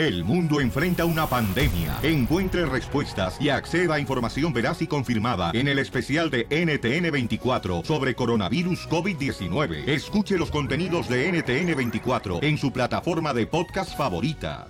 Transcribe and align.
El 0.00 0.24
mundo 0.24 0.62
enfrenta 0.62 1.04
una 1.04 1.26
pandemia. 1.26 1.98
Encuentre 2.02 2.64
respuestas 2.64 3.38
y 3.38 3.50
acceda 3.50 3.96
a 3.96 4.00
información 4.00 4.50
veraz 4.50 4.80
y 4.80 4.86
confirmada 4.86 5.50
en 5.52 5.68
el 5.68 5.78
especial 5.78 6.30
de 6.30 6.48
NTN24 6.48 7.84
sobre 7.84 8.14
coronavirus 8.14 8.88
COVID-19. 8.88 9.86
Escuche 9.86 10.38
los 10.38 10.50
contenidos 10.50 11.06
de 11.06 11.30
NTN24 11.30 12.42
en 12.42 12.56
su 12.56 12.72
plataforma 12.72 13.34
de 13.34 13.46
podcast 13.46 13.94
favorita. 13.94 14.68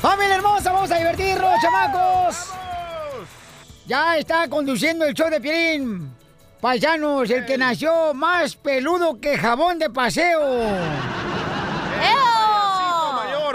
¡Familia 0.00 0.36
hermosa! 0.36 0.72
¡Vamos 0.72 0.90
a 0.90 0.96
divertirnos, 0.96 1.60
chamacos! 1.60 2.48
Ya 3.86 4.16
está 4.16 4.48
conduciendo 4.48 5.04
el 5.04 5.12
show 5.12 5.28
de 5.28 5.38
Pirín. 5.38 6.10
Paisanos, 6.62 7.28
el 7.28 7.44
que 7.44 7.58
nació 7.58 8.14
más 8.14 8.56
peludo 8.56 9.20
que 9.20 9.36
jabón 9.36 9.78
de 9.78 9.90
paseo. 9.90 11.35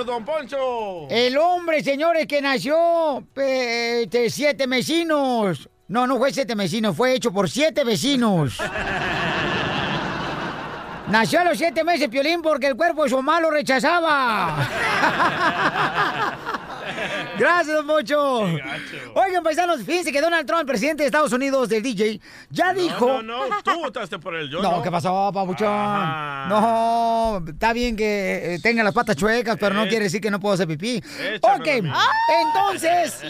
Don 0.06 0.26
Poncho! 0.26 1.08
El 1.10 1.38
hombre, 1.38 1.84
señores, 1.84 2.28
que 2.28 2.42
nació 2.42 3.23
eh, 3.36 4.08
de 4.09 4.30
siete 4.30 4.68
vecinos. 4.68 5.70
No, 5.88 6.08
no 6.08 6.18
fue 6.18 6.32
siete 6.32 6.55
vecinos, 6.55 6.96
fue 6.96 7.14
hecho 7.14 7.32
por 7.32 7.50
siete 7.50 7.84
vecinos. 7.84 8.59
Nació 11.09 11.42
a 11.42 11.44
los 11.44 11.58
siete 11.58 11.84
meses, 11.84 12.08
Piolín, 12.08 12.42
porque 12.42 12.68
el 12.68 12.78
cuerpo 12.78 13.04
de 13.04 13.09
su 13.09 13.18
mamá 13.18 13.42
lo 13.42 13.52
rechazaba. 13.52 14.56
Gracias, 17.41 17.76
don 17.76 17.88
Pocho. 17.88 18.41
Oigan, 19.16 19.44
paisanos, 19.44 19.81
fíjense 19.84 20.12
que 20.12 20.22
Donald 20.22 20.45
Trump, 20.48 20.66
presidente 20.66 21.04
de 21.04 21.08
Estados 21.08 21.31
Unidos 21.34 21.70
del 21.70 21.81
DJ, 21.84 22.22
ya 22.50 22.73
dijo... 22.73 23.22
No, 23.23 23.48
no, 23.48 23.64
tú 23.64 23.72
votaste 23.80 24.20
por 24.20 24.36
él, 24.36 24.50
yo 24.50 24.62
No, 24.62 24.77
no. 24.77 24.81
¿qué 24.84 24.91
pasó, 24.91 25.31
papuchón? 25.34 25.67
Ajá. 25.67 26.45
No, 26.50 27.44
está 27.48 27.73
bien 27.73 27.95
que 27.95 28.55
eh, 28.55 28.59
tenga 28.62 28.84
las 28.84 28.94
patas 28.94 29.16
chuecas, 29.16 29.58
pero 29.59 29.73
no 29.76 29.84
Eh. 29.84 29.90
quiere 29.90 30.04
decir 30.05 30.22
que 30.22 30.30
no 30.31 30.40
puedo 30.40 30.54
hacer 30.55 30.67
pipí. 30.67 30.98
Échamelo 30.98 31.40
ok, 31.64 31.98
entonces, 32.45 33.22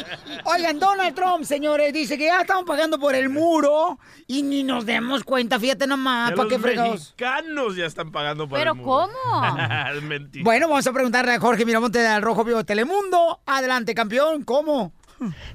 oigan, 0.45 0.79
Donald 0.79 1.15
Trump, 1.15 1.43
señores, 1.43 1.93
dice 1.93 2.17
que 2.17 2.25
ya 2.25 2.41
estamos 2.41 2.65
pagando 2.65 2.99
por 2.99 3.15
el 3.15 3.29
muro 3.29 3.99
y 4.27 4.43
ni 4.43 4.63
nos 4.63 4.85
demos 4.85 5.23
cuenta, 5.23 5.59
fíjate 5.59 5.87
nomás, 5.87 6.31
¿para 6.33 6.47
qué 6.49 6.55
los 6.55 6.61
fregados? 6.61 6.91
mexicanos 6.93 7.75
ya 7.75 7.85
están 7.85 8.11
pagando 8.11 8.47
por 8.47 8.59
¿Pero 8.59 8.71
el 8.71 8.77
muro. 8.77 9.09
cómo? 9.23 9.45
Es 9.95 10.01
mentira. 10.03 10.43
Bueno, 10.43 10.67
vamos 10.69 10.85
a 10.87 10.93
preguntarle 10.93 11.33
a 11.33 11.39
Jorge 11.39 11.65
Miramonte 11.65 11.99
del 11.99 12.21
Rojo 12.21 12.43
Vivo 12.43 12.57
de 12.59 12.63
Telemundo. 12.63 13.41
Adelante, 13.45 13.93
campeón, 14.01 14.43
¿cómo? 14.43 14.93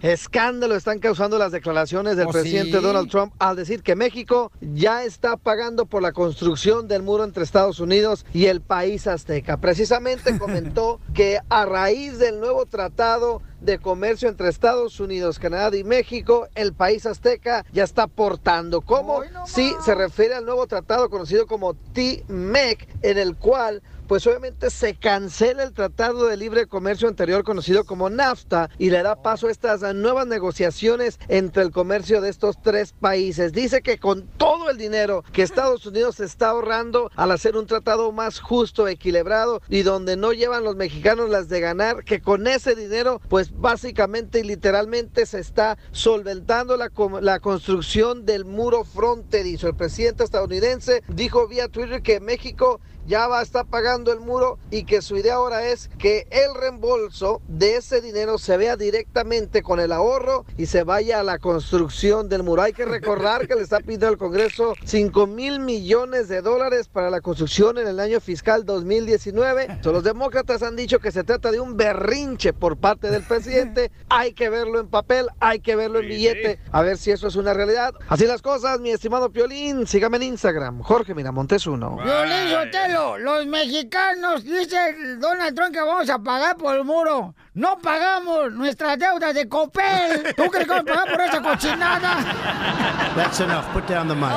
Escándalo 0.01 0.77
están 0.77 1.01
causando 1.01 1.37
las 1.37 1.51
declaraciones 1.51 2.17
del 2.17 2.29
¿Oh, 2.29 2.31
presidente 2.31 2.79
sí? 2.79 2.85
Donald 2.85 3.11
Trump 3.11 3.35
al 3.41 3.57
decir 3.57 3.83
que 3.83 3.97
México 3.97 4.53
ya 4.61 5.03
está 5.03 5.37
pagando 5.37 5.87
por 5.87 6.01
la 6.01 6.13
construcción 6.13 6.87
del 6.87 7.03
muro 7.03 7.25
entre 7.25 7.43
Estados 7.43 7.81
Unidos 7.81 8.25
y 8.33 8.47
el 8.47 8.61
país 8.61 9.09
azteca. 9.09 9.57
Precisamente 9.57 10.39
comentó 10.39 11.01
que 11.13 11.41
a 11.49 11.65
raíz 11.65 12.21
del 12.21 12.39
nuevo 12.39 12.67
tratado 12.67 13.43
de 13.61 13.81
comercio 13.81 14.29
entre 14.29 14.49
Estados 14.49 15.01
Unidos, 15.01 15.41
Canadá 15.41 15.77
y 15.77 15.83
México, 15.83 16.47
el 16.55 16.73
país 16.73 17.05
azteca 17.05 17.67
ya 17.73 17.83
está 17.83 18.05
aportando. 18.05 18.81
¿Cómo? 18.81 19.23
Sí, 19.47 19.75
se 19.85 19.97
refiere 19.97 20.37
al 20.37 20.45
nuevo 20.45 20.69
tratado 20.69 21.11
conocido 21.11 21.49
como 21.49 21.75
T-MEC, 21.75 22.87
en 23.03 23.19
el 23.19 23.35
cual 23.35 23.83
pues 24.07 24.27
obviamente 24.27 24.71
se 24.71 24.95
cancela 24.95 25.63
el 25.63 25.73
Tratado 25.73 26.27
de 26.27 26.37
Libre 26.37 26.67
Comercio 26.67 27.09
anterior 27.09 27.45
conocido 27.45 27.85
como 27.85 28.11
NAFTA 28.11 28.71
y 28.79 28.91
le 28.91 29.03
da 29.03 29.23
paso 29.23 29.49
a 29.49 29.51
estas 29.51 29.83
nuevas 29.95 30.27
negociaciones 30.27 31.19
entre 31.29 31.63
el 31.63 31.71
comercio 31.71 32.21
de 32.21 32.31
estos 32.31 32.61
tres 32.63 32.93
países. 32.93 33.53
Dice 33.53 33.83
que 33.83 33.99
con 33.99 34.27
todo 34.37 34.71
el 34.71 34.79
dinero 34.79 35.25
que 35.33 35.43
Estados 35.57 35.87
Unidos 35.87 36.21
está 36.21 36.51
ahorrando 36.51 37.11
al 37.17 37.31
hacer 37.31 37.57
un 37.57 37.67
tratado 37.67 38.13
más 38.13 38.41
justo, 38.41 38.89
equilibrado 38.89 39.63
y 39.69 39.83
donde 39.83 40.17
no 40.17 40.33
llevan 40.33 40.65
los 40.65 40.77
mexicanos 40.77 41.31
las 41.31 41.49
de 41.49 41.61
ganar, 41.61 42.05
que 42.05 42.21
con 42.21 42.47
ese 42.47 42.75
dinero 42.75 43.21
pues 43.29 43.59
básicamente 43.59 44.41
y 44.41 44.43
literalmente 44.43 45.27
se 45.27 45.41
está 45.41 45.79
solventando 45.93 46.77
la, 46.77 46.91
la 47.21 47.41
construcción 47.41 48.25
del 48.25 48.45
muro 48.45 48.85
fronterizo. 48.85 49.69
El 49.69 49.77
presidente 49.77 50.25
estadounidense 50.25 51.03
dijo 51.09 51.49
vía 51.49 51.69
Twitter 51.69 52.03
que 52.03 52.21
México 52.21 52.81
ya 53.07 53.27
va 53.29 53.41
a 53.41 53.43
estar 53.43 53.67
pagando 53.67 54.13
el 54.13 54.21
muro 54.21 54.59
y 54.71 54.85
que 54.85 55.03
su 55.03 55.17
idea 55.17 55.35
ahora 55.35 55.67
es 55.67 55.89
que 55.99 56.27
el 56.31 56.55
reembolso 56.61 57.41
de 57.49 57.77
ese 57.77 58.01
dinero 58.01 58.39
se 58.39 58.57
vea 58.57 58.77
directamente 58.77 59.63
con 59.63 59.81
el 59.81 59.93
ahorro 59.93 60.45
y 60.57 60.67
se 60.67 60.83
vaya 60.83 61.21
a 61.21 61.23
la 61.23 61.39
construcción 61.39 62.29
del 62.29 62.43
muro. 62.43 62.63
Hay 62.63 62.73
que 62.73 62.85
recordar 62.85 63.47
que 63.47 63.55
le 63.55 63.63
está 63.63 63.79
pidiendo 63.81 64.09
al 64.09 64.19
Congreso 64.19 64.75
5 64.85 65.27
mil 65.27 65.61
millones 65.61 66.29
de 66.29 66.43
dólares 66.43 66.89
para 66.89 67.11
la 67.11 67.21
construcción 67.21 67.79
en 67.79 67.87
el 67.87 68.01
año 68.01 68.21
fiscal 68.21 68.65
2019. 68.65 69.79
So, 69.83 69.93
los 69.93 70.05
demócratas 70.05 70.63
han 70.63 70.77
dicho 70.77 70.99
que 70.99 71.13
se 71.13 71.25
trata 71.25 71.51
de 71.51 71.61
un 71.61 71.77
berrinche 71.77 72.53
por 72.53 72.77
parte 72.77 73.11
del 73.11 73.23
presidente. 73.23 73.91
Hay 74.09 74.33
que 74.33 74.49
verlo 74.49 74.81
en 74.81 74.89
papel, 74.89 75.29
hay 75.41 75.61
que 75.61 75.77
verlo 75.77 76.01
en 76.01 76.09
billete, 76.09 76.59
a 76.73 76.83
ver 76.83 76.99
si 76.99 77.11
eso 77.11 77.29
es 77.29 77.37
una 77.37 77.55
realidad. 77.55 77.95
Así 78.09 78.27
las 78.27 78.43
cosas, 78.43 78.81
mi 78.81 78.91
estimado 78.91 79.31
Piolín. 79.31 79.87
Sígame 79.87 80.17
en 80.17 80.25
Instagram, 80.25 80.83
Jorge 80.83 81.15
Miramontes 81.15 81.67
uno. 81.67 81.97
Violín 81.97 82.96
Los 82.97 83.47
mexicanos, 83.47 84.43
dice 84.45 84.77
Donald 85.19 85.55
Trump 85.55 85.73
que 85.73 85.81
vamos 85.81 86.09
a 86.09 86.19
pagar 86.19 86.57
por 86.57 86.75
el 86.77 86.85
muro. 86.85 87.35
No 87.53 87.79
pagamos 87.79 88.53
nuestras 88.53 88.99
deudas 88.99 89.35
de 89.35 89.47
Copel. 89.49 90.35
¿Tú 90.35 90.45
crees 90.51 90.67
que 90.67 90.73
vamos 90.73 90.91
a 90.91 90.95
pagar 90.95 91.13
por 91.13 91.21
esa 91.21 91.43
cochinada? 91.43 93.15
That's 93.15 93.41
enough. 93.41 93.65
Put 93.73 93.87
down 93.87 94.09
the 94.09 94.15
mic. 94.15 94.31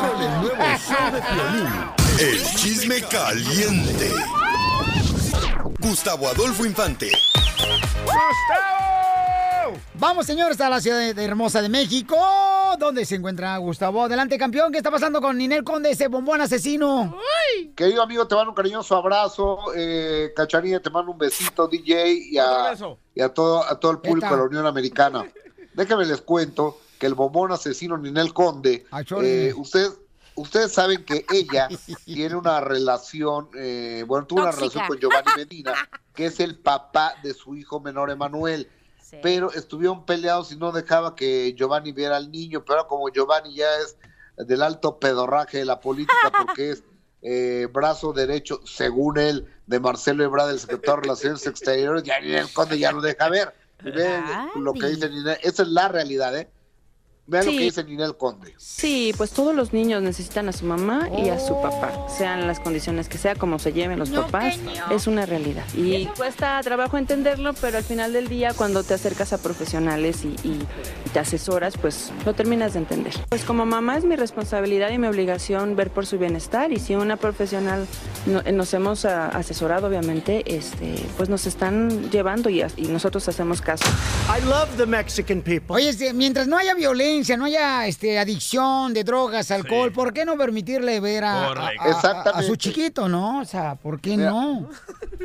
Con 0.00 0.22
el 0.22 0.40
nuevo 0.42 0.56
show 0.78 1.10
de 1.12 1.20
Piolín. 1.22 1.68
El 2.18 2.56
chisme 2.56 3.00
caliente. 3.02 4.12
Gustavo 5.80 6.28
Adolfo 6.28 6.66
Infante. 6.66 7.10
Vamos, 10.02 10.26
señores, 10.26 10.60
a 10.60 10.68
la 10.68 10.80
ciudad 10.80 10.98
de- 10.98 11.14
de 11.14 11.24
hermosa 11.24 11.62
de 11.62 11.68
México, 11.68 12.16
donde 12.76 13.04
se 13.04 13.14
encuentra 13.14 13.56
Gustavo. 13.58 14.02
Adelante, 14.02 14.36
campeón. 14.36 14.72
¿Qué 14.72 14.78
está 14.78 14.90
pasando 14.90 15.20
con 15.20 15.38
Ninel 15.38 15.62
Conde, 15.62 15.92
ese 15.92 16.08
bombón 16.08 16.40
asesino? 16.40 17.16
Querido 17.76 18.02
amigo, 18.02 18.26
te 18.26 18.34
mando 18.34 18.50
un 18.50 18.56
cariñoso 18.56 18.96
abrazo. 18.96 19.58
Eh, 19.76 20.32
Cachanilla, 20.34 20.80
te 20.82 20.90
mando 20.90 21.12
un 21.12 21.18
besito, 21.18 21.68
DJ, 21.68 22.14
y 22.32 22.36
a, 22.36 22.74
y 23.14 23.20
a 23.20 23.28
todo, 23.28 23.62
a 23.62 23.78
todo 23.78 23.92
el 23.92 23.98
público 23.98 24.28
de 24.28 24.36
la 24.38 24.42
Unión 24.42 24.66
Americana. 24.66 25.24
Déjenme 25.72 26.04
les 26.04 26.20
cuento 26.20 26.80
que 26.98 27.06
el 27.06 27.14
bombón 27.14 27.52
asesino 27.52 27.96
Ninel 27.96 28.34
Conde, 28.34 28.84
Ay, 28.90 29.04
sorry. 29.06 29.28
eh, 29.28 29.54
ustedes, 29.56 29.92
ustedes 30.34 30.72
saben 30.72 31.04
que 31.04 31.24
ella 31.32 31.68
tiene 32.04 32.34
una 32.34 32.60
relación, 32.60 33.50
eh, 33.56 34.04
bueno, 34.08 34.26
tuvo 34.26 34.42
una 34.42 34.50
relación 34.50 34.84
con 34.88 34.98
Giovanni 34.98 35.30
Medina, 35.36 35.74
que 36.12 36.26
es 36.26 36.40
el 36.40 36.58
papá 36.58 37.14
de 37.22 37.34
su 37.34 37.54
hijo 37.54 37.78
menor 37.78 38.10
Emanuel. 38.10 38.68
Pero 39.20 39.52
estuvieron 39.52 40.06
peleados 40.06 40.52
y 40.52 40.56
no 40.56 40.72
dejaba 40.72 41.14
que 41.14 41.54
Giovanni 41.54 41.92
viera 41.92 42.16
al 42.16 42.30
niño, 42.30 42.64
pero 42.64 42.86
como 42.86 43.10
Giovanni 43.10 43.54
ya 43.54 43.68
es 43.78 43.96
del 44.46 44.62
alto 44.62 44.98
pedorraje 44.98 45.58
de 45.58 45.64
la 45.66 45.80
política 45.80 46.14
porque 46.46 46.70
es 46.70 46.84
eh, 47.20 47.68
brazo 47.70 48.12
derecho, 48.12 48.60
según 48.64 49.18
él, 49.18 49.46
de 49.66 49.80
Marcelo 49.80 50.24
Ebrard, 50.24 50.50
el 50.50 50.58
secretario 50.58 50.96
de 50.96 51.02
Relaciones 51.02 51.46
Exteriores, 51.46 52.02
ya 52.02 52.20
Ninel 52.20 52.52
Conde 52.52 52.78
ya 52.78 52.90
lo 52.90 53.00
deja 53.00 53.28
ver. 53.28 53.54
Y 53.84 53.90
Vean 53.90 54.50
lo 54.56 54.72
que 54.74 54.86
dice 54.88 55.08
esa 55.42 55.62
es 55.62 55.68
la 55.68 55.88
realidad, 55.88 56.36
¿eh? 56.36 56.48
Vean 57.24 57.44
lo 57.46 57.52
Sí. 57.52 57.58
que 57.58 57.64
dice 57.64 57.84
Ninel 57.84 58.16
Conde. 58.16 58.52
Sí, 58.58 59.14
pues 59.16 59.30
todos 59.30 59.54
los 59.54 59.72
niños 59.72 60.02
necesitan 60.02 60.48
a 60.48 60.52
su 60.52 60.64
mamá 60.66 61.08
y 61.16 61.28
a 61.28 61.38
su 61.38 61.54
papá, 61.62 62.06
sean 62.08 62.48
las 62.48 62.58
condiciones 62.58 63.08
que 63.08 63.16
sea, 63.16 63.36
como 63.36 63.60
se 63.60 63.72
lleven 63.72 64.00
los 64.00 64.10
papás, 64.10 64.56
es 64.90 65.06
una 65.06 65.24
realidad. 65.24 65.62
Y 65.74 66.06
cuesta 66.16 66.60
trabajo 66.64 66.98
entenderlo, 66.98 67.52
pero 67.60 67.78
al 67.78 67.84
final 67.84 68.12
del 68.12 68.28
día, 68.28 68.52
cuando 68.54 68.82
te 68.82 68.94
acercas 68.94 69.32
a 69.32 69.38
profesionales 69.38 70.24
y, 70.24 70.34
y 70.46 70.58
te 71.12 71.20
asesoras, 71.20 71.78
pues 71.78 72.10
lo 72.26 72.34
terminas 72.34 72.72
de 72.72 72.80
entender. 72.80 73.14
Pues 73.28 73.44
como 73.44 73.64
mamá 73.66 73.96
es 73.98 74.04
mi 74.04 74.16
responsabilidad 74.16 74.90
y 74.90 74.98
mi 74.98 75.06
obligación 75.06 75.76
ver 75.76 75.90
por 75.90 76.06
su 76.06 76.18
bienestar 76.18 76.72
y 76.72 76.80
si 76.80 76.96
una 76.96 77.16
profesional 77.16 77.86
no- 78.26 78.42
nos 78.52 78.74
hemos 78.74 79.04
ah, 79.04 79.28
asesorado, 79.28 79.86
obviamente, 79.86 80.42
este, 80.56 80.96
pues 81.16 81.28
nos 81.28 81.46
están 81.46 82.10
llevando 82.10 82.50
y, 82.50 82.62
y 82.76 82.88
nosotros 82.88 83.28
hacemos 83.28 83.60
caso. 83.60 83.84
I 84.28 84.44
love 84.44 84.68
the 84.76 84.86
Mexican 84.86 85.40
people. 85.40 85.76
Oye, 85.76 86.12
mientras 86.14 86.48
no 86.48 86.56
haya 86.58 86.74
violencia, 86.74 87.11
no 87.36 87.44
haya 87.44 87.86
este, 87.86 88.18
adicción 88.18 88.92
de 88.94 89.04
drogas, 89.04 89.50
alcohol, 89.50 89.92
¿por 89.92 90.12
qué 90.12 90.24
no 90.24 90.36
permitirle 90.36 91.00
ver 91.00 91.24
a, 91.24 91.50
a- 91.50 92.42
su 92.42 92.56
chiquito, 92.56 93.08
no? 93.08 93.40
O 93.40 93.44
sea, 93.44 93.74
¿por 93.76 94.00
qué 94.00 94.16
Mira, 94.16 94.30
no? 94.30 94.68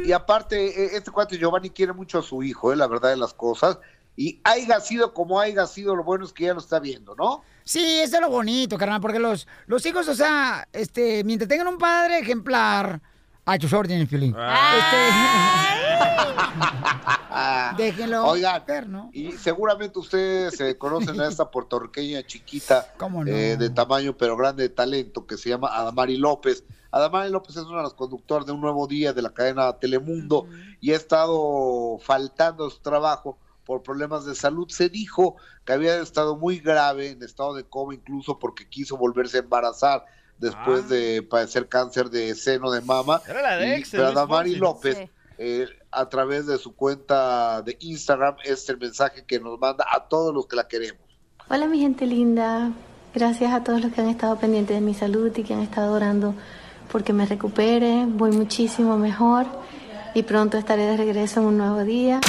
Y 0.05 0.11
aparte, 0.11 0.67
eh, 0.67 0.89
este 0.93 1.11
cuate 1.11 1.37
Giovanni 1.37 1.69
quiere 1.69 1.93
mucho 1.93 2.19
a 2.19 2.21
su 2.23 2.43
hijo, 2.43 2.71
eh, 2.71 2.75
la 2.75 2.87
verdad 2.87 3.09
de 3.09 3.17
las 3.17 3.33
cosas. 3.33 3.79
Y 4.15 4.39
haya 4.43 4.79
sido 4.79 5.13
como 5.13 5.39
haya 5.39 5.67
sido, 5.67 5.95
lo 5.95 6.03
bueno 6.03 6.25
es 6.25 6.33
que 6.33 6.45
ya 6.45 6.53
lo 6.53 6.59
está 6.59 6.79
viendo, 6.79 7.15
¿no? 7.15 7.43
Sí, 7.63 7.99
eso 8.01 8.15
es 8.15 8.21
lo 8.21 8.29
bonito, 8.29 8.77
carnal, 8.77 8.99
porque 9.01 9.19
los, 9.19 9.47
los 9.67 9.85
hijos, 9.85 10.07
o 10.07 10.15
sea, 10.15 10.67
este, 10.73 11.23
mientras 11.23 11.47
tengan 11.47 11.67
un 11.67 11.77
padre 11.77 12.19
ejemplar, 12.19 12.99
a 13.45 13.57
tus 13.57 13.71
órdenes, 13.73 14.09
Piolín. 14.09 14.35
Este, 14.35 14.97
déjenlo 17.77 18.25
Oigan, 18.25 18.63
ver, 18.67 18.87
¿no? 18.89 19.09
y 19.13 19.31
seguramente 19.33 19.99
ustedes 19.99 20.59
eh, 20.61 20.77
conocen 20.77 21.19
a 21.21 21.27
esta 21.27 21.49
puertorriqueña 21.51 22.23
chiquita 22.23 22.93
¿Cómo 22.97 23.23
no? 23.23 23.31
eh, 23.31 23.57
de 23.57 23.69
tamaño 23.69 24.15
pero 24.17 24.35
grande 24.37 24.63
de 24.63 24.69
talento 24.69 25.25
que 25.27 25.37
se 25.37 25.49
llama 25.49 25.69
Adamari 25.75 26.17
López. 26.17 26.63
Adamari 26.91 27.29
López 27.29 27.55
es 27.57 27.63
uno 27.63 27.77
de 27.77 27.83
los 27.83 27.93
conductores 27.93 28.45
de 28.45 28.53
Un 28.53 28.61
Nuevo 28.61 28.87
Día 28.87 29.13
de 29.13 29.21
la 29.21 29.33
cadena 29.33 29.73
Telemundo 29.73 30.47
y 30.79 30.93
ha 30.93 30.95
estado 30.95 31.97
faltando 31.99 32.65
a 32.67 32.69
su 32.71 32.79
trabajo 32.79 33.37
por 33.65 33.83
problemas 33.83 34.25
de 34.25 34.33
salud. 34.35 34.67
Se 34.69 34.87
dijo 34.89 35.35
que 35.65 35.73
había 35.73 35.97
estado 35.99 36.37
muy 36.37 36.59
grave, 36.59 37.09
en 37.09 37.21
estado 37.23 37.53
de 37.53 37.65
coma 37.65 37.93
incluso 37.93 38.39
porque 38.39 38.67
quiso 38.69 38.95
volverse 38.97 39.37
a 39.37 39.41
embarazar 39.41 40.05
después 40.37 40.85
Ah. 40.85 40.93
de 40.93 41.21
padecer 41.23 41.67
cáncer 41.67 42.09
de 42.09 42.33
seno 42.35 42.71
de 42.71 42.79
mama. 42.81 43.21
Era 43.27 43.41
la 43.41 43.57
de 43.57 43.67
Y- 43.67 43.71
ex 43.73 43.89
pero 43.91 44.07
Adamari. 44.07 44.55
López, 44.55 44.97
Sí. 44.97 45.09
Eh, 45.37 45.67
a 45.91 46.09
través 46.09 46.45
de 46.45 46.57
su 46.57 46.75
cuenta 46.75 47.61
de 47.61 47.77
Instagram, 47.79 48.35
es 48.43 48.67
el 48.69 48.77
mensaje 48.77 49.25
que 49.25 49.39
nos 49.39 49.59
manda 49.59 49.85
a 49.91 50.07
todos 50.07 50.33
los 50.33 50.47
que 50.47 50.55
la 50.55 50.67
queremos. 50.67 51.01
Hola 51.49 51.67
mi 51.67 51.79
gente 51.79 52.05
linda, 52.05 52.71
gracias 53.13 53.53
a 53.53 53.63
todos 53.63 53.81
los 53.81 53.93
que 53.93 54.01
han 54.01 54.09
estado 54.09 54.37
pendientes 54.37 54.75
de 54.75 54.81
mi 54.81 54.93
salud 54.93 55.31
y 55.35 55.43
que 55.43 55.53
han 55.53 55.61
estado 55.61 55.93
orando 55.93 56.33
porque 56.91 57.13
me 57.13 57.25
recupere, 57.25 58.05
voy 58.05 58.31
muchísimo 58.31 58.97
mejor 58.97 59.45
y 60.13 60.23
pronto 60.23 60.57
estaré 60.57 60.83
de 60.83 60.97
regreso 60.97 61.39
en 61.41 61.47
un 61.47 61.57
nuevo 61.57 61.83
día. 61.83 62.19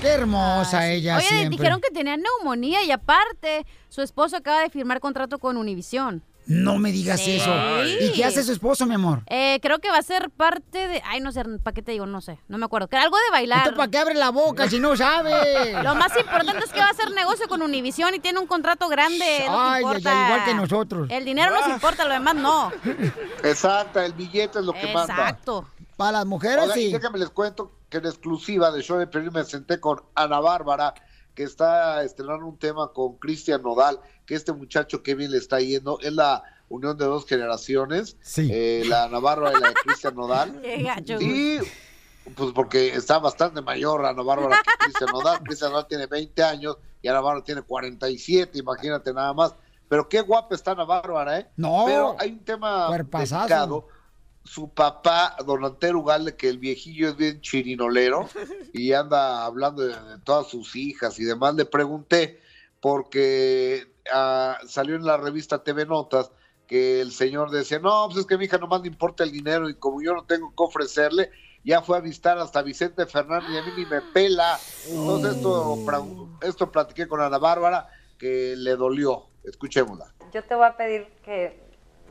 Qué 0.00 0.08
hermosa 0.08 0.90
ella 0.90 1.16
Oye, 1.16 1.26
siempre. 1.26 1.50
dijeron 1.50 1.80
que 1.80 1.90
tenía 1.90 2.16
neumonía 2.16 2.84
y 2.84 2.90
aparte, 2.90 3.66
su 3.88 4.02
esposo 4.02 4.36
acaba 4.36 4.60
de 4.60 4.70
firmar 4.70 5.00
contrato 5.00 5.38
con 5.38 5.56
Univisión. 5.56 6.22
No 6.46 6.78
me 6.78 6.92
digas 6.92 7.20
Sí. 7.20 7.36
eso. 7.36 7.50
¿Y 8.00 8.12
qué 8.12 8.24
hace 8.24 8.42
su 8.42 8.52
esposo, 8.52 8.84
mi 8.86 8.94
amor? 8.94 9.22
Eh, 9.28 9.58
creo 9.62 9.78
que 9.78 9.90
va 9.90 9.98
a 9.98 10.02
ser 10.02 10.28
parte 10.30 10.88
de. 10.88 11.02
Ay, 11.06 11.20
no 11.20 11.32
sé, 11.32 11.42
¿para 11.62 11.74
qué 11.74 11.80
te 11.82 11.92
digo? 11.92 12.04
No 12.06 12.20
sé, 12.20 12.38
no 12.48 12.58
me 12.58 12.66
acuerdo. 12.66 12.88
Que 12.88 12.96
era 12.96 13.04
algo 13.04 13.16
de 13.16 13.30
bailar. 13.30 13.74
¿para 13.74 13.90
qué 13.90 13.98
abre 13.98 14.14
la 14.14 14.28
boca 14.30 14.68
si 14.68 14.78
no 14.78 14.94
sabe? 14.96 15.72
Lo 15.82 15.94
más 15.94 16.14
importante 16.18 16.64
es 16.64 16.70
que 16.72 16.80
va 16.80 16.86
a 16.88 16.90
hacer 16.90 17.10
negocio 17.12 17.48
con 17.48 17.62
Univisión 17.62 18.14
y 18.14 18.18
tiene 18.18 18.38
un 18.40 18.46
contrato 18.46 18.88
grande. 18.88 19.24
Ay, 19.24 19.46
ay, 19.48 19.82
importa. 19.82 20.10
ay, 20.12 20.24
igual 20.32 20.44
que 20.44 20.54
nosotros. 20.54 21.08
El 21.10 21.24
dinero 21.24 21.50
nos 21.58 21.68
importa, 21.68 22.04
lo 22.04 22.12
demás 22.12 22.34
no. 22.34 22.70
Exacto, 23.42 24.00
el 24.00 24.12
billete 24.12 24.58
es 24.58 24.64
lo 24.64 24.72
que 24.72 24.92
manda. 24.92 25.14
Exacto. 25.14 25.66
Para 25.96 26.12
las 26.12 26.26
mujeres, 26.26 26.62
Oigan, 26.64 26.74
sí. 26.78 26.92
déjame 26.92 27.18
les 27.20 27.30
cuento 27.30 27.72
que 27.88 27.98
en 27.98 28.06
exclusiva 28.06 28.70
de 28.72 28.82
Show 28.82 28.98
de 28.98 29.06
Pelín 29.06 29.30
me 29.32 29.44
senté 29.44 29.78
con 29.80 30.02
Ana 30.14 30.40
Bárbara, 30.40 30.92
que 31.34 31.42
está 31.42 32.02
estrenando 32.04 32.46
un 32.46 32.58
tema 32.58 32.92
con 32.92 33.16
Cristian 33.18 33.62
Nodal, 33.62 34.00
que 34.26 34.34
este 34.34 34.52
muchacho 34.52 35.02
que 35.02 35.14
bien 35.14 35.30
le 35.32 35.38
está 35.38 35.60
yendo, 35.60 35.98
es 36.00 36.12
la 36.12 36.42
unión 36.68 36.96
de 36.96 37.04
dos 37.04 37.26
generaciones, 37.26 38.16
Sí. 38.22 38.48
eh, 38.52 38.84
la 38.86 39.04
Ana 39.04 39.18
Bárbara 39.18 39.56
y 39.58 39.60
la 39.60 39.68
de 39.68 39.74
Cristian 39.74 40.14
Nodal. 40.14 40.60
Y 41.20 41.58
pues 42.34 42.52
porque 42.54 42.88
está 42.94 43.18
bastante 43.18 43.60
mayor 43.60 44.06
Ana 44.06 44.22
Bárbara 44.22 44.56
que 44.64 44.84
Cristian 44.86 45.10
Nodal. 45.12 45.40
Cristian 45.42 45.72
Nodal 45.72 45.86
tiene 45.86 46.06
20 46.06 46.42
años 46.42 46.78
y 47.02 47.08
Ana 47.08 47.20
Bárbara 47.20 47.44
tiene 47.44 47.62
47, 47.62 48.58
imagínate 48.58 49.12
nada 49.12 49.32
más. 49.34 49.54
Pero 49.88 50.08
qué 50.08 50.22
guapa 50.22 50.54
está 50.54 50.70
Ana 50.70 50.84
Bárbara, 50.84 51.40
¿eh? 51.40 51.46
No, 51.56 51.82
Pero 51.86 52.16
hay 52.18 52.30
un 52.32 52.44
tema 52.44 52.88
delicado. 52.96 53.86
Su 54.44 54.68
papá, 54.72 55.36
don 55.44 55.64
Antero 55.64 56.00
Ugalde, 56.00 56.36
que 56.36 56.48
el 56.48 56.58
viejillo 56.58 57.08
es 57.08 57.16
bien 57.16 57.40
chirinolero 57.40 58.28
y 58.72 58.92
anda 58.92 59.44
hablando 59.44 59.82
de, 59.82 59.94
todas 60.22 60.48
sus 60.48 60.76
hijas 60.76 61.18
y 61.18 61.24
demás, 61.24 61.54
le 61.54 61.64
pregunté, 61.64 62.40
porque 62.80 63.86
ah, 64.12 64.58
salió 64.66 64.96
en 64.96 65.04
la 65.06 65.16
revista 65.16 65.64
TV 65.64 65.86
Notas 65.86 66.30
que 66.66 67.00
el 67.00 67.12
señor 67.12 67.50
decía, 67.50 67.78
no, 67.78 68.06
pues 68.06 68.20
es 68.20 68.26
que 68.26 68.38
mi 68.38 68.44
hija 68.46 68.58
nomás 68.58 68.82
le 68.82 68.88
importa 68.88 69.24
el 69.24 69.32
dinero 69.32 69.68
y 69.68 69.74
como 69.74 70.02
yo 70.02 70.14
no 70.14 70.24
tengo 70.24 70.50
que 70.50 70.62
ofrecerle, 70.62 71.30
ya 71.64 71.80
fue 71.80 71.96
a 71.96 72.00
visitar 72.00 72.38
hasta 72.38 72.62
Vicente 72.62 73.06
Fernández 73.06 73.50
y 73.50 73.58
a 73.58 73.62
mí 73.62 73.70
ni 73.76 73.86
me 73.86 74.00
pela. 74.00 74.58
Entonces 74.88 75.36
esto, 75.36 75.78
esto 76.42 76.70
platiqué 76.70 77.08
con 77.08 77.20
Ana 77.20 77.38
Bárbara 77.38 77.88
que 78.18 78.54
le 78.56 78.76
dolió. 78.76 79.26
Escuchémosla. 79.44 80.06
yo 80.32 80.42
te 80.42 80.54
voy 80.54 80.66
a 80.66 80.76
pedir 80.76 81.06
que, 81.22 81.60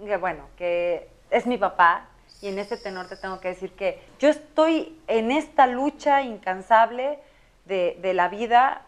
que, 0.06 0.18
bueno, 0.18 0.48
que 0.56 1.10
es 1.32 1.48
mi 1.48 1.58
papá 1.58 2.10
y 2.44 2.50
en 2.50 2.60
ese 2.60 2.76
tenor 2.76 3.08
te 3.08 3.16
tengo 3.16 3.40
que 3.40 3.48
decir 3.48 3.72
que 3.72 4.02
yo 4.20 4.28
estoy 4.28 5.00
en 5.08 5.32
esta 5.32 5.66
lucha 5.66 6.24
incansable 6.24 7.18
de, 7.64 7.98
de 8.02 8.14
la 8.14 8.28
vida 8.28 8.82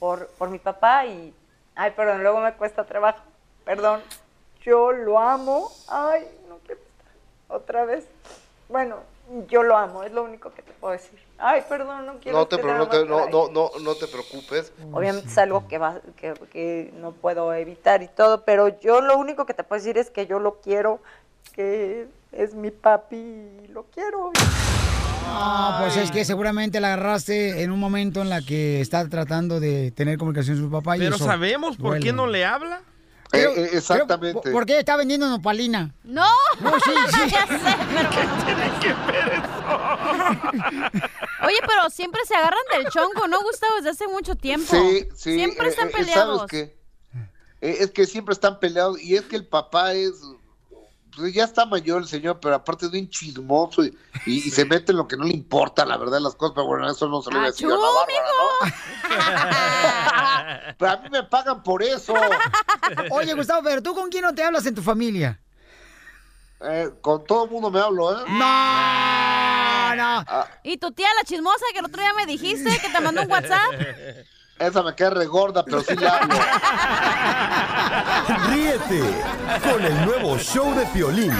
por, 0.00 0.28
por 0.38 0.48
mi 0.48 0.58
papá 0.58 1.04
y, 1.04 1.34
ay, 1.74 1.90
perdón, 1.90 2.22
luego 2.22 2.40
me 2.40 2.54
cuesta 2.54 2.84
trabajo, 2.84 3.18
perdón, 3.66 4.00
yo 4.62 4.90
lo 4.90 5.18
amo, 5.18 5.70
ay, 5.88 6.26
no 6.48 6.56
quiero 6.64 6.80
estar 6.80 7.12
otra 7.48 7.84
vez, 7.84 8.06
bueno, 8.70 8.96
yo 9.48 9.62
lo 9.62 9.76
amo, 9.76 10.02
es 10.02 10.12
lo 10.12 10.22
único 10.22 10.54
que 10.54 10.62
te 10.62 10.72
puedo 10.72 10.92
decir. 10.94 11.22
Ay, 11.36 11.62
perdón, 11.68 12.06
no 12.06 12.14
quiero 12.20 12.38
No 12.38 12.46
te, 12.48 12.56
estresar 12.56 12.78
no, 12.78 12.88
te- 12.88 13.04
no, 13.04 13.28
no, 13.28 13.48
no, 13.50 13.70
no 13.82 13.94
te 13.96 14.06
preocupes. 14.06 14.72
Obviamente 14.92 15.28
es 15.28 15.36
algo 15.36 15.68
que, 15.68 15.76
va, 15.76 16.00
que, 16.16 16.32
que 16.50 16.90
no 16.96 17.12
puedo 17.12 17.52
evitar 17.52 18.02
y 18.02 18.08
todo, 18.08 18.44
pero 18.46 18.68
yo 18.80 19.02
lo 19.02 19.18
único 19.18 19.44
que 19.44 19.52
te 19.52 19.62
puedo 19.62 19.78
decir 19.80 19.98
es 19.98 20.08
que 20.10 20.26
yo 20.26 20.38
lo 20.38 20.60
quiero, 20.62 21.00
que 21.52 22.08
es 22.36 22.54
mi 22.54 22.70
papi 22.70 23.16
y 23.16 23.66
lo 23.68 23.84
quiero. 23.84 24.32
Ah, 25.26 25.78
pues 25.82 25.96
es 25.96 26.10
que 26.10 26.24
seguramente 26.24 26.80
la 26.80 26.92
agarraste 26.94 27.62
en 27.62 27.70
un 27.72 27.80
momento 27.80 28.20
en 28.22 28.28
la 28.28 28.42
que 28.42 28.80
está 28.80 29.08
tratando 29.08 29.58
de 29.60 29.90
tener 29.90 30.18
comunicación 30.18 30.56
con 30.58 30.66
su 30.66 30.70
papá. 30.70 30.96
y 30.96 31.00
Pero 31.00 31.16
eso 31.16 31.24
¿sabemos 31.24 31.76
por 31.76 31.98
qué 32.00 32.12
no 32.12 32.26
le 32.26 32.44
habla? 32.44 32.82
Eh, 33.32 33.38
eh, 33.56 33.68
exactamente. 33.72 34.40
creo- 34.42 34.52
¿Por 34.52 34.64
qué 34.66 34.78
está 34.78 34.96
vendiendo 34.96 35.28
nopalina? 35.28 35.92
No. 36.04 36.26
No, 36.60 36.72
sí, 36.78 36.90
sí. 37.10 37.30
Ya 37.30 37.46
sé, 37.46 37.76
pero- 37.88 38.10
Oye, 41.46 41.56
pero 41.66 41.90
siempre 41.90 42.20
se 42.26 42.34
agarran 42.34 42.60
del 42.76 42.86
chongo, 42.92 43.26
¿no, 43.28 43.40
Gustavo? 43.42 43.74
Desde 43.76 43.90
hace 43.90 44.06
mucho 44.08 44.36
tiempo. 44.36 44.70
Sí, 44.70 45.08
sí. 45.16 45.34
Siempre 45.34 45.66
eh, 45.66 45.70
están 45.70 45.88
eh, 45.88 45.92
peleados. 45.96 46.38
¿Sabes 46.38 46.50
qué? 46.50 46.76
Eh, 47.60 47.76
es 47.80 47.90
que 47.90 48.06
siempre 48.06 48.32
están 48.34 48.60
peleados 48.60 49.00
y 49.02 49.16
es 49.16 49.22
que 49.22 49.36
el 49.36 49.46
papá 49.46 49.92
es... 49.94 50.12
pues, 51.16 51.32
ya 51.34 51.44
está 51.44 51.66
mayor 51.66 52.02
el 52.02 52.08
señor, 52.08 52.38
pero 52.40 52.54
aparte 52.56 52.86
es 52.86 52.92
bien 52.92 53.08
chismoso 53.08 53.84
y, 53.84 53.96
y- 54.26 54.38
y 54.38 54.50
se 54.50 54.64
mete 54.64 54.92
en 54.92 54.98
lo 54.98 55.06
que 55.08 55.16
no 55.16 55.24
le 55.24 55.32
importa, 55.34 55.84
la 55.84 55.96
verdad, 55.96 56.20
las 56.20 56.34
cosas. 56.34 56.54
Pero 56.54 56.66
bueno, 56.66 56.90
eso 56.90 57.08
no 57.08 57.22
se 57.22 57.30
lo 57.30 57.38
voy 57.38 57.46
a 57.48 57.50
decir 57.50 57.66
a 57.66 57.70
la 57.70 57.76
¡Achú, 57.76 57.94
Bárbara, 57.94 58.30
¿no? 60.68 60.74
pero 60.78 60.90
a 60.92 60.96
mí 60.98 61.08
me 61.10 61.22
pagan 61.24 61.62
por 61.62 61.82
eso. 61.82 62.14
Oye, 63.10 63.34
Gustavo, 63.34 63.62
pero 63.62 63.82
¿tú 63.82 63.94
con 63.94 64.10
quién 64.10 64.22
no 64.24 64.34
te 64.34 64.42
hablas 64.42 64.66
en 64.66 64.74
tu 64.74 64.82
familia? 64.82 65.40
Eh, 66.60 66.90
con 67.02 67.24
todo 67.24 67.44
el 67.44 67.50
mundo 67.50 67.70
me 67.70 67.78
hablo, 67.80 68.12
¿eh? 68.12 68.22
No, 68.28 69.94
no. 69.96 70.24
Ah, 70.26 70.48
¿Y 70.62 70.78
tu 70.78 70.90
tía, 70.92 71.08
la 71.16 71.24
chismosa, 71.24 71.64
que 71.72 71.78
el 71.80 71.84
otro 71.84 72.00
día 72.00 72.12
me 72.14 72.24
dijiste 72.26 72.70
que 72.80 72.88
te 72.88 73.00
mandó 73.00 73.22
un 73.22 73.30
WhatsApp? 73.30 73.70
Esa 74.58 74.82
me 74.82 74.94
queda 74.94 75.10
regorda, 75.10 75.64
pero 75.64 75.82
sí 75.82 75.94
la 75.96 76.16
hablo. 76.16 76.38
Ríete 78.50 79.00
con 79.70 79.84
el 79.84 80.04
nuevo 80.04 80.38
show 80.38 80.74
de 80.74 80.86
Piolín. 80.86 81.32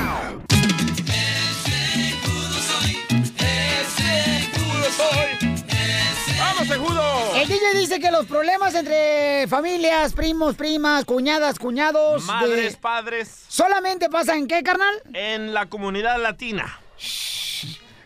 El 7.37 7.49
DJ 7.49 7.75
dice 7.75 8.01
que 8.01 8.11
los 8.11 8.27
problemas 8.27 8.75
entre 8.75 9.47
familias, 9.49 10.13
primos, 10.13 10.55
primas, 10.55 11.05
cuñadas, 11.05 11.59
cuñados... 11.59 12.27
de- 12.27 12.33
Madres, 12.33 12.77
padres, 12.77 13.45
¿Solamente 13.49 14.09
pasa 14.09 14.35
en 14.37 14.47
qué, 14.47 14.63
carnal? 14.63 14.95
en 15.13 15.53
la 15.53 15.67
comunidad 15.67 16.21
latina. 16.23 16.79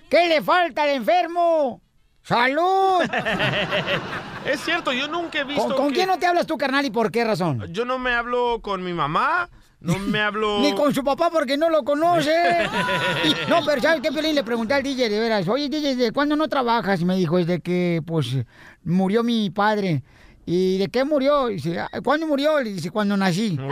¿Qué 0.09 0.27
le 0.29 0.43
falta 0.43 0.85
al 0.85 0.91
enfermo? 0.91 1.81
¡Salud! 2.23 3.03
es 4.53 4.61
cierto, 4.65 4.93
yo 4.93 5.09
nunca 5.09 5.41
he 5.41 5.45
visto 5.45 5.65
¿Con, 5.67 5.77
con 5.77 5.89
que- 5.89 5.95
quién 5.95 6.09
no 6.09 6.19
te 6.19 6.27
hablas 6.27 6.47
tú, 6.47 6.57
carnal, 6.57 6.85
y 6.85 6.91
por 6.91 7.11
qué 7.11 7.25
razón? 7.25 7.65
Yo 7.73 7.85
no 7.85 7.99
me 7.99 8.13
hablo 8.13 8.61
con 8.63 8.83
mi 8.83 8.93
mamá, 8.93 9.49
no 9.81 9.99
me 9.99 10.21
hablo... 10.21 10.61
Ni 10.61 10.73
con 10.75 10.93
su 10.95 11.03
papá 11.05 11.31
porque 11.31 11.57
no 11.57 11.69
lo 11.71 11.85
conoce. 11.85 12.33
No, 13.49 13.61
pero 13.65 13.81
¿sabes 13.81 14.01
qué, 14.01 14.13
Pelín? 14.13 14.35
Le 14.35 14.43
pregunté 14.45 14.75
al 14.75 14.83
DJ, 14.83 15.09
de 15.09 15.19
veras, 15.21 15.49
oye, 15.49 15.69
DJ, 15.69 15.97
¿de 15.97 16.13
cuándo 16.13 16.37
no 16.37 16.49
trabajas? 16.49 17.01
Y 17.01 17.05
me 17.05 17.17
dijo, 17.17 17.39
es 17.39 17.47
de 17.47 17.61
que, 17.61 18.03
pues, 18.07 18.37
murió 18.85 19.23
mi 19.23 19.51
padre. 19.51 20.03
¿Y 20.51 20.79
de 20.79 20.89
qué 20.89 21.05
murió? 21.05 21.51
Y 21.51 21.55
dice, 21.57 21.79
"Ah, 21.79 21.91
¿cuándo 22.03 22.27
murió? 22.27 22.59
Y 22.63 22.73
dice, 22.73 22.91
cuando 22.91 23.19
nací. 23.19 23.59
Oh, 23.61 23.71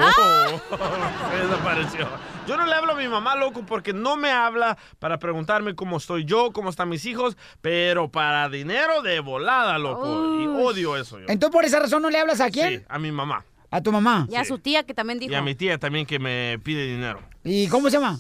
se 1.30 1.36
desapareció. 1.46 2.06
Yo 2.46 2.58
no 2.58 2.66
le 2.66 2.74
hablo 2.74 2.92
a 2.92 2.96
mi 2.96 3.08
mamá, 3.08 3.34
loco, 3.34 3.64
porque 3.66 3.94
no 3.94 4.18
me 4.18 4.30
habla 4.30 4.76
para 4.98 5.18
preguntarme 5.18 5.74
cómo 5.74 5.96
estoy 5.96 6.26
yo, 6.26 6.52
cómo 6.52 6.68
están 6.68 6.90
mis 6.90 7.06
hijos, 7.06 7.38
pero 7.62 8.10
para 8.10 8.50
dinero 8.50 9.00
de 9.00 9.20
volada, 9.20 9.78
loco. 9.78 10.38
Y 10.38 10.46
odio 10.46 10.98
eso 10.98 11.18
yo. 11.18 11.24
Entonces, 11.28 11.50
por 11.50 11.64
esa 11.64 11.78
razón, 11.80 12.02
¿no 12.02 12.10
le 12.10 12.18
hablas 12.20 12.42
a 12.42 12.50
quién? 12.50 12.80
Sí, 12.80 12.84
a 12.90 12.98
mi 12.98 13.10
mamá. 13.10 13.42
A 13.70 13.80
tu 13.80 13.90
mamá. 13.90 14.26
Y 14.30 14.34
a 14.36 14.44
su 14.44 14.58
tía, 14.58 14.82
que 14.84 14.92
también 14.92 15.18
dijo. 15.18 15.32
Y 15.32 15.34
a 15.34 15.40
mi 15.40 15.54
tía 15.54 15.78
también 15.78 16.04
que 16.04 16.18
me 16.18 16.58
pide 16.62 16.84
dinero. 16.86 17.20
¿Y 17.42 17.68
cómo 17.68 17.88
se 17.88 17.96
llama? 17.98 18.18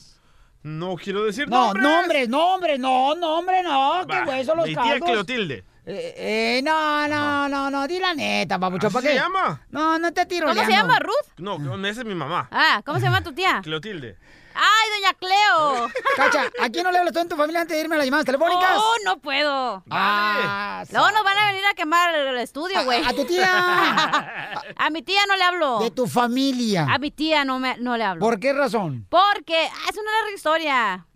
No 0.62 0.96
quiero 0.96 1.24
decir 1.24 1.46
No, 1.48 1.74
nombres. 1.74 1.84
nombres, 1.84 2.28
nombres, 2.30 2.80
no, 2.80 3.14
nombre, 3.14 3.62
no, 3.62 4.00
qué 4.08 4.22
hueso 4.26 4.54
los 4.54 4.66
Mi 4.66 4.74
tía. 4.74 4.98
Cleotilde. 4.98 5.62
Eh, 5.88 6.14
eh, 6.58 6.62
no, 6.64 7.06
no, 7.06 7.48
no, 7.48 7.70
no, 7.70 7.86
di 7.86 8.00
la 8.00 8.12
neta, 8.12 8.58
papucho, 8.58 8.88
¿Así 8.88 8.94
¿para 8.94 9.08
se 9.08 9.14
llama? 9.14 9.62
No, 9.70 10.00
no 10.00 10.12
te 10.12 10.26
tiro 10.26 10.48
¿Cómo 10.48 10.64
se 10.64 10.70
llama, 10.72 10.98
Ruth? 10.98 11.38
No, 11.38 11.56
esa 11.86 12.00
es 12.00 12.06
mi 12.06 12.14
mamá. 12.16 12.48
Ah, 12.50 12.82
¿cómo 12.84 12.98
se 12.98 13.04
llama 13.04 13.22
tu 13.22 13.32
tía? 13.32 13.60
Cleotilde. 13.62 14.18
¡Ay, 14.56 14.90
doña 14.96 15.14
Cleo! 15.14 15.88
Cacha, 16.16 16.50
¿a 16.60 16.68
quién 16.70 16.82
no 16.82 16.90
le 16.90 16.98
hablas 16.98 17.12
tú 17.12 17.20
en 17.20 17.28
tu 17.28 17.36
familia 17.36 17.60
antes 17.60 17.76
de 17.76 17.82
irme 17.82 17.94
a 17.94 17.98
las 17.98 18.06
llamadas 18.06 18.26
telefónicas? 18.26 18.70
¡Oh, 18.78 18.94
no 19.04 19.18
puedo! 19.18 19.84
Ah, 19.90 20.82
Luego 20.90 21.10
nos 21.12 21.22
van 21.22 21.38
a 21.38 21.46
venir 21.52 21.64
a 21.70 21.74
quemar 21.74 22.14
el 22.14 22.38
estudio, 22.38 22.82
güey. 22.84 23.04
A, 23.04 23.10
a 23.10 23.12
tu 23.12 23.24
tía. 23.24 23.44
A 24.76 24.90
mi 24.90 25.02
tía 25.02 25.20
no 25.28 25.36
le 25.36 25.42
hablo. 25.44 25.78
De 25.80 25.90
tu 25.90 26.06
familia. 26.06 26.86
A 26.90 26.98
mi 26.98 27.10
tía 27.10 27.44
no, 27.44 27.58
me, 27.58 27.76
no 27.76 27.96
le 27.96 28.04
hablo. 28.04 28.20
¿Por 28.20 28.40
qué 28.40 28.52
razón? 28.52 29.06
Porque 29.08 29.68
ah, 29.70 29.88
es 29.90 29.96
una 29.96 30.10
larga 30.10 30.34
historia. 30.34 31.06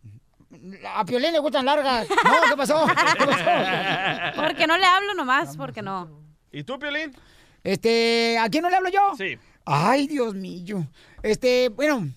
A 0.94 1.04
Piolín 1.04 1.32
le 1.32 1.38
gustan 1.38 1.64
largas. 1.64 2.06
No, 2.24 2.32
¿qué 2.50 2.56
pasó? 2.56 2.86
¿Qué 2.86 3.26
pasó? 3.26 4.42
Porque 4.42 4.66
no 4.66 4.76
le 4.76 4.84
hablo 4.84 5.14
nomás, 5.14 5.56
porque 5.56 5.82
no. 5.82 6.10
¿Y 6.52 6.64
tú, 6.64 6.78
Piolín? 6.78 7.14
Este, 7.62 8.38
¿a 8.38 8.48
quién 8.48 8.62
no 8.62 8.70
le 8.70 8.76
hablo 8.76 8.88
yo? 8.88 9.12
Sí. 9.16 9.38
Ay, 9.64 10.06
Dios 10.08 10.34
mío. 10.34 10.86
Este, 11.22 11.68
bueno, 11.68 12.08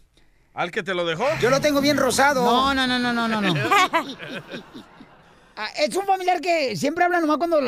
¿Al 0.54 0.72
que 0.72 0.82
te 0.84 0.94
lo 0.94 1.06
dejó? 1.06 1.26
yo 1.42 1.50
lo 1.50 1.60
tengo 1.62 1.82
bien 1.82 1.98
rosado. 1.98 2.44
No, 2.44 2.74
no, 2.74 2.88
no, 2.88 2.98
no, 3.00 3.14
no, 3.14 3.28
no. 3.28 3.42
no. 3.42 3.54
Ah, 5.56 5.68
es 5.78 5.96
un 5.96 6.04
familiar 6.08 6.42
que 6.42 6.76
siempre 6.76 7.04
habla 7.06 7.22
nomás 7.22 7.38
cuando 7.38 7.60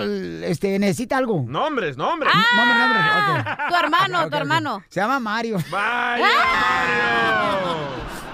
este, 0.44 0.80
necesita 0.80 1.18
algo. 1.18 1.46
Nombres, 1.48 1.96
nombres. 1.98 2.34
Nombre, 2.34 2.80
nombre. 2.80 3.00
ok. 3.00 3.46
Ah, 3.46 3.66
Tu 3.70 3.76
hermano, 3.76 4.28
tu 4.28 4.36
hermano. 4.38 4.84
Se 4.90 5.00
llama 5.02 5.20
Mario. 5.20 5.60
¡Vaya, 5.70 6.26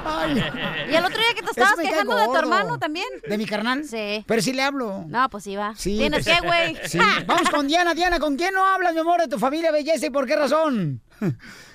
Ay. 0.06 0.44
Y 0.90 0.96
el 0.96 1.06
otro 1.06 1.18
día 1.18 1.34
que 1.36 1.42
te 1.44 1.52
estabas 1.52 1.76
quejando 1.80 2.16
de 2.16 2.26
tu 2.26 2.36
hermano 2.36 2.78
también. 2.80 3.08
¿De 3.28 3.38
mi 3.38 3.46
carnal? 3.46 3.84
Sí. 3.84 4.24
Pero 4.28 4.42
sí 4.42 4.54
le 4.54 4.64
hablo. 4.64 5.04
No, 5.08 5.30
pues 5.30 5.44
sí 5.44 5.56
va. 5.56 5.74
Sí. 5.76 5.98
¿Tienes 5.98 6.26
qué, 6.26 6.40
güey? 6.46 6.76
Sí. 6.86 7.00
Vamos 7.26 7.50
con 7.50 7.68
Diana. 7.68 7.94
Diana, 7.94 8.20
¿con 8.20 8.36
quién 8.38 8.54
no 8.54 8.66
hablas, 8.66 8.94
mi 8.94 9.00
amor, 9.00 9.22
de 9.22 9.28
tu 9.28 9.38
familia 9.40 9.72
belleza 9.72 10.06
y 10.06 10.10
por 10.10 10.26
qué 10.26 10.36
razón? 10.36 11.02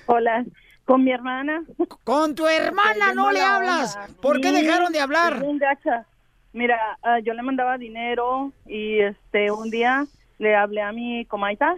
Hola, 0.07 0.45
con 0.85 1.03
mi 1.03 1.11
hermana. 1.11 1.63
Con 2.03 2.35
tu 2.35 2.47
hermana 2.47 3.13
no 3.13 3.31
le 3.31 3.41
hablas. 3.41 3.97
¿Por 4.21 4.41
qué 4.41 4.49
Sí, 4.49 4.61
dejaron 4.63 4.91
de 4.91 4.99
hablar? 4.99 5.41
bien 5.41 5.57
gacha. 5.57 6.05
Mira, 6.53 6.79
ah, 7.03 7.19
yo 7.19 7.33
le 7.33 7.43
mandaba 7.43 7.77
dinero 7.77 8.51
y 8.65 8.99
este 8.99 9.51
un 9.51 9.69
día 9.69 10.05
le 10.39 10.55
hablé 10.55 10.81
a 10.81 10.91
mi 10.91 11.25
comaita 11.25 11.75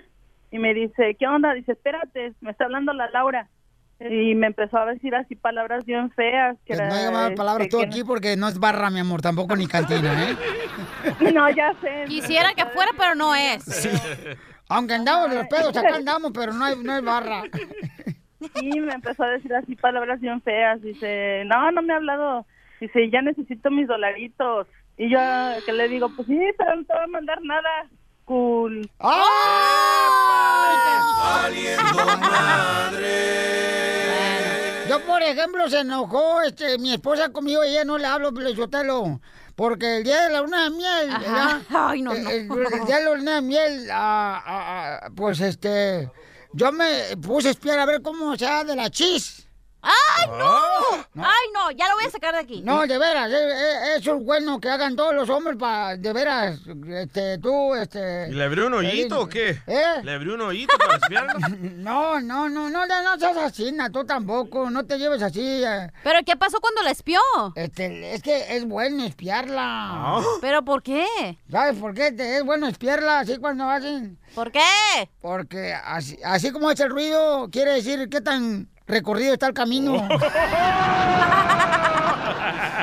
y 0.51 0.59
me 0.59 0.73
dice, 0.73 1.15
¿qué 1.19 1.27
onda? 1.27 1.53
Dice, 1.53 1.73
espérate, 1.73 2.33
me 2.41 2.51
está 2.51 2.65
hablando 2.65 2.93
la 2.93 3.09
Laura. 3.09 3.47
Y 3.99 4.33
me 4.35 4.47
empezó 4.47 4.77
a 4.77 4.85
decir 4.85 5.13
así 5.13 5.35
palabras 5.35 5.83
bien 5.85 6.09
feas. 6.11 6.55
Que 6.65 6.73
Que 6.75 6.81
no 6.83 7.11
malas 7.11 7.31
palabras 7.35 7.65
este, 7.65 7.77
tú 7.77 7.79
que 7.81 7.85
aquí 7.87 8.03
porque 8.03 8.37
no 8.37 8.47
es 8.47 8.57
barra, 8.59 8.89
mi 8.89 8.99
amor, 8.99 9.21
tampoco 9.21 9.55
ni 9.55 9.67
cantina, 9.67 10.29
¿eh? 10.29 10.35
no- 11.33 11.49
ya 11.49 11.73
sé. 11.81 12.05
Quisiera 12.07 12.53
que 12.53 12.65
fuera, 12.67 12.91
pero 12.97 13.15
no 13.15 13.35
es. 13.35 13.87
Aunque 14.69 14.93
andamos 14.93 15.33
los 15.33 15.47
pedos, 15.47 15.75
acá 15.75 15.95
andamos, 15.95 16.31
pero 16.33 16.53
no 16.53 16.63
hay, 16.63 16.75
no 16.81 16.93
hay 16.93 17.01
barra. 17.01 17.43
Sí, 18.55 18.69
me 18.79 18.93
empezó 18.93 19.23
a 19.23 19.27
decir 19.29 19.53
así 19.53 19.75
palabras 19.75 20.21
bien 20.21 20.41
feas. 20.43 20.81
Dice, 20.81 21.43
no, 21.45 21.71
no 21.71 21.81
me 21.81 21.91
ha 21.93 21.97
hablado. 21.97 22.45
Dice, 22.79 23.09
ya 23.09 23.21
necesito 23.21 23.69
mis 23.69 23.87
dolaritos. 23.87 24.67
Y 24.97 25.09
yo 25.09 25.19
que 25.65 25.73
le 25.73 25.89
digo, 25.89 26.09
pues 26.15 26.27
sí, 26.27 26.39
pero 26.57 26.75
no 26.77 26.85
te 26.85 26.93
va 26.93 27.03
a 27.03 27.07
mandar 27.07 27.39
nada. 27.41 27.87
Cool. 28.23 28.89
Yo, 34.89 35.05
por 35.05 35.21
ejemplo, 35.21 35.69
se 35.69 35.79
enojó 35.79 36.41
este, 36.41 36.77
mi 36.79 36.93
esposa 36.93 37.29
conmigo 37.29 37.63
y 37.63 37.69
ella 37.69 37.85
no 37.85 37.97
le 37.97 38.05
hablo, 38.07 38.31
Sotelo. 38.55 39.21
Porque 39.55 39.97
el 39.97 40.03
día 40.03 40.23
de 40.23 40.29
la 40.33 40.41
luna 40.41 40.63
de 40.65 40.69
miel. 40.71 41.09
Ay, 41.69 42.01
no, 42.01 42.13
El- 42.13 42.23
no. 42.23 42.29
El, 42.29 42.73
el 42.73 42.85
día 42.85 42.97
de 42.97 43.03
la 43.03 43.15
luna 43.15 43.35
de 43.35 43.41
miel, 43.41 43.89
ah, 43.91 44.41
ah, 44.45 44.99
ah, 45.03 45.09
pues 45.15 45.39
este, 45.41 46.09
yo 46.53 46.71
me 46.71 47.17
puse 47.21 47.49
a 47.49 47.51
espiar 47.51 47.77
a 47.79 47.85
ver 47.85 48.01
cómo 48.01 48.35
se 48.37 48.45
da 48.45 48.63
de 48.63 48.75
la 48.75 48.89
chis. 48.89 49.48
¡Ay, 49.81 50.27
no! 50.27 51.05
No. 51.13 51.23
¡Ay, 51.23 51.47
no! 51.53 51.71
Ya 51.71 51.87
lo 51.87 51.95
voy 51.95 52.05
a 52.05 52.09
sacar 52.11 52.33
de 52.33 52.39
aquí. 52.41 52.61
No, 52.61 52.85
de 52.85 52.97
veras, 52.97 53.29
eh, 53.31 53.35
eh, 53.35 53.95
eso 53.97 54.15
es 54.17 54.23
bueno 54.25 54.59
que 54.59 54.69
hagan 54.69 54.95
todos 54.95 55.13
los 55.15 55.29
hombres 55.29 55.55
para, 55.57 55.95
de 55.95 56.11
veras, 56.13 56.59
este, 56.89 57.37
tú, 57.37 57.73
este... 57.75 58.27
¿Y 58.29 58.33
le 58.33 58.43
abrió 58.43 58.67
un 58.67 58.73
hoyito 58.73 59.21
o 59.21 59.29
qué? 59.29 59.57
¿Eh? 59.67 59.83
¿Le 60.03 60.11
abrió 60.13 60.35
un 60.35 60.41
hoyito 60.41 60.77
para 60.77 60.95
espiarlo? 60.97 61.39
No, 61.79 62.19
no, 62.19 62.49
no, 62.49 62.69
no, 62.69 62.85
no, 62.85 63.03
no 63.03 63.19
seas 63.19 63.37
así, 63.37 63.71
na, 63.71 63.89
tú 63.89 64.03
tampoco, 64.05 64.69
no 64.69 64.85
te 64.85 64.97
lleves 64.99 65.21
así. 65.21 65.63
eh. 65.63 65.89
¿Pero 66.03 66.19
qué 66.25 66.35
pasó 66.35 66.59
cuando 66.59 66.81
la 66.83 66.91
espió? 66.91 67.19
Este, 67.55 68.13
es 68.13 68.21
que 68.21 68.55
es 68.57 68.65
bueno 68.65 69.05
espiarla. 69.05 69.61
Ah. 69.63 70.21
¿Pero 70.41 70.63
por 70.65 70.83
qué? 70.83 71.05
¿Sabes 71.49 71.77
por 71.79 71.93
qué? 71.93 72.11
Te- 72.11 72.37
es 72.37 72.43
bueno 72.43 72.67
espiarla 72.67 73.19
así 73.19 73.37
cuando 73.37 73.69
hacen... 73.69 74.19
¿Por 74.35 74.51
qué? 74.51 74.59
Porque 75.21 75.73
así, 75.73 76.19
así 76.23 76.51
como 76.51 76.69
hace 76.69 76.83
el 76.83 76.89
ruido, 76.91 77.49
quiere 77.51 77.71
decir 77.73 78.09
qué 78.09 78.21
tan 78.21 78.69
recorrido 78.89 79.33
está 79.33 79.47
el 79.47 79.53
camino. 79.53 80.07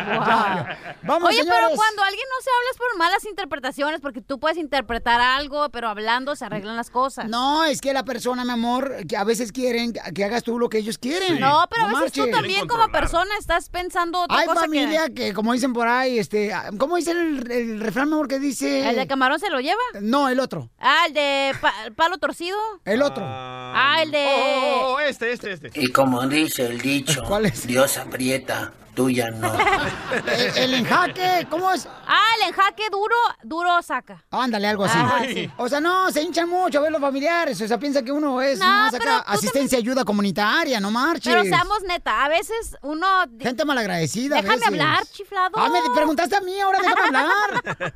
Vamos, 0.06 1.28
Oye, 1.30 1.42
pero 1.44 1.68
cuando 1.74 2.02
alguien 2.02 2.24
no 2.30 2.42
se 2.42 2.50
habla 2.50 2.70
es 2.72 2.76
por 2.78 2.98
malas 2.98 3.24
interpretaciones, 3.24 4.00
porque 4.00 4.20
tú 4.20 4.38
puedes 4.38 4.58
interpretar 4.58 5.20
algo, 5.20 5.68
pero 5.70 5.88
hablando 5.88 6.36
se 6.36 6.44
arreglan 6.44 6.76
las 6.76 6.90
cosas. 6.90 7.26
No, 7.28 7.64
es 7.64 7.80
que 7.80 7.92
la 7.92 8.04
persona, 8.04 8.44
mi 8.44 8.50
amor, 8.52 9.06
que 9.08 9.16
a 9.16 9.24
veces 9.24 9.52
quieren 9.52 9.92
que 10.14 10.24
hagas 10.24 10.42
tú 10.42 10.58
lo 10.58 10.68
que 10.68 10.78
ellos 10.78 10.98
quieren. 10.98 11.40
No, 11.40 11.64
pero 11.70 11.84
a 11.86 12.00
veces 12.00 12.12
tú 12.12 12.30
también 12.30 12.66
como 12.66 12.88
persona 12.88 13.30
estás 13.38 13.68
pensando 13.68 14.20
otra 14.22 14.38
Hay 14.38 14.46
cosa 14.46 14.60
familia 14.60 15.08
que... 15.14 15.32
como 15.32 15.52
dicen 15.52 15.72
por 15.72 15.88
ahí, 15.88 16.18
este, 16.18 16.52
¿cómo 16.78 16.96
dice 16.96 17.12
el, 17.12 17.50
el 17.50 17.80
refrán, 17.80 18.08
mi 18.08 18.14
amor, 18.14 18.28
que 18.28 18.38
dice? 18.38 18.88
¿El 18.88 18.96
de 18.96 19.06
camarón 19.06 19.38
se 19.40 19.50
lo 19.50 19.60
lleva? 19.60 19.80
No, 20.00 20.28
el 20.28 20.40
otro. 20.40 20.70
Ah, 20.78 21.04
el 21.06 21.14
de 21.14 21.52
pa- 21.60 21.74
palo 21.94 22.18
torcido. 22.18 22.58
El 22.84 23.02
otro. 23.02 23.24
Ah, 23.26 24.00
el 24.02 24.10
de... 24.10 24.26
Oh, 24.26 24.80
oh, 24.90 24.94
oh, 24.94 25.00
este, 25.00 25.32
este, 25.32 25.52
este. 25.52 25.70
Y 25.74 25.88
como 25.92 26.26
dice 26.26 26.66
el 26.66 26.80
dicho, 26.80 27.22
Dios 27.66 27.98
aprieta, 27.98 28.72
tuya 28.96 29.30
no. 29.30 29.52
el, 30.26 30.56
el 30.58 30.74
enjaque, 30.74 31.46
¿cómo 31.50 31.70
es? 31.70 31.86
Ah, 32.06 32.30
el 32.40 32.48
enjaque 32.48 32.84
duro, 32.90 33.14
duro 33.44 33.82
saca. 33.82 34.24
Ándale, 34.30 34.66
algo 34.66 34.84
así. 34.84 34.98
Sí. 35.34 35.50
O 35.58 35.68
sea, 35.68 35.80
no, 35.80 36.10
se 36.10 36.22
hinchan 36.22 36.48
mucho 36.48 36.78
a 36.78 36.82
ver 36.82 36.90
los 36.90 37.00
familiares. 37.00 37.60
O 37.60 37.68
sea, 37.68 37.78
piensa 37.78 38.02
que 38.02 38.10
uno 38.10 38.40
es 38.40 38.58
No, 38.58 38.64
nomás 38.66 38.94
acá 38.94 39.18
asistencia, 39.26 39.78
ayuda 39.78 40.04
comunitaria, 40.04 40.80
no 40.80 40.90
marches. 40.90 41.32
Pero 41.32 41.44
seamos 41.44 41.82
neta, 41.86 42.24
a 42.24 42.28
veces 42.28 42.76
uno... 42.82 43.06
Gente 43.38 43.64
malagradecida. 43.64 44.38
a 44.38 44.42
Déjame 44.42 44.56
veces. 44.56 44.68
hablar, 44.68 45.06
chiflado. 45.06 45.58
Ah, 45.58 45.68
me 45.68 45.80
preguntaste 45.94 46.34
a 46.34 46.40
mí, 46.40 46.58
ahora 46.60 46.78
déjame 46.80 47.02
hablar. 47.18 47.62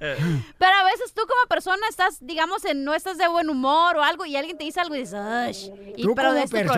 Pero 0.58 0.72
a 0.76 0.84
veces 0.84 1.12
tú 1.14 1.22
como 1.22 1.40
persona 1.48 1.80
estás, 1.88 2.18
digamos, 2.20 2.64
en, 2.66 2.84
no 2.84 2.94
estás 2.94 3.16
de 3.16 3.26
buen 3.28 3.48
humor 3.48 3.96
o 3.96 4.02
algo 4.02 4.26
y 4.26 4.36
alguien 4.36 4.58
te 4.58 4.64
dice 4.64 4.80
algo 4.80 4.94
y 4.94 4.98
dices, 5.00 5.14
"Ay", 5.14 5.72
y 5.96 6.02
tú 6.02 6.14
pero 6.14 6.28
como 6.28 6.34
de 6.34 6.42
este 6.44 6.58
persona, 6.58 6.74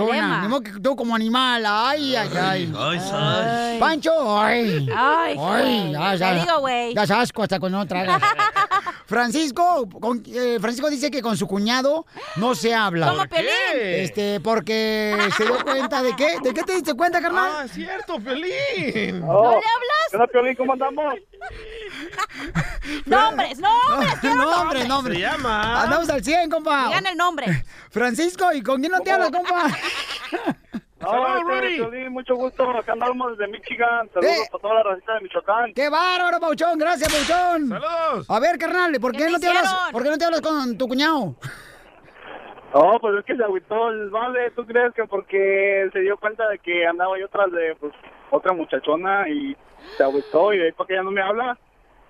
problema. 0.47 0.81
tú 0.83 0.95
como 0.97 1.15
animal. 1.17 1.65
Ay, 1.67 2.15
ay, 2.17 2.31
ay. 2.41 2.73
Ay, 2.79 3.01
ay. 3.13 3.81
Pancho, 3.81 4.12
ay. 4.41 4.89
Ay, 4.97 5.35
güey. 5.37 5.93
ya, 5.93 6.15
ya. 6.15 6.33
Te 6.35 6.41
digo, 6.41 6.59
güey. 6.61 6.95
Sabes 6.95 7.11
asco 7.11 7.43
hasta 7.43 7.59
cuando 7.61 7.79
no 7.79 7.87
tragas. 7.87 8.21
Francisco, 9.07 9.89
con- 10.01 10.23
eh, 10.27 10.59
Francisco 10.61 10.89
dice 10.89 11.11
que 11.11 11.21
con 11.21 11.37
su 11.37 11.47
cuñado 11.47 12.07
no 12.37 12.55
se 12.55 12.75
habla. 12.75 13.07
Como 13.09 13.19
¿Por 13.19 13.29
qué? 13.29 13.37
Pelín. 13.37 14.05
Este, 14.05 14.41
porque 14.41 15.19
se 15.37 15.45
dio 15.45 15.63
cuenta 15.65 16.03
de 16.03 16.17
qué. 16.17 16.39
¿De 16.43 16.55
qué 16.55 16.63
te 16.63 16.75
diste 16.75 16.95
cuenta, 16.95 17.21
carnal? 17.21 17.51
Ah, 17.61 17.69
cierto, 17.69 18.15
Pelín. 18.21 19.21
¿No 19.21 19.43
le 19.51 19.57
hablas? 19.57 19.63
¿Qué 20.11 20.17
onda, 20.17 20.27
Piolín? 20.29 20.55
¿Cómo 20.57 20.73
andamos? 20.73 21.15
Nombres, 23.07 23.59
nombres, 23.59 24.19
no, 24.23 24.61
hombre, 24.61 24.85
nombres. 24.85 24.89
no, 24.89 24.99
hombre. 24.99 25.15
Se 25.15 25.21
llama- 25.21 25.83
Andamos 25.83 26.09
al 26.11 26.25
100, 26.25 26.51
compa. 26.51 26.87
Digan 26.87 27.07
el 27.07 27.17
nombre. 27.17 27.65
Francisco, 27.91 28.53
¿y 28.53 28.63
con 28.63 28.81
quién 28.81 28.93
no 28.93 29.01
te 29.01 29.11
hablas, 29.13 29.31
compa? 29.31 29.67
Este, 31.07 31.85
Rudy. 31.85 32.09
Mucho 32.11 32.37
gusto. 32.37 32.71
Acá 32.71 32.93
andamos 32.93 33.37
desde 33.37 33.51
Michigan. 33.51 34.09
Saludos 34.15 34.33
Eh. 34.37 34.49
a 34.55 34.59
toda 34.59 34.75
la 34.75 34.83
racita 34.85 35.15
de 35.15 35.21
Michoacán. 35.21 35.73
¡Qué 35.75 35.89
bárbaro, 35.89 36.39
Pauchón! 36.41 36.79
Gracias, 36.79 37.13
Pauchón. 37.13 37.69
Saludos. 37.69 38.31
A 38.31 38.41
ver, 38.41 38.59
carnal, 38.59 38.93
¿por 39.01 39.13
¿Qué 39.13 39.29
no 39.31 39.39
te 39.39 39.49
hablas? 39.49 39.75
¿Por 39.91 40.03
qué 40.03 40.11
no 40.11 40.19
te 40.19 40.25
hablas 40.25 40.41
con 40.41 40.79
tu 40.79 40.87
cuñado? 40.89 41.35
No, 42.75 42.99
pues 43.01 43.19
es 43.19 43.25
que 43.27 43.37
se 43.37 43.43
agüitó 43.45 43.91
el 43.91 44.09
vale. 44.11 44.51
¿Tú 44.53 44.65
crees 44.65 44.95
que 44.95 45.05
porque 45.05 45.89
se 45.93 45.99
dio 46.01 46.17
cuenta 46.17 46.49
de 46.49 46.59
que 46.59 46.87
andaba 46.87 47.19
yo 47.19 47.29
tras 47.29 47.51
de 47.53 47.77
pues, 47.79 47.93
otra 48.31 48.53
muchachona 48.55 49.29
y 49.29 49.55
se 49.97 50.03
agüitó 50.05 50.53
y 50.55 50.59
de 50.59 50.65
ahí 50.67 50.73
para 50.73 50.87
que 50.89 50.95
ya 50.95 51.03
no 51.03 51.11
me 51.11 51.21
habla? 51.21 51.59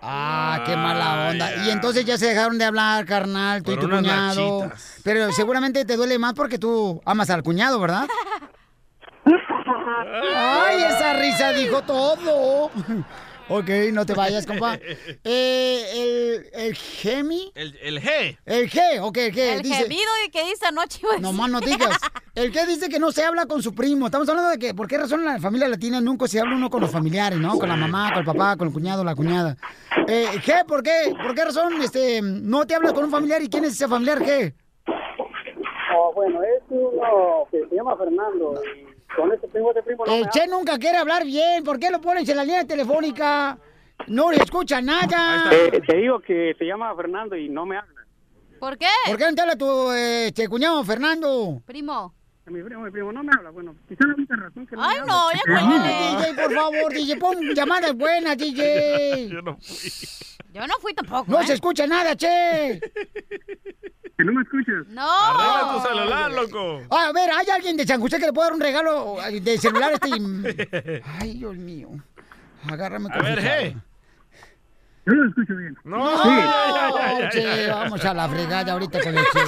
Ah, 0.04 0.60
qué 0.66 0.76
mala 0.76 1.28
Ah, 1.28 1.30
onda. 1.30 1.48
Y 1.64 1.70
entonces 1.70 2.04
ya 2.04 2.16
se 2.18 2.26
dejaron 2.26 2.58
de 2.58 2.64
hablar, 2.64 3.04
carnal, 3.06 3.62
tú 3.62 3.72
y 3.72 3.76
tu 3.76 3.88
cuñado. 3.88 4.60
nachitas. 4.62 5.00
Pero 5.04 5.30
seguramente 5.32 5.84
te 5.84 5.96
duele 5.96 6.18
más 6.18 6.34
porque 6.34 6.58
tú 6.58 7.00
amas 7.04 7.30
al 7.30 7.42
cuñado, 7.44 7.78
¿verdad? 7.80 8.06
Ay, 10.34 10.82
esa 10.84 11.14
risa 11.14 11.52
dijo 11.52 11.82
todo. 11.82 12.70
ok, 13.48 13.68
no 13.92 14.06
te 14.06 14.14
vayas, 14.14 14.46
compa. 14.46 14.78
Eh, 15.24 16.42
el, 16.54 16.60
el 16.60 16.74
Gemi. 16.74 17.52
El, 17.54 17.76
el 17.82 18.00
G. 18.00 18.38
El 18.44 18.70
G, 18.70 19.00
ok, 19.00 19.16
el 19.16 19.34
G. 19.34 19.38
El 19.38 19.62
dice, 19.62 19.82
gemido 19.82 20.10
y 20.26 20.30
que 20.30 20.44
dice 20.44 20.66
anoche. 20.66 21.00
No 21.20 21.32
más 21.32 21.50
no 21.50 21.60
digas. 21.60 21.98
El 22.34 22.50
que 22.50 22.64
dice 22.66 22.88
que 22.88 22.98
no 22.98 23.12
se 23.12 23.24
habla 23.24 23.46
con 23.46 23.62
su 23.62 23.74
primo. 23.74 24.06
Estamos 24.06 24.28
hablando 24.28 24.50
de 24.50 24.58
que, 24.58 24.74
¿por 24.74 24.88
qué 24.88 24.98
razón 24.98 25.20
en 25.20 25.26
la 25.26 25.38
familia 25.38 25.68
latina 25.68 26.00
nunca 26.00 26.26
se 26.26 26.40
habla 26.40 26.56
uno 26.56 26.70
con 26.70 26.80
los 26.80 26.90
familiares, 26.90 27.38
¿no? 27.38 27.58
Con 27.58 27.68
la 27.68 27.76
mamá, 27.76 28.10
con 28.10 28.20
el 28.20 28.24
papá, 28.24 28.56
con 28.56 28.68
el 28.68 28.74
cuñado, 28.74 29.04
la 29.04 29.14
cuñada. 29.14 29.56
Eh, 30.08 30.40
¿Qué? 30.44 30.62
¿Por 30.66 30.82
qué? 30.82 31.14
¿Por 31.22 31.34
qué 31.34 31.44
razón 31.44 31.80
este, 31.82 32.20
no 32.22 32.66
te 32.66 32.74
hablas 32.74 32.92
con 32.94 33.04
un 33.04 33.10
familiar 33.10 33.42
y 33.42 33.48
quién 33.48 33.64
es 33.64 33.74
ese 33.74 33.86
familiar? 33.86 34.22
¿Qué? 34.24 34.54
Oh, 35.94 36.12
bueno, 36.14 36.42
es 36.42 36.62
uno 36.70 37.46
que 37.50 37.66
se 37.68 37.76
llama 37.76 37.96
Fernando 37.96 38.60
y 38.64 38.86
con 39.16 39.32
ese 39.32 39.48
primo 39.48 39.72
de 39.72 39.82
primo 39.82 40.04
El 40.06 40.28
Che 40.30 40.46
nunca 40.46 40.78
quiere 40.78 40.98
hablar 40.98 41.24
bien. 41.24 41.64
¿Por 41.64 41.78
qué 41.78 41.90
lo 41.90 42.00
pones 42.00 42.28
en 42.28 42.36
la 42.36 42.44
línea 42.44 42.66
telefónica? 42.66 43.58
No 44.08 44.30
le 44.30 44.38
escucha 44.38 44.80
nada. 44.80 45.50
te 45.86 45.96
digo 45.96 46.20
que 46.20 46.54
se 46.58 46.64
llama 46.64 46.94
Fernando 46.94 47.36
y 47.36 47.48
no 47.48 47.66
me 47.66 47.76
habla. 47.76 48.00
¿Por 48.58 48.78
qué? 48.78 48.86
¿Por 49.06 49.16
qué 49.16 49.24
no 49.24 49.34
te 49.34 49.40
habla 49.40 49.56
tu 49.56 49.90
este, 49.92 50.48
cuñado, 50.48 50.84
Fernando? 50.84 51.62
Primo. 51.66 52.14
Mi 52.46 52.62
primo, 52.62 52.82
mi 52.82 52.90
primo 52.90 53.12
no 53.12 53.22
me 53.22 53.30
habla. 53.36 53.50
Bueno, 53.50 53.74
quizá 53.88 54.04
la 54.06 54.14
única 54.14 54.36
razón 54.36 54.66
que 54.66 54.76
no 54.76 54.82
Ay, 54.82 55.00
me 55.00 55.06
no, 55.06 55.28
habla. 55.28 55.34
ya 55.34 55.52
cuéntale. 55.52 56.32
DJ, 56.32 56.42
por 56.42 56.54
favor, 56.54 56.92
DJ, 56.92 57.16
pon 57.16 57.54
llamadas 57.54 57.94
buenas, 57.94 58.36
DJ. 58.36 59.28
Yo 59.32 59.42
no 59.42 59.56
fui. 59.56 59.90
Yo 60.52 60.66
no 60.66 60.74
fui 60.80 60.94
tampoco. 60.94 61.30
No 61.30 61.40
¿eh? 61.40 61.46
se 61.46 61.54
escucha 61.54 61.86
nada, 61.86 62.16
che. 62.16 62.80
Que 64.18 64.24
no 64.24 64.32
me 64.32 64.42
escuchas. 64.42 64.86
No. 64.88 65.02
Arregla 65.10 65.72
tu 65.82 65.88
celular, 65.88 66.30
loco. 66.32 66.82
Ah, 66.90 67.06
a 67.08 67.12
ver, 67.12 67.30
¿hay 67.30 67.46
alguien 67.50 67.76
de 67.76 67.86
San 67.86 68.00
José 68.00 68.18
que 68.18 68.26
le 68.26 68.32
pueda 68.32 68.48
dar 68.48 68.54
un 68.54 68.60
regalo 68.60 69.16
de 69.32 69.58
celular 69.58 69.92
a 69.92 69.94
este? 69.94 71.02
Ay, 71.20 71.34
Dios 71.38 71.56
mío. 71.56 71.88
Agárrame 72.70 73.08
A 73.12 73.22
ver, 73.22 73.38
hey. 73.42 73.76
Yo 75.04 75.14
lo 75.14 75.28
escucho 75.28 75.56
bien. 75.56 75.76
No, 75.84 76.22
Sí. 76.22 76.30
che, 77.32 77.66
vamos 77.68 78.04
a 78.04 78.14
la 78.14 78.28
fregada 78.28 78.72
ahorita 78.74 79.02
con 79.02 79.18
el 79.18 79.24
che. 79.24 79.40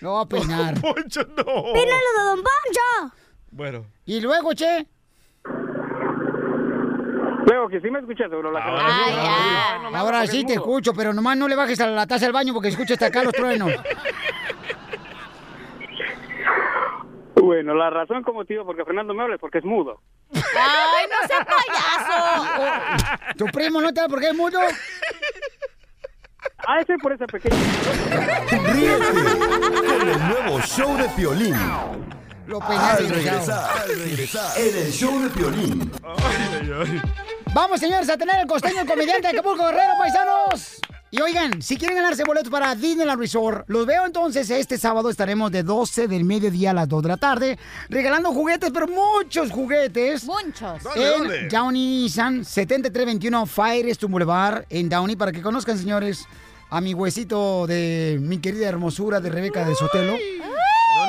Lo 0.00 0.10
voy 0.12 0.22
a 0.22 0.28
peinar. 0.28 0.80
Poncho, 0.80 1.22
no. 1.36 1.44
¡Pílalo 1.72 2.10
de 2.16 2.24
Don 2.24 2.36
Poncho! 2.42 3.14
Bueno. 3.50 3.86
Y 4.04 4.20
luego, 4.20 4.52
che. 4.54 4.86
Luego, 7.52 7.68
que 7.68 7.80
sí 7.82 7.90
me 7.90 7.98
escuchas, 7.98 8.30
seguro. 8.30 8.50
La 8.50 8.62
Ay, 8.64 9.14
ya. 9.14 9.98
Ahora 9.98 10.26
sí 10.26 10.42
te 10.42 10.54
escucho, 10.54 10.94
pero 10.94 11.12
nomás 11.12 11.36
no 11.36 11.46
le 11.48 11.54
bajes 11.54 11.78
a 11.80 11.86
la 11.86 12.06
taza 12.06 12.24
del 12.24 12.32
baño 12.32 12.54
porque 12.54 12.68
escucho 12.68 12.94
hasta 12.94 13.06
acá 13.06 13.22
los 13.22 13.32
truenos. 13.32 13.70
Bueno, 17.34 17.74
la 17.74 17.90
razón 17.90 18.22
como 18.22 18.44
te 18.44 18.54
digo 18.54 18.64
porque 18.64 18.84
Fernando 18.84 19.12
me 19.14 19.22
habla 19.24 19.34
es 19.34 19.40
porque 19.40 19.58
es 19.58 19.64
mudo. 19.64 20.00
¡Ay, 20.32 21.06
no 21.10 21.26
seas 21.26 21.44
payaso! 21.44 23.16
¿Tu 23.36 23.46
primo 23.46 23.80
no 23.80 23.92
te 23.92 24.00
da 24.00 24.08
porque 24.08 24.28
es 24.28 24.34
mudo? 24.34 24.60
Ah, 26.58 26.80
ese 26.80 26.96
por 26.98 27.12
esa 27.12 27.26
pequeña. 27.26 27.56
Ríete 28.72 29.12
con 29.88 30.08
el 30.08 30.18
nuevo 30.28 30.60
show 30.60 30.96
de 30.96 31.08
Piolín. 31.16 31.56
Lo 32.46 32.58
peinaste, 32.58 33.04
Al 33.04 33.10
regresar, 33.10 33.82
al 33.82 33.88
regresar, 33.88 34.58
en 34.58 34.76
el 34.76 34.92
show 34.92 35.22
de 35.22 35.30
Piolín. 35.30 35.92
Vamos, 37.54 37.80
señores, 37.80 38.08
a 38.08 38.16
tener 38.16 38.40
el 38.40 38.46
costeño 38.46 38.80
el 38.80 38.86
comediante 38.86 39.28
de 39.28 39.28
Acapulco 39.28 39.64
Guerrero, 39.64 39.92
paisanos. 39.98 40.80
Y 41.10 41.20
oigan, 41.20 41.60
si 41.60 41.76
quieren 41.76 41.98
ganarse 41.98 42.24
boletos 42.24 42.50
para 42.50 42.74
Disneyland 42.74 43.20
Resort, 43.20 43.68
los 43.68 43.84
veo 43.84 44.06
entonces 44.06 44.48
este 44.48 44.78
sábado. 44.78 45.10
Estaremos 45.10 45.52
de 45.52 45.62
12 45.62 46.08
del 46.08 46.24
mediodía 46.24 46.70
a 46.70 46.74
las 46.74 46.88
2 46.88 47.02
de 47.02 47.08
la 47.10 47.18
tarde 47.18 47.58
regalando 47.90 48.32
juguetes, 48.32 48.70
pero 48.72 48.88
muchos 48.88 49.50
juguetes. 49.50 50.24
Muchos. 50.24 50.82
¿Dónde, 50.82 51.12
en 51.12 51.18
dónde? 51.18 51.48
Downey 51.48 52.02
Nissan 52.02 52.44
7321 52.46 53.44
Firestone 53.44 54.10
Boulevard 54.10 54.64
en 54.70 54.88
Downey 54.88 55.14
para 55.16 55.32
que 55.32 55.42
conozcan, 55.42 55.76
señores, 55.76 56.26
a 56.70 56.80
mi 56.80 56.94
huesito 56.94 57.66
de 57.66 58.18
mi 58.18 58.38
querida 58.38 58.66
hermosura 58.66 59.20
de 59.20 59.28
Rebeca 59.28 59.66
de 59.66 59.74
Sotelo. 59.74 60.14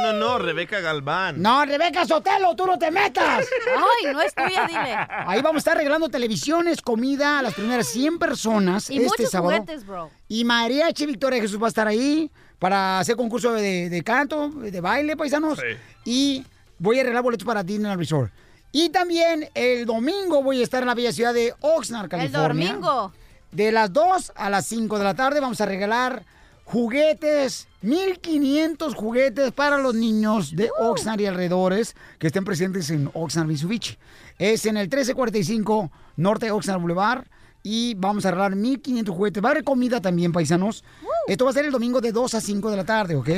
No, 0.04 0.14
no, 0.14 0.38
Rebeca 0.40 0.80
Galván. 0.82 1.42
No, 1.42 1.66
Rebeca 1.66 2.06
Sotelo, 2.06 2.56
tú 2.56 2.66
no 2.66 2.78
te 2.78 2.92
metas. 2.92 3.46
Ay, 3.76 4.14
no 4.14 4.22
es 4.22 4.34
tuya, 4.36 4.68
dile. 4.68 4.96
Ahí 5.10 5.42
vamos 5.42 5.56
a 5.56 5.60
estar 5.60 5.78
regalando 5.78 6.10
televisiones, 6.10 6.82
comida 6.82 7.40
a 7.40 7.42
las 7.42 7.54
primeras 7.54 7.88
100 7.88 8.20
personas 8.20 8.90
Y 8.90 8.98
este 8.98 9.08
muchos 9.08 9.32
sábado. 9.32 9.58
juguetes, 9.58 9.86
bro. 9.86 10.10
Y 10.28 10.44
Mariachi 10.46 11.06
Victoria 11.06 11.42
Jesús 11.42 11.62
va 11.62 11.66
a 11.66 11.70
estar 11.70 11.88
ahí 11.88 12.30
para 12.60 13.00
hacer 13.00 13.16
concurso 13.16 13.54
de, 13.54 13.90
de 13.90 14.04
canto, 14.04 14.50
de 14.50 14.82
baile, 14.82 15.18
paisanos. 15.18 15.60
Sí. 15.60 15.78
Y 16.06 16.46
voy 16.80 16.98
a 16.98 17.02
arreglar 17.02 17.24
boletos 17.24 17.46
para 17.46 17.64
Disneyland 17.64 18.00
Resort. 18.00 18.32
Y 18.72 18.90
también 18.90 19.50
el 19.54 19.86
domingo 19.86 20.42
voy 20.42 20.62
a 20.62 20.64
estar 20.64 20.82
en 20.82 20.88
la 20.88 20.96
bella 20.96 21.12
ciudad 21.12 21.34
de 21.34 21.54
Oxnard, 21.62 22.06
El 22.06 22.10
California. 22.10 22.70
domingo. 22.74 23.14
De 23.52 23.72
las 23.72 23.94
2 23.94 24.32
a 24.36 24.50
las 24.50 24.66
5 24.66 24.98
de 24.98 25.04
la 25.04 25.14
tarde 25.14 25.40
vamos 25.40 25.62
a 25.62 25.66
regalar 25.68 26.26
juguetes, 26.66 27.68
1500 27.82 28.96
juguetes 28.96 29.52
para 29.52 29.78
los 29.78 29.96
niños 29.96 30.56
de 30.56 30.70
Oxnard 30.80 31.20
y 31.20 31.26
alrededores 31.26 31.96
que 32.20 32.28
estén 32.28 32.46
presentes 32.46 32.90
en 32.90 33.10
Oxnard, 33.14 33.48
Mitsubishi. 33.48 33.98
Es 34.40 34.66
en 34.66 34.78
el 34.78 34.84
1345 34.84 35.92
Norte 36.18 36.52
Oxnard 36.52 36.80
Boulevard 36.80 37.26
y 37.62 37.94
vamos 37.96 38.26
a 38.26 38.32
regalar 38.32 38.56
1500 38.56 39.16
juguetes. 39.16 39.44
Va 39.44 39.50
a 39.50 39.52
haber 39.52 39.64
comida 39.64 40.02
también, 40.02 40.32
paisanos. 40.32 40.84
Esto 41.28 41.46
va 41.46 41.52
a 41.52 41.54
ser 41.54 41.66
el 41.66 41.72
domingo 41.72 42.02
de 42.02 42.12
2 42.12 42.34
a 42.34 42.42
5 42.42 42.72
de 42.72 42.78
la 42.78 42.86
tarde, 42.86 43.16
¿ok? 43.16 43.30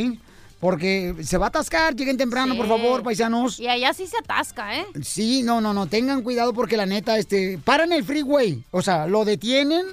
Porque 0.59 1.13
se 1.21 1.37
va 1.37 1.47
a 1.47 1.49
atascar, 1.49 1.95
lleguen 1.95 2.17
temprano, 2.17 2.55
por 2.55 2.67
favor, 2.67 3.03
paisanos. 3.03 3.59
Y 3.59 3.67
allá 3.67 3.93
sí 3.93 4.07
se 4.07 4.17
atasca, 4.17 4.75
¿eh? 4.79 4.85
Sí, 5.03 5.43
no, 5.43 5.59
no, 5.61 5.73
no, 5.73 5.85
tengan 5.87 6.21
cuidado 6.23 6.53
porque 6.53 6.77
la 6.77 6.85
neta, 6.85 7.17
este, 7.17 7.59
paran 7.63 7.91
el 7.91 8.03
freeway, 8.03 8.63
o 8.71 8.81
sea, 8.81 9.05
lo 9.05 9.25
detienen, 9.25 9.85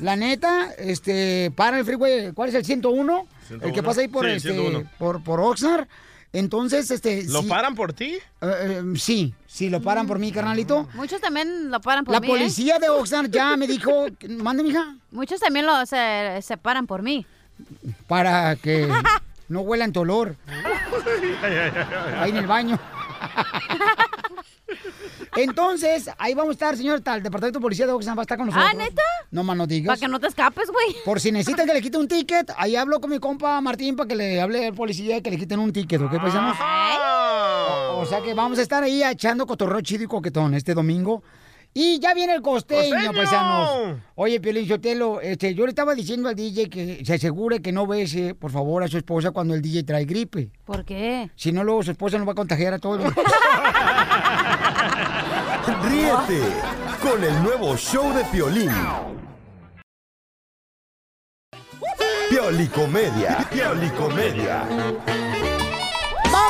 la 0.00 0.16
neta, 0.16 0.72
este, 0.78 1.52
paran 1.54 1.80
el 1.80 1.84
freeway, 1.84 2.32
¿cuál 2.32 2.48
es 2.48 2.54
el 2.54 2.64
101? 2.64 3.26
El 3.50 3.58
que 3.60 3.82
101. 3.82 3.82
pasa 3.82 4.00
ahí 4.00 4.08
por, 4.08 4.24
Sí, 4.24 4.30
este, 4.32 4.52
101. 4.54 4.90
por, 4.98 5.22
por 5.22 5.40
Oxnard. 5.40 5.86
Entonces, 6.32 6.90
este, 6.90 7.24
¿Lo 7.24 7.40
sí, 7.42 7.48
paran 7.48 7.74
por 7.74 7.92
ti? 7.94 8.14
eh, 8.14 8.20
eh, 8.42 8.82
sí, 8.96 9.32
sí, 9.46 9.70
lo 9.70 9.80
paran 9.82 10.06
por 10.06 10.18
mí, 10.18 10.30
carnalito. 10.32 10.88
Muchos 10.94 11.20
también 11.20 11.70
lo 11.70 11.80
paran 11.80 12.04
por 12.04 12.12
La 12.12 12.20
mí, 12.20 12.26
¿eh? 12.26 12.30
policía 12.30 12.78
de 12.78 12.88
Oxnard 12.90 13.30
ya 13.30 13.56
me 13.56 13.66
dijo, 13.66 14.06
mande, 14.28 14.62
mija, 14.62 14.96
Muchos 15.10 15.40
también 15.40 15.64
lo, 15.66 15.86
se, 15.86 16.40
se 16.42 16.56
paran 16.58 16.86
por 16.86 17.02
mí. 17.02 17.24
para 18.06 18.56
que 18.56 18.88
no 19.48 19.60
huelan 19.60 19.92
tu 19.92 20.00
olor 20.00 20.36
ahí 22.18 22.30
en 22.30 22.36
el 22.36 22.46
baño. 22.46 22.78
Entonces, 25.36 26.10
ahí 26.18 26.34
vamos 26.34 26.50
a 26.50 26.52
estar, 26.52 26.76
señor, 26.76 27.00
tal, 27.00 27.18
el 27.18 27.22
departamento 27.22 27.58
de 27.58 27.62
policía 27.62 27.86
de 27.86 27.92
Oxnard 27.92 28.16
va 28.16 28.22
a 28.22 28.24
estar 28.24 28.38
con 28.38 28.46
nosotros. 28.46 28.70
¿Ah, 28.70 28.76
neta? 28.76 29.02
No 29.30 29.44
más 29.44 29.56
no 29.56 29.66
digas. 29.66 29.86
Para 29.86 30.00
que 30.00 30.08
no 30.08 30.18
te 30.18 30.26
escapes, 30.26 30.70
güey. 30.70 30.96
Por 31.04 31.20
si 31.20 31.30
necesitan 31.30 31.66
que 31.66 31.74
le 31.74 31.80
quite 31.80 31.96
un 31.96 32.08
ticket, 32.08 32.50
ahí 32.56 32.76
hablo 32.76 33.00
con 33.00 33.10
mi 33.10 33.18
compa 33.18 33.60
Martín 33.60 33.94
para 33.96 34.08
que 34.08 34.16
le 34.16 34.40
hable 34.40 34.66
al 34.66 34.74
policía 34.74 35.18
y 35.18 35.22
que 35.22 35.30
le 35.30 35.38
quiten 35.38 35.60
un 35.60 35.72
ticket, 35.72 36.00
¿ok, 36.00 36.20
paisanos? 36.20 36.56
O 36.58 38.06
sea 38.06 38.20
que 38.22 38.34
vamos 38.34 38.58
a 38.58 38.62
estar 38.62 38.82
ahí 38.82 39.02
echando 39.02 39.46
cotorreo 39.46 39.80
chido 39.80 40.04
y 40.04 40.06
coquetón 40.06 40.54
este 40.54 40.74
domingo. 40.74 41.22
Y 41.80 42.00
ya 42.00 42.12
viene 42.12 42.34
el 42.34 42.42
costeño, 42.42 42.92
¡Costeño! 42.92 43.12
paisanos. 43.12 43.98
Oye, 44.16 44.40
Piolín 44.40 44.66
Sotelo, 44.66 45.20
este, 45.20 45.54
yo 45.54 45.64
le 45.64 45.68
estaba 45.68 45.94
diciendo 45.94 46.28
al 46.28 46.34
DJ 46.34 46.68
que 46.68 47.04
se 47.04 47.14
asegure 47.14 47.62
que 47.62 47.70
no 47.70 47.86
bese, 47.86 48.34
por 48.34 48.50
favor, 48.50 48.82
a 48.82 48.88
su 48.88 48.98
esposa 48.98 49.30
cuando 49.30 49.54
el 49.54 49.62
DJ 49.62 49.84
trae 49.84 50.04
gripe. 50.04 50.50
¿Por 50.64 50.84
qué? 50.84 51.30
Si 51.36 51.52
no, 51.52 51.62
luego 51.62 51.84
su 51.84 51.92
esposa 51.92 52.18
nos 52.18 52.26
va 52.26 52.32
a 52.32 52.34
contagiar 52.34 52.74
a 52.74 52.80
todos. 52.80 53.00
Ríete 55.84 56.40
con 57.00 57.22
el 57.22 57.42
nuevo 57.44 57.76
show 57.76 58.12
de 58.12 58.24
Piolín. 58.24 58.72
Piolicomedia. 62.28 63.46
Piolicomedia. 63.52 64.66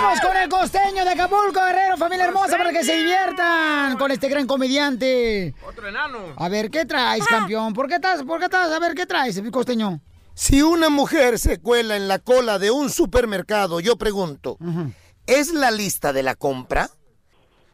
Vamos 0.00 0.20
con 0.20 0.36
el 0.36 0.48
costeño 0.48 1.04
de 1.04 1.10
Acapulco, 1.10 1.60
Guerrero, 1.60 1.96
familia 1.96 2.26
hermosa, 2.26 2.56
para 2.56 2.70
que 2.72 2.84
se 2.84 2.96
diviertan 2.96 3.96
con 3.96 4.10
este 4.12 4.28
gran 4.28 4.46
comediante. 4.46 5.54
Otro 5.66 5.88
enano. 5.88 6.18
A 6.36 6.48
ver, 6.48 6.70
¿qué 6.70 6.84
traes, 6.84 7.26
campeón? 7.26 7.74
¿Por 7.74 7.88
qué 7.88 7.96
estás? 7.96 8.22
¿Por 8.22 8.38
qué 8.38 8.44
estás? 8.44 8.70
A 8.70 8.78
ver, 8.78 8.94
¿qué 8.94 9.06
traes, 9.06 9.42
mi 9.42 9.50
costeño? 9.50 10.00
Si 10.34 10.62
una 10.62 10.88
mujer 10.88 11.38
se 11.38 11.58
cuela 11.60 11.96
en 11.96 12.06
la 12.06 12.20
cola 12.20 12.60
de 12.60 12.70
un 12.70 12.90
supermercado, 12.90 13.80
yo 13.80 13.96
pregunto, 13.96 14.56
¿es 15.26 15.52
la 15.52 15.70
lista 15.72 16.12
de 16.12 16.22
la 16.22 16.36
compra? 16.36 16.90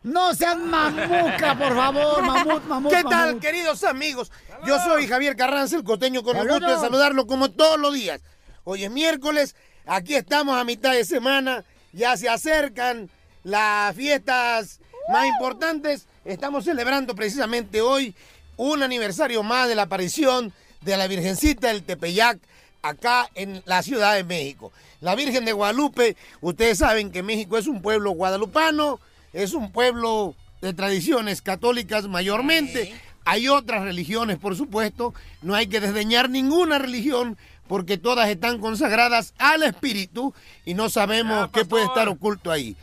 No 0.02 0.34
seas 0.34 0.56
mamuca, 0.58 1.56
por 1.58 1.74
favor, 1.74 2.22
mamut, 2.22 2.64
mamut, 2.68 2.92
¿Qué 2.92 3.02
tal, 3.02 3.26
mamut. 3.28 3.42
queridos 3.42 3.84
amigos? 3.84 4.32
Yo 4.66 4.78
soy 4.80 5.06
Javier 5.06 5.36
Carranza, 5.36 5.76
el 5.76 5.84
costeño, 5.84 6.22
con 6.22 6.36
el 6.38 6.48
gusto 6.48 6.68
de 6.70 6.78
saludarlo 6.78 7.26
como 7.26 7.50
todos 7.50 7.78
los 7.78 7.92
días. 7.92 8.20
Hoy 8.64 8.84
es 8.84 8.90
miércoles, 8.90 9.54
aquí 9.86 10.14
estamos 10.14 10.56
a 10.58 10.64
mitad 10.64 10.92
de 10.92 11.04
semana, 11.04 11.64
ya 11.94 12.16
se 12.16 12.28
acercan 12.28 13.08
las 13.42 13.94
fiestas 13.94 14.80
más 15.10 15.26
importantes. 15.26 16.06
Estamos 16.24 16.64
celebrando 16.64 17.14
precisamente 17.14 17.80
hoy 17.80 18.14
un 18.56 18.82
aniversario 18.82 19.42
más 19.42 19.68
de 19.68 19.74
la 19.74 19.82
aparición 19.82 20.52
de 20.82 20.96
la 20.96 21.06
Virgencita 21.06 21.68
del 21.68 21.82
Tepeyac 21.82 22.38
acá 22.82 23.30
en 23.34 23.62
la 23.64 23.82
Ciudad 23.82 24.14
de 24.14 24.24
México. 24.24 24.72
La 25.00 25.14
Virgen 25.14 25.44
de 25.44 25.52
Guadalupe, 25.52 26.16
ustedes 26.40 26.78
saben 26.78 27.10
que 27.10 27.22
México 27.22 27.56
es 27.56 27.66
un 27.66 27.80
pueblo 27.80 28.10
guadalupano, 28.10 29.00
es 29.32 29.54
un 29.54 29.72
pueblo 29.72 30.34
de 30.60 30.74
tradiciones 30.74 31.42
católicas 31.42 32.08
mayormente. 32.08 32.94
Hay 33.24 33.48
otras 33.48 33.82
religiones, 33.82 34.38
por 34.38 34.56
supuesto. 34.56 35.14
No 35.42 35.54
hay 35.54 35.66
que 35.66 35.80
desdeñar 35.80 36.28
ninguna 36.28 36.78
religión 36.78 37.38
porque 37.68 37.98
todas 37.98 38.28
están 38.28 38.58
consagradas 38.58 39.34
al 39.38 39.62
Espíritu 39.62 40.34
y 40.64 40.74
no 40.74 40.88
sabemos 40.90 41.50
qué 41.52 41.64
puede 41.64 41.84
estar 41.84 42.08
oculto 42.08 42.50
ahí. 42.50 42.76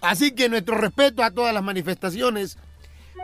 Así 0.00 0.32
que 0.32 0.48
nuestro 0.48 0.76
respeto 0.76 1.22
a 1.22 1.30
todas 1.30 1.52
las 1.52 1.62
manifestaciones 1.62 2.58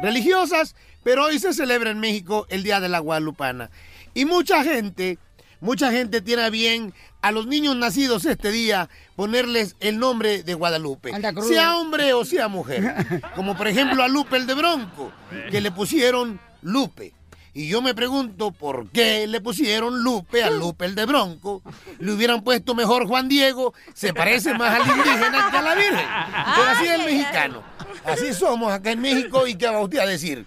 religiosas, 0.03 0.75
pero 1.03 1.25
hoy 1.25 1.39
se 1.39 1.53
celebra 1.53 1.91
en 1.91 2.01
México 2.01 2.47
el 2.49 2.63
Día 2.63 2.81
de 2.81 2.89
la 2.89 2.99
Guadalupana. 2.99 3.71
Y 4.15 4.25
mucha 4.25 4.65
gente, 4.65 5.19
mucha 5.61 5.93
gente 5.93 6.21
tiene 6.21 6.43
a 6.43 6.51
bien 6.51 6.95
a 7.21 7.33
los 7.33 7.47
niños 7.47 7.75
nacidos 7.77 8.27
este 8.27 8.51
día 8.51 8.91
ponerles 9.17 9.77
el 9.81 9.99
nombre 9.99 10.43
de 10.43 10.55
Guadalupe, 10.55 11.11
sea 11.49 11.79
hombre 11.79 12.13
o 12.13 12.25
sea 12.25 12.49
mujer. 12.49 13.23
Como 13.35 13.57
por 13.57 13.69
ejemplo 13.69 14.03
a 14.03 14.09
Lupe 14.09 14.37
el 14.37 14.47
de 14.47 14.55
Bronco, 14.55 15.11
que 15.51 15.61
le 15.61 15.71
pusieron 15.71 16.41
Lupe. 16.61 17.15
Y 17.57 17.69
yo 17.69 17.81
me 17.81 17.95
pregunto 17.95 18.51
por 18.51 18.91
qué 18.91 19.29
le 19.29 19.41
pusieron 19.41 20.03
Lupe 20.03 20.43
a 20.43 20.51
Lupe 20.51 20.87
el 20.87 20.97
de 20.97 21.07
Bronco. 21.07 21.63
Le 22.01 22.13
hubieran 22.13 22.43
puesto 22.43 22.75
mejor 22.75 23.07
Juan 23.07 23.29
Diego, 23.29 23.73
se 23.95 24.13
parece 24.13 24.55
más 24.55 24.81
al 24.81 24.89
indígena 24.89 25.51
que 25.53 25.57
a 25.57 25.63
la 25.63 25.75
Virgen. 25.77 26.07
Pero 26.57 26.69
así 26.69 26.85
es 26.85 26.91
el 26.91 27.05
mexicano. 27.05 27.63
Así 28.05 28.35
somos 28.35 28.73
acá 28.73 28.91
en 28.91 29.01
México 29.01 29.47
y 29.47 29.55
qué 29.55 29.69
va 29.69 29.81
usted 29.81 30.01
a 30.01 30.07
decir. 30.07 30.47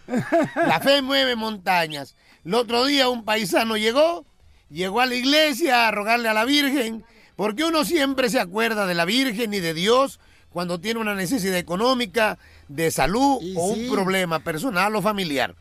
La 0.56 0.82
fe 0.82 1.02
mueve 1.02 1.38
montañas. 1.38 2.18
El 2.44 2.54
otro 2.56 2.84
día 2.84 3.08
un 3.08 3.24
paisano 3.24 3.78
llegó, 3.78 4.26
llegó 4.70 5.00
a 5.00 5.06
la 5.06 5.16
iglesia 5.16 5.88
a 5.88 5.92
rogarle 5.92 6.28
a 6.28 6.34
la 6.34 6.44
Virgen, 6.44 7.06
porque 7.38 7.64
uno 7.64 7.86
siempre 7.86 8.30
se 8.30 8.42
acuerda 8.42 8.86
de 8.86 8.96
la 8.96 9.06
Virgen 9.06 9.54
y 9.54 9.62
de 9.62 9.74
Dios 9.74 10.20
cuando 10.50 10.82
tiene 10.82 11.00
una 11.00 11.16
necesidad 11.16 11.58
económica, 11.58 12.38
de 12.68 12.92
salud 12.92 13.40
o 13.56 13.66
un 13.68 13.90
problema 13.90 14.40
personal 14.40 14.94
o 14.96 15.02
familiar. 15.02 15.56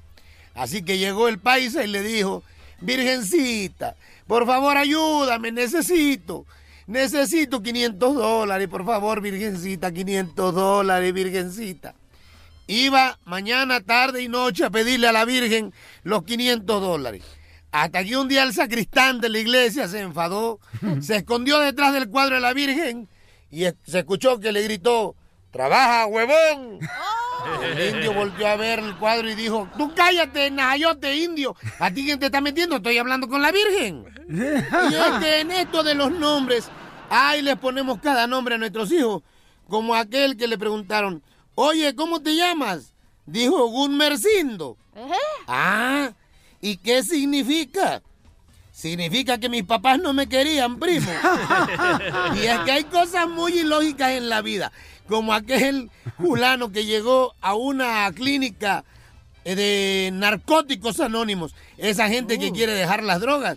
Así 0.57 0.83
que 0.83 0.99
llegó 0.99 1.29
el 1.29 1.39
paisa 1.39 1.85
y 1.85 1.89
le 1.89 2.03
dijo, 2.03 2.43
Virgencita, 2.81 3.95
por 4.27 4.47
favor 4.47 4.77
ayúdame, 4.77 5.53
necesito, 5.53 6.47
necesito 6.87 7.63
500 7.63 8.15
dólares, 8.15 8.67
por 8.69 8.85
favor, 8.85 9.21
Virgencita, 9.21 9.93
500 9.93 10.55
dólares, 10.55 11.13
Virgencita. 11.13 11.95
Iba 12.67 13.19
mañana, 13.25 13.81
tarde 13.81 14.23
y 14.23 14.29
noche 14.29 14.65
a 14.65 14.71
pedirle 14.71 15.07
a 15.09 15.13
la 15.13 15.25
Virgen 15.25 15.73
los 16.03 16.25
500 16.25 16.81
dólares. 16.81 17.23
Hasta 17.71 18.03
que 18.03 18.17
un 18.17 18.27
día 18.27 18.43
el 18.43 18.55
sacristán 18.55 19.21
de 19.21 19.29
la 19.29 19.39
iglesia 19.39 19.87
se 19.89 20.01
enfadó, 20.01 20.59
se 21.01 21.17
escondió 21.17 21.61
detrás 21.61 21.93
del 21.93 22.09
cuadro 22.09 22.37
de 22.37 22.41
la 22.41 22.55
Virgen 22.55 23.09
y 23.51 23.65
se 23.85 23.99
escuchó 23.99 24.41
que 24.41 24.53
le 24.53 24.63
gritó, 24.63 25.15
¡Trabaja, 25.51 26.07
huevón! 26.07 26.81
El 27.63 27.97
indio 27.97 28.13
volvió 28.13 28.47
a 28.47 28.57
ver 28.57 28.79
el 28.79 28.97
cuadro 28.97 29.29
y 29.29 29.35
dijo, 29.35 29.69
tú 29.77 29.93
cállate, 29.95 30.51
nayote 30.51 31.17
indio. 31.17 31.55
¿A 31.79 31.91
ti 31.91 32.05
quién 32.05 32.19
te 32.19 32.27
está 32.27 32.41
metiendo? 32.41 32.77
Estoy 32.77 32.99
hablando 32.99 33.29
con 33.29 33.43
la 33.43 33.53
Virgen. 33.53 34.05
Y 34.29 34.95
es 34.95 35.11
que 35.21 35.41
en 35.41 35.51
esto 35.53 35.83
de 35.83 35.95
los 35.95 36.11
nombres, 36.11 36.69
ahí 37.11 37.43
les 37.43 37.57
ponemos 37.57 38.01
cada 38.01 38.27
nombre 38.27 38.55
a 38.55 38.59
nuestros 38.59 38.91
hijos. 38.93 39.23
Como 39.69 39.95
aquel 39.95 40.37
que 40.37 40.47
le 40.47 40.59
preguntaron, 40.59 41.23
oye, 41.55 41.95
¿cómo 41.95 42.23
te 42.23 42.37
llamas? 42.37 42.95
Dijo 43.27 43.67
Gunmercindo. 43.67 44.77
Ah, 45.47 46.13
¿y 46.61 46.77
qué 46.77 47.03
significa? 47.03 48.03
Significa 48.77 49.39
que 49.39 49.49
mis 49.49 49.65
papás 49.65 49.99
no 49.99 50.13
me 50.13 50.29
querían, 50.29 50.79
primo. 50.79 51.11
y 52.37 52.41
es 52.41 52.59
que 52.61 52.73
hay 52.73 52.85
cosas 52.85 53.27
muy 53.27 53.61
ilógicas 53.61 54.11
en 54.11 54.29
la 54.29 54.43
vida 54.43 54.71
como 55.09 55.33
aquel 55.33 55.91
fulano 56.19 56.71
que 56.71 56.85
llegó 56.85 57.35
a 57.41 57.55
una 57.55 58.13
clínica 58.13 58.85
eh, 59.45 59.55
de 59.55 60.11
narcóticos 60.13 61.01
anónimos, 61.01 61.55
esa 61.79 62.09
gente 62.09 62.39
que 62.39 62.53
quiere 62.53 62.75
dejar 62.75 63.03
las 63.03 63.21
drogas, 63.21 63.57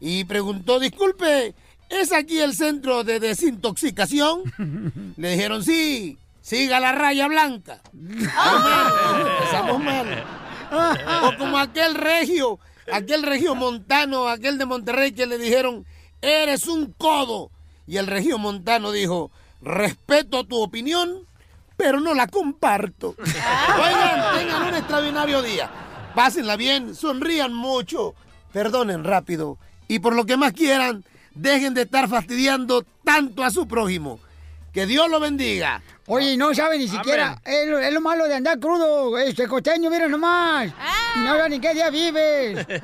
y 0.00 0.24
preguntó, 0.24 0.78
disculpe, 0.78 1.54
¿es 1.88 2.12
aquí 2.12 2.38
el 2.38 2.54
centro 2.54 3.04
de 3.04 3.20
desintoxicación? 3.20 4.42
Le 5.16 5.30
dijeron, 5.30 5.64
sí, 5.64 6.18
siga 6.42 6.78
la 6.78 6.92
raya 6.92 7.26
blanca. 7.26 7.80
Empezamos 7.94 9.82
mal. 9.82 10.24
O 11.24 11.38
como 11.38 11.56
aquel 11.56 11.94
regio, 11.94 12.60
aquel 12.92 13.22
regio 13.22 13.54
montano, 13.54 14.28
aquel 14.28 14.58
de 14.58 14.66
Monterrey 14.66 15.12
que 15.12 15.26
le 15.26 15.38
dijeron, 15.38 15.86
eres 16.20 16.66
un 16.66 16.92
codo. 16.92 17.50
Y 17.86 17.96
el 17.96 18.06
regio 18.06 18.38
montano 18.38 18.92
dijo, 18.92 19.30
respeto 19.62 20.44
tu 20.44 20.60
opinión, 20.60 21.26
pero 21.76 22.00
no 22.00 22.14
la 22.14 22.26
comparto. 22.26 23.14
Oigan, 23.18 24.38
tengan 24.38 24.68
un 24.68 24.74
extraordinario 24.74 25.42
día. 25.42 25.70
Pásenla 26.14 26.56
bien, 26.56 26.94
sonrían 26.94 27.54
mucho, 27.54 28.14
perdonen 28.52 29.04
rápido 29.04 29.58
y 29.88 29.98
por 29.98 30.14
lo 30.14 30.26
que 30.26 30.36
más 30.36 30.52
quieran, 30.52 31.04
dejen 31.34 31.74
de 31.74 31.82
estar 31.82 32.08
fastidiando 32.08 32.84
tanto 33.04 33.42
a 33.42 33.50
su 33.50 33.66
prójimo. 33.66 34.20
Que 34.72 34.86
Dios 34.86 35.08
lo 35.08 35.18
bendiga. 35.18 35.82
Oye, 36.10 36.38
no 36.38 36.54
sabe 36.54 36.78
ni 36.78 36.88
siquiera. 36.88 37.38
Es 37.44 37.66
lo, 37.66 37.78
es 37.78 37.92
lo 37.92 38.00
malo 38.00 38.26
de 38.26 38.34
andar 38.34 38.58
crudo. 38.58 39.18
Este 39.18 39.46
costeño, 39.46 39.90
mira 39.90 40.08
nomás. 40.08 40.72
No 41.16 41.36
sabe 41.36 41.50
ni 41.50 41.60
qué 41.60 41.74
día 41.74 41.90
vives. 41.90 42.66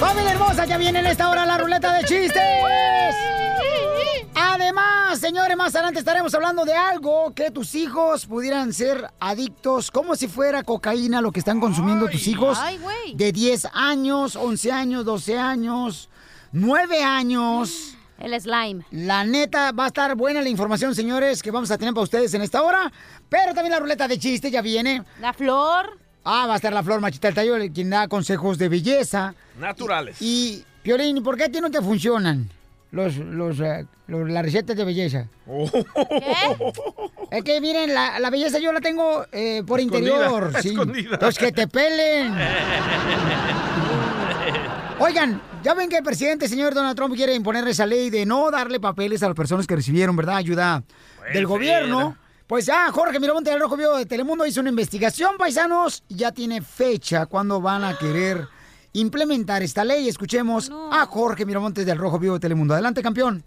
¡Familia 0.00 0.30
hermosa! 0.32 0.64
Ya 0.64 0.78
viene 0.78 1.00
en 1.00 1.06
esta 1.06 1.28
hora 1.28 1.44
la 1.44 1.58
ruleta 1.58 1.92
de 1.92 2.04
chistes. 2.04 2.42
Señores, 5.16 5.56
más 5.56 5.74
adelante 5.74 6.00
estaremos 6.00 6.34
hablando 6.34 6.66
de 6.66 6.74
algo 6.74 7.32
que 7.34 7.50
tus 7.50 7.74
hijos 7.74 8.26
pudieran 8.26 8.74
ser 8.74 9.08
adictos, 9.18 9.90
como 9.90 10.14
si 10.14 10.28
fuera 10.28 10.62
cocaína 10.62 11.22
lo 11.22 11.32
que 11.32 11.38
están 11.38 11.60
consumiendo 11.60 12.08
tus 12.08 12.26
hijos 12.26 12.58
ay, 12.60 12.78
güey. 12.78 13.14
de 13.14 13.32
10 13.32 13.68
años, 13.72 14.36
11 14.36 14.70
años, 14.70 15.04
12 15.06 15.38
años, 15.38 16.10
9 16.52 17.02
años. 17.02 17.96
El 18.18 18.38
slime. 18.38 18.84
La 18.90 19.24
neta, 19.24 19.72
va 19.72 19.84
a 19.84 19.86
estar 19.88 20.14
buena 20.14 20.42
la 20.42 20.50
información, 20.50 20.94
señores, 20.94 21.42
que 21.42 21.50
vamos 21.50 21.70
a 21.70 21.78
tener 21.78 21.94
para 21.94 22.04
ustedes 22.04 22.34
en 22.34 22.42
esta 22.42 22.62
hora. 22.62 22.92
Pero 23.30 23.54
también 23.54 23.72
la 23.72 23.80
ruleta 23.80 24.06
de 24.08 24.18
chiste 24.18 24.50
ya 24.50 24.60
viene. 24.60 25.02
La 25.20 25.32
flor. 25.32 25.98
Ah, 26.22 26.46
va 26.46 26.52
a 26.52 26.56
estar 26.56 26.72
la 26.72 26.82
flor 26.82 27.00
machita 27.00 27.28
del 27.28 27.34
tallo, 27.34 27.54
quien 27.72 27.88
da 27.88 28.08
consejos 28.08 28.58
de 28.58 28.68
belleza. 28.68 29.34
Naturales. 29.58 30.20
Y, 30.20 30.64
Piolín, 30.82 31.22
¿por 31.22 31.38
qué 31.38 31.44
a 31.44 31.48
ti 31.48 31.60
no 31.62 31.70
te 31.70 31.80
funcionan 31.80 32.50
los, 32.90 33.16
los, 33.16 33.60
eh, 33.60 33.86
los- 34.06 34.28
las 34.30 34.42
recetas 34.42 34.76
de 34.76 34.84
belleza? 34.84 35.28
Es 37.30 37.44
que 37.44 37.60
miren, 37.60 37.92
la, 37.94 38.18
la 38.18 38.30
belleza 38.30 38.58
yo 38.58 38.72
la 38.72 38.80
tengo 38.80 39.26
eh, 39.32 39.62
por 39.66 39.80
Escondida, 39.80 40.26
interior. 40.26 40.52
sí. 40.62 40.74
Los 41.20 41.38
que 41.38 41.52
te 41.52 41.68
pelen. 41.68 42.34
Oigan, 45.00 45.40
ya 45.62 45.74
ven 45.74 45.88
que 45.88 45.98
el 45.98 46.02
presidente, 46.02 46.48
señor 46.48 46.74
Donald 46.74 46.96
Trump, 46.96 47.14
quiere 47.14 47.34
imponer 47.34 47.66
esa 47.68 47.86
ley 47.86 48.10
de 48.10 48.26
no 48.26 48.50
darle 48.50 48.80
papeles 48.80 49.22
a 49.22 49.28
las 49.28 49.36
personas 49.36 49.66
que 49.66 49.76
recibieron, 49.76 50.16
¿verdad? 50.16 50.36
Ayuda 50.36 50.82
del 51.32 51.46
gobierno. 51.46 52.16
Pues 52.48 52.66
ya, 52.66 52.90
Jorge 52.90 53.20
Miramonte 53.20 53.50
del 53.50 53.60
Rojo 53.60 53.76
Vivo 53.76 53.96
de 53.96 54.06
Telemundo 54.06 54.44
hizo 54.46 54.60
una 54.60 54.70
investigación, 54.70 55.36
paisanos, 55.38 56.02
y 56.08 56.16
ya 56.16 56.32
tiene 56.32 56.62
fecha 56.62 57.26
cuando 57.26 57.60
van 57.60 57.84
a 57.84 57.96
querer 57.98 58.48
implementar 59.00 59.62
esta 59.62 59.84
ley. 59.84 60.08
Escuchemos 60.08 60.70
a 60.92 61.06
Jorge 61.06 61.46
Miramontes 61.46 61.86
del 61.86 61.98
Rojo 61.98 62.18
Vivo 62.18 62.34
de 62.34 62.40
Telemundo. 62.40 62.74
Adelante, 62.74 63.02
campeón. 63.02 63.44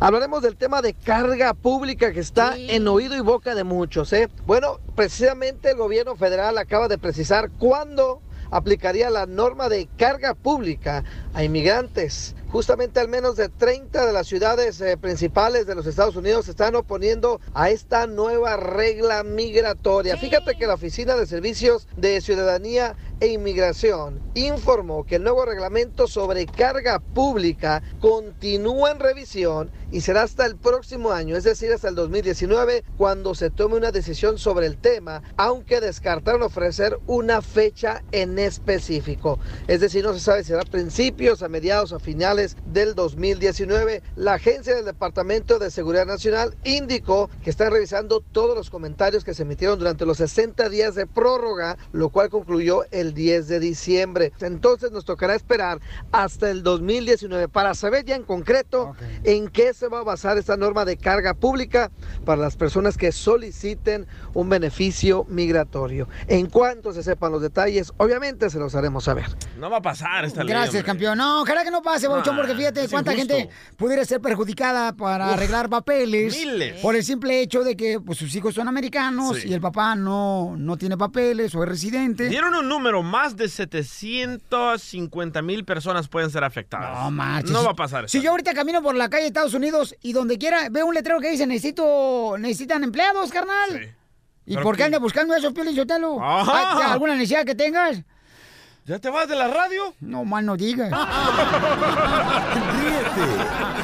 Hablaremos 0.00 0.42
del 0.42 0.56
tema 0.56 0.82
de 0.82 0.94
carga 0.94 1.54
pública 1.54 2.12
que 2.12 2.20
está 2.20 2.56
en 2.56 2.86
oído 2.88 3.16
y 3.16 3.20
boca 3.20 3.54
de 3.54 3.64
muchos. 3.64 4.12
¿eh? 4.12 4.28
Bueno, 4.46 4.80
precisamente 4.96 5.70
el 5.70 5.76
gobierno 5.76 6.16
federal 6.16 6.58
acaba 6.58 6.88
de 6.88 6.98
precisar 6.98 7.50
cuándo 7.58 8.20
aplicaría 8.50 9.10
la 9.10 9.26
norma 9.26 9.68
de 9.68 9.88
carga 9.96 10.34
pública 10.34 11.04
a 11.34 11.44
inmigrantes. 11.44 12.34
Justamente 12.50 12.98
al 12.98 13.06
menos 13.06 13.36
de 13.36 13.48
30 13.48 14.06
de 14.06 14.12
las 14.12 14.26
ciudades 14.26 14.80
eh, 14.80 14.96
principales 14.96 15.66
de 15.66 15.76
los 15.76 15.86
Estados 15.86 16.16
Unidos 16.16 16.46
se 16.46 16.50
están 16.50 16.74
oponiendo 16.74 17.40
a 17.54 17.70
esta 17.70 18.08
nueva 18.08 18.56
regla 18.56 19.22
migratoria. 19.22 20.16
Fíjate 20.16 20.56
que 20.58 20.66
la 20.66 20.74
Oficina 20.74 21.14
de 21.14 21.26
Servicios 21.26 21.86
de 21.96 22.20
Ciudadanía 22.20 22.96
e 23.20 23.28
Inmigración 23.28 24.20
informó 24.34 25.04
que 25.04 25.16
el 25.16 25.22
nuevo 25.22 25.44
reglamento 25.44 26.06
sobre 26.06 26.46
carga 26.46 26.98
pública 26.98 27.82
continúa 28.00 28.90
en 28.90 28.98
revisión 28.98 29.70
y 29.92 30.00
será 30.00 30.22
hasta 30.22 30.46
el 30.46 30.56
próximo 30.56 31.10
año, 31.10 31.36
es 31.36 31.44
decir, 31.44 31.72
hasta 31.72 31.88
el 31.88 31.94
2019, 31.94 32.84
cuando 32.96 33.34
se 33.34 33.50
tome 33.50 33.76
una 33.76 33.90
decisión 33.90 34.38
sobre 34.38 34.66
el 34.66 34.78
tema, 34.78 35.22
aunque 35.36 35.80
descartaron 35.80 36.42
ofrecer 36.42 36.98
una 37.06 37.42
fecha 37.42 38.02
en 38.12 38.38
específico. 38.38 39.38
Es 39.66 39.80
decir, 39.80 40.04
no 40.04 40.14
se 40.14 40.20
sabe 40.20 40.42
si 40.42 40.48
será 40.48 40.62
a 40.62 40.64
principios, 40.64 41.42
a 41.42 41.48
mediados, 41.48 41.92
a 41.92 41.98
finales 41.98 42.56
del 42.66 42.94
2019. 42.94 44.02
La 44.16 44.34
agencia 44.34 44.74
del 44.74 44.84
Departamento 44.84 45.58
de 45.58 45.70
Seguridad 45.70 46.06
Nacional 46.06 46.56
indicó 46.64 47.28
que 47.42 47.50
están 47.50 47.72
revisando 47.72 48.20
todos 48.20 48.56
los 48.56 48.70
comentarios 48.70 49.24
que 49.24 49.34
se 49.34 49.42
emitieron 49.42 49.78
durante 49.78 50.06
los 50.06 50.18
60 50.18 50.68
días 50.68 50.94
de 50.94 51.06
prórroga, 51.06 51.76
lo 51.92 52.10
cual 52.10 52.30
concluyó 52.30 52.84
el 52.90 53.09
10 53.14 53.48
de 53.48 53.60
diciembre. 53.60 54.32
Entonces 54.40 54.90
nos 54.92 55.04
tocará 55.04 55.34
esperar 55.34 55.80
hasta 56.12 56.50
el 56.50 56.62
2019 56.62 57.48
para 57.48 57.74
saber 57.74 58.04
ya 58.04 58.16
en 58.16 58.22
concreto 58.24 58.94
en 59.24 59.48
qué 59.48 59.74
se 59.74 59.88
va 59.88 60.00
a 60.00 60.02
basar 60.04 60.38
esta 60.38 60.56
norma 60.56 60.84
de 60.84 60.96
carga 60.96 61.34
pública 61.34 61.90
para 62.24 62.40
las 62.40 62.56
personas 62.56 62.96
que 62.96 63.12
soliciten 63.12 64.06
un 64.34 64.48
beneficio 64.48 65.24
migratorio. 65.28 66.08
En 66.28 66.46
cuanto 66.46 66.92
se 66.92 67.02
sepan 67.02 67.32
los 67.32 67.42
detalles, 67.42 67.92
obviamente 67.96 68.50
se 68.50 68.58
los 68.58 68.74
haremos 68.74 69.04
saber. 69.04 69.26
No 69.58 69.70
va 69.70 69.78
a 69.78 69.82
pasar 69.82 70.24
esta 70.24 70.42
ley. 70.44 70.50
Gracias, 70.52 70.74
hombre. 70.76 70.84
campeón. 70.86 71.18
No, 71.18 71.42
ojalá 71.42 71.64
que 71.64 71.70
no 71.70 71.82
pase, 71.82 72.08
Bauchón, 72.08 72.36
porque 72.36 72.54
fíjate 72.54 72.88
cuánta 72.88 73.12
injusto. 73.14 73.34
gente 73.36 73.50
pudiera 73.76 74.04
ser 74.04 74.20
perjudicada 74.20 74.92
para 74.94 75.26
Uf, 75.28 75.32
arreglar 75.34 75.68
papeles. 75.68 76.36
miles. 76.36 76.80
Por 76.80 76.96
el 76.96 77.04
simple 77.04 77.40
hecho 77.40 77.64
de 77.64 77.76
que 77.76 78.00
pues, 78.00 78.18
sus 78.18 78.34
hijos 78.34 78.54
son 78.54 78.68
americanos 78.68 79.38
Sí. 79.38 79.48
y 79.48 79.54
el 79.54 79.60
papá 79.60 79.94
no, 79.94 80.54
no 80.56 80.76
tiene 80.76 80.96
papeles 80.96 81.54
o 81.54 81.62
es 81.62 81.68
residente. 81.68 82.28
Dieron 82.28 82.54
un 82.54 82.68
número, 82.68 82.99
más 83.02 83.36
de 83.36 83.48
750 83.48 85.42
mil 85.42 85.64
personas 85.64 86.08
pueden 86.08 86.30
ser 86.30 86.44
afectadas. 86.44 87.04
No 87.04 87.10
marches. 87.10 87.50
No 87.50 87.64
va 87.64 87.70
a 87.72 87.74
pasar 87.74 88.04
eso. 88.04 88.12
Si 88.16 88.22
yo 88.22 88.30
ahorita 88.30 88.54
camino 88.54 88.82
por 88.82 88.94
la 88.94 89.08
calle 89.08 89.22
de 89.22 89.28
Estados 89.28 89.54
Unidos 89.54 89.94
y 90.02 90.12
donde 90.12 90.38
quiera 90.38 90.68
veo 90.70 90.86
un 90.86 90.94
letrero 90.94 91.20
que 91.20 91.30
dice 91.30 91.46
necesito, 91.46 92.36
necesitan 92.38 92.84
empleados, 92.84 93.30
carnal. 93.30 93.94
¿Y 94.46 94.54
¿Pero 94.54 94.64
por 94.64 94.74
qué 94.74 94.78
qué? 94.80 94.84
anda 94.86 94.98
buscando 94.98 95.34
eso, 95.34 95.52
Piolín 95.54 95.76
Sotelo? 95.76 96.22
Ajá. 96.22 96.78
¿Hay 96.78 96.92
¿Alguna 96.92 97.14
necesidad 97.14 97.44
que 97.44 97.54
tengas? 97.54 98.02
¿Ya 98.86 98.98
te 98.98 99.10
vas 99.10 99.28
de 99.28 99.36
la 99.36 99.46
radio? 99.48 99.94
No, 100.00 100.24
mal 100.24 100.44
no 100.44 100.56
digas. 100.56 100.90
Ríete 102.80 103.26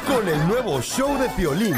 con 0.07 0.27
el 0.27 0.47
nuevo 0.47 0.81
show 0.81 1.17
de 1.17 1.29
Piolín. 1.29 1.75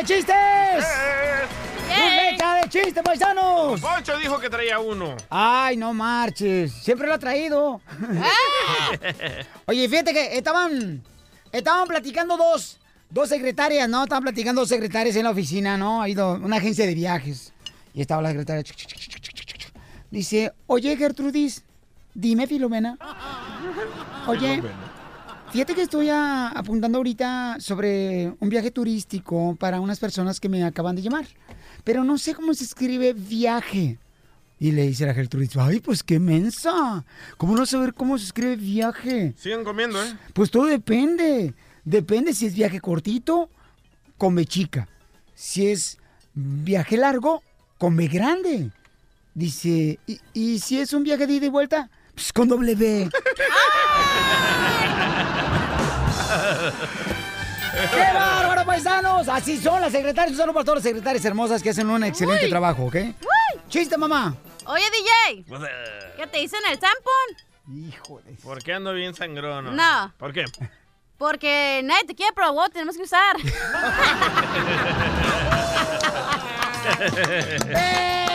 De 0.00 0.06
chistes! 0.06 0.84
¡Ruleta 1.88 2.54
de 2.54 2.68
chistes, 2.68 3.02
paisanos! 3.02 3.80
Poncho 3.80 4.16
dijo 4.18 4.38
que 4.38 4.48
traía 4.48 4.78
uno. 4.78 5.16
Ay, 5.28 5.76
no 5.76 5.92
marches. 5.92 6.72
Siempre 6.72 7.06
lo 7.06 7.14
ha 7.14 7.18
traído. 7.18 7.80
Oye, 9.66 9.88
fíjate 9.88 10.12
que 10.12 10.38
estaban, 10.38 11.02
estaban 11.52 11.86
platicando 11.86 12.36
dos, 12.36 12.78
dos 13.10 13.28
secretarias, 13.28 13.88
¿no? 13.88 14.04
Estaban 14.04 14.22
platicando 14.22 14.62
dos 14.62 14.68
secretarias 14.68 15.16
en 15.16 15.24
la 15.24 15.30
oficina, 15.30 15.76
¿no? 15.76 16.00
Ha 16.00 16.08
ido 16.08 16.34
una 16.34 16.56
agencia 16.56 16.86
de 16.86 16.94
viajes. 16.94 17.52
Y 17.92 18.00
estaba 18.00 18.22
la 18.22 18.30
secretaria. 18.30 18.64
Dice, 20.10 20.52
oye, 20.66 20.96
Gertrudis, 20.96 21.64
dime, 22.14 22.46
Filomena. 22.46 22.96
Oye, 24.26 24.62
fíjate 25.52 25.74
que 25.74 25.82
estoy 25.82 26.08
a- 26.08 26.48
apuntando 26.48 26.98
ahorita 26.98 27.56
sobre 27.60 28.32
un 28.40 28.48
viaje 28.48 28.70
turístico 28.70 29.56
para 29.58 29.80
unas 29.80 29.98
personas 29.98 30.40
que 30.40 30.48
me 30.48 30.64
acaban 30.64 30.96
de 30.96 31.02
llamar. 31.02 31.26
Pero 31.84 32.04
no 32.04 32.18
sé 32.18 32.34
cómo 32.34 32.52
se 32.54 32.64
escribe 32.64 33.12
viaje. 33.12 33.98
Y 34.58 34.72
le 34.72 34.82
dice 34.86 35.06
la 35.06 35.14
Gertrudis, 35.14 35.56
ay, 35.56 35.80
pues 35.80 36.02
qué 36.02 36.18
mensa. 36.20 37.04
¿Cómo 37.38 37.56
no 37.56 37.64
saber 37.64 37.94
cómo 37.94 38.18
se 38.18 38.26
escribe 38.26 38.56
viaje? 38.56 39.32
Sigan 39.38 39.64
comiendo, 39.64 40.02
¿eh? 40.02 40.14
Pues 40.34 40.50
todo 40.50 40.66
depende. 40.66 41.54
Depende 41.84 42.34
si 42.34 42.44
es 42.46 42.54
viaje 42.54 42.78
cortito, 42.80 43.48
come 44.18 44.44
chica. 44.44 44.86
Si 45.34 45.66
es 45.68 45.96
viaje 46.34 46.98
largo, 46.98 47.42
come 47.78 48.06
grande. 48.08 48.70
Dice, 49.32 49.98
¿y, 50.06 50.20
y 50.34 50.58
si 50.58 50.78
es 50.78 50.92
un 50.92 51.04
viaje 51.04 51.26
de 51.26 51.32
ida 51.32 51.46
y 51.46 51.48
vuelta? 51.48 51.88
Pues 52.14 52.30
con 52.30 52.46
doble 52.48 52.74
B. 52.76 53.08
¡Qué 57.90 58.12
bárbaro, 58.14 58.64
paisanos! 58.64 59.28
Así 59.28 59.56
son 59.56 59.80
las 59.80 59.92
secretarias. 59.92 60.32
Un 60.32 60.38
saludo 60.38 60.54
para 60.54 60.64
todas 60.64 60.78
las 60.78 60.84
secretarias 60.84 61.24
hermosas 61.24 61.62
que 61.62 61.70
hacen 61.70 61.88
un 61.88 62.04
excelente 62.04 62.44
Uy. 62.44 62.50
trabajo, 62.50 62.84
¿ok? 62.86 62.96
¡Chiste, 63.68 63.96
mamá! 63.96 64.34
Oye, 64.66 64.84
DJ, 64.90 65.44
¿qué 66.16 66.26
te 66.26 66.38
dicen 66.38 66.60
el 66.70 66.78
tampón? 66.78 67.82
Hijo 67.88 68.20
de... 68.24 68.32
¿Por 68.34 68.62
qué 68.62 68.74
ando 68.74 68.92
bien 68.92 69.14
sangrón? 69.14 69.74
No. 69.76 70.12
¿Por 70.18 70.32
qué? 70.32 70.44
Porque 71.16 71.80
nadie 71.84 72.04
te 72.06 72.14
quiere, 72.14 72.32
pero 72.34 72.52
vos 72.52 72.70
tenemos 72.70 72.96
que 72.96 73.02
usar. 73.02 73.36
¡Eh, 77.76 78.29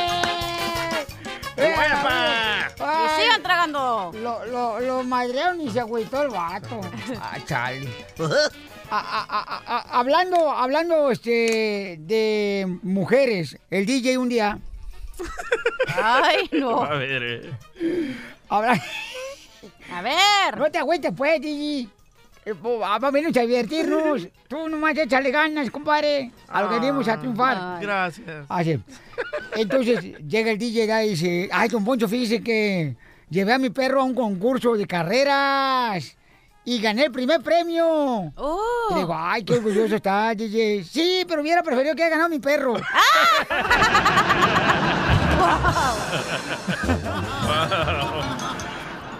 Y 1.58 3.22
sigan 3.22 3.44
tragando. 3.44 4.12
Lo, 4.22 4.46
lo, 4.46 4.80
lo 4.80 5.04
madrearon 5.04 5.62
y 5.62 5.70
se 5.70 5.80
agüitó 5.80 6.22
el 6.24 6.30
vato. 6.30 6.82
Ah, 7.22 7.38
chale. 7.46 7.88
A- 8.90 9.00
a- 9.00 9.26
a- 9.40 9.78
a- 9.78 10.00
hablando, 10.00 10.52
hablando 10.52 11.10
este, 11.12 11.96
de 12.00 12.78
mujeres, 12.84 13.58
el 13.72 13.86
DJ 13.86 14.18
un 14.18 14.30
día. 14.30 14.60
Ay, 15.96 16.50
no. 16.54 16.84
A 16.84 16.96
ver, 16.96 17.24
eh. 17.24 18.18
Habla- 18.50 18.82
A 19.94 20.02
ver. 20.02 20.58
No 20.58 20.70
te 20.70 20.78
agüites, 20.78 21.12
pues, 21.16 21.42
DJ. 21.42 21.88
Eh, 22.46 22.54
po- 22.54 22.80
ah, 22.86 23.00
Vamos 23.00 23.22
a 23.36 23.42
divertirnos. 23.42 24.28
Tú 24.48 24.70
nomás 24.70 24.96
échale 24.98 25.32
ganas, 25.32 25.72
compadre. 25.72 26.32
A 26.48 26.62
lo 26.62 26.70
que 26.70 26.76
venimos 26.80 27.08
a 27.08 27.18
triunfar. 27.20 27.82
Gracias. 27.82 28.46
Así. 28.48 28.80
Entonces 29.56 30.04
llega 30.28 30.52
el 30.52 30.58
DJ 30.60 31.06
y 31.06 31.10
dice, 31.10 31.50
ay, 31.52 31.68
don 31.70 31.84
Poncho, 31.84 32.08
fíjese 32.08 32.44
que 32.44 32.96
llevé 33.30 33.54
a 33.54 33.58
mi 33.58 33.72
perro 33.72 34.02
a 34.02 34.04
un 34.04 34.14
concurso 34.14 34.76
de 34.76 34.86
carreras 34.86 36.16
y 36.64 36.80
gané 36.80 37.06
el 37.06 37.12
primer 37.12 37.42
premio. 37.42 38.32
Oh. 38.36 38.88
Y 38.92 38.94
le 38.94 39.00
digo, 39.00 39.16
ay, 39.18 39.44
qué 39.44 39.54
orgulloso 39.54 39.96
está, 39.96 40.36
DJ. 40.36 40.84
Sí, 40.84 41.26
pero 41.28 41.42
hubiera 41.42 41.64
preferido 41.64 41.96
que 41.96 42.04
haya 42.04 42.12
ganado 42.12 42.30
mi 42.30 42.40
perro. 42.40 42.76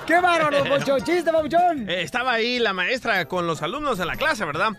¡Qué 0.06 0.20
bárbaro, 0.22 0.64
Poncho! 0.66 1.00
¡Chiste, 1.00 1.32
papuchón! 1.32 1.90
Eh, 1.90 2.04
estaba 2.04 2.34
ahí 2.34 2.60
la 2.60 2.74
maestra 2.74 3.26
con 3.26 3.48
los 3.48 3.64
alumnos 3.64 4.00
en 4.00 4.06
la 4.06 4.16
clase, 4.16 4.46
¿verdad? 4.46 4.74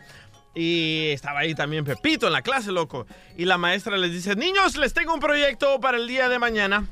Y 0.55 1.09
estaba 1.09 1.41
ahí 1.41 1.55
también 1.55 1.85
Pepito 1.85 2.29
en 2.29 2.33
la 2.33 2.43
clase, 2.43 2.71
loco. 2.71 3.07
Y 3.37 3.45
la 3.45 3.59
maestra 3.59 3.97
les 3.97 4.13
dice, 4.13 4.37
niños, 4.37 4.77
les 4.77 4.95
tengo 4.95 5.13
un 5.13 5.21
proyecto 5.21 5.81
para 5.81 5.99
el 5.99 6.07
día 6.07 6.29
de 6.29 6.39
mañana. 6.39 6.87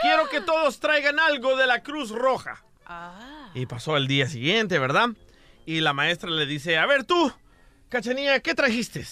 Quiero 0.00 0.28
que 0.28 0.40
todos 0.40 0.80
traigan 0.80 1.20
algo 1.20 1.56
de 1.56 1.66
la 1.68 1.82
Cruz 1.82 2.10
Roja. 2.10 2.64
Y 3.54 3.66
pasó 3.66 3.96
el 3.96 4.08
día 4.08 4.28
siguiente, 4.28 4.78
¿verdad? 4.78 5.10
Y 5.64 5.80
la 5.80 5.92
maestra 5.92 6.30
le 6.30 6.46
dice, 6.46 6.78
a 6.78 6.86
ver 6.86 7.04
tú, 7.04 7.32
Cachanilla, 7.88 8.40
¿qué 8.40 8.54
trajiste? 8.54 9.06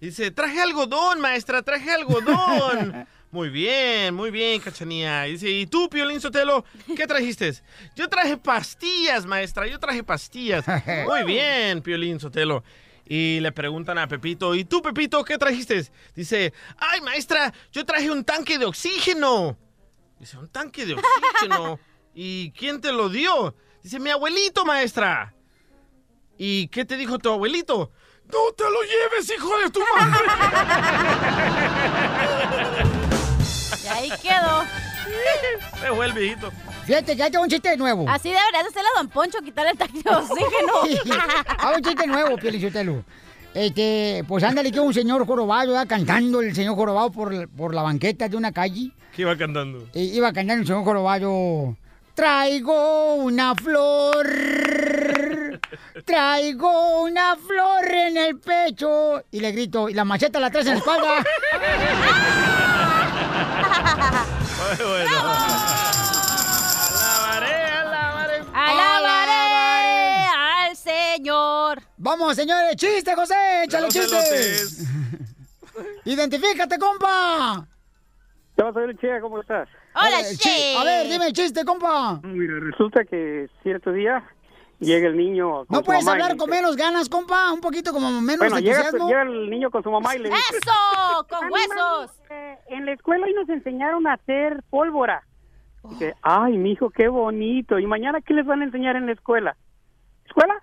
Dice, 0.00 0.30
traje 0.32 0.60
algodón, 0.60 1.20
maestra, 1.20 1.62
traje 1.62 1.92
algodón. 1.92 3.06
Muy 3.30 3.50
bien, 3.50 4.14
muy 4.14 4.30
bien, 4.30 4.58
Cachanilla. 4.60 5.24
Dice, 5.24 5.50
¿y 5.50 5.66
tú, 5.66 5.90
Piolín 5.90 6.20
Sotelo, 6.20 6.64
qué 6.96 7.06
trajiste? 7.06 7.52
Yo 7.94 8.08
traje 8.08 8.38
pastillas, 8.38 9.26
maestra, 9.26 9.66
yo 9.66 9.78
traje 9.78 10.02
pastillas. 10.02 10.64
Muy 11.06 11.24
bien, 11.24 11.82
Piolín 11.82 12.18
Sotelo. 12.18 12.64
Y 13.04 13.40
le 13.40 13.52
preguntan 13.52 13.98
a 13.98 14.08
Pepito, 14.08 14.54
¿y 14.54 14.64
tú, 14.64 14.80
Pepito, 14.80 15.24
qué 15.24 15.36
trajiste? 15.36 15.90
Dice, 16.14 16.54
ay, 16.78 17.00
maestra, 17.02 17.52
yo 17.70 17.84
traje 17.84 18.10
un 18.10 18.24
tanque 18.24 18.58
de 18.58 18.64
oxígeno. 18.64 19.58
Dice, 20.18 20.38
un 20.38 20.48
tanque 20.48 20.86
de 20.86 20.94
oxígeno. 20.94 21.78
¿Y 22.14 22.50
quién 22.52 22.80
te 22.80 22.92
lo 22.92 23.08
dio? 23.08 23.54
Dice, 23.82 23.98
mi 23.98 24.10
abuelito, 24.10 24.64
maestra. 24.64 25.34
¿Y 26.38 26.68
qué 26.68 26.84
te 26.84 26.96
dijo 26.96 27.18
tu 27.18 27.30
abuelito? 27.30 27.92
No 28.32 28.52
te 28.56 28.64
lo 28.64 28.82
lleves, 28.82 29.30
hijo 29.34 29.58
de 29.58 29.70
tu 29.70 29.80
madre. 29.80 30.26
Ahí 33.90 34.10
quedó. 34.22 34.64
Se 35.80 35.88
fue 35.94 36.06
el 36.06 36.12
viejito. 36.12 36.52
Fíjate, 36.84 37.16
ya 37.16 37.30
tengo 37.30 37.44
un 37.44 37.50
chiste 37.50 37.76
nuevo. 37.76 38.06
Así 38.08 38.30
deberías 38.30 38.66
hacerle 38.66 38.88
a 38.94 38.98
Don 38.98 39.08
Poncho, 39.08 39.38
quitarle 39.42 39.72
el 39.72 39.78
tanque 39.78 40.02
de 40.02 40.10
oxígeno. 40.10 41.12
Ah, 41.58 41.72
un 41.76 41.82
chiste 41.82 42.06
nuevo, 42.06 42.36
Pielichotelo. 42.36 43.04
Este, 43.54 44.24
pues 44.28 44.44
ándale 44.44 44.70
que 44.70 44.80
un 44.80 44.94
señor 44.94 45.26
jorobado, 45.26 45.72
iba 45.72 45.86
cantando 45.86 46.40
el 46.40 46.54
señor 46.54 46.76
jorobado 46.76 47.10
por, 47.10 47.48
por 47.50 47.74
la 47.74 47.82
banqueta 47.82 48.28
de 48.28 48.36
una 48.36 48.52
calle. 48.52 48.92
¿Qué 49.14 49.22
iba 49.22 49.36
cantando? 49.36 49.88
E 49.94 50.02
iba 50.02 50.32
cantando 50.32 50.62
el 50.62 50.66
señor 50.66 50.84
jorobado. 50.84 51.76
Traigo 52.14 53.14
una 53.14 53.54
flor. 53.54 54.26
Traigo 56.04 57.02
una 57.02 57.36
flor 57.36 57.84
en 57.94 58.16
el 58.16 58.38
pecho. 58.38 59.22
Y 59.30 59.40
le 59.40 59.52
grito, 59.52 59.88
y 59.88 59.94
la 59.94 60.04
macheta 60.04 60.40
la 60.40 60.50
traes 60.50 60.66
en 60.66 60.74
la 60.74 60.78
espalda. 60.78 61.24
Muy 64.76 64.86
bueno. 64.86 65.16
Alabaré, 66.90 67.54
alabaré. 67.64 68.42
Alabaré 68.54 70.26
al 70.68 70.76
Señor. 70.76 71.82
Vamos, 71.96 72.36
señores, 72.36 72.76
chiste, 72.76 73.14
José, 73.14 73.64
échale 73.64 73.88
chistes. 73.88 74.84
Identifícate, 76.04 76.78
compa. 76.78 77.66
¿Qué 78.56 78.62
vas 78.64 78.76
a 78.76 78.80
ver, 78.80 78.96
Che? 78.98 79.20
¿Cómo 79.20 79.40
estás? 79.40 79.68
Hola, 79.94 80.20
Eh, 80.20 80.36
chi- 80.36 80.76
A 80.76 80.84
ver, 80.84 81.08
dime 81.08 81.26
el 81.28 81.32
chiste, 81.32 81.64
compa. 81.64 82.20
Mira, 82.24 82.54
resulta 82.60 83.04
que 83.04 83.48
cierto 83.62 83.92
día 83.92 84.22
llega 84.80 85.08
el 85.08 85.16
niño 85.16 85.50
con 85.50 85.66
¿No 85.70 85.78
su 85.78 85.84
puedes 85.84 86.04
mamá 86.04 86.12
hablar 86.22 86.36
con 86.36 86.50
menos 86.50 86.76
ganas, 86.76 87.08
compa? 87.08 87.52
Un 87.52 87.60
poquito 87.60 87.92
como 87.92 88.10
menos 88.20 88.38
Bueno, 88.38 88.58
llega, 88.58 88.78
entusiasmo. 88.80 89.08
llega 89.08 89.22
el 89.22 89.50
niño 89.50 89.70
con 89.70 89.82
su 89.82 89.90
mamá 89.90 90.14
y 90.16 90.20
le 90.20 90.30
dice... 90.30 90.40
¡Eso! 90.56 91.26
¡Con 91.28 91.50
huesos! 91.52 92.10
eh, 92.30 92.58
en 92.68 92.86
la 92.86 92.92
escuela 92.92 93.26
hoy 93.26 93.34
nos 93.34 93.48
enseñaron 93.48 94.06
a 94.06 94.14
hacer 94.14 94.62
pólvora. 94.70 95.22
Dice, 95.90 96.14
ay, 96.22 96.56
mijo, 96.58 96.90
qué 96.90 97.08
bonito. 97.08 97.78
¿Y 97.78 97.86
mañana 97.86 98.20
qué 98.20 98.34
les 98.34 98.44
van 98.46 98.62
a 98.62 98.64
enseñar 98.64 98.96
en 98.96 99.06
la 99.06 99.12
escuela? 99.12 99.56
¿Escuela? 100.26 100.54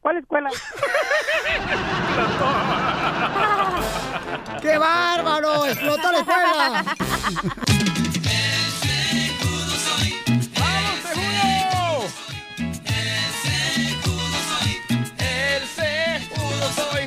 ¿Cuál 0.00 0.18
escuela? 0.18 0.50
¡Qué 4.60 4.76
bárbaro! 4.78 5.66
¡Explotó 5.66 6.12
la 6.12 6.18
escuela! 6.18 6.84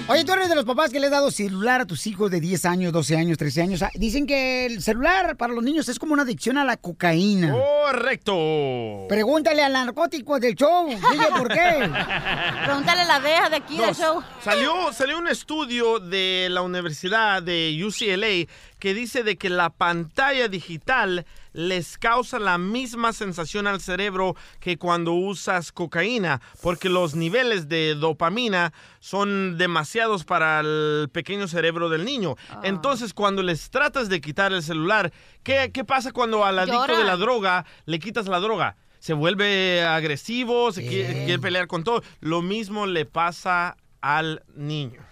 Oye, 0.09 0.23
tú 0.23 0.31
eres 0.31 0.47
de 0.47 0.55
los 0.55 0.63
papás 0.63 0.89
que 0.89 1.01
le 1.01 1.07
has 1.07 1.11
dado 1.11 1.31
celular 1.31 1.81
a 1.81 1.85
tus 1.85 2.07
hijos 2.07 2.31
de 2.31 2.39
10 2.39 2.63
años, 2.63 2.93
12 2.93 3.17
años, 3.17 3.37
13 3.37 3.61
años. 3.61 3.81
Ah, 3.81 3.91
Dicen 3.93 4.25
que 4.25 4.65
el 4.65 4.81
celular 4.81 5.35
para 5.35 5.53
los 5.53 5.61
niños 5.61 5.89
es 5.89 5.99
como 5.99 6.13
una 6.13 6.23
adicción 6.23 6.57
a 6.57 6.63
la 6.63 6.77
cocaína. 6.77 7.51
Correcto. 7.51 9.05
Pregúntale 9.09 9.61
al 9.61 9.73
narcótico 9.73 10.39
del 10.39 10.55
show. 10.55 10.87
Dile 10.87 11.27
por 11.37 11.49
qué. 11.49 11.91
Pregúntale 12.65 13.01
a 13.01 13.05
la 13.05 13.19
deja 13.19 13.49
de 13.49 13.55
aquí 13.57 13.77
del 13.77 13.93
show. 13.93 14.23
Salió, 14.41 14.93
salió 14.93 15.17
un 15.17 15.27
estudio 15.27 15.99
de 15.99 16.47
la 16.51 16.61
Universidad 16.61 17.43
de 17.43 17.77
UCLA 17.85 18.49
que 18.79 18.93
dice 18.93 19.23
de 19.23 19.35
que 19.35 19.49
la 19.49 19.71
pantalla 19.71 20.47
digital 20.47 21.25
les 21.57 21.97
causa 21.97 22.37
la 22.37 22.59
misma 22.59 23.13
sensación 23.13 23.65
al 23.65 23.81
cerebro 23.81 24.35
que 24.59 24.77
cuando 24.77 25.13
usas 25.13 25.71
cocaína, 25.71 26.39
porque 26.61 26.87
los 26.87 27.15
niveles 27.15 27.67
de 27.67 27.95
dopamina 27.95 28.73
son 28.99 29.57
demasiados 29.57 30.23
para 30.23 30.59
el 30.59 31.09
pequeño 31.11 31.47
cerebro 31.47 31.89
del 31.89 32.05
niño. 32.05 32.35
Entonces, 32.61 33.11
cuando 33.15 33.41
les 33.41 33.71
tratas 33.71 34.07
de 34.07 34.21
quitar 34.21 34.53
el 34.53 34.61
celular, 34.61 35.11
¿qué, 35.41 35.71
qué 35.73 35.83
pasa 35.83 36.11
cuando 36.11 36.45
al 36.45 36.59
adicto 36.59 36.85
Llora. 36.85 36.99
de 36.99 37.03
la 37.05 37.17
droga 37.17 37.65
le 37.85 37.97
quitas 37.97 38.27
la 38.27 38.39
droga? 38.39 38.77
Se 38.99 39.13
vuelve 39.13 39.83
agresivo, 39.83 40.71
se 40.71 40.87
quiere, 40.87 41.25
quiere 41.25 41.39
pelear 41.39 41.65
con 41.65 41.83
todo. 41.83 42.03
Lo 42.19 42.43
mismo 42.43 42.85
le 42.85 43.05
pasa 43.05 43.77
al 44.01 44.43
niño. 44.53 45.06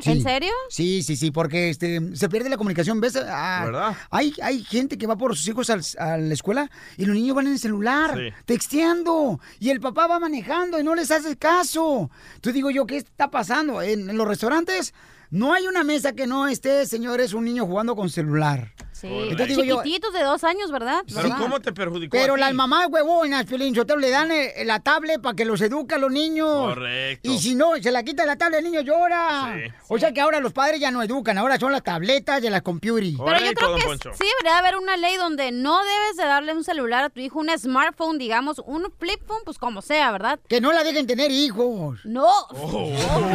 ¿En 0.04 0.22
serio? 0.22 0.52
Sí, 0.70 1.02
sí, 1.04 1.16
sí, 1.16 1.32
porque 1.32 1.70
este, 1.70 2.16
se 2.16 2.28
pierde 2.30 2.50
la 2.50 2.58
comunicación. 2.58 3.00
¿Ves? 3.00 3.16
Ah, 3.16 3.62
¿Verdad? 3.66 3.96
Hay, 4.10 4.34
hay 4.42 4.64
gente 4.64 4.98
que 4.98 5.08
va 5.08 5.16
por 5.18 5.36
sus 5.38 5.48
hijos 5.48 5.70
al- 5.70 5.82
a 5.98 6.18
la 6.18 6.34
escuela 6.34 6.70
y 6.98 7.06
los 7.06 7.16
niños 7.16 7.36
van 7.36 7.48
en 7.48 7.54
el 7.54 7.60
celular, 7.60 8.18
Sí. 8.18 8.34
texteando, 8.46 9.40
y 9.60 9.70
el 9.70 9.80
papá 9.80 10.08
va 10.08 10.20
manejando 10.20 10.80
y 10.80 10.84
no 10.84 10.96
les 10.96 11.12
hace 11.12 11.38
caso. 11.38 12.10
Tú 12.42 12.52
digo 12.52 12.70
yo, 12.72 12.86
¿qué 12.86 12.98
está 12.98 13.30
pasando? 13.32 13.82
En, 13.82 14.10
en 14.10 14.18
los 14.18 14.28
restaurantes 14.28 14.94
no 15.30 15.54
hay 15.54 15.68
una 15.68 15.84
mesa 15.84 16.14
que 16.14 16.28
no 16.28 16.48
esté, 16.48 16.86
señores, 16.86 17.34
un 17.34 17.46
niño 17.46 17.66
jugando 17.66 17.96
con 17.96 18.10
celular. 18.10 18.74
Sí. 19.04 19.10
Entonces 19.12 19.48
digo 19.50 19.64
yo, 19.66 19.84
Chiquititos 19.84 20.14
de 20.14 20.24
dos 20.24 20.46
años, 20.46 20.72
¿verdad? 20.72 21.04
¿Pero 21.06 21.24
¿Verdad? 21.24 21.38
cómo 21.38 21.60
te 21.60 21.74
perjudicó? 21.74 22.12
pero 22.12 22.34
a 22.34 22.36
ti? 22.38 22.40
las 22.40 22.54
mamás 22.54 22.88
huevonas, 22.90 23.46
Piolín 23.46 23.76
Sotelo, 23.76 24.00
le 24.00 24.10
dan 24.10 24.32
eh, 24.32 24.64
la 24.64 24.80
tablet 24.80 25.22
para 25.22 25.36
que 25.36 25.44
los 25.44 25.60
eduque 25.60 25.96
a 25.96 25.98
los 25.98 26.10
niños. 26.10 26.74
Correcto. 26.74 27.30
Y 27.30 27.38
si 27.40 27.54
no, 27.54 27.72
se 27.82 27.92
la 27.92 28.04
quita 28.04 28.26
la 28.26 28.38
tablet, 28.38 28.60
el 28.60 28.66
niño 28.66 28.80
llora. 28.80 29.54
Sí. 29.54 29.74
O 29.90 30.00
sea 30.00 30.14
que 30.14 30.22
ahora 30.22 30.40
los 30.40 30.54
padres 30.54 30.80
ya 30.80 30.90
no 30.90 31.04
educan, 31.04 31.38
ahora 31.38 31.60
son 31.60 31.74
las 31.74 31.84
tabletas 31.84 32.42
de 32.42 32.50
las 32.50 32.62
computers. 32.62 32.84
Pero 32.84 33.40
yo 33.40 33.54
creo 33.54 33.76
que 33.76 33.82
sí 33.82 34.26
debería 34.40 34.58
haber 34.58 34.78
una 34.78 34.96
ley 34.96 35.18
donde 35.18 35.52
no 35.52 35.84
debes 35.84 36.16
de 36.16 36.24
darle 36.24 36.54
un 36.54 36.64
celular 36.64 37.04
a 37.04 37.10
tu 37.10 37.20
hijo, 37.20 37.40
un 37.40 37.50
smartphone, 37.58 38.18
digamos, 38.18 38.62
un 38.66 38.90
flip 39.00 39.22
phone, 39.28 39.42
pues 39.44 39.58
como 39.58 39.82
sea, 39.82 40.12
¿verdad? 40.12 40.40
Que 40.48 40.62
no 40.62 40.72
la 40.72 40.84
dejen 40.84 41.08
tener 41.08 41.30
hijos. 41.30 42.00
No. 42.06 42.30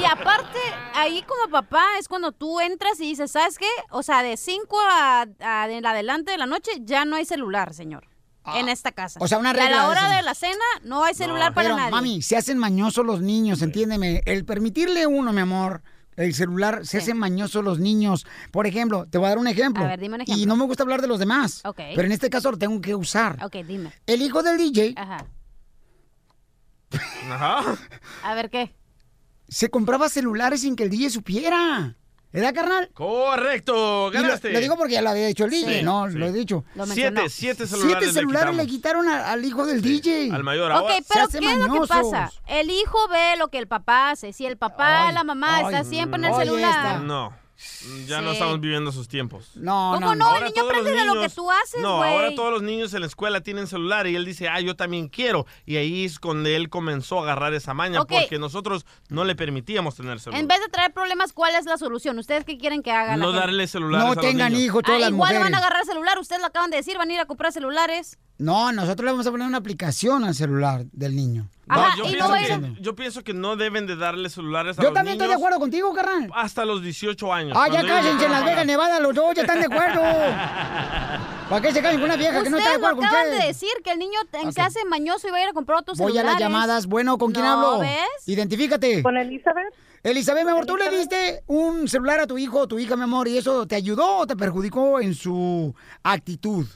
Y 0.00 0.04
aparte, 0.04 0.58
ahí 0.94 1.22
como 1.26 1.50
papá 1.50 1.84
es 1.98 2.08
cuando 2.08 2.32
tú 2.32 2.60
entras 2.60 2.98
y 3.00 3.04
dices, 3.04 3.32
¿sabes 3.32 3.58
qué? 3.58 3.66
O 3.90 4.02
sea, 4.02 4.22
de 4.22 4.36
5 4.36 4.78
a, 4.80 5.26
a 5.40 5.70
en 5.70 5.86
adelante 5.86 6.30
de 6.32 6.38
la 6.38 6.46
noche 6.46 6.70
ya 6.82 7.04
no 7.04 7.16
hay 7.16 7.24
celular, 7.24 7.74
señor. 7.74 8.06
En 8.54 8.68
esta 8.68 8.90
casa. 8.90 9.18
Ah. 9.20 9.24
o 9.24 9.28
sea, 9.28 9.38
una 9.38 9.50
Y 9.50 9.52
regla 9.52 9.66
a 9.66 9.70
la 9.82 9.88
hora 9.88 10.16
de 10.16 10.22
la 10.22 10.34
cena 10.34 10.64
no 10.82 11.04
hay 11.04 11.14
celular 11.14 11.52
para 11.54 11.68
Pero, 11.68 11.76
nadie. 11.76 11.90
mami, 11.90 12.22
se 12.22 12.36
hacen 12.36 12.58
mañosos 12.58 13.04
los 13.04 13.20
niños, 13.20 13.62
entiéndeme. 13.62 14.22
El 14.24 14.44
permitirle 14.44 15.06
uno, 15.06 15.32
mi 15.32 15.40
amor, 15.42 15.82
el 16.16 16.34
celular, 16.34 16.84
se 16.86 16.98
hacen 16.98 17.16
mañosos 17.18 17.62
los 17.62 17.78
niños. 17.78 18.26
Por 18.50 18.66
ejemplo, 18.66 19.06
te 19.08 19.18
voy 19.18 19.26
a 19.26 19.28
dar 19.30 19.38
un 19.38 19.46
ejemplo. 19.46 19.84
A 19.84 19.88
ver, 19.88 20.00
dime 20.00 20.14
un 20.16 20.22
ejemplo. 20.22 20.42
Y 20.42 20.46
no 20.46 20.56
me 20.56 20.64
gusta 20.64 20.82
hablar 20.82 21.00
de 21.02 21.06
los 21.06 21.18
demás. 21.18 21.60
Ok. 21.64 21.76
Pero 21.94 22.02
en 22.02 22.12
este 22.12 22.28
caso 22.30 22.50
lo 22.50 22.58
tengo 22.58 22.80
que 22.80 22.94
usar. 22.94 23.36
Ok, 23.44 23.56
dime. 23.66 23.92
El 24.06 24.22
hijo 24.22 24.42
del 24.42 24.56
DJ 24.56 24.94
Ajá. 24.96 25.26
Ajá. 27.30 27.76
A 28.24 28.34
ver, 28.34 28.50
¿qué? 28.50 28.74
se 29.48 29.68
compraba 29.68 30.08
celulares 30.08 30.60
sin 30.60 30.76
que 30.76 30.84
el 30.84 30.90
DJ 30.90 31.10
supiera. 31.10 31.96
¿Verdad, 32.32 32.54
carnal? 32.54 32.90
Correcto, 32.94 33.72
lo- 34.06 34.10
ganaste. 34.12 34.52
Lo, 34.52 34.60
digo 34.60 34.76
porque 34.76 34.92
ya 34.94 35.02
lo 35.02 35.10
había 35.10 35.26
dicho 35.26 35.44
el 35.46 35.50
DJ, 35.50 35.78
Sí, 35.78 35.84
no, 35.84 36.08
sí. 36.10 36.16
lo 36.16 36.26
he 36.26 36.32
dicho. 36.32 36.64
Lo 36.76 36.86
Siete, 36.86 37.28
siete 37.28 37.66
celulares. 37.66 37.98
Siete 37.98 38.12
celulares 38.14 38.54
le 38.56 38.66
quitaron 38.66 39.08
a- 39.08 39.32
al 39.32 39.44
hijo 39.44 39.66
del 39.66 39.82
DJ. 39.82 40.30
Al 40.32 40.44
mayor. 40.44 40.70
Ok, 40.70 40.76
Ahora, 40.78 40.94
pero 41.08 41.24
hacen 41.24 41.40
¿qué 41.40 41.52
es 41.52 41.58
lo 41.58 41.72
que 41.82 41.88
pasa? 41.88 42.32
El 42.46 42.70
hijo 42.70 42.98
ve 43.08 43.36
lo 43.36 43.48
que 43.48 43.58
el 43.58 43.66
papá 43.66 44.10
hace. 44.10 44.32
Si 44.32 44.46
el 44.46 44.56
papá, 44.56 45.08
Ay, 45.08 45.14
la 45.14 45.24
mamá 45.24 45.56
ay, 45.56 45.64
está 45.66 45.82
siempre 45.84 46.18
en 46.20 46.26
el 46.26 46.34
celular. 46.36 46.86
esta. 46.86 46.98
No. 47.00 47.32
Ya 48.06 48.20
no 48.20 48.32
estamos 48.32 48.60
viviendo 48.60 48.90
esos 48.90 49.08
tiempos. 49.08 49.50
No, 49.54 49.92
¿Cómo 49.94 50.14
no? 50.14 50.36
El 50.36 50.42
niño 50.44 50.52
todos 50.54 50.66
los 50.66 50.78
aprende 50.78 50.90
de 50.92 51.06
lo 51.06 51.20
que 51.20 51.28
tú 51.28 51.50
haces, 51.50 51.80
No, 51.80 51.98
güey. 51.98 52.12
ahora 52.12 52.34
todos 52.34 52.52
los 52.52 52.62
niños 52.62 52.92
en 52.94 53.00
la 53.00 53.06
escuela 53.06 53.40
tienen 53.42 53.66
celular 53.66 54.06
y 54.06 54.16
él 54.16 54.24
dice, 54.24 54.48
ah, 54.48 54.60
yo 54.60 54.76
también 54.76 55.08
quiero. 55.08 55.46
Y 55.66 55.76
ahí 55.76 56.04
es 56.04 56.18
cuando 56.18 56.48
él 56.48 56.68
comenzó 56.68 57.18
a 57.20 57.22
agarrar 57.22 57.54
esa 57.54 57.74
maña 57.74 58.04
porque 58.04 58.38
nosotros 58.38 58.86
no 59.08 59.24
le 59.24 59.34
permitíamos 59.34 59.94
tener 59.96 60.20
celular. 60.20 60.40
En 60.40 60.48
vez 60.48 60.60
de 60.60 60.68
traer 60.68 60.92
problemas, 60.92 61.32
¿cuál 61.32 61.54
es 61.54 61.64
la 61.66 61.76
solución? 61.78 62.18
¿Ustedes 62.18 62.44
qué 62.44 62.58
quieren 62.58 62.82
que 62.82 62.92
haga 62.92 63.16
la 63.16 63.24
No 63.24 63.32
darle 63.32 63.66
celulares 63.66 64.06
No 64.06 64.12
a 64.12 64.16
tengan 64.16 64.54
hijos 64.54 64.82
todas 64.82 64.98
Ah, 64.98 65.00
las 65.00 65.10
igual 65.10 65.28
mujeres. 65.34 65.42
van 65.42 65.54
a 65.54 65.58
agarrar 65.58 65.84
celular, 65.84 66.18
ustedes 66.18 66.40
lo 66.40 66.46
acaban 66.48 66.70
de 66.70 66.76
decir, 66.78 66.96
van 66.98 67.10
a 67.10 67.14
ir 67.14 67.20
a 67.20 67.26
comprar 67.26 67.52
celulares. 67.52 68.18
No, 68.38 68.72
nosotros 68.72 69.04
le 69.04 69.10
vamos 69.12 69.26
a 69.26 69.30
poner 69.30 69.46
una 69.46 69.58
aplicación 69.58 70.24
al 70.24 70.34
celular 70.34 70.84
del 70.92 71.14
niño. 71.14 71.48
Ajá, 71.70 71.96
yo, 71.96 72.04
y 72.04 72.08
pienso 72.12 72.28
no 72.28 72.34
que, 72.34 72.82
yo 72.82 72.94
pienso 72.94 73.22
que 73.24 73.32
no 73.34 73.56
deben 73.56 73.86
de 73.86 73.96
darle 73.96 74.28
celulares 74.28 74.78
a 74.78 74.82
Yo 74.82 74.88
los 74.88 74.94
también 74.94 75.14
estoy 75.14 75.28
de 75.28 75.34
niños 75.34 75.40
acuerdo 75.42 75.58
contigo, 75.60 75.92
carnal. 75.94 76.30
hasta 76.34 76.64
los 76.64 76.82
18 76.82 77.32
años. 77.32 77.56
Ah, 77.58 77.66
ya 77.68 77.74
Cuando 77.74 77.86
ellos 77.92 78.00
cállense 78.04 78.24
en 78.26 78.32
Las 78.32 78.44
Vegas. 78.44 78.66
Nevada, 78.66 79.00
los 79.00 79.14
dos 79.14 79.34
ya 79.34 79.42
están 79.42 79.60
de 79.60 79.66
acuerdo. 79.66 80.00
¿Para 81.50 81.62
qué 81.62 81.72
se 81.72 81.82
caen 81.82 81.96
con 81.96 82.04
una 82.04 82.16
vieja 82.16 82.42
que 82.42 82.50
no 82.50 82.58
está 82.58 82.70
de 82.70 82.76
Ustedes 82.76 82.80
lo 82.80 82.86
acuerdo 82.86 82.96
con 82.96 83.06
acaban 83.06 83.24
de 83.30 83.36
ustedes? 83.38 83.60
decir, 83.60 83.70
que 83.82 83.90
el 83.92 83.98
niño 83.98 84.18
en- 84.32 84.52
se 84.52 84.60
hace 84.60 84.84
mañoso 84.84 85.26
y 85.28 85.30
va 85.32 85.38
a 85.38 85.42
ir 85.42 85.48
a 85.48 85.52
comprar 85.52 85.78
otros 85.80 85.98
Voy 85.98 86.12
a 86.12 86.14
celulares. 86.14 86.40
las 86.40 86.48
llamadas. 86.50 86.86
Bueno, 86.86 87.18
¿con 87.18 87.32
quién 87.32 87.44
No, 87.44 87.52
hablo? 87.52 87.78
¿ves? 87.80 87.98
Identifícate. 88.26 89.02
¿Con 89.02 89.16
Elizabeth? 89.16 89.74
Elizabeth, 90.02 90.44
mi 90.44 90.50
amor, 90.52 90.64
¿tú 90.64 90.76
le 90.76 90.88
diste 90.90 91.42
un 91.46 91.86
celular 91.88 92.20
a 92.20 92.26
tu 92.26 92.38
hijo 92.38 92.60
o 92.60 92.66
tu 92.68 92.78
hija, 92.78 92.96
mi 92.96 93.02
amor, 93.02 93.28
y 93.28 93.36
eso 93.36 93.66
te 93.66 93.74
ayudó 93.74 94.18
o 94.18 94.26
te 94.26 94.34
perjudicó 94.36 95.00
en 95.00 95.14
su 95.14 95.74
actitud? 96.02 96.66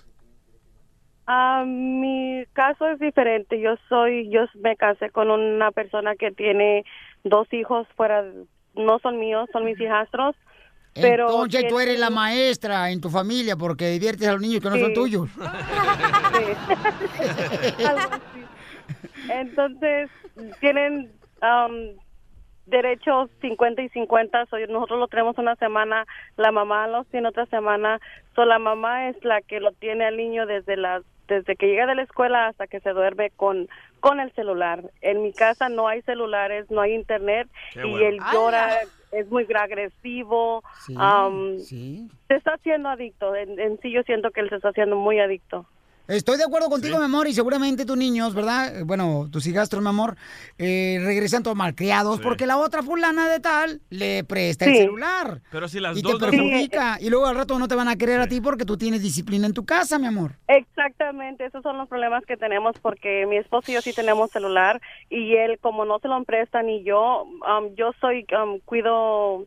Ah, 1.27 1.65
mi 1.67 2.45
caso 2.53 2.87
es 2.89 2.99
diferente. 2.99 3.59
Yo 3.61 3.77
soy, 3.89 4.29
yo 4.31 4.43
me 4.55 4.77
casé 4.77 5.11
con 5.11 5.31
una 5.31 5.71
persona 5.71 6.15
que 6.17 6.31
tiene 6.31 6.85
dos 7.23 7.51
hijos 7.53 7.87
fuera, 7.97 8.25
no 8.75 8.99
son 8.99 9.19
míos, 9.19 9.49
son 9.53 9.65
mis 9.65 9.81
hijastros. 9.81 10.37
Pero 10.95 11.29
Entonces 11.29 11.67
tú 11.69 11.81
eres 11.81 11.99
la 11.99 12.11
maestra 12.11 12.91
en 12.91 13.01
tu 13.01 13.09
familia 13.11 13.57
porque 13.57 13.89
diviertes 13.89 14.29
a 14.29 14.33
los 14.33 14.41
niños 14.41 14.61
que 14.61 14.71
no 14.71 14.77
son 14.77 14.89
Sí. 14.89 14.95
tuyos. 14.95 15.29
Así. 17.89 18.45
Entonces, 19.29 20.11
tienen 20.61 21.11
um, 21.43 21.97
derechos 22.67 23.31
50 23.41 23.83
y 23.83 23.89
50. 23.89 24.47
So, 24.47 24.59
nosotros 24.69 24.99
lo 25.01 25.09
tenemos 25.09 25.37
una 25.39 25.57
semana, 25.57 26.07
la 26.37 26.53
mamá 26.53 26.87
los 26.87 27.07
tiene 27.09 27.29
otra 27.29 27.47
semana. 27.47 28.01
So, 28.35 28.45
la 28.45 28.59
mamá 28.59 29.09
es 29.09 29.17
la 29.25 29.41
que 29.43 29.61
lo 29.61 29.73
tiene 29.73 30.05
al 30.05 30.17
niño 30.17 30.47
desde 30.47 30.77
las 30.77 31.03
desde 31.29 31.57
que 31.57 31.67
llega 31.67 31.87
de 31.87 31.95
la 31.95 32.03
escuela 32.03 32.49
hasta 32.49 32.67
que 32.67 32.81
se 32.81 32.91
duerme 32.91 33.31
con 33.31 33.69
con 34.01 34.21
el 34.21 34.31
celular. 34.33 34.83
En 35.01 35.23
mi 35.23 35.33
casa 35.33 35.71
no 35.71 35.89
hay 35.89 36.03
celulares, 36.03 36.71
no 36.71 36.83
hay 36.83 36.93
internet 36.93 37.49
Qué 37.73 37.87
y 37.87 37.91
bueno. 37.91 38.07
él 38.07 38.19
llora, 38.33 38.81
es 39.13 39.31
muy 39.31 39.47
agresivo. 39.55 40.63
Sí, 40.85 40.95
um, 40.95 41.59
sí. 41.59 42.09
Se 42.29 42.35
está 42.35 42.55
haciendo 42.55 42.91
adicto. 42.91 43.35
En, 43.35 43.59
en 43.59 43.81
sí 43.81 43.91
yo 43.91 44.03
siento 44.03 44.31
que 44.31 44.41
él 44.41 44.51
se 44.51 44.57
está 44.57 44.69
haciendo 44.69 44.97
muy 44.97 45.21
adicto. 45.21 45.67
Estoy 46.07 46.37
de 46.37 46.45
acuerdo 46.45 46.69
contigo, 46.69 46.99
mi 46.99 47.05
amor, 47.05 47.27
y 47.29 47.33
seguramente 47.33 47.87
tus 47.87 47.97
niños, 47.97 48.35
¿verdad? 48.35 48.85
Bueno, 48.85 49.27
tus 49.33 49.47
hijastros, 49.47 49.83
mi 49.83 49.89
amor, 49.89 50.17
eh, 50.59 51.01
regresan 51.03 51.43
todos 51.43 51.57
malcriados 51.57 52.21
porque 52.21 52.47
la 52.47 52.59
otra 52.59 52.83
fulana 52.83 53.27
de 53.27 53.41
tal 53.41 53.81
le 53.89 54.23
presta 54.23 54.67
el 54.67 54.73
Sí. 54.73 54.77
celular. 54.83 55.41
Pero 55.51 55.67
si 55.67 55.81
las 55.81 55.97
Y 55.97 56.03
te 56.03 56.09
dos... 56.13 56.21
no- 56.21 56.27
perjudica. 56.31 56.99
Y 57.01 57.09
luego 57.09 57.25
al 57.27 57.37
rato 57.37 57.59
no 57.59 57.69
te 57.69 57.75
van 57.75 57.89
a 57.89 57.97
querer 57.97 58.21
a 58.21 58.27
ti 58.27 58.43
porque 58.43 58.67
tú 58.67 58.77
tienes 58.77 59.03
disciplina 59.03 59.47
en 59.47 59.55
tu 59.55 59.65
casa, 59.65 59.99
mi 59.99 60.07
amor. 60.07 60.33
Exactamente, 60.47 61.47
esos 61.47 61.63
son 61.63 61.79
los 61.79 61.89
problemas 61.89 62.23
que 62.27 62.37
tenemos 62.37 62.77
porque 62.83 63.25
mi 63.27 63.39
esposo 63.39 63.71
y 63.71 63.75
yo 63.75 63.81
sí 63.81 63.95
tenemos 63.95 64.31
celular 64.31 64.83
y 65.09 65.37
él 65.37 65.59
como 65.63 65.87
no 65.87 66.01
se 66.01 66.09
lo 66.09 66.23
prestan 66.25 66.69
y 66.69 66.85
yo, 66.85 67.23
um, 67.23 67.75
yo 67.77 67.93
soy, 68.03 68.27
um, 68.35 68.59
cuido, 68.67 69.47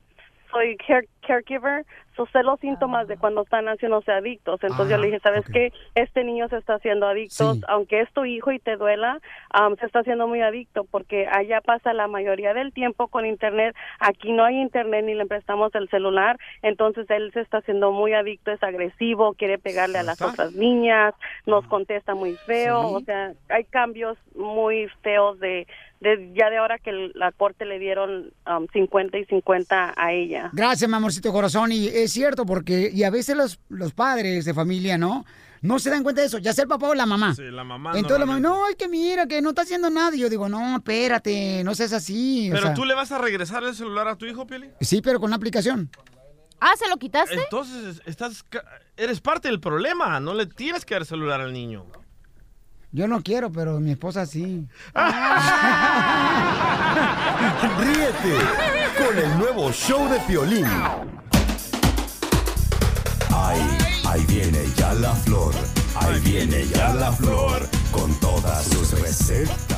soy 0.52 0.76
care- 0.78 1.08
caregiver, 1.28 1.86
so 2.16 2.26
sé 2.34 2.42
los 2.42 2.60
síntomas 2.60 3.08
de 3.08 3.18
cuando 3.18 3.44
están 3.44 3.66
haciéndose 3.68 4.12
adictos. 4.12 4.60
Entonces 4.64 4.90
yo 4.90 4.98
le 4.98 5.08
dije, 5.08 5.20
¿sabes 5.20 5.46
qué? 5.54 5.72
Este 5.94 6.24
niño 6.24 6.48
se 6.50 6.58
está 6.58 6.76
haciendo 6.76 7.06
adicto, 7.08 7.54
Sí. 7.54 7.62
aunque 7.68 8.02
es 8.02 8.12
tu 8.14 8.26
hijo 8.26 8.52
y 8.52 8.60
te 8.60 8.76
duela, 8.78 9.20
um, 9.60 9.76
se 9.76 9.86
está 9.86 10.00
haciendo 10.00 10.28
muy 10.28 10.42
adicto 10.42 10.86
porque 10.86 11.28
allá 11.28 11.62
pasa 11.62 11.94
la 11.94 12.08
mayoría 12.08 12.54
del 12.56 12.74
tiempo 12.74 13.08
con 13.10 13.26
internet, 13.26 13.76
aquí 14.00 14.32
no 14.32 14.44
hay 14.46 14.56
internet 14.60 15.06
ni 15.06 15.14
le 15.14 15.26
prestamos 15.28 15.76
el 15.76 15.90
celular, 15.90 16.38
entonces 16.64 17.06
él 17.10 17.32
se 17.34 17.42
está 17.42 17.58
haciendo 17.60 17.92
muy 17.92 18.14
adicto, 18.14 18.52
es 18.52 18.64
agresivo, 18.64 19.34
quiere 19.34 19.60
pegarle 19.60 20.00
a 20.00 20.04
las 20.04 20.22
otras 20.22 20.54
niñas, 20.54 21.14
nos 21.46 21.68
contesta 21.68 22.16
muy 22.16 22.34
feo, 22.46 22.82
Sí. 22.82 22.96
o 22.96 23.00
sea, 23.02 23.34
hay 23.50 23.66
cambios 23.66 24.18
muy 24.36 24.88
feos 25.04 25.40
de, 25.40 25.68
de 26.00 26.32
ya 26.34 26.50
de 26.50 26.58
ahora 26.58 26.78
que 26.78 26.92
la 27.16 27.32
corte 27.32 27.66
le 27.66 27.80
dieron 27.80 28.32
um, 28.48 28.68
50 28.72 29.18
y 29.18 29.26
50 29.26 29.94
a 29.98 30.14
ella. 30.14 30.50
Gracias, 30.54 30.88
mi 30.90 30.96
amorcito 31.18 31.32
corazón. 31.32 31.72
Y 31.72 31.88
es 31.88 32.12
cierto, 32.12 32.46
porque 32.46 32.92
y 32.94 33.04
a 33.04 33.10
veces 33.10 33.36
los, 33.36 33.60
los 33.70 33.94
padres 33.94 34.46
de 34.46 34.54
familia, 34.54 34.98
¿no? 34.98 35.26
No 35.62 35.80
se 35.80 35.90
dan 35.90 36.04
cuenta 36.04 36.22
de 36.22 36.28
eso, 36.28 36.38
ya 36.38 36.54
sea 36.54 36.62
el 36.64 36.68
papá 36.68 36.90
o 36.90 36.94
la 36.94 37.08
mamá. 37.08 37.34
Sí, 37.34 37.42
la 37.44 37.64
mamá 37.64 37.94
Entonces 37.96 38.20
la 38.20 38.26
mamá, 38.28 38.40
no, 38.40 38.68
es 38.70 38.76
que 38.76 38.88
mira, 38.88 39.26
que 39.26 39.42
no 39.42 39.50
está 39.50 39.64
haciendo 39.64 39.90
nada. 39.90 40.16
Y 40.16 40.20
yo 40.20 40.30
digo, 40.30 40.48
no, 40.48 40.78
espérate, 40.78 41.64
no 41.64 41.74
seas 41.74 41.94
así. 41.94 42.50
o 42.52 42.54
Pero 42.54 42.68
sea, 42.68 42.74
tú 42.76 42.86
le 42.86 42.94
vas 42.94 43.12
a 43.12 43.18
regresar 43.18 43.64
el 43.64 43.74
celular 43.74 44.08
a 44.08 44.16
tu 44.16 44.26
hijo, 44.28 44.46
Pili. 44.46 44.70
Sí, 44.82 45.02
pero 45.02 45.20
con 45.20 45.30
una 45.30 45.38
aplicación. 45.38 45.90
Ah, 46.60 46.74
¿se 46.78 46.88
lo 46.88 46.98
quitaste? 46.98 47.36
Entonces, 47.36 48.02
estás, 48.06 48.46
eres 48.96 49.20
parte 49.20 49.48
del 49.48 49.60
problema. 49.60 50.20
No 50.20 50.36
le 50.36 50.46
tienes 50.46 50.86
que 50.86 50.94
dar 50.94 51.06
celular 51.06 51.42
al 51.42 51.54
niño. 51.54 51.86
Yo 52.92 53.08
no 53.08 53.22
quiero, 53.22 53.52
pero 53.52 53.80
mi 53.80 53.92
esposa 53.92 54.28
sí. 54.28 54.68
Ríete 57.80 58.77
con 58.98 59.18
el 59.18 59.38
nuevo 59.38 59.72
show 59.72 60.10
de 60.10 60.20
Piolín. 60.22 60.66
Ahí, 63.34 63.78
ahí 64.06 64.26
viene 64.28 64.60
ya 64.76 64.94
la 64.94 65.14
flor. 65.14 65.54
Ahí 65.96 66.20
viene 66.22 66.66
ya 66.68 66.94
la 66.94 67.12
flor 67.12 67.68
con 67.92 68.14
todas 68.20 68.66
sus 68.66 69.00
recetas. 69.00 69.77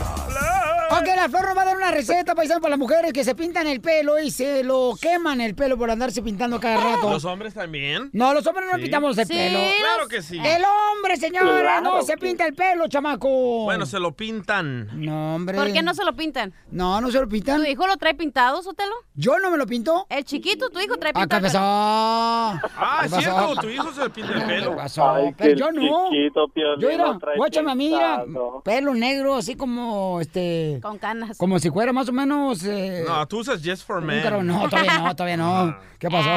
Ok, 0.91 1.07
la 1.15 1.29
flor 1.29 1.45
nos 1.47 1.55
va 1.57 1.61
a 1.61 1.65
dar 1.65 1.77
una 1.77 1.91
receta, 1.91 2.33
paisano, 2.33 2.61
para 2.61 2.71
las 2.71 2.79
mujeres 2.79 3.13
que 3.13 3.23
se 3.23 3.35
pintan 3.35 3.67
el 3.67 3.79
pelo 3.79 4.17
y 4.19 4.31
se 4.31 4.63
lo 4.63 4.93
queman 4.99 5.39
el 5.39 5.53
pelo 5.55 5.77
por 5.77 5.91
andarse 5.91 6.21
pintando 6.23 6.59
cada 6.59 6.77
rato. 6.77 7.09
¿Los 7.11 7.25
hombres 7.25 7.53
también? 7.53 8.09
No, 8.13 8.33
los 8.33 8.45
hombres 8.47 8.67
no 8.71 8.75
Sí. 8.77 8.81
pintamos 8.83 9.17
el 9.17 9.25
Sí, 9.27 9.33
pelo. 9.33 9.59
claro 9.79 10.07
que 10.07 10.21
sí. 10.21 10.37
El 10.39 10.63
hombre, 10.65 11.17
señores, 11.17 11.61
Claro 11.61 11.81
no 11.81 12.01
se 12.01 12.17
pinta 12.17 12.45
el 12.47 12.53
pelo, 12.55 12.87
chamaco. 12.87 13.29
Bueno, 13.65 13.85
se 13.85 13.99
lo 13.99 14.13
pintan. 14.13 14.89
No, 14.93 15.35
hombre. 15.35 15.57
¿Por 15.57 15.71
qué 15.71 15.83
no 15.83 15.93
se 15.93 16.03
lo 16.03 16.13
pintan? 16.15 16.53
No, 16.71 16.99
no 17.01 17.11
se 17.11 17.19
lo 17.19 17.27
pintan. 17.27 17.61
¿Tu 17.61 17.67
hijo 17.69 17.85
lo 17.85 17.97
trae 17.97 18.15
pintado, 18.15 18.63
Sotelo? 18.63 18.93
¿Yo 19.13 19.37
no 19.39 19.51
me 19.51 19.57
lo 19.57 19.67
pinto? 19.67 20.07
El 20.09 20.25
chiquito, 20.25 20.69
tu 20.69 20.79
hijo 20.79 20.97
trae 20.97 21.11
¿A 21.15 21.27
qué 21.27 21.39
pintado. 21.39 21.41
pasó? 21.43 21.59
Ah, 21.61 22.59
¿Qué 23.01 23.05
es 23.05 23.11
pasó? 23.11 23.21
cierto, 23.21 23.55
tu 23.61 23.69
hijo 23.69 23.93
se 23.93 24.01
le 24.01 24.09
pinta 24.09 24.33
el 24.33 24.43
pelo. 24.45 24.71
¿Qué 24.71 24.77
pasó? 24.77 25.15
Pero 25.37 25.55
yo 25.55 25.71
no. 25.71 26.09
Piolín, 26.53 26.79
Yo 26.81 26.89
era, 26.89 27.17
guáchame 27.37 27.75
mira, 27.75 28.23
pelo 28.63 28.93
negro, 28.95 29.35
así 29.35 29.55
como, 29.55 30.19
este... 30.21 30.78
Con 30.81 30.97
canas. 30.97 31.37
Como 31.37 31.59
si 31.59 31.69
fuera 31.69 31.93
más 31.93 32.09
o 32.09 32.11
menos... 32.11 32.63
Eh, 32.65 33.03
No, 33.07 33.27
tú 33.27 33.39
usas 33.39 33.61
Just 33.63 33.85
for 33.85 34.01
Men. 34.01 34.23
caro- 34.23 34.43
No, 34.43 34.67
todavía 34.69 34.99
no, 34.99 35.15
todavía 35.15 35.37
no. 35.37 35.77
¿Qué 35.99 36.09
pasó? 36.09 36.29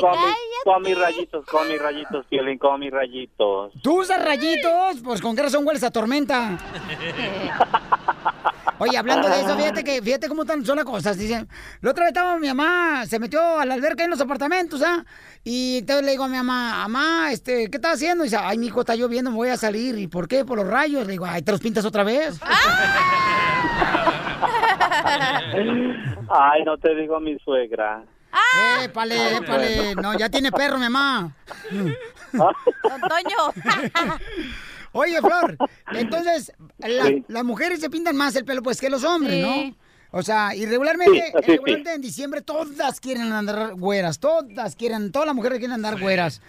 Con, 0.00 0.10
mi- 0.12 0.64
con 0.64 0.82
mis 0.82 0.98
rayitos, 0.98 1.44
con 1.46 1.68
mis 1.68 1.80
rayitos, 1.82 2.26
Piolín, 2.26 2.58
con 2.58 2.78
mis 2.80 2.92
rayitos. 2.92 3.72
¿Tú 3.82 4.00
usas 4.02 4.24
rayitos? 4.24 5.00
Pues 5.02 5.20
con 5.20 5.34
qué 5.34 5.42
razón 5.42 5.66
hueles 5.66 5.82
a 5.82 5.90
tormenta. 5.90 6.56
Oye, 8.80 8.96
hablando 8.96 9.28
de 9.28 9.40
eso, 9.40 9.56
fíjate 9.56 9.82
que, 9.82 10.00
fíjate 10.00 10.28
cómo 10.28 10.42
están, 10.42 10.64
son 10.64 10.76
las 10.76 10.84
cosas. 10.84 11.18
Dicen, 11.18 11.48
la 11.80 11.90
otra 11.90 12.04
vez 12.04 12.10
estaba 12.12 12.38
mi 12.38 12.46
mamá, 12.46 13.06
se 13.06 13.18
metió 13.18 13.58
a 13.58 13.64
la 13.64 13.74
alberca 13.74 14.04
en 14.04 14.10
los 14.10 14.20
apartamentos, 14.20 14.80
¿ah? 14.82 15.04
Y 15.42 15.78
entonces 15.78 16.04
le 16.04 16.12
digo 16.12 16.22
a 16.22 16.28
mi 16.28 16.36
mamá, 16.36 16.86
mamá, 16.88 17.32
este, 17.32 17.68
¿qué 17.70 17.76
estás 17.78 17.94
haciendo? 17.94 18.22
Y 18.22 18.28
dice, 18.28 18.36
ay, 18.40 18.56
mi 18.56 18.66
hijo 18.66 18.78
está 18.80 18.94
lloviendo, 18.94 19.32
me 19.32 19.36
voy 19.36 19.48
a 19.48 19.56
salir. 19.56 19.98
¿Y 19.98 20.06
por 20.06 20.28
qué? 20.28 20.44
Por 20.44 20.58
los 20.58 20.68
rayos. 20.68 21.04
Le 21.06 21.12
digo, 21.12 21.26
ay, 21.26 21.42
¿te 21.42 21.50
los 21.50 21.60
pintas 21.60 21.84
otra 21.84 22.04
vez? 22.04 22.38
Ay, 26.30 26.62
no 26.64 26.76
te 26.78 26.94
digo 26.94 27.20
mi 27.20 27.38
suegra. 27.38 28.02
Épale, 28.82 29.36
épale. 29.36 29.94
No, 29.96 30.16
ya 30.16 30.28
tiene 30.28 30.52
perro, 30.52 30.76
mi 30.76 30.82
mamá. 30.88 31.34
Toño. 32.32 33.52
Oye, 34.92 35.20
Flor, 35.20 35.56
entonces, 35.92 36.52
la- 36.78 37.04
Sí. 37.06 37.24
las 37.28 37.44
mujeres 37.44 37.80
se 37.80 37.90
pintan 37.90 38.16
más 38.16 38.34
el 38.36 38.44
pelo 38.44 38.62
pues 38.62 38.80
que 38.80 38.88
los 38.90 39.04
hombres, 39.04 39.34
Sí. 39.34 39.42
¿no? 39.42 39.87
O 40.10 40.22
sea, 40.22 40.54
y 40.54 40.64
regularmente, 40.64 41.12
Sí, 41.20 41.32
así 41.36 41.46
regularmente 41.52 41.92
en 41.94 42.00
diciembre 42.00 42.40
todas 42.40 42.98
quieren 43.00 43.30
andar 43.32 43.74
güeras, 43.74 44.18
todas 44.18 44.74
quieren, 44.74 45.12
todas 45.12 45.26
las 45.26 45.34
mujeres 45.34 45.58
quieren 45.58 45.74
andar 45.74 46.00
güeras. 46.00 46.40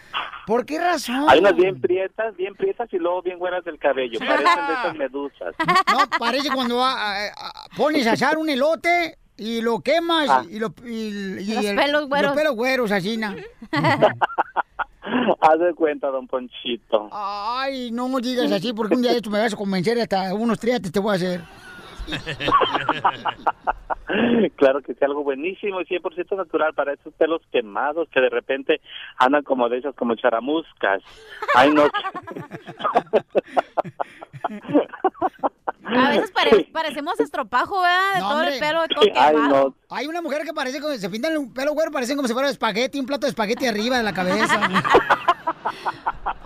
¿Por 0.47 0.66
qué 0.66 0.80
razón? 0.80 1.26
Hay 1.28 1.39
unas 1.39 1.55
bien 1.55 1.80
prietas, 1.80 2.36
bien 2.38 2.55
prietas 2.55 2.88
y 2.93 2.97
luego 2.97 3.22
bien 3.22 3.38
güeras 3.38 3.64
del 3.66 3.78
cabello. 3.78 4.18
Parecen 4.20 4.68
de 4.68 4.74
esas 4.74 4.95
medusas. 4.95 5.53
No, 5.91 6.10
parece 6.18 6.49
cuando 6.51 6.82
ah, 6.84 7.28
ah, 7.38 7.66
pones 7.76 8.07
a 8.07 8.14
asar 8.14 8.38
un 8.38 8.49
elote 8.49 9.18
y 9.38 9.62
lo 9.62 9.82
quemas 9.82 10.30
Ah. 10.30 10.43
y, 10.49 10.57
lo, 10.60 10.74
y, 10.86 10.89
y 11.39 11.53
Los 11.55 11.66
el- 11.66 11.76
pelos 11.76 12.07
güeros. 12.07 12.28
Los 12.32 12.38
pelos 12.38 12.55
güeros, 12.55 12.91
así, 12.91 13.18
¿no? 13.18 13.36
Haz 15.41 15.60
de 15.60 15.74
cuenta, 15.74 16.07
don 16.07 16.28
Ponchito. 16.28 17.10
Ay, 17.12 17.91
no 17.91 18.07
digas 18.20 18.51
así 18.51 18.74
porque 18.74 18.95
un 18.95 19.01
día 19.01 19.12
de 19.12 19.18
esto 19.18 19.30
me 19.30 19.39
vas 19.39 19.53
a 19.53 19.57
convencer 19.57 19.99
hasta 19.99 20.34
unos 20.34 20.60
triates 20.60 20.91
te 20.91 20.99
voy 20.99 21.14
a 21.14 21.16
hacer. 21.16 21.41
Claro 24.55 24.82
que 24.82 24.93
sí, 24.95 25.05
algo 25.05 25.24
buenísimo 25.24 25.82
y 25.82 25.86
100% 25.86 26.36
natural 26.36 26.74
para 26.74 26.93
esos 26.93 27.14
pelos 27.14 27.41
quemados 27.51 28.07
que 28.12 28.20
de 28.20 28.30
repente 28.30 28.82
andan 29.18 29.43
como 29.43 29.70
de 29.70 29.78
esas, 29.78 29.95
como 29.95 30.16
charamuscas. 30.16 31.03
Ay, 31.55 31.72
no. 31.72 31.84
A 35.86 36.10
veces 36.10 36.32
pare- 36.32 36.68
parecemos 36.72 37.20
estropajo, 37.20 37.82
¿verdad? 37.82 38.14
De 38.16 38.20
No, 38.22 38.30
todo 38.30 38.43
el 38.43 38.60
pelo, 38.60 38.82
de 38.82 38.88
todo 38.88 39.01
quemado. 39.03 39.76
Hay 39.89 40.07
una 40.07 40.22
mujer 40.22 40.43
que 40.43 40.53
parece 40.53 40.82
como 40.82 40.93
se 40.95 41.10
pintan 41.10 41.34
el 41.34 41.51
pelo 41.53 41.74
güero, 41.74 41.91
parecen 41.91 42.16
como 42.16 42.28
si 42.28 42.34
fuera 42.34 42.49
espagueti, 42.49 42.99
un 42.99 43.05
plato 43.05 43.28
de 43.28 43.30
espagueti 43.30 43.68
arriba 43.68 43.97
de 43.97 44.03
la 44.03 44.14
cabeza. 44.14 44.60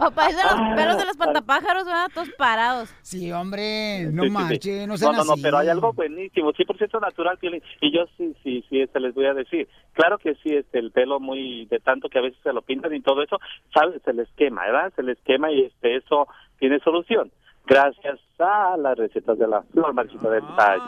O 0.05 0.11
parecen 0.11 0.43
los 0.43 0.75
pelos 0.75 0.97
de 0.97 1.05
los 1.05 1.17
pantapájaros, 1.17 1.85
¿verdad? 1.85 2.09
Todos 2.13 2.29
parados. 2.37 2.93
Sí, 3.01 3.31
hombre, 3.31 4.05
no 4.11 4.23
Sí, 4.23 4.29
sí, 4.29 4.35
sí. 4.35 4.43
marche, 4.43 4.87
no 4.87 4.97
sean 4.97 5.13
No, 5.13 5.23
no, 5.23 5.35
no, 5.35 5.41
pero 5.41 5.57
hay 5.57 5.69
algo 5.69 5.93
buenísimo, 5.93 6.51
100% 6.51 6.99
natural. 6.99 7.37
Y 7.81 7.91
yo 7.95 8.05
sí, 8.17 8.35
sí, 8.43 8.65
sí, 8.69 8.81
este, 8.81 8.99
les 8.99 9.13
voy 9.13 9.25
a 9.25 9.33
decir. 9.33 9.67
Claro 9.93 10.17
que 10.17 10.35
sí, 10.35 10.55
este, 10.55 10.79
el 10.79 10.91
pelo 10.91 11.19
muy 11.19 11.65
de 11.67 11.79
tanto 11.79 12.09
que 12.09 12.19
a 12.19 12.21
veces 12.21 12.39
se 12.43 12.53
lo 12.53 12.61
pintan 12.61 12.93
y 12.93 13.01
todo 13.01 13.23
eso, 13.23 13.39
¿sabes? 13.73 14.01
Se 14.03 14.13
les 14.13 14.27
quema, 14.33 14.63
¿verdad? 14.65 14.93
Se 14.95 15.03
les 15.03 15.17
quema 15.21 15.51
y 15.51 15.65
este, 15.65 15.97
eso 15.97 16.27
tiene 16.59 16.79
solución. 16.79 17.31
Gracias 17.65 18.19
a 18.39 18.75
las 18.77 18.97
recetas 18.97 19.37
de 19.37 19.47
la 19.47 19.61
flor 19.61 19.93
marchita 19.93 20.29
del 20.29 20.43
tacho. 20.57 20.83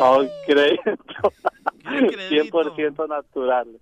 Oh, 0.00 0.22
crédito. 0.46 1.32
100% 1.84 3.08
naturales. 3.08 3.80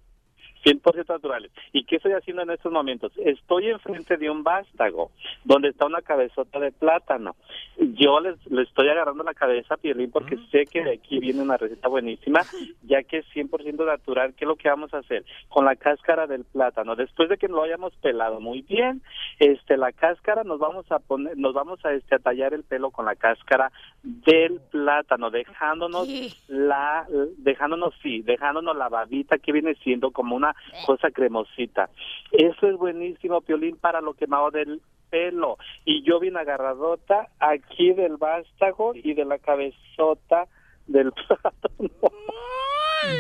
100% 0.64 1.08
naturales. 1.08 1.50
¿Y 1.72 1.84
qué 1.84 1.96
estoy 1.96 2.12
haciendo 2.12 2.42
en 2.42 2.50
estos 2.50 2.72
momentos? 2.72 3.12
Estoy 3.18 3.68
enfrente 3.68 4.16
de 4.16 4.30
un 4.30 4.42
vástago 4.42 5.10
donde 5.44 5.68
está 5.68 5.86
una 5.86 6.02
cabezota 6.02 6.58
de 6.58 6.72
plátano. 6.72 7.36
Yo 7.78 8.20
les, 8.20 8.34
le 8.50 8.62
estoy 8.62 8.88
agarrando 8.88 9.24
la 9.24 9.34
cabeza 9.34 9.74
a 9.74 9.76
Piolín 9.76 10.10
porque 10.10 10.36
sé 10.50 10.66
que 10.66 10.82
de 10.82 10.94
aquí 10.94 11.18
viene 11.18 11.42
una 11.42 11.56
receta 11.56 11.88
buenísima, 11.88 12.40
ya 12.82 13.02
que 13.02 13.18
es 13.18 13.26
100% 13.34 13.84
natural. 13.84 14.34
¿Qué 14.34 14.44
es 14.44 14.48
lo 14.48 14.56
que 14.56 14.68
vamos 14.68 14.92
a 14.94 14.98
hacer? 14.98 15.24
Con 15.48 15.64
la 15.64 15.76
cáscara 15.76 16.26
del 16.26 16.44
plátano, 16.44 16.96
después 16.96 17.28
de 17.28 17.38
que 17.38 17.48
lo 17.48 17.62
hayamos 17.62 17.94
pelado 17.96 18.40
muy 18.40 18.62
bien, 18.62 19.02
este 19.38 19.76
la 19.76 19.92
cáscara 19.92 20.44
nos 20.44 20.58
vamos 20.58 20.90
a 20.90 20.98
poner, 20.98 21.36
nos 21.36 21.54
vamos 21.54 21.84
a 21.84 21.92
este 21.92 22.14
a 22.14 22.18
tallar 22.18 22.54
el 22.54 22.64
pelo 22.64 22.90
con 22.90 23.06
la 23.06 23.14
cáscara 23.14 23.70
del 24.02 24.60
plátano, 24.70 25.30
dejándonos 25.30 26.08
la, 26.48 27.06
dejándonos 27.38 27.94
sí, 28.02 28.22
dejándonos 28.22 28.76
la 28.76 28.88
babita 28.88 29.38
que 29.38 29.52
viene 29.52 29.74
siendo 29.76 30.10
como 30.10 30.36
una 30.36 30.54
cosa 30.86 31.10
cremosita. 31.10 31.90
Eso 32.32 32.68
es 32.68 32.76
buenísimo, 32.76 33.40
Piolín, 33.40 33.76
para 33.76 34.00
lo 34.00 34.14
quemado 34.14 34.50
del 34.50 34.80
pelo. 35.10 35.56
Y 35.84 36.02
yo 36.02 36.20
bien 36.20 36.36
agarradota 36.36 37.28
aquí 37.38 37.92
del 37.92 38.16
vástago 38.16 38.92
y 38.94 39.14
de 39.14 39.24
la 39.24 39.38
cabezota 39.38 40.46
del 40.86 41.12
plátano. 41.28 41.90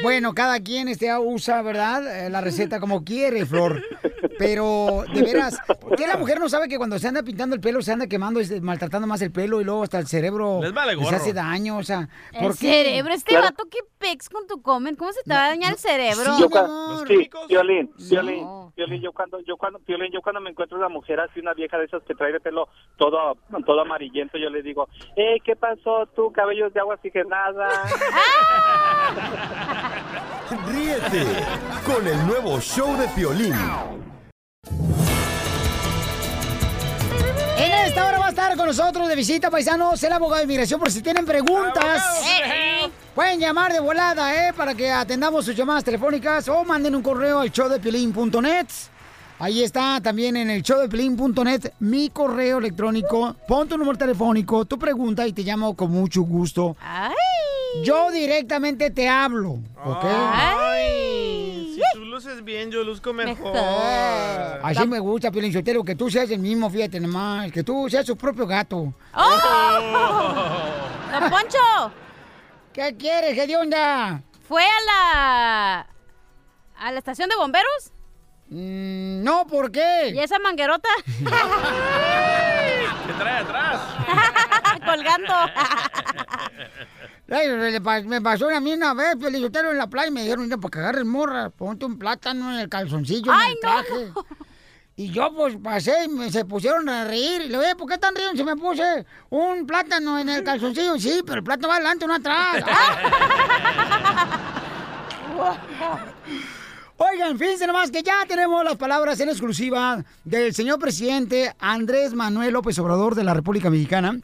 Bueno, 0.02 0.34
cada 0.34 0.60
quien 0.60 0.88
este, 0.88 1.16
usa, 1.16 1.62
¿verdad? 1.62 2.26
Eh, 2.26 2.30
La 2.30 2.40
receta 2.40 2.80
como 2.80 3.04
quiere, 3.04 3.46
Flor. 3.46 3.82
Pero, 4.38 5.04
de 5.12 5.22
veras, 5.22 5.58
¿por 5.66 5.68
qué 5.96 6.06
la 6.06 6.16
mujer 6.16 6.38
no 6.40 6.48
sabe 6.48 6.68
que 6.68 6.76
cuando 6.78 6.98
se 6.98 7.08
anda 7.08 7.22
pintando 7.22 7.54
el 7.54 7.60
pelo 7.60 7.82
se 7.82 7.92
anda 7.92 8.06
quemando, 8.06 8.40
este, 8.40 8.60
maltratando 8.60 9.06
más 9.06 9.20
el 9.22 9.32
pelo 9.32 9.60
y 9.60 9.64
luego 9.64 9.82
hasta 9.82 9.98
el 9.98 10.06
cerebro 10.06 10.60
Les 10.62 10.72
vale 10.72 10.94
gorro. 10.94 11.16
hace 11.16 11.32
daño? 11.32 11.78
O 11.78 11.82
sea, 11.82 12.08
El 12.32 12.52
cerebro, 12.54 13.12
este 13.12 13.30
Claro. 13.30 13.46
vato 13.46 13.64
que 13.70 13.78
pex 13.98 14.28
con 14.28 14.46
tu 14.46 14.62
comment, 14.62 14.96
¿cómo 14.98 15.12
se 15.12 15.22
te 15.24 15.34
va 15.34 15.46
a 15.46 15.48
dañar 15.48 15.72
el 15.72 15.78
cerebro? 15.78 16.24
yo 16.38 16.48
sí, 17.06 17.28
Piolín, 17.48 17.90
Piolín, 18.08 18.46
Piolín, 18.74 19.02
yo 19.02 19.12
cuando, 19.12 19.40
yo 19.40 19.56
cuando, 19.56 19.78
Piolín, 19.80 20.10
yo 20.12 20.20
cuando 20.22 20.40
me 20.40 20.50
encuentro 20.50 20.78
una 20.78 20.88
mujer 20.88 21.18
así, 21.20 21.40
una 21.40 21.54
vieja 21.54 21.76
de 21.78 21.84
esas 21.86 22.02
que 22.04 22.14
trae 22.14 22.30
el 22.32 22.40
pelo 22.40 22.68
todo, 22.96 23.36
todo 23.66 23.80
amarillento, 23.80 24.38
yo 24.38 24.50
le 24.50 24.62
digo, 24.62 24.88
eh, 25.16 25.38
¿qué 25.44 25.56
pasó 25.56 26.06
tú, 26.14 26.30
cabellos 26.32 26.72
de 26.72 26.80
agua 26.80 26.94
oxigenada? 26.94 27.68
Ríete 30.68 31.24
con 31.84 32.06
el 32.06 32.26
nuevo 32.26 32.60
show 32.60 32.96
de 32.96 33.08
Piolín. 33.08 33.54
En 37.58 37.72
esta 37.72 38.06
hora 38.06 38.18
va 38.18 38.26
a 38.26 38.30
estar 38.30 38.56
con 38.56 38.66
nosotros 38.66 39.08
de 39.08 39.16
visita, 39.16 39.50
paisanos, 39.50 40.02
el 40.02 40.12
abogado 40.12 40.38
de 40.38 40.44
inmigración, 40.44 40.78
por 40.78 40.90
si 40.90 41.02
tienen 41.02 41.24
preguntas. 41.24 42.22
Pueden 43.14 43.40
llamar 43.40 43.72
de 43.72 43.80
volada, 43.80 44.48
¿eh? 44.48 44.52
Para 44.52 44.74
que 44.74 44.90
atendamos 44.90 45.44
sus 45.44 45.56
llamadas 45.56 45.82
telefónicas 45.82 46.48
o 46.48 46.64
manden 46.64 46.94
un 46.94 47.02
correo 47.02 47.40
al 47.40 47.50
showdepiolín.net. 47.50 48.66
Ahí 49.40 49.62
está 49.62 50.00
también 50.00 50.36
en 50.36 50.50
el 50.50 50.62
showdepiolín.net 50.62 51.72
mi 51.80 52.10
correo 52.10 52.58
electrónico. 52.58 53.34
Pon 53.46 53.68
tu 53.68 53.76
número 53.76 53.98
telefónico, 53.98 54.64
tu 54.64 54.78
pregunta 54.78 55.26
y 55.26 55.32
te 55.32 55.42
llamo 55.42 55.74
con 55.74 55.90
mucho 55.90 56.22
gusto. 56.22 56.76
Yo 57.84 58.10
directamente 58.10 58.90
te 58.90 59.08
hablo, 59.08 59.58
¿ok? 59.84 60.04
Ay, 60.04 61.37
si 61.78 61.98
tú 61.98 62.04
luces 62.04 62.44
bien, 62.44 62.70
yo 62.70 62.82
luzco 62.84 63.12
mejor. 63.12 63.56
Así 64.62 64.86
me 64.86 64.98
gusta, 64.98 65.30
Piolín 65.30 65.52
Sotelo, 65.52 65.84
que 65.84 65.94
tú 65.94 66.10
seas 66.10 66.30
el 66.30 66.40
mismo, 66.40 66.68
fíjate 66.70 67.00
nomás, 67.00 67.50
que 67.52 67.62
tú 67.62 67.88
seas 67.88 68.06
su 68.06 68.16
propio 68.16 68.46
gato. 68.46 68.92
¡Oh! 69.14 70.38
¡Don 71.12 71.30
Poncho! 71.30 71.92
¿Qué 72.72 72.96
quieres? 72.96 73.34
¿Qué 73.34 73.46
de 73.46 73.56
onda? 73.56 74.22
¿Fue 74.46 74.62
a 74.62 74.80
la... 74.86 75.86
a 76.76 76.92
la 76.92 76.98
estación 76.98 77.28
de 77.28 77.36
bomberos? 77.36 77.92
Mm, 78.50 79.22
no, 79.22 79.46
¿por 79.46 79.70
qué? 79.70 80.12
¿Y 80.14 80.18
esa 80.18 80.38
manguerota? 80.38 80.88
¿Qué 81.06 81.24
trae 83.18 83.42
atrás? 83.42 83.80
Colgando. 84.84 85.34
Ay, 87.30 88.04
me 88.06 88.22
pasó 88.22 88.48
a 88.48 88.58
mí 88.58 88.72
una 88.72 88.94
vez, 88.94 89.16
Piolizotero, 89.16 89.70
en 89.70 89.76
la 89.76 89.86
playa, 89.86 90.08
y 90.08 90.12
me 90.12 90.22
dijeron, 90.22 90.44
mira, 90.44 90.56
para 90.56 90.70
que 90.70 90.78
agarres 90.78 91.04
morra, 91.04 91.50
ponte 91.50 91.84
un 91.84 91.98
plátano 91.98 92.54
en 92.54 92.60
el 92.60 92.70
calzoncillo, 92.70 93.30
en 93.32 93.38
¡Ay, 93.38 93.52
el 93.52 93.54
no! 93.56 93.60
traje. 93.60 94.12
Y 94.96 95.10
yo, 95.10 95.32
pues, 95.34 95.56
pasé 95.62 96.04
y 96.06 96.08
me, 96.08 96.32
se 96.32 96.46
pusieron 96.46 96.88
a 96.88 97.04
reír. 97.04 97.42
Y 97.42 97.48
le 97.48 97.58
dije, 97.58 97.76
¿por 97.76 97.86
qué 97.86 97.94
están 97.94 98.14
riendo 98.16 98.36
si 98.36 98.44
me 98.44 98.56
puse 98.56 99.04
un 99.28 99.66
plátano 99.66 100.18
en 100.18 100.30
el 100.30 100.42
calzoncillo? 100.42 100.98
Sí, 100.98 101.20
pero 101.24 101.38
el 101.38 101.44
plátano 101.44 101.68
va 101.68 101.74
adelante, 101.74 102.06
no 102.06 102.14
atrás. 102.14 102.64
Oigan, 107.00 107.38
fíjense 107.38 107.64
nomás 107.64 107.92
que 107.92 108.02
ya 108.02 108.24
tenemos 108.26 108.64
las 108.64 108.74
palabras 108.74 109.20
en 109.20 109.28
exclusiva 109.28 110.04
del 110.24 110.52
señor 110.52 110.80
presidente 110.80 111.54
Andrés 111.60 112.12
Manuel 112.12 112.52
López 112.52 112.76
Obrador 112.80 113.14
de 113.14 113.22
la 113.22 113.34
República 113.34 113.70
Mexicana, 113.70 114.18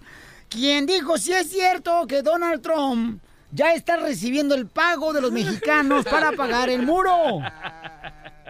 quien 0.49 0.85
dijo 0.85 1.16
si 1.16 1.33
es 1.33 1.49
cierto 1.49 2.05
que 2.09 2.22
Donald 2.22 2.62
Trump 2.62 3.22
ya 3.53 3.75
está 3.75 3.97
recibiendo 3.97 4.57
el 4.57 4.66
pago 4.66 5.12
de 5.12 5.20
los 5.20 5.31
mexicanos 5.31 6.05
para 6.05 6.33
pagar 6.33 6.68
el 6.68 6.83
muro. 6.83 7.12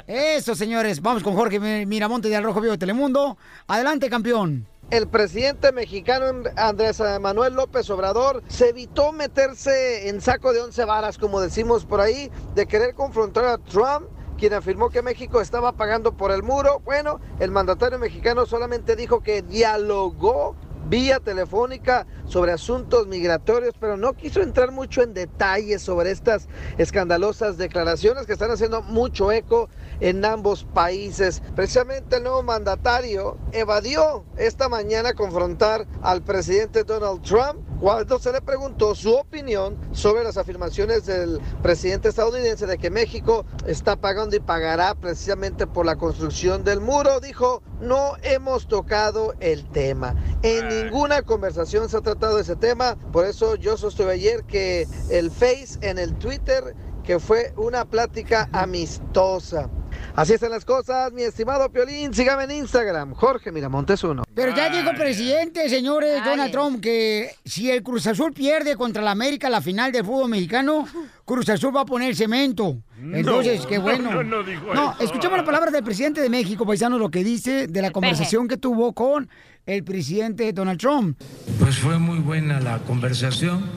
Eso, 0.07 0.55
señores. 0.55 1.03
Vamos 1.03 1.23
con 1.23 1.35
Jorge 1.35 1.85
Miramonte 1.85 2.31
de 2.31 2.37
Al 2.37 2.45
Rojo 2.45 2.63
Vivo 2.63 2.73
de 2.73 2.79
Telemundo. 2.79 3.37
Adelante, 3.67 4.09
campeón. 4.09 4.67
El 4.91 5.09
presidente 5.09 5.73
mexicano 5.73 6.43
Andrés 6.57 7.03
Manuel 7.21 7.55
López 7.55 7.89
Obrador 7.91 8.43
se 8.49 8.69
evitó 8.69 9.13
meterse 9.13 10.09
en 10.09 10.21
saco 10.21 10.53
de 10.53 10.61
once 10.61 10.85
varas, 10.85 11.17
como 11.17 11.41
decimos 11.41 11.87
por 11.87 12.01
ahí, 12.01 12.31
de 12.55 12.67
querer 12.67 12.95
confrontar 12.95 13.47
a 13.47 13.59
Trump, 13.59 14.07
quien 14.39 14.53
afirmó 14.53 14.91
que 14.91 15.03
México 15.03 15.41
estaba 15.41 15.73
pagando 15.73 16.13
por 16.13 16.31
el 16.31 16.43
muro. 16.43 16.81
Bueno, 16.85 17.19
el 17.41 17.51
mandatario 17.51 17.99
mexicano 17.99 18.47
solamente 18.47 18.95
dijo 18.95 19.21
que 19.21 19.43
dialogó 19.43 20.55
vía 20.87 21.21
telefónica 21.21 22.07
sobre 22.27 22.53
asuntos 22.53 23.07
migratorios, 23.07 23.75
pero 23.79 23.97
no 23.97 24.15
quiso 24.15 24.41
entrar 24.41 24.71
mucho 24.71 25.03
en 25.03 25.15
detalles 25.15 25.83
sobre 25.83 26.11
estas 26.11 26.49
escandalosas 26.79 27.57
declaraciones 27.57 28.27
que 28.27 28.33
están 28.33 28.51
haciendo 28.51 28.83
mucho 28.83 29.33
eco 29.33 29.69
en 30.01 30.25
ambos 30.25 30.65
países. 30.65 31.43
Precisamente 31.55 32.17
el 32.17 32.25
nuevo 32.25 32.43
mandatario 32.43 33.37
evadió 33.53 34.25
esta 34.37 34.69
mañana 34.69 35.15
confrontar 35.15 35.87
al 36.03 36.23
presidente 36.23 36.85
Donald 36.85 37.23
Trump 37.23 37.61
cuando 37.85 38.19
se 38.19 38.33
le 38.33 38.41
preguntó 38.41 38.95
su 38.95 39.13
opinión 39.13 39.77
sobre 39.93 40.25
las 40.25 40.39
afirmaciones 40.39 41.05
del 41.05 41.39
presidente 41.63 42.09
estadounidense 42.09 42.67
de 42.67 42.79
que 42.79 42.89
México 42.89 43.45
está 43.67 43.95
pagando 43.95 44.35
y 44.35 44.41
pagará 44.41 44.95
precisamente 44.95 45.67
por 45.67 45.85
la 45.85 45.97
construcción 45.97 46.65
del 46.65 46.81
muro. 46.81 47.21
Dijo, 47.21 47.63
no 47.83 48.15
hemos 48.23 48.69
tocado 48.69 49.35
el 49.39 49.67
tema. 49.67 50.15
En 50.43 50.67
ninguna 50.69 51.21
conversación 51.21 51.91
se 51.91 51.99
ha 51.99 52.01
tratado 52.01 52.39
ese 52.39 52.57
tema. 52.57 52.97
Por 53.13 53.27
eso 53.27 53.55
yo 53.55 53.77
sostuve 53.77 54.13
ayer 54.13 54.45
que 54.45 54.89
el 55.11 55.31
Face 55.31 55.77
en 55.83 55.99
el 55.99 56.15
Twitter 56.15 56.75
que 57.05 57.21
fue 57.21 57.53
una 57.59 57.85
plática 57.85 58.49
amistosa. 58.53 59.69
Así 60.17 60.33
están 60.33 60.51
las 60.51 60.65
cosas, 60.65 61.13
mi 61.13 61.23
estimado 61.23 61.71
Piolín. 61.71 62.15
Sígame 62.15 62.45
en 62.45 62.53
Instagram, 62.53 63.15
Jorge 63.15 63.51
Miramontes 63.51 64.03
uno. 64.05 64.23
Pero 64.35 64.55
ya 64.55 64.69
dijo 64.71 64.91
el 64.91 64.97
presidente, 64.97 65.69
señores, 65.69 66.25
Donald 66.25 66.53
Trump, 66.53 66.81
que 66.81 67.31
si 67.45 67.71
el 67.71 67.83
Cruz 67.83 68.07
Azul 68.07 68.33
pierde 68.33 68.77
contra 68.77 69.03
la 69.03 69.11
América 69.11 69.49
la 69.51 69.61
final 69.61 69.91
del 69.93 70.05
fútbol 70.05 70.31
mexicano, 70.31 70.87
Cruz 71.25 71.49
Azul 71.49 71.75
va 71.75 71.81
a 71.83 71.85
poner 71.85 72.15
cemento. 72.15 72.77
Entonces, 73.01 73.61
No, 73.63 73.69
qué 73.69 73.79
bueno. 73.79 74.13
no, 74.13 74.23
no 74.23 74.43
dijo 74.45 74.73
No, 74.75 74.93
eso. 74.93 75.03
escuchemos 75.05 75.37
las 75.37 75.47
palabras 75.47 75.73
del 75.73 75.83
presidente 75.85 76.21
de 76.21 76.29
México, 76.31 76.65
paisano, 76.67 76.99
lo 76.99 77.11
que 77.11 77.25
dice 77.25 77.67
de 77.67 77.83
la 77.83 77.91
conversación 77.91 78.47
que 78.49 78.57
tuvo 78.57 78.93
con 78.93 79.29
el 79.67 79.83
presidente 79.83 80.53
Donald 80.53 80.79
Trump. 80.79 81.19
Pues 81.59 81.79
fue 81.79 81.99
muy 81.99 82.19
buena 82.19 82.61
la 82.61 82.79
conversación, 82.81 83.69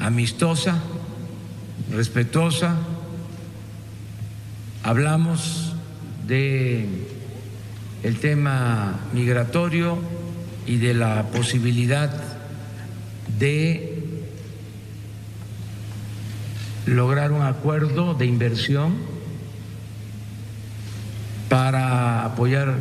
amistosa, 0.00 0.80
respetuosa. 1.90 2.76
Hablamos 4.82 5.74
de 6.26 6.86
el 8.02 8.18
tema 8.18 8.98
migratorio 9.12 9.98
y 10.66 10.78
de 10.78 10.94
la 10.94 11.24
posibilidad 11.24 12.10
de 13.38 14.02
lograr 16.86 17.32
un 17.32 17.42
acuerdo 17.42 18.14
de 18.14 18.24
inversión 18.24 18.94
para 21.50 22.24
apoyar 22.24 22.76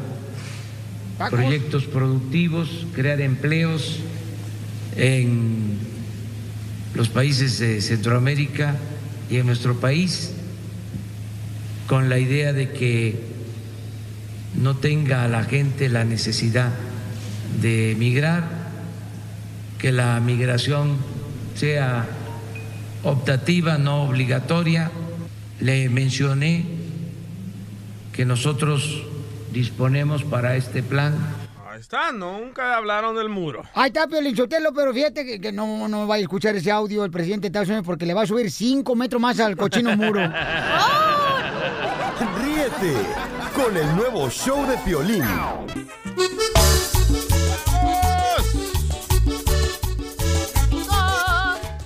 proyectos 1.29 1.83
productivos, 1.83 2.85
crear 2.93 3.19
empleos 3.19 3.99
en 4.95 5.77
los 6.95 7.09
países 7.09 7.59
de 7.59 7.81
Centroamérica 7.81 8.77
y 9.29 9.37
en 9.37 9.45
nuestro 9.45 9.79
país, 9.79 10.33
con 11.89 12.07
la 12.07 12.19
idea 12.19 12.53
de 12.53 12.71
que 12.71 13.19
no 14.53 14.77
tenga 14.77 15.27
la 15.27 15.43
gente 15.43 15.89
la 15.89 16.05
necesidad 16.05 16.69
de 17.59 17.95
migrar, 17.97 18.47
que 19.79 19.91
la 19.91 20.19
migración 20.19 20.97
sea 21.55 22.05
optativa, 23.03 23.79
no 23.79 24.03
obligatoria. 24.03 24.91
Le 25.61 25.89
mencioné 25.89 26.63
que 28.13 28.23
nosotros 28.23 29.03
disponemos 29.51 30.23
para 30.23 30.55
este 30.55 30.83
plan 30.83 31.15
Ahí 31.79 31.79
está, 31.79 32.11
nunca 32.11 32.75
hablaron 32.75 33.15
del 33.15 33.29
muro. 33.29 33.63
Ahí 33.73 33.87
está, 33.87 34.05
Piolín 34.05 34.35
Sotelo, 34.35 34.73
pero 34.73 34.93
fíjate 34.93 35.25
que, 35.25 35.39
que 35.39 35.51
no, 35.51 35.87
no 35.87 36.07
va 36.07 36.15
a 36.15 36.17
escuchar 36.17 36.53
ese 36.55 36.69
audio 36.71 37.05
el 37.05 37.11
presidente 37.11 37.43
de 37.43 37.47
Estados 37.47 37.69
Unidos 37.69 37.85
porque 37.85 38.05
le 38.05 38.13
va 38.13 38.23
a 38.23 38.27
subir 38.27 38.51
cinco 38.51 38.95
metros 38.95 39.21
más 39.21 39.39
al 39.39 39.55
cochino 39.55 39.95
muro. 39.95 40.19
Con 43.55 43.75
el 43.75 43.95
nuevo 43.95 44.29
show 44.29 44.65
de 44.67 44.77
Piolín. 44.77 45.23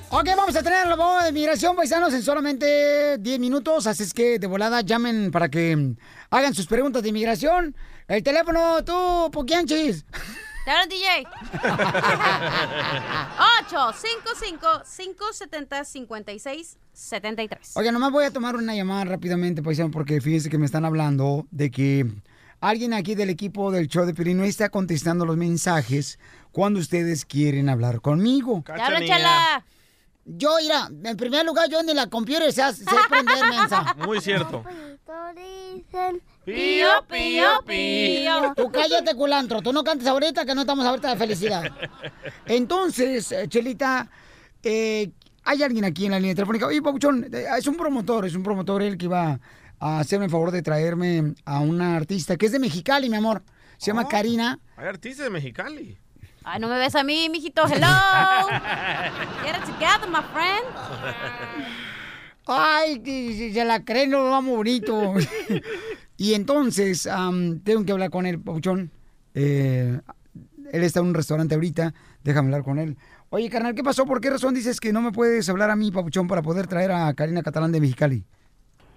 Ok, 0.10 0.26
vamos 0.38 0.56
a 0.56 0.62
tener 0.62 0.88
la 0.88 0.96
bomba 0.96 1.24
de 1.24 1.32
migración, 1.32 1.76
paisanos, 1.76 2.14
en 2.14 2.22
solamente 2.22 3.18
10 3.18 3.40
minutos. 3.40 3.88
Así 3.88 4.04
es 4.04 4.14
que 4.14 4.38
de 4.40 4.48
volada 4.48 4.82
llamen 4.82 5.32
para 5.32 5.50
que 5.50 5.96
hagan 6.30 6.54
sus 6.54 6.68
preguntas 6.68 7.02
de 7.02 7.10
inmigración. 7.10 7.76
El 8.08 8.22
teléfono, 8.22 8.84
tú, 8.84 9.32
Poquianchis. 9.32 10.06
Te 10.66 10.72
hablan, 10.72 10.90
DJ. 10.90 11.28
855-570-5673. 16.94 17.72
Oye, 17.76 17.92
nomás 17.92 18.12
voy 18.12 18.26
a 18.26 18.32
tomar 18.32 18.56
una 18.56 18.74
llamada 18.74 19.06
rápidamente, 19.06 19.62
paisano, 19.62 19.92
porque 19.92 20.22
fíjense 20.22 20.50
que 20.50 20.58
me 20.58 20.66
están 20.66 20.86
hablando 20.86 21.46
de 21.52 21.70
que 21.70 22.08
alguien 22.62 22.94
aquí 22.94 23.16
del 23.16 23.30
equipo 23.30 23.72
del 23.72 23.90
show 23.90 24.06
de 24.06 24.14
Piolín 24.14 24.38
no 24.38 24.46
está 24.46 24.70
contestando 24.70 25.26
los 25.26 25.36
mensajes 25.36 26.18
cuando 26.52 26.80
ustedes 26.80 27.26
quieren 27.26 27.68
hablar 27.68 28.00
conmigo. 28.00 28.64
Te 28.66 28.72
hablan, 28.72 29.06
chala. 29.06 29.66
Yo, 30.26 30.56
mira, 30.62 30.90
en 31.04 31.18
primer 31.18 31.46
lugar, 31.46 31.70
yo 31.70 31.84
ni 31.84 31.94
la 31.94 32.08
computer 32.08 32.52
sé, 32.54 32.72
sé 32.74 32.86
prender, 33.10 33.36
mensa. 33.50 33.94
Muy 34.06 34.22
cierto. 34.22 34.64
Pío, 36.46 36.88
pío, 37.10 37.48
pío. 37.66 38.54
Tú 38.56 38.72
cállate, 38.72 39.16
culantro. 39.16 39.62
Tú 39.62 39.74
no 39.74 39.84
cantes 39.84 40.08
ahorita 40.08 40.46
que 40.46 40.56
no 40.56 40.62
estamos 40.62 40.86
ahorita 40.86 41.10
de 41.12 41.18
felicidad. 41.18 41.64
Entonces, 42.46 43.32
eh, 43.32 43.48
Chelita, 43.48 44.10
eh, 44.64 45.12
hay 45.44 45.64
alguien 45.64 45.86
aquí 45.86 46.06
en 46.06 46.12
la 46.12 46.20
línea 46.20 46.36
telefónica. 46.36 46.68
Oye, 46.68 46.82
Pabuchón, 46.82 47.28
eh, 47.34 47.46
es 47.58 47.68
un 47.68 47.76
promotor, 47.76 48.26
es 48.26 48.36
un 48.36 48.44
promotor 48.44 48.82
el 48.82 48.98
que 48.98 49.06
iba 49.06 49.40
a 49.80 50.00
hacerme 50.00 50.26
el 50.26 50.32
favor 50.32 50.52
de 50.52 50.62
traerme 50.62 51.34
a 51.46 51.60
una 51.60 51.96
artista 51.98 52.38
que 52.38 52.46
es 52.46 52.52
de 52.52 52.60
Mexicali, 52.60 53.10
mi 53.10 53.18
amor. 53.18 53.44
Se 53.78 53.88
llama 53.88 54.04
Oh. 54.04 54.10
Karina. 54.10 54.60
Hay 54.78 54.88
artistas 54.88 55.26
de 55.26 55.30
Mexicali. 55.30 55.98
Ay, 56.46 56.60
no 56.60 56.68
me 56.68 56.78
ves 56.78 56.96
a 56.96 57.04
mí, 57.04 57.30
mijito. 57.30 57.64
Hello. 57.68 57.88
Get 59.44 59.56
it 59.58 59.66
together, 59.66 60.10
my 60.10 60.22
friend. 60.34 60.66
Ay, 62.46 63.02
se- 63.54 63.66
la 63.66 63.84
creen, 63.86 64.12
lo 64.12 64.30
vamos 64.30 64.58
bonito. 64.58 65.14
y 66.18 66.34
entonces, 66.34 67.08
am, 67.08 67.60
tengo 67.62 67.86
que 67.86 67.92
hablar 67.94 68.10
con 68.10 68.26
él, 68.26 68.40
Pabuchón. 68.42 68.92
Eh, 69.34 70.00
él 70.72 70.84
está 70.84 71.00
en 71.00 71.08
un 71.08 71.14
restaurante 71.14 71.56
ahorita, 71.56 71.94
déjame 72.24 72.48
hablar 72.48 72.64
con 72.64 72.80
él. 72.80 72.98
Oye, 73.30 73.50
carnal, 73.50 73.74
¿qué 73.74 73.84
pasó? 73.84 74.06
¿Por 74.06 74.20
qué 74.22 74.30
razón 74.30 74.54
dices 74.54 74.80
que 74.80 74.92
no 74.94 75.02
me 75.02 75.12
puedes 75.12 75.48
hablar 75.50 75.70
a 75.72 75.76
mí, 75.76 75.92
Pabuchón, 75.92 76.28
para 76.28 76.42
poder 76.42 76.68
traer 76.68 76.92
a 76.92 77.14
Karina 77.14 77.42
Catalán 77.42 77.72
de 77.72 77.80
Mexicali? 77.82 78.26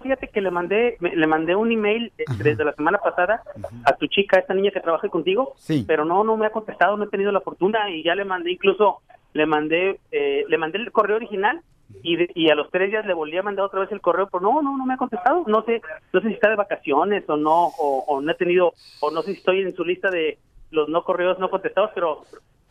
Fíjate 0.01 0.27
que 0.29 0.41
le 0.41 0.51
mandé 0.51 0.97
me- 0.99 1.15
le 1.15 1.27
mandé 1.27 1.55
un 1.55 1.71
email 1.71 2.11
eh, 2.17 2.23
desde 2.43 2.63
la 2.63 2.73
semana 2.73 2.97
pasada 2.99 3.41
a 3.85 3.93
tu 3.93 4.07
chica, 4.07 4.39
esta 4.39 4.53
niña 4.53 4.71
que 4.71 4.79
trabaja 4.79 5.09
contigo, 5.09 5.53
Sí. 5.57 5.83
pero 5.87 6.05
no 6.05 6.23
no 6.23 6.37
me 6.37 6.45
ha 6.45 6.51
contestado, 6.51 6.97
no 6.97 7.05
he 7.05 7.09
tenido 7.09 7.31
la 7.31 7.41
fortuna 7.41 7.89
y 7.89 8.03
ya 8.03 8.15
le 8.15 8.25
mandé 8.25 8.51
incluso 8.51 9.01
le 9.33 9.45
mandé 9.45 9.99
eh, 10.11 10.45
le 10.47 10.57
mandé 10.57 10.77
el 10.77 10.91
correo 10.91 11.17
original 11.17 11.61
y, 12.03 12.15
de- 12.17 12.31
y 12.35 12.49
a 12.49 12.55
los 12.55 12.69
tres 12.69 12.89
días 12.91 13.05
le 13.05 13.13
volví 13.13 13.37
a 13.37 13.43
mandar 13.43 13.65
otra 13.65 13.79
vez 13.79 13.91
el 13.91 14.01
correo, 14.01 14.27
pero 14.31 14.41
no 14.41 14.61
no 14.61 14.77
no 14.77 14.85
me 14.85 14.93
ha 14.93 14.97
contestado, 14.97 15.43
no 15.47 15.63
sé 15.63 15.81
no 16.13 16.21
sé 16.21 16.27
si 16.27 16.33
está 16.35 16.49
de 16.49 16.55
vacaciones 16.55 17.23
o 17.29 17.37
no 17.37 17.67
o, 17.67 18.03
o 18.07 18.21
no 18.21 18.31
he 18.31 18.35
tenido 18.35 18.73
o 19.01 19.11
no 19.11 19.21
sé 19.23 19.31
si 19.33 19.37
estoy 19.39 19.61
en 19.61 19.75
su 19.75 19.83
lista 19.83 20.09
de 20.09 20.37
los 20.71 20.89
no 20.89 21.03
correos 21.03 21.39
no 21.39 21.49
contestados, 21.49 21.91
pero 21.95 22.23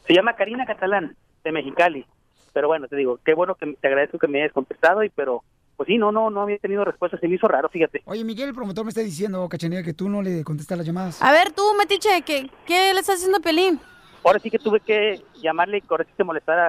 se 0.06 0.14
llama 0.14 0.34
Karina 0.34 0.64
Catalán 0.66 1.16
de 1.42 1.52
Mexicali. 1.52 2.04
Pero 2.52 2.68
bueno, 2.68 2.88
te 2.88 2.96
digo, 2.96 3.18
qué 3.24 3.34
bueno 3.34 3.54
que 3.54 3.74
te 3.74 3.86
agradezco 3.88 4.18
que 4.18 4.28
me 4.28 4.40
hayas 4.42 4.52
contestado 4.52 5.02
y 5.02 5.08
pero 5.10 5.42
pues 5.76 5.86
sí, 5.86 5.98
no, 5.98 6.10
no, 6.10 6.30
no 6.30 6.42
había 6.42 6.58
tenido 6.58 6.84
respuesta, 6.84 7.18
se 7.18 7.28
me 7.28 7.34
hizo 7.34 7.46
raro, 7.48 7.68
fíjate. 7.68 8.02
Oye, 8.06 8.24
Miguel, 8.24 8.48
el 8.48 8.54
promotor 8.54 8.84
me 8.84 8.88
está 8.88 9.02
diciendo, 9.02 9.48
Cachanilla, 9.48 9.82
que 9.82 9.92
tú 9.92 10.08
no 10.08 10.22
le 10.22 10.42
contestas 10.44 10.78
las 10.78 10.86
llamadas. 10.86 11.22
A 11.22 11.32
ver, 11.32 11.52
tú, 11.52 11.62
Metiche, 11.78 12.22
¿qué, 12.22 12.50
qué 12.66 12.92
le 12.94 13.00
estás 13.00 13.16
haciendo 13.16 13.38
a 13.38 13.40
Pelín? 13.40 13.78
Ahora 14.24 14.38
sí 14.38 14.50
que 14.50 14.58
tuve 14.58 14.80
que 14.80 15.22
llamarle 15.40 15.78
y 15.78 15.80
corregirte 15.82 16.16
que 16.16 16.24
molestar 16.24 16.58
a, 16.58 16.66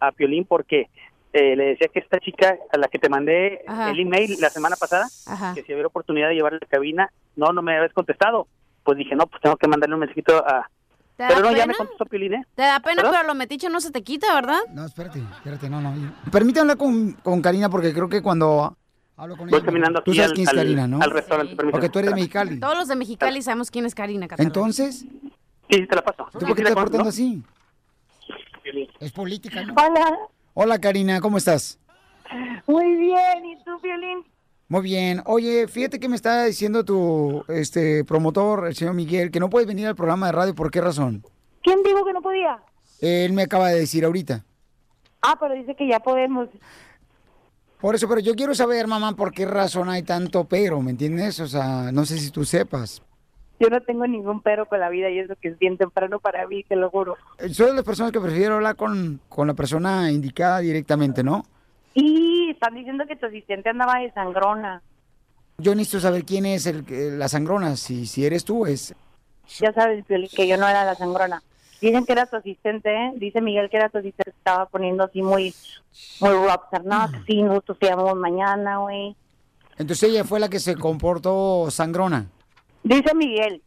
a, 0.00 0.08
a 0.08 0.12
Piolín 0.12 0.44
porque 0.44 0.88
eh, 1.32 1.54
le 1.54 1.64
decía 1.66 1.88
que 1.88 2.00
esta 2.00 2.18
chica 2.18 2.56
a 2.72 2.78
la 2.78 2.88
que 2.88 2.98
te 2.98 3.08
mandé 3.08 3.60
Ajá. 3.66 3.90
el 3.90 4.00
email 4.00 4.36
la 4.40 4.50
semana 4.50 4.74
pasada, 4.74 5.06
Ajá. 5.26 5.54
que 5.54 5.62
si 5.62 5.72
había 5.72 5.86
oportunidad 5.86 6.28
de 6.28 6.34
llevarle 6.34 6.58
a 6.60 6.64
la 6.64 6.68
cabina, 6.68 7.12
no, 7.36 7.52
no 7.52 7.62
me 7.62 7.76
habías 7.76 7.92
contestado. 7.92 8.48
Pues 8.82 8.98
dije, 8.98 9.14
no, 9.14 9.26
pues 9.26 9.40
tengo 9.42 9.56
que 9.56 9.68
mandarle 9.68 9.94
un 9.94 10.00
mensajito 10.00 10.36
a... 10.46 10.68
¿Te 11.16 11.22
da 11.22 11.28
Pero 11.30 11.40
no, 11.40 11.50
ya 11.52 11.62
pena? 11.62 11.66
me 11.68 11.74
contestó 11.78 12.04
Piolín, 12.06 12.34
¿eh? 12.34 12.46
Te 12.54 12.62
da 12.62 12.80
pena, 12.80 12.96
¿Perdón? 12.96 13.12
pero 13.14 13.26
lo 13.28 13.34
metiche 13.34 13.68
no 13.70 13.80
se 13.80 13.90
te 13.90 14.02
quita, 14.02 14.34
¿verdad? 14.34 14.58
No, 14.72 14.84
espérate, 14.84 15.20
espérate, 15.20 15.70
no, 15.70 15.80
no. 15.80 15.94
Permítame 16.30 16.62
hablar 16.72 16.76
con, 16.76 17.12
con 17.14 17.40
Karina 17.40 17.70
porque 17.70 17.92
creo 17.94 18.08
que 18.08 18.20
cuando 18.22 18.76
hablo 19.16 19.36
con 19.36 19.48
Voy 19.48 19.58
ella... 19.58 19.66
caminando 19.66 20.02
Tú 20.02 20.10
aquí 20.10 20.18
sabes 20.18 20.30
al, 20.30 20.34
quién 20.34 20.42
es 20.44 20.48
al- 20.50 20.56
Karina, 20.56 20.86
¿no? 20.86 21.00
al 21.00 21.10
restaurante. 21.10 21.56
permíteme. 21.56 21.70
Porque 21.72 21.88
tú 21.88 21.98
eres 22.00 22.10
de 22.10 22.14
Mexicali. 22.16 22.60
Todos 22.60 22.76
los 22.76 22.88
de 22.88 22.96
Mexicali 22.96 23.40
sabemos 23.42 23.70
quién 23.70 23.86
es 23.86 23.94
Karina 23.94 24.28
Catalán. 24.28 24.46
Entonces, 24.48 25.00
Sí, 25.00 25.78
sí, 25.78 25.86
te 25.86 25.96
la 25.96 26.02
paso. 26.04 26.28
¿tú 26.32 26.38
por 26.40 26.48
qué 26.54 26.62
te 26.62 26.68
estás 26.68 26.74
portando 26.74 27.08
así? 27.08 27.42
Es 29.00 29.12
política, 29.12 29.62
¿no? 29.64 29.74
Hola, 29.74 30.18
Hola, 30.54 30.78
Karina, 30.80 31.20
¿cómo 31.20 31.38
estás? 31.38 31.78
muy 32.66 32.96
bien. 32.96 33.44
¿Y 33.46 33.56
tú, 33.64 33.78
Violín? 33.82 34.24
Muy 34.68 34.82
bien. 34.82 35.22
Oye, 35.26 35.68
fíjate 35.68 36.00
que 36.00 36.08
me 36.08 36.16
está 36.16 36.44
diciendo 36.44 36.84
tu 36.84 37.44
este 37.48 38.04
promotor, 38.04 38.66
el 38.66 38.74
señor 38.74 38.94
Miguel, 38.94 39.30
que 39.30 39.38
no 39.38 39.48
puedes 39.48 39.68
venir 39.68 39.86
al 39.86 39.94
programa 39.94 40.26
de 40.26 40.32
radio. 40.32 40.54
¿Por 40.54 40.70
qué 40.70 40.80
razón? 40.80 41.22
¿Quién 41.62 41.82
dijo 41.84 42.04
que 42.04 42.12
no 42.12 42.20
podía? 42.20 42.58
Él 43.00 43.32
me 43.32 43.42
acaba 43.42 43.68
de 43.68 43.80
decir 43.80 44.04
ahorita. 44.04 44.44
Ah, 45.22 45.36
pero 45.38 45.54
dice 45.54 45.76
que 45.76 45.86
ya 45.88 46.00
podemos. 46.00 46.48
Por 47.80 47.94
eso, 47.94 48.08
pero 48.08 48.20
yo 48.20 48.34
quiero 48.34 48.54
saber, 48.54 48.86
mamá, 48.86 49.14
por 49.14 49.32
qué 49.32 49.46
razón 49.46 49.88
hay 49.88 50.02
tanto 50.02 50.44
pero, 50.44 50.80
¿me 50.80 50.90
entiendes? 50.90 51.38
O 51.40 51.46
sea, 51.46 51.92
no 51.92 52.04
sé 52.04 52.18
si 52.18 52.30
tú 52.30 52.44
sepas. 52.44 53.02
Yo 53.60 53.68
no 53.68 53.80
tengo 53.80 54.06
ningún 54.06 54.42
pero 54.42 54.66
con 54.66 54.80
la 54.80 54.88
vida 54.88 55.08
y 55.10 55.18
es 55.18 55.28
lo 55.28 55.36
que 55.36 55.48
es 55.48 55.58
bien 55.58 55.78
temprano 55.78 56.18
para 56.18 56.46
mí, 56.46 56.64
te 56.64 56.76
lo 56.76 56.90
juro. 56.90 57.16
Eh, 57.38 57.48
Soy 57.50 57.68
de 57.68 57.74
las 57.74 57.84
personas 57.84 58.12
que 58.12 58.20
prefiero 58.20 58.56
hablar 58.56 58.76
con, 58.76 59.20
con 59.28 59.46
la 59.46 59.54
persona 59.54 60.10
indicada 60.10 60.58
directamente, 60.58 61.22
¿no? 61.22 61.44
Y 61.98 62.50
están 62.50 62.74
diciendo 62.74 63.06
que 63.06 63.16
tu 63.16 63.24
asistente 63.24 63.70
andaba 63.70 64.00
de 64.00 64.12
sangrona. 64.12 64.82
Yo 65.56 65.74
necesito 65.74 66.00
saber 66.00 66.26
quién 66.26 66.44
es 66.44 66.66
el, 66.66 66.84
la 67.18 67.26
sangrona, 67.28 67.76
si, 67.76 68.04
si 68.04 68.26
eres 68.26 68.44
tú, 68.44 68.66
es... 68.66 68.94
Ya 69.58 69.72
sabes, 69.72 70.04
que 70.06 70.46
yo 70.46 70.58
no 70.58 70.68
era 70.68 70.84
la 70.84 70.94
sangrona. 70.94 71.42
Dicen 71.80 72.04
que 72.04 72.12
era 72.12 72.26
tu 72.26 72.36
asistente, 72.36 72.92
¿eh? 72.92 73.12
Dice 73.16 73.40
Miguel 73.40 73.70
que 73.70 73.78
era 73.78 73.88
tu 73.88 73.96
asistente, 73.96 74.30
estaba 74.30 74.66
poniendo 74.66 75.04
así 75.04 75.22
muy, 75.22 75.54
muy 76.20 76.30
rockstar. 76.30 76.84
No, 76.84 77.10
que 77.10 77.22
sí, 77.26 77.42
nosotros 77.42 77.78
te 77.78 77.86
llamamos 77.86 78.16
mañana, 78.16 78.76
güey. 78.78 79.16
Entonces 79.78 80.10
ella 80.10 80.24
fue 80.24 80.38
la 80.38 80.50
que 80.50 80.60
se 80.60 80.76
comportó 80.76 81.70
sangrona. 81.70 82.26
Dice 82.82 83.14
Miguel. 83.14 83.62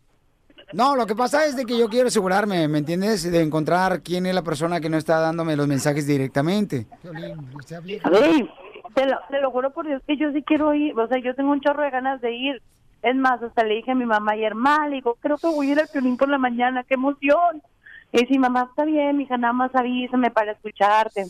No, 0.74 0.96
lo 0.96 1.08
que 1.08 1.16
pasa 1.16 1.46
es 1.46 1.56
de 1.56 1.66
que 1.66 1.78
yo 1.78 1.90
quiero 1.90 2.08
asegurarme, 2.08 2.68
¿me 2.68 2.80
entiendes? 2.80 3.30
De 3.30 3.42
encontrar 3.42 4.02
quién 4.02 4.26
es 4.26 4.36
la 4.36 4.44
persona 4.44 4.80
que 4.80 4.90
no 4.90 4.98
está 4.98 5.20
dándome 5.20 5.56
los 5.56 5.68
mensajes 5.68 6.06
directamente. 6.06 6.86
Ey, 7.04 8.50
te 8.94 9.06
lo, 9.06 9.18
te 9.30 9.42
lo 9.42 9.52
juro 9.52 9.72
por 9.72 9.88
Dios 9.88 10.02
que 10.06 10.18
yo 10.18 10.32
sí 10.32 10.44
quiero 10.44 10.74
ir. 10.74 10.98
O 11.00 11.08
sea, 11.08 11.18
yo 11.20 11.34
tengo 11.36 11.52
un 11.52 11.62
chorro 11.62 11.84
de 11.84 11.90
ganas 11.90 12.22
de 12.22 12.34
ir. 12.34 12.62
Es 13.02 13.16
más, 13.16 13.42
hasta 13.42 13.64
le 13.64 13.76
dije 13.76 13.92
a 13.92 13.96
mi 13.96 14.06
mamá 14.06 14.34
ayer, 14.34 14.54
ma, 14.56 14.88
le 14.88 14.98
digo, 14.98 15.18
creo 15.20 15.38
que 15.38 15.48
voy 15.48 15.70
a 15.70 15.72
ir 15.72 15.80
al 15.80 15.88
Piolín 15.88 16.18
por 16.18 16.30
la 16.30 16.38
mañana, 16.38 16.84
qué 16.84 16.96
emoción. 16.96 17.64
Y 18.12 18.26
dice, 18.26 18.38
mamá, 18.38 18.68
está 18.70 18.86
bien, 18.86 19.18
mija, 19.18 19.38
nada 19.38 19.54
más 19.54 19.74
avísame 19.74 20.30
para 20.32 20.52
escucharte. 20.52 21.26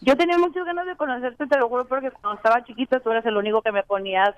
Yo 0.00 0.16
tenía 0.16 0.38
muchas 0.38 0.64
ganas 0.64 0.86
de 0.86 0.96
conocerte, 0.96 1.46
te 1.46 1.58
lo 1.58 1.68
juro, 1.68 1.84
porque 1.86 2.10
cuando 2.10 2.36
estaba 2.36 2.64
chiquita 2.64 3.00
tú 3.00 3.10
eras 3.10 3.26
el 3.26 3.36
único 3.36 3.62
que 3.62 3.72
me 3.72 3.82
ponías 3.82 4.34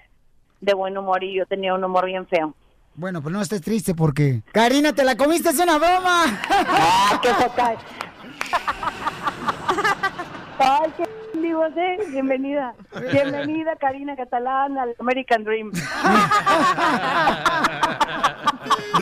de 0.61 0.75
buen 0.75 0.97
humor 0.97 1.23
y 1.23 1.35
yo 1.35 1.47
tenía 1.47 1.75
un 1.75 1.85
humor 1.85 2.07
bien 2.07 2.27
feo. 2.27 2.55
Bueno, 2.95 3.23
pues 3.23 3.33
no 3.33 3.41
estés 3.41 3.63
triste 3.63 3.95
porque... 3.95 4.43
Karina, 4.53 4.93
te 4.93 5.05
la 5.05 5.17
comiste, 5.17 5.51
es 5.51 5.59
una 5.59 5.79
broma. 5.79 6.25
¡Ah, 6.49 7.19
qué 7.23 7.33
focal! 7.35 7.79
¡Ay, 10.59 10.93
qué 10.97 11.05
digo, 11.41 11.65
eh! 11.65 11.99
Bienvenida. 12.11 12.75
Bienvenida, 13.11 13.77
Karina 13.77 14.17
Catalán, 14.17 14.77
al 14.77 14.95
American 14.99 15.45
Dream. 15.45 15.71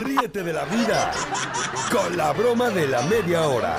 Ríete 0.03 0.43
de 0.43 0.53
la 0.53 0.63
vida 0.65 1.11
con 1.91 2.15
la 2.15 2.31
broma 2.31 2.69
de 2.69 2.87
la 2.87 3.01
media 3.01 3.41
hora. 3.41 3.75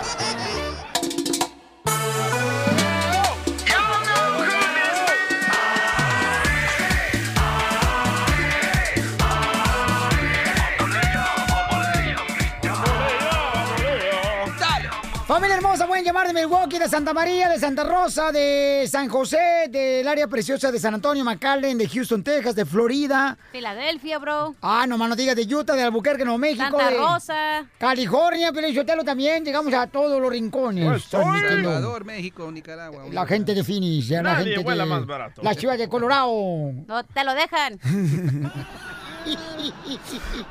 Familia 15.31 15.55
hermosa, 15.55 15.87
pueden 15.87 16.05
llamar 16.05 16.27
de 16.27 16.35
Milwaukee, 16.35 16.77
de 16.77 16.89
Santa 16.89 17.15
María, 17.15 17.49
de 17.49 17.57
Santa 17.57 17.85
Rosa, 17.85 18.33
de 18.33 18.85
San 18.91 19.09
José, 19.09 19.69
del 19.71 20.09
área 20.09 20.27
preciosa 20.27 20.73
de 20.73 20.81
San 20.81 20.95
Antonio, 20.95 21.25
McAllen, 21.25 21.79
de 21.79 21.89
Houston, 21.89 22.25
Texas, 22.25 22.57
de 22.57 22.65
Florida. 22.67 23.39
Filadelfia, 23.53 24.19
bro. 24.19 24.57
Ah, 24.61 24.87
no 24.89 24.99
más 24.99 25.09
no 25.09 25.15
digas 25.15 25.37
de 25.37 25.43
Utah, 25.55 25.75
de 25.75 25.85
Albuquerque, 25.85 26.25
Nuevo 26.25 26.37
México. 26.37 26.65
Santa 26.65 26.91
de 26.91 26.99
Rosa. 26.99 27.65
California, 27.79 28.53
Pelichotelo 28.53 29.05
también. 29.05 29.45
Llegamos 29.45 29.73
a 29.73 29.87
todos 29.87 30.21
los 30.21 30.29
rincones. 30.33 30.85
Pues, 30.85 31.05
transmitiendo. 31.07 31.75
Salvador, 31.75 32.05
México, 32.05 32.51
Nicaragua. 32.51 33.05
La 33.13 33.25
gente 33.25 33.55
de 33.55 33.63
Phoenix, 33.63 34.09
ya 34.09 34.25
la 34.25 34.35
gente 34.35 34.59
vuela 34.65 34.83
de 34.83 34.91
más 34.91 35.07
barato. 35.07 35.43
la 35.45 35.55
ciudad 35.55 35.79
de 35.79 35.89
Colorado. 35.89 36.33
No 36.89 37.05
te 37.05 37.23
lo 37.23 37.35
dejan. 37.35 37.79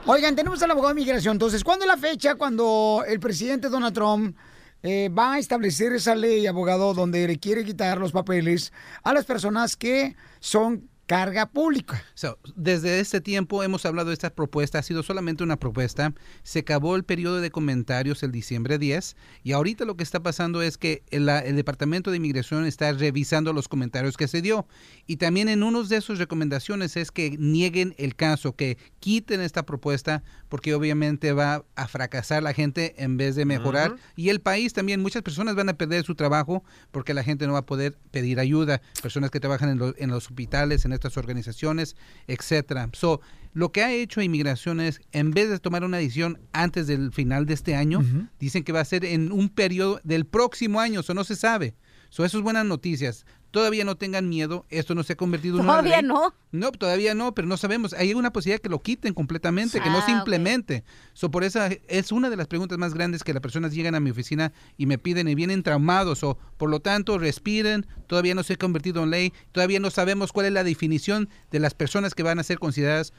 Oigan, 0.06 0.38
tenemos 0.38 0.64
al 0.64 0.72
abogado 0.72 0.94
de 0.94 1.02
migración. 1.02 1.34
Entonces, 1.34 1.66
¿cuándo 1.66 1.84
es 1.84 1.90
la 1.90 1.98
fecha 1.98 2.36
cuando 2.36 3.04
el 3.06 3.20
presidente 3.20 3.68
Donald 3.68 3.94
Trump 3.94 4.38
eh, 4.84 5.10
va 5.10 5.34
a 5.34 5.40
establecer 5.40 5.94
esa 5.94 6.16
ley, 6.16 6.48
abogado, 6.48 6.94
donde 6.94 7.28
le 7.28 7.38
quiere 7.38 7.66
quitar 7.66 7.98
los 7.98 8.12
papeles 8.12 8.74
a 9.04 9.14
las 9.14 9.26
personas 9.26 9.76
que 9.76 10.16
son 10.40 10.89
carga 11.10 11.48
pública? 11.48 12.04
So, 12.14 12.38
desde 12.56 13.00
este 13.00 13.20
tiempo 13.20 13.64
hemos 13.64 13.84
hablado 13.88 14.10
de 14.10 14.14
esta 14.14 14.30
propuesta, 14.30 14.78
ha 14.78 14.84
sido 14.84 15.02
solamente 15.02 15.44
una 15.44 15.58
propuesta. 15.58 16.14
Se 16.44 16.60
acabó 16.60 16.96
el 16.96 17.04
periodo 17.04 17.42
de 17.42 17.50
comentarios 17.50 18.22
el 18.22 18.32
diciembre 18.32 18.78
10 18.78 19.16
y 19.44 19.54
ahorita 19.54 19.86
lo 19.86 19.98
que 19.98 20.04
está 20.04 20.20
pasando 20.22 20.62
es 20.62 20.78
que 20.78 21.02
el, 21.10 21.26
Departamento 21.56 22.12
de 22.12 22.18
Inmigración 22.18 22.66
está 22.68 22.92
revisando 22.92 23.54
los 23.54 23.68
comentarios 23.68 24.18
que 24.18 24.28
se 24.28 24.44
dio 24.44 24.68
y 25.08 25.18
también 25.18 25.50
en 25.50 25.64
uno 25.64 25.84
de 25.84 26.00
sus 26.02 26.20
recomendaciones 26.20 26.96
es 26.96 27.10
que 27.10 27.36
nieguen 27.40 27.96
el 27.98 28.16
caso, 28.16 28.56
que 28.56 28.78
quiten 29.00 29.42
esta 29.42 29.64
propuesta 29.66 30.22
porque 30.48 30.76
obviamente 30.76 31.34
va 31.34 31.66
a 31.76 31.88
fracasar 31.88 32.44
la 32.44 32.54
gente 32.54 32.94
en 33.04 33.18
vez 33.18 33.36
de 33.36 33.46
mejorar 33.46 33.96
y 34.16 34.30
el 34.30 34.42
país 34.42 34.74
también, 34.74 35.02
muchas 35.02 35.24
personas 35.24 35.56
van 35.56 35.70
a 35.70 35.74
perder 35.74 36.04
su 36.04 36.14
trabajo 36.14 36.64
porque 36.92 37.16
la 37.16 37.24
gente 37.24 37.48
no 37.48 37.54
va 37.54 37.60
a 37.60 37.66
poder 37.66 37.98
pedir 38.12 38.40
ayuda, 38.40 38.80
personas 39.02 39.32
que 39.32 39.40
trabajan 39.40 39.70
en, 39.70 39.80
lo- 39.80 39.96
en 39.98 40.12
los 40.12 40.28
hospitales, 40.28 40.86
en 40.86 40.99
estas 41.00 41.18
organizaciones, 41.18 41.96
etcétera. 42.28 42.90
So, 42.94 43.22
lo 43.54 43.72
que 43.72 43.84
ha 43.84 43.92
hecho 43.92 44.22
inmigración 44.22 44.80
es, 44.80 45.02
en 45.12 45.32
vez 45.32 45.50
de 45.50 45.60
tomar 45.60 45.84
una 45.84 45.98
decisión 45.98 46.40
antes 46.54 46.88
del 46.88 47.12
final 47.12 47.46
de 47.46 47.56
este 47.56 47.76
año, 47.76 48.04
dicen 48.40 48.64
que 48.64 48.72
va 48.72 48.82
a 48.82 48.86
ser 48.86 49.06
en 49.06 49.32
un 49.32 49.50
periodo 49.50 50.00
del 50.04 50.26
próximo 50.26 50.80
año, 50.80 51.00
eso 51.00 51.14
no 51.14 51.24
se 51.24 51.36
sabe. 51.36 51.76
So, 52.10 52.26
eso 52.26 52.38
es 52.38 52.44
buenas 52.44 52.66
noticias. 52.66 53.26
Todavía 53.52 53.84
no 53.84 53.96
tengan 53.96 54.30
miedo, 54.30 54.66
esto 54.70 54.94
no 54.96 55.04
se 55.04 55.14
ha 55.14 55.16
convertido 55.16 55.56
en 55.58 55.62
una 55.64 55.74
Todavía 55.74 55.98
ley. 56.02 56.08
no. 56.08 56.34
No, 56.52 56.72
todavía 56.72 57.14
no, 57.14 57.36
pero 57.36 57.48
no 57.48 57.58
sabemos. 57.58 57.94
Hay 57.94 58.14
una 58.16 58.32
posibilidad 58.34 58.60
que 58.62 58.70
lo 58.70 58.80
quiten 58.82 59.14
completamente, 59.14 59.80
que 59.80 59.90
no 59.90 60.00
Ah, 60.00 60.06
se 60.06 60.12
implemente. 60.12 60.84
So, 61.14 61.30
por 61.30 61.44
eso 61.44 61.60
es 61.88 62.12
una 62.12 62.30
de 62.32 62.38
las 62.38 62.48
preguntas 62.48 62.78
más 62.80 62.94
grandes 62.96 63.24
que 63.24 63.34
las 63.34 63.42
personas 63.42 63.74
llegan 63.74 63.94
a 63.94 64.00
mi 64.00 64.10
oficina 64.10 64.52
y 64.76 64.88
me 64.88 64.98
piden 64.98 65.28
y 65.28 65.36
vienen 65.36 65.62
traumados. 65.62 66.24
O, 66.24 66.40
por 66.58 66.70
lo 66.72 66.80
tanto, 66.80 67.18
respiren. 67.20 67.86
Todavía 68.08 68.34
no 68.34 68.42
se 68.42 68.54
ha 68.54 68.58
convertido 68.58 69.04
en 69.04 69.12
ley. 69.12 69.34
Todavía 69.52 69.80
no 69.80 69.92
sabemos 69.92 70.32
cuál 70.32 70.48
es 70.48 70.54
la 70.54 70.64
definición 70.64 71.30
de 71.52 71.60
las 71.60 71.76
personas 71.76 72.16
que 72.16 72.24
van 72.24 72.40
a 72.40 72.44
ser 72.44 72.58
consideradas 72.58 73.14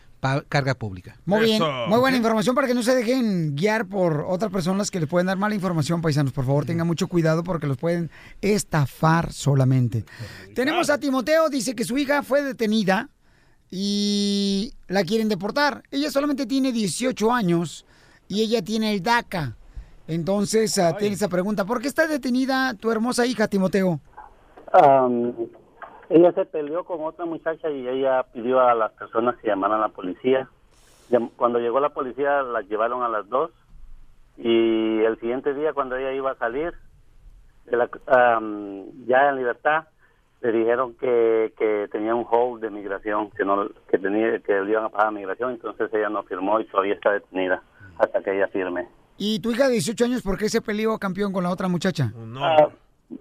carga 0.49 0.75
pública. 0.75 1.17
Muy 1.25 1.45
bien, 1.45 1.63
muy 1.89 1.99
buena 1.99 2.17
información 2.17 2.55
para 2.55 2.67
que 2.67 2.75
no 2.75 2.83
se 2.83 2.95
dejen 2.95 3.55
guiar 3.57 3.87
por 3.87 4.27
otras 4.29 4.51
personas 4.51 4.91
que 4.91 5.01
les 5.01 5.09
pueden 5.09 5.27
dar 5.27 5.37
mala 5.37 5.55
información, 5.55 6.03
paisanos. 6.03 6.33
Por 6.33 6.45
favor, 6.45 6.67
tengan 6.67 6.87
mucho 6.87 7.09
cuidado 7.09 7.43
porque 7.43 7.67
los 7.67 7.77
pueden 7.77 8.11
estafar 8.41 9.33
solamente. 9.33 10.05
Tenemos 10.55 10.91
a 10.91 10.99
Timoteo, 10.99 11.49
dice 11.49 11.75
que 11.75 11.85
su 11.85 11.97
hija 11.99 12.23
fue 12.23 12.43
detenida 12.43 13.09
y 13.71 14.75
la 14.89 15.05
quieren 15.05 15.29
deportar. 15.29 15.83
Ella 15.91 16.11
solamente 16.11 16.47
tiene 16.47 16.73
18 16.73 17.33
años 17.33 17.87
y 18.29 18.43
ella 18.43 18.63
tiene 18.63 18.93
el 18.93 19.03
DACA. 19.03 19.57
Entonces, 20.07 20.77
ah, 20.79 20.97
tiene 20.97 21.15
esa 21.15 21.29
pregunta, 21.29 21.65
¿por 21.65 21.81
qué 21.81 21.89
está 21.89 22.07
detenida 22.07 22.75
tu 22.75 22.91
hermosa 22.91 23.27
hija, 23.27 23.47
Timoteo? 23.47 24.01
Ella 26.11 26.33
se 26.33 26.45
peleó 26.45 26.85
con 26.85 27.03
otra 27.03 27.25
muchacha 27.25 27.71
y 27.71 27.89
ella 27.89 28.23
pidió 28.33 28.61
a 28.61 28.75
las 28.75 28.93
personas 28.93 29.37
que 29.37 29.47
llamaran 29.49 29.79
a 29.79 29.83
la 29.83 29.89
policía. 29.89 30.49
Cuando 31.37 31.59
llegó 31.59 31.81
la 31.81 31.89
policía, 31.89 32.43
las 32.43 32.69
llevaron 32.69 33.03
a 33.03 33.09
las 33.09 33.29
dos 33.29 33.51
y 34.37 35.01
el 35.03 35.19
siguiente 35.21 35.55
día, 35.55 35.73
cuando 35.73 35.97
ella 35.97 36.13
iba 36.13 36.31
a 36.33 36.37
salir, 36.37 36.73
de 37.67 37.77
la- 37.77 37.89
am, 38.07 38.85
ya 39.07 39.29
en 39.31 39.37
libertad, 39.37 39.85
le 40.41 40.53
dijeron 40.53 40.95
que, 40.95 41.53
que 41.59 41.89
tenía 41.93 42.15
un 42.15 42.27
hold 42.31 42.63
de 42.63 42.71
migración, 42.71 43.31
que 43.31 43.45
no 43.45 43.69
que 43.91 43.99
tenía 43.99 44.39
que 44.41 44.53
le 44.61 44.71
iban 44.71 44.85
a 44.85 44.89
pagar 44.89 45.13
migración, 45.13 45.53
entonces 45.53 45.93
ella 45.93 46.09
no 46.09 46.23
firmó 46.23 46.59
y 46.61 46.65
todavía 46.67 46.95
está 46.95 47.13
detenida 47.13 47.63
hasta 47.99 48.23
que 48.23 48.35
ella 48.35 48.49
firme. 48.49 48.89
¿Y 49.19 49.41
tu 49.41 49.51
hija 49.51 49.67
de 49.67 49.75
18 49.75 50.05
años 50.07 50.23
por 50.23 50.39
qué 50.39 50.49
se 50.49 50.63
peleó 50.63 50.99
campeón 50.99 51.33
con 51.33 51.45
la 51.45 51.51
otra 51.51 51.69
muchacha? 51.69 52.11
Ah, 52.39 52.69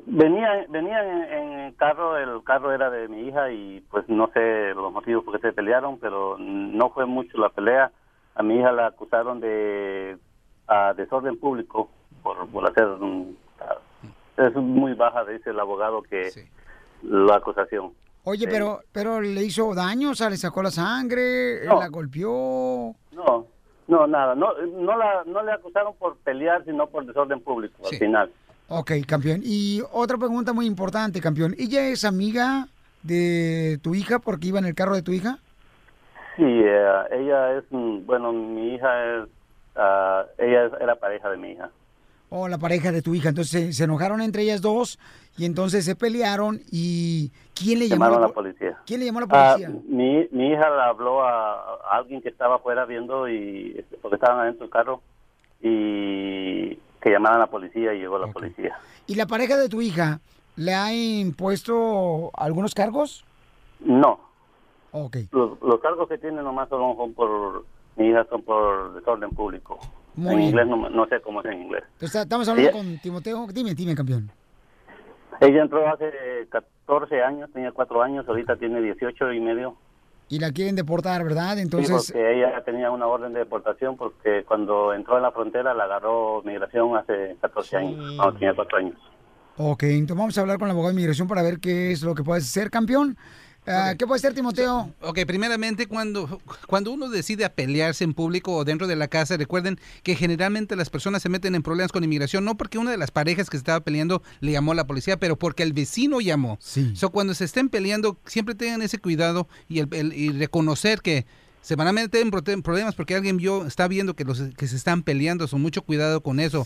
venía 0.06 0.66
venía 0.70 1.04
en, 1.04 1.32
en 1.32 1.74
carro, 1.74 2.18
el 2.18 2.44
carro 2.44 2.72
era 2.74 2.90
de 2.90 3.08
mi 3.08 3.28
hija 3.28 3.52
y 3.52 3.82
pues 3.90 4.08
no 4.08 4.30
sé 4.34 4.74
los 4.76 4.94
motivos 4.94 5.24
por 5.24 5.36
qué 5.36 5.48
se 5.48 5.54
pelearon, 5.54 5.98
pero 6.00 6.38
no 6.38 6.90
fue 6.92 7.06
mucho 7.06 7.38
la 7.38 7.50
pelea. 7.50 7.92
A 8.36 8.44
mi 8.44 8.58
hija 8.60 8.72
la 8.72 8.88
acusaron 8.88 9.40
de 9.40 10.18
ah, 10.68 10.94
desorden 10.96 11.38
público 11.40 11.90
por, 12.24 12.48
por 12.50 12.70
hacer... 12.70 12.88
es 14.38 14.56
muy 14.56 14.94
baja, 14.94 15.26
dice 15.26 15.50
el 15.50 15.60
abogado, 15.60 16.02
que 16.04 16.30
la 17.04 17.36
acusación. 17.36 17.94
Oye, 18.24 18.48
pero 18.48 18.82
pero 18.92 19.20
le 19.22 19.44
hizo 19.44 19.74
daño, 19.74 20.12
o 20.12 20.16
sea, 20.16 20.30
le 20.30 20.38
sacó 20.38 20.62
la 20.62 20.72
sangre, 20.72 21.66
No. 21.66 21.80
la 21.80 21.88
golpeó. 21.88 22.94
No, 23.12 23.48
no, 23.88 24.08
nada. 24.08 24.36
No, 24.36 24.54
no, 24.54 24.98
la, 24.98 25.24
no 25.26 25.42
le 25.44 25.52
acusaron 25.52 25.96
por 25.98 26.18
pelear, 26.18 26.64
sino 26.66 26.88
por 26.88 27.06
desorden 27.06 27.42
público 27.42 27.82
al 27.90 27.98
final. 27.98 28.32
Ok, 28.70 28.92
campeón. 29.08 29.42
Y 29.44 29.82
otra 29.92 30.18
pregunta 30.18 30.54
muy 30.54 30.66
importante, 30.66 31.20
campeón. 31.22 31.56
¿Ella 31.58 31.88
es 31.88 32.06
amiga 32.06 32.68
de 33.04 33.80
tu 33.82 33.96
hija 33.96 34.20
porque 34.20 34.48
iba 34.48 34.60
en 34.60 34.66
el 34.66 34.76
carro 34.76 34.96
de 34.96 35.02
tu 35.02 35.12
hija? 35.12 35.40
Sí, 36.36 36.44
eh, 36.46 36.92
ella 37.12 37.58
es, 37.58 37.64
mm, 37.72 38.06
bueno, 38.06 38.32
mi 38.32 38.76
hija 38.76 39.06
es, 39.24 39.30
ah, 39.76 40.24
ella 40.38 40.66
es- 40.66 40.74
era 40.82 40.96
pareja 40.96 41.30
de 41.30 41.38
mi 41.38 41.52
hija. 41.52 41.70
O 42.30 42.48
la 42.48 42.60
pareja 42.60 42.92
de 42.92 43.02
tu 43.02 43.16
hija. 43.16 43.30
Entonces 43.30 43.50
se, 43.52 43.74
se 43.74 43.84
enojaron 43.86 44.22
entre 44.22 44.44
ellas 44.44 44.62
dos 44.62 45.00
y 45.36 45.46
entonces 45.46 45.84
se 45.84 45.96
pelearon 45.96 46.60
y 46.72 47.32
¿quién 47.56 47.80
le 47.80 47.90
llamó 47.90 48.06
Llamaron 48.06 48.18
a 48.18 48.22
la 48.22 48.28
la 48.28 48.34
po- 48.34 48.42
policía. 48.42 48.78
¿Quién 48.86 49.00
le 49.00 49.06
llamó 49.08 49.20
a 49.20 49.22
la 49.24 49.28
policía? 49.28 49.70
mi, 49.88 50.28
mi 50.32 50.52
hija 50.52 50.70
le 50.70 50.82
habló 50.84 51.24
a, 51.24 51.54
a 51.54 51.98
alguien 51.98 52.22
que 52.22 52.30
estaba 52.30 52.58
afuera 52.58 52.86
viendo 52.86 53.28
y 53.28 53.84
porque 54.02 54.16
estaban 54.16 54.42
adentro 54.42 54.66
del 54.66 54.70
carro 54.72 55.02
y 55.62 56.78
que 57.02 57.10
llamaran 57.12 57.38
a 57.38 57.46
la 57.46 57.48
policía 57.48 57.94
y 57.94 58.00
llegó 58.00 58.18
la 58.20 58.28
policía. 58.28 58.78
¿Y 59.08 59.16
la 59.16 59.26
pareja 59.26 59.58
de 59.58 59.70
tu 59.70 59.82
hija 59.82 60.20
le 60.56 60.74
ha 60.74 60.94
impuesto 60.94 62.32
algunos 62.36 62.74
cargos? 62.76 63.26
No. 63.80 64.20
Ok. 64.92 65.18
Los, 65.32 65.62
los 65.62 65.80
cargos 65.80 66.10
que 66.10 66.18
tiene 66.18 66.42
nomás 66.42 66.68
son, 66.70 66.96
son 66.98 67.14
por 67.14 67.64
mi 67.96 68.08
hija 68.10 68.26
son 68.30 68.42
por 68.44 68.94
desorden 68.94 69.30
público. 69.32 69.80
Muy 70.16 70.32
en 70.34 70.38
bien. 70.38 70.50
inglés 70.50 70.68
no, 70.68 70.90
no 70.90 71.06
sé 71.08 71.22
cómo 71.22 71.40
es 71.42 71.46
en 71.48 71.62
inglés. 71.64 71.84
Entonces, 71.94 72.22
estamos 72.24 72.48
hablando 72.50 72.70
Ella- 72.72 72.78
con 72.78 73.00
Timoteo. 73.00 73.48
Dime, 73.54 73.74
dime, 73.74 73.96
campeón. 73.96 74.30
Ella 75.40 75.62
entró 75.62 75.88
hace 75.88 76.12
14 76.50 77.24
años, 77.24 77.50
tenía 77.54 77.72
4 77.72 78.02
años, 78.02 78.28
ahorita 78.28 78.58
tiene 78.58 78.82
18 78.82 79.32
y 79.32 79.40
medio. 79.40 79.76
Y 80.30 80.40
la 80.40 80.52
quieren 80.52 80.76
deportar, 80.76 81.24
¿verdad? 81.24 81.56
Sí, 81.56 81.62
Entonces, 81.62 82.12
porque 82.12 82.38
ella 82.38 82.64
tenía 82.64 82.92
una 82.92 83.08
orden 83.08 83.34
de 83.34 83.40
deportación 83.40 83.98
porque 83.98 84.44
cuando 84.48 84.94
entró 84.94 85.18
a 85.18 85.20
la 85.20 85.32
frontera 85.32 85.74
la 85.74 85.86
agarró 85.86 86.42
migración 86.44 86.96
hace 86.96 87.36
14 87.42 87.78
años, 87.78 88.16
cuando 88.16 88.34
tenía 88.38 88.54
4 88.54 88.78
años. 88.78 88.96
ok, 89.58 89.84
entonces 89.84 90.18
vamos 90.18 90.38
a 90.38 90.42
hablar 90.42 90.60
con 90.60 90.68
el 90.68 90.72
abogado 90.72 90.90
de 90.94 91.00
inmigración 91.00 91.28
para 91.28 91.42
ver 91.42 91.60
qué 91.60 91.92
es 91.92 92.04
lo 92.04 92.14
que 92.14 92.24
puedes 92.24 92.44
hacer, 92.44 92.70
campeón. 92.70 93.18
Ah, 93.68 93.94
¿Qué 93.98 94.08
puede 94.08 94.20
ser, 94.20 94.34
Timoteo? 94.34 94.92
Ok, 95.02 95.20
primeramente, 95.28 95.86
cuando, 95.86 96.42
cuando 96.66 96.92
uno 96.92 97.08
decide 97.10 97.46
a 97.46 97.54
pelearse 97.54 98.04
en 98.04 98.14
público 98.16 98.56
o 98.56 98.66
dentro 98.66 98.88
de 98.88 98.96
la 98.96 99.08
casa, 99.08 99.38
recuerden 99.38 99.80
que 100.02 100.16
generalmente 100.16 100.76
las 100.76 100.90
personas 100.90 101.22
se 101.22 101.30
meten 101.30 101.54
en 101.54 101.62
problemas 101.62 101.92
con 101.92 102.04
inmigración, 102.04 102.46
no 102.46 102.56
porque 102.58 102.80
una 102.80 102.90
de 102.92 102.98
las 102.98 103.12
parejas 103.12 103.48
que 103.50 103.58
se 103.58 103.62
estaba 103.62 103.82
peleando 103.82 104.24
le 104.40 104.54
llamó 104.54 104.72
a 104.72 104.76
la 104.76 104.88
policía, 104.88 105.18
pero 105.18 105.36
porque 105.36 105.62
el 105.62 105.74
vecino 105.74 106.20
llamó. 106.20 106.58
Sí. 106.60 106.96
So, 106.96 107.10
cuando 107.12 107.34
se 107.36 107.46
estén 107.46 107.70
peleando, 107.70 108.18
siempre 108.26 108.56
tengan 108.56 108.82
ese 108.82 108.98
cuidado 108.98 109.48
y, 109.68 109.80
el- 109.80 109.94
el- 109.94 110.14
y 110.14 110.30
reconocer 110.32 111.02
que 111.02 111.28
se 111.62 111.76
van 111.76 111.88
a 111.88 111.92
meter 111.94 112.22
en 112.22 112.32
prote- 112.32 112.62
problemas 112.64 112.96
porque 112.96 113.14
alguien 113.16 113.38
vio, 113.38 113.68
está 113.68 113.88
viendo 113.88 114.16
que 114.16 114.24
los 114.24 114.42
que 114.58 114.68
se 114.68 114.78
están 114.78 115.04
peleando, 115.04 115.48
son 115.48 115.62
mucho 115.62 115.84
cuidado 115.84 116.22
con 116.22 116.40
eso. 116.40 116.66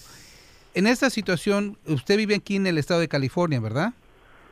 En 0.74 0.88
esta 0.88 1.10
situación, 1.10 1.78
usted 1.86 2.16
vive 2.18 2.36
aquí 2.36 2.56
en 2.56 2.66
el 2.68 2.78
estado 2.78 3.00
de 3.02 3.08
California, 3.10 3.60
¿verdad? 3.60 3.94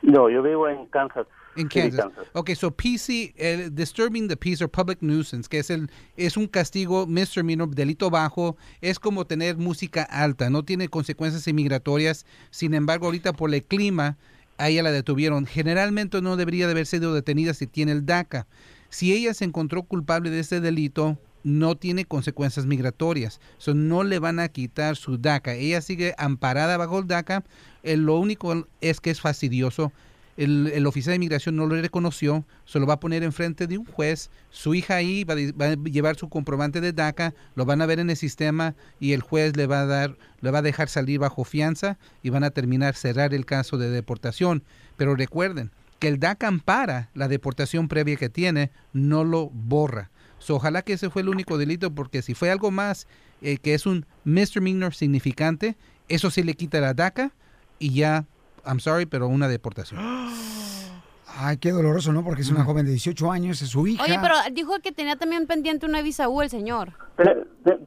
No, 0.02 0.28
yo 0.28 0.42
vivo 0.42 0.68
en 0.68 0.84
Kansas. 0.86 1.26
En 1.56 1.70
City, 1.70 1.96
Kansas. 1.96 2.12
Ok, 2.32 2.50
so 2.54 2.70
PC, 2.70 3.70
disturbing 3.72 4.28
the 4.28 4.36
peace 4.36 4.62
or 4.62 4.70
public 4.70 4.98
nuisance, 5.02 5.48
que 5.48 5.58
es 5.58 5.70
el 5.70 5.90
es 6.16 6.36
un 6.36 6.46
castigo 6.46 7.06
misdemeanor, 7.06 7.74
delito 7.74 8.10
bajo, 8.10 8.56
es 8.80 8.98
como 8.98 9.26
tener 9.26 9.56
música 9.56 10.02
alta, 10.02 10.50
no 10.50 10.64
tiene 10.64 10.88
consecuencias 10.88 11.46
inmigratorias. 11.46 12.26
Sin 12.50 12.74
embargo, 12.74 13.06
ahorita 13.06 13.32
por 13.32 13.52
el 13.54 13.62
clima, 13.62 14.16
a 14.58 14.68
ella 14.68 14.82
la 14.82 14.92
detuvieron. 14.92 15.46
Generalmente 15.46 16.22
no 16.22 16.36
debería 16.36 16.66
de 16.66 16.72
haber 16.72 16.86
sido 16.86 17.14
detenida 17.14 17.54
si 17.54 17.66
tiene 17.66 17.92
el 17.92 18.06
DACA. 18.06 18.46
Si 18.90 19.12
ella 19.12 19.34
se 19.34 19.44
encontró 19.44 19.82
culpable 19.84 20.30
de 20.30 20.40
este 20.40 20.60
delito, 20.60 21.18
no 21.44 21.76
tiene 21.76 22.04
consecuencias 22.04 22.66
migratorias. 22.66 23.40
So, 23.58 23.74
no 23.74 24.04
le 24.04 24.18
van 24.18 24.38
a 24.38 24.48
quitar 24.48 24.96
su 24.96 25.18
DACA. 25.18 25.54
Ella 25.54 25.80
sigue 25.80 26.14
amparada 26.18 26.76
bajo 26.76 26.98
el 26.98 27.06
DACA. 27.06 27.44
Eh, 27.82 27.96
lo 27.96 28.18
único 28.18 28.66
es 28.80 29.00
que 29.00 29.10
es 29.10 29.20
fastidioso. 29.20 29.92
El, 30.36 30.68
el 30.68 30.86
oficial 30.86 31.12
de 31.12 31.16
inmigración 31.16 31.56
no 31.56 31.66
lo 31.66 31.80
reconoció, 31.80 32.44
se 32.64 32.78
lo 32.78 32.86
va 32.86 32.94
a 32.94 33.00
poner 33.00 33.22
enfrente 33.22 33.66
de 33.66 33.78
un 33.78 33.84
juez. 33.84 34.30
Su 34.50 34.74
hija 34.74 34.96
ahí 34.96 35.24
va, 35.24 35.34
a 35.34 35.74
llevar 35.74 36.16
su 36.16 36.28
comprobante 36.28 36.80
de 36.80 36.92
DACA, 36.92 37.34
lo 37.54 37.64
van 37.64 37.82
a 37.82 37.86
ver 37.86 38.00
en 38.00 38.10
el 38.10 38.16
sistema 38.16 38.74
y 38.98 39.12
el 39.12 39.20
juez 39.20 39.56
le 39.56 39.66
va 39.66 39.80
a 39.80 39.86
dar, 39.86 40.16
le 40.40 40.50
va 40.50 40.58
a 40.58 40.62
dejar 40.62 40.88
salir 40.88 41.18
bajo 41.18 41.44
fianza 41.44 41.98
y 42.22 42.30
van 42.30 42.44
a 42.44 42.50
terminar 42.50 42.94
cerrar 42.94 43.34
el 43.34 43.44
caso 43.44 43.78
de 43.78 43.90
deportación. 43.90 44.62
Pero 44.96 45.14
recuerden 45.14 45.70
que 45.98 46.08
el 46.08 46.18
DACA 46.18 46.48
ampara 46.48 47.10
la 47.14 47.28
deportación 47.28 47.86
previa 47.88 48.16
que 48.16 48.28
tiene, 48.28 48.72
no 48.92 49.22
lo 49.22 49.50
borra. 49.50 50.10
So, 50.38 50.56
ojalá 50.56 50.82
que 50.82 50.94
ese 50.94 51.10
fue 51.10 51.22
el 51.22 51.28
único 51.28 51.58
delito, 51.58 51.94
porque 51.94 52.22
si 52.22 52.34
fue 52.34 52.50
algo 52.50 52.72
más 52.72 53.06
eh, 53.40 53.58
que 53.58 53.74
es 53.74 53.86
un 53.86 54.06
misdemeanor 54.24 54.94
significante, 54.94 55.76
eso 56.08 56.30
sí 56.30 56.42
le 56.42 56.54
quita 56.54 56.80
la 56.80 56.94
DACA 56.94 57.32
y 57.78 57.94
ya, 57.94 58.26
I'm 58.64 58.80
sorry, 58.80 59.06
pero 59.06 59.28
una 59.28 59.48
deportación. 59.48 60.00
Ay, 61.34 61.56
qué 61.56 61.70
doloroso, 61.70 62.12
¿no? 62.12 62.22
Porque 62.24 62.42
es 62.42 62.50
una 62.50 62.64
joven 62.64 62.84
de 62.84 62.90
18 62.90 63.32
años, 63.32 63.62
es 63.62 63.70
su 63.70 63.86
hija. 63.86 64.02
Oye, 64.02 64.18
pero 64.20 64.34
dijo 64.52 64.78
que 64.82 64.92
tenía 64.92 65.16
también 65.16 65.46
pendiente 65.46 65.86
una 65.86 66.02
visa 66.02 66.28
U 66.28 66.42
el 66.42 66.50
señor. 66.50 66.92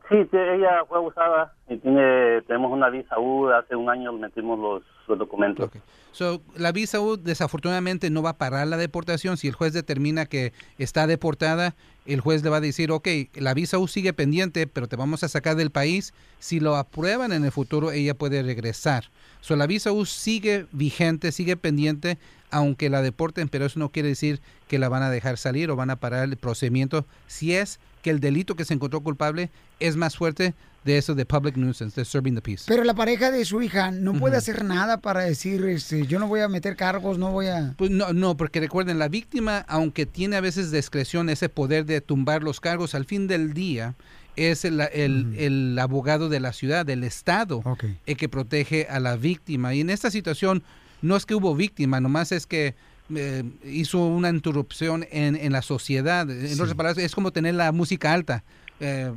Sí, 0.10 0.18
sí, 0.32 0.38
ella 0.38 0.86
fue 0.88 0.98
abusada 0.98 1.54
y 1.70 1.78
tiene, 1.78 2.42
tenemos 2.44 2.72
una 2.72 2.90
visa 2.90 3.20
U, 3.20 3.50
hace 3.50 3.76
un 3.76 3.90
año 3.90 4.14
metimos 4.14 4.58
los, 4.58 4.84
los 5.08 5.20
documentos. 5.20 5.70
So, 6.12 6.42
la 6.56 6.72
visa 6.72 7.02
U 7.02 7.18
desafortunadamente 7.18 8.10
no 8.10 8.22
va 8.22 8.32
a 8.32 8.38
parar 8.38 8.68
la 8.68 8.78
deportación. 8.78 9.38
Si 9.38 9.48
el 9.48 9.54
juez 9.54 9.74
determina 9.74 10.26
que 10.26 10.54
está 10.78 11.08
deportada, 11.08 11.76
el 12.06 12.22
juez 12.22 12.44
le 12.44 12.50
va 12.50 12.58
a 12.58 12.62
decir, 12.62 12.92
ok, 12.92 13.08
la 13.36 13.54
visa 13.54 13.78
U 13.78 13.88
sigue 13.88 14.14
pendiente, 14.14 14.66
pero 14.66 14.88
te 14.88 14.96
vamos 14.96 15.24
a 15.24 15.28
sacar 15.28 15.56
del 15.56 15.72
país. 15.72 16.14
Si 16.40 16.60
lo 16.60 16.78
aprueban 16.78 17.32
en 17.32 17.44
el 17.44 17.52
futuro, 17.52 17.92
ella 17.92 18.14
puede 18.14 18.44
regresar. 18.44 19.06
So, 19.46 19.56
la 19.56 19.68
visa 19.68 19.92
U 19.92 20.08
sigue 20.08 20.66
vigente, 20.72 21.32
sigue 21.32 21.56
pendiente, 21.56 22.18
aunque 22.50 22.90
la 22.90 23.04
deporten, 23.04 23.48
pero 23.48 23.68
eso 23.68 23.78
no 23.78 23.92
quiere 23.92 24.10
decir 24.10 24.42
que 24.68 24.80
la 24.80 24.90
van 24.90 25.04
a 25.04 25.12
dejar 25.12 25.38
salir 25.38 25.70
o 25.70 25.76
van 25.76 25.92
a 25.92 25.98
parar 25.98 26.24
el 26.24 26.36
procedimiento. 26.36 27.06
Si 27.28 27.54
es 27.54 27.80
que 28.02 28.10
el 28.10 28.20
delito 28.20 28.56
que 28.56 28.66
se 28.66 28.74
encontró 28.74 29.02
culpable 29.02 29.52
es 29.80 29.98
más 29.98 30.18
fuerte 30.18 30.56
de 30.84 30.98
eso 30.98 31.14
de 31.14 31.28
public 31.28 31.58
nuisance, 31.58 32.02
de 32.02 32.06
serving 32.06 32.34
the 32.34 32.42
peace. 32.42 32.64
Pero 32.68 32.84
la 32.84 32.96
pareja 32.96 33.30
de 33.30 33.46
su 33.46 33.62
hija 33.62 33.92
no 33.92 34.14
puede 34.14 34.36
hacer 34.36 34.66
nada 34.66 34.98
para 34.98 35.22
decir, 35.22 35.64
este, 35.66 36.08
yo 36.08 36.18
no 36.18 36.28
voy 36.28 36.40
a 36.40 36.48
meter 36.48 36.76
cargos, 36.76 37.20
no 37.20 37.32
voy 37.32 37.46
a... 37.46 37.76
Pues 37.78 37.92
no, 37.92 38.14
no, 38.14 38.36
porque 38.38 38.60
recuerden, 38.60 38.98
la 38.98 39.10
víctima, 39.10 39.60
aunque 39.68 40.08
tiene 40.08 40.38
a 40.38 40.42
veces 40.42 40.72
discreción, 40.72 41.30
ese 41.30 41.50
poder 41.50 41.86
de 41.86 42.02
tumbar 42.02 42.42
los 42.42 42.60
cargos, 42.60 42.96
al 42.96 43.06
fin 43.06 43.28
del 43.28 43.54
día 43.54 43.94
es 44.36 44.66
el, 44.66 44.80
el- 44.94 45.36
el 45.38 45.80
abogado 45.80 46.30
de 46.30 46.40
la 46.40 46.54
ciudad, 46.54 46.86
del 46.86 47.04
estado, 47.04 47.62
el 48.06 48.18
que 48.18 48.30
protege 48.30 48.88
a 48.90 49.00
la 49.00 49.16
víctima. 49.16 49.74
Y 49.74 49.82
en 49.82 49.90
esta 49.90 50.12
situación 50.12 50.64
no 51.02 51.16
es 51.16 51.26
que 51.26 51.36
hubo 51.36 51.56
víctima, 51.56 52.00
nomás 52.00 52.32
es 52.32 52.46
que 52.48 52.76
eh, 53.16 53.44
hizo 53.64 54.00
una 54.06 54.30
interrupción 54.30 55.06
en, 55.12 55.36
en 55.36 55.52
la 55.52 55.62
sociedad. 55.62 56.30
En 56.30 56.48
Sí. 56.48 56.54
otras 56.60 56.74
palabras, 56.76 57.04
es 57.04 57.14
como 57.14 57.32
tener 57.32 57.54
la 57.56 57.72
música 57.72 58.12
alta. 58.14 58.44
Eh, 58.80 59.12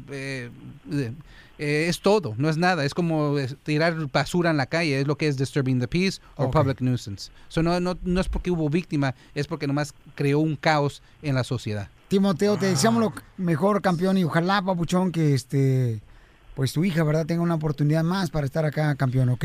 eh, 0.92 1.86
es 1.88 2.00
todo, 2.00 2.34
no 2.38 2.48
es 2.48 2.56
nada. 2.56 2.84
Es 2.84 2.94
como 2.94 3.36
tirar 3.64 3.94
basura 4.12 4.50
en 4.50 4.56
la 4.56 4.66
calle, 4.66 5.00
es 5.00 5.06
lo 5.06 5.16
que 5.16 5.26
es 5.26 5.36
disturbing 5.36 5.80
the 5.80 5.88
peace 5.88 6.20
o 6.36 6.50
public 6.50 6.80
nuisance. 6.80 7.30
So, 7.48 7.62
no, 7.62 7.80
no, 7.80 7.98
no 8.02 8.20
es 8.20 8.28
porque 8.28 8.50
hubo 8.50 8.68
víctima, 8.70 9.14
es 9.34 9.46
porque 9.46 9.66
nomás 9.66 9.92
creó 10.14 10.38
un 10.38 10.54
caos 10.56 11.02
en 11.22 11.34
la 11.34 11.42
sociedad. 11.44 11.88
Timoteo, 12.08 12.56
te 12.56 12.66
deseamos 12.66 13.02
lo 13.02 13.12
mejor, 13.36 13.82
campeón, 13.82 14.16
y 14.18 14.24
ojalá, 14.24 14.62
papuchón, 14.62 15.12
que 15.12 15.34
este, 15.34 16.00
pues 16.54 16.72
tu 16.72 16.82
hija, 16.84 17.04
¿verdad?, 17.04 17.26
tenga 17.26 17.42
una 17.42 17.54
oportunidad 17.54 18.02
más 18.02 18.30
para 18.30 18.46
estar 18.46 18.64
acá, 18.64 18.94
campeón, 18.94 19.28
¿ok? 19.28 19.44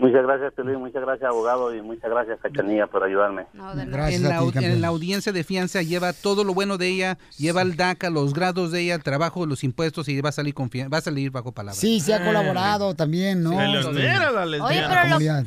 Muchas 0.00 0.22
gracias, 0.22 0.54
Pelín, 0.54 0.76
muchas 0.76 1.02
gracias, 1.02 1.28
abogado, 1.28 1.74
y 1.74 1.82
muchas 1.82 2.08
gracias, 2.10 2.38
Cachanilla, 2.40 2.86
por 2.86 3.04
ayudarme. 3.04 3.44
Gracias 3.52 4.22
en, 4.22 4.28
la, 4.30 4.38
a 4.38 4.50
ti, 4.50 4.64
en 4.64 4.80
la 4.80 4.88
audiencia 4.88 5.30
de 5.30 5.44
fianza 5.44 5.82
lleva 5.82 6.14
todo 6.14 6.42
lo 6.42 6.54
bueno 6.54 6.78
de 6.78 6.88
ella, 6.88 7.18
lleva 7.36 7.60
el 7.60 7.76
DACA, 7.76 8.08
los 8.08 8.32
grados 8.32 8.72
de 8.72 8.80
ella, 8.80 8.94
el 8.94 9.02
trabajo, 9.02 9.44
los 9.44 9.62
impuestos 9.62 10.08
y 10.08 10.18
va 10.22 10.30
a 10.30 10.32
salir, 10.32 10.54
confi- 10.54 10.90
va 10.90 10.96
a 10.98 11.02
salir 11.02 11.30
bajo 11.30 11.52
palabra. 11.52 11.78
Sí, 11.78 12.00
se 12.00 12.14
ha 12.14 12.24
colaborado 12.24 12.94
también, 12.94 13.42
¿no? 13.42 13.50
Peleonera 13.50 14.30
la 14.32 14.40
Este, 14.44 14.46
lesbiana. 14.46 14.64
Oye, 14.66 14.80
la 14.80 14.88
pero 14.88 15.00
lo- 15.02 15.08
comunidad. 15.10 15.46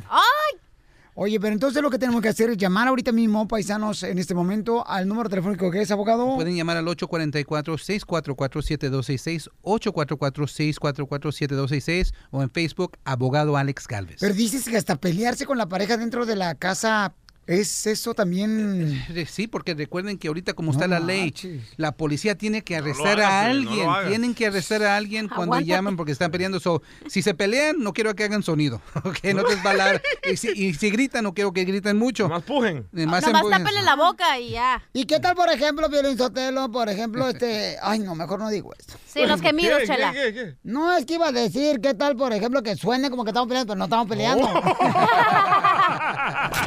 Oye, 1.16 1.38
pero 1.38 1.52
entonces 1.52 1.80
lo 1.80 1.90
que 1.90 1.98
tenemos 1.98 2.20
que 2.20 2.28
hacer 2.28 2.50
es 2.50 2.56
llamar 2.56 2.88
ahorita 2.88 3.12
mismo, 3.12 3.46
paisanos, 3.46 4.02
en 4.02 4.18
este 4.18 4.34
momento, 4.34 4.84
al 4.84 5.06
número 5.06 5.28
telefónico 5.28 5.70
que 5.70 5.80
es, 5.80 5.92
abogado. 5.92 6.34
Pueden 6.34 6.56
llamar 6.56 6.76
al 6.76 6.86
844-644-7266, 6.86 9.48
844-644-7266 9.62 12.12
o 12.32 12.42
en 12.42 12.50
Facebook, 12.50 12.98
abogado 13.04 13.56
Alex 13.56 13.86
Galvez. 13.86 14.16
Pero 14.18 14.34
dices 14.34 14.68
que 14.68 14.76
hasta 14.76 14.96
pelearse 14.96 15.46
con 15.46 15.56
la 15.56 15.68
pareja 15.68 15.96
dentro 15.96 16.26
de 16.26 16.34
la 16.34 16.56
casa, 16.56 17.14
¿es 17.46 17.86
eso 17.86 18.14
también? 18.14 19.02
Eh, 19.14 19.26
Sí, 19.26 19.46
porque 19.46 19.74
recuerden 19.74 20.18
que 20.18 20.28
ahorita 20.28 20.52
como 20.54 20.72
No 20.72 20.78
está 20.78 20.86
la 20.86 21.00
ley, 21.00 21.34
la 21.76 21.92
policía 21.92 22.36
tiene 22.36 22.62
que 22.62 22.76
arrestar 22.76 23.20
hagas, 23.20 23.32
a 23.32 23.44
no 23.44 23.50
alguien, 23.50 23.88
hagas. 23.88 24.08
tienen 24.08 24.34
que 24.34 24.46
arrestar 24.46 24.82
a 24.82 24.96
alguien 24.96 25.28
cuando 25.28 25.54
Aguántate. 25.54 25.66
llaman 25.66 25.96
porque 25.96 26.12
están 26.12 26.30
peleando. 26.30 26.60
So, 26.60 26.82
si 27.08 27.22
se 27.22 27.34
pelean, 27.34 27.80
no 27.80 27.92
quiero 27.92 28.14
que 28.14 28.24
hagan 28.24 28.42
sonido, 28.42 28.80
¿ok? 29.04 29.18
No 29.34 29.44
te 29.44 29.56
balar. 29.56 30.00
y, 30.32 30.36
si, 30.36 30.48
y 30.50 30.74
si 30.74 30.90
gritan, 30.90 31.24
no 31.24 31.34
quiero 31.34 31.52
que 31.52 31.64
griten 31.64 31.96
mucho. 31.98 32.28
Más 32.28 32.42
pujen. 32.42 32.86
Más 32.92 33.24
tápele 33.24 33.82
la 33.82 33.96
boca 33.96 34.38
y 34.38 34.50
ya. 34.50 34.82
¿Y 34.92 35.04
qué 35.06 35.20
tal, 35.20 35.34
por 35.34 35.50
ejemplo, 35.50 35.88
Violín 35.88 36.16
Sotelo? 36.18 36.70
Por 36.70 36.88
ejemplo, 36.88 37.28
este... 37.28 37.76
Ay, 37.82 37.98
no, 38.00 38.14
mejor 38.14 38.38
no 38.38 38.48
digo 38.50 38.72
esto. 38.78 38.94
Sí, 39.06 39.24
los 39.26 39.40
gemidos, 39.40 39.78
¿Qué, 39.80 39.86
qué, 39.86 39.92
chela. 39.92 40.12
qué, 40.12 40.56
No, 40.64 40.92
es 40.96 41.06
que 41.06 41.14
iba 41.14 41.28
a 41.28 41.32
decir, 41.32 41.80
¿qué 41.80 41.94
tal, 41.94 42.16
por 42.16 42.32
ejemplo, 42.32 42.62
que 42.62 42.74
suene 42.76 43.10
como 43.10 43.24
que 43.24 43.30
estamos 43.30 43.48
peleando, 43.48 43.68
pero 43.72 43.78
no 43.78 43.84
estamos 43.84 44.08
peleando? 44.08 44.46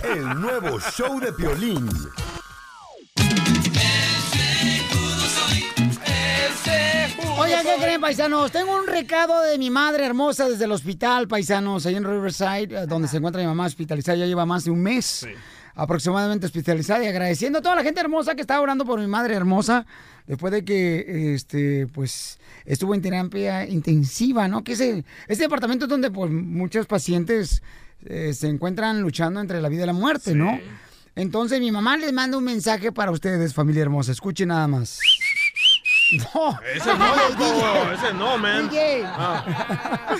El 0.04 0.40
nuevo 0.42 0.80
show 0.80 1.20
de 1.20 1.32
Piolín. 1.34 1.88
Oigan, 7.40 7.64
¿qué 7.64 7.76
creen, 7.82 8.02
paisanos? 8.02 8.52
Tengo 8.52 8.76
un 8.78 8.88
recado 8.88 9.42
de 9.44 9.58
mi 9.58 9.70
madre 9.70 10.06
hermosa 10.06 10.50
desde 10.50 10.66
el 10.66 10.72
hospital, 10.72 11.28
paisanos, 11.28 11.86
ahí 11.86 11.96
en 11.96 12.04
Riverside, 12.04 12.64
eh, 12.76 12.86
donde 12.88 13.08
se 13.08 13.18
encuentra 13.18 13.42
mi 13.42 13.48
mamá 13.48 13.66
hospitalizada, 13.66 14.18
ya 14.18 14.26
lleva 14.26 14.46
más 14.46 14.64
de 14.66 14.72
un 14.72 14.82
mes 14.82 15.26
aproximadamente 15.76 16.48
hospitalizada 16.48 17.04
y 17.04 17.08
agradeciendo 17.08 17.60
a 17.60 17.62
toda 17.62 17.76
la 17.76 17.84
gente 17.84 18.02
hermosa 18.02 18.34
que 18.34 18.42
está 18.42 18.60
orando 18.60 18.84
por 18.84 19.00
mi 19.00 19.06
madre 19.06 19.36
hermosa 19.36 19.86
después 20.26 20.52
de 20.52 20.66
que 20.66 21.36
este 21.36 21.86
pues 21.94 22.40
estuvo 22.66 22.96
en 22.96 23.02
terapia 23.04 23.68
intensiva, 23.68 24.48
¿no? 24.48 24.64
Que 24.64 24.74
es 24.74 24.80
el- 24.80 25.06
este 25.28 25.44
departamento 25.44 25.86
es 25.86 25.90
donde 25.90 26.10
pues 26.10 26.32
muchos 26.32 26.88
pacientes 26.88 27.62
eh, 28.10 28.34
se 28.34 28.47
encuentran 28.47 29.01
luchando 29.01 29.39
entre 29.39 29.62
la 29.62 29.70
vida 29.70 29.84
y 29.84 29.88
la 29.88 29.93
muerte, 29.93 30.34
¿no? 30.34 30.60
Entonces 31.16 31.60
mi 31.60 31.72
mamá 31.72 31.97
les 31.97 32.14
manda 32.14 32.38
un 32.38 32.43
mensaje 32.43 32.91
para 32.91 33.12
ustedes, 33.12 33.53
familia 33.53 33.82
hermosa. 33.82 34.12
Escuchen 34.12 34.49
nada 34.49 34.68
más. 34.68 34.99
No. 36.34 36.58
Ese 36.74 36.95
no, 36.95 37.05
loco. 37.05 37.91
Ese 37.91 38.14
no, 38.14 38.38
man. 38.38 38.70
DJ. 38.70 39.03
Ah. 39.05 40.16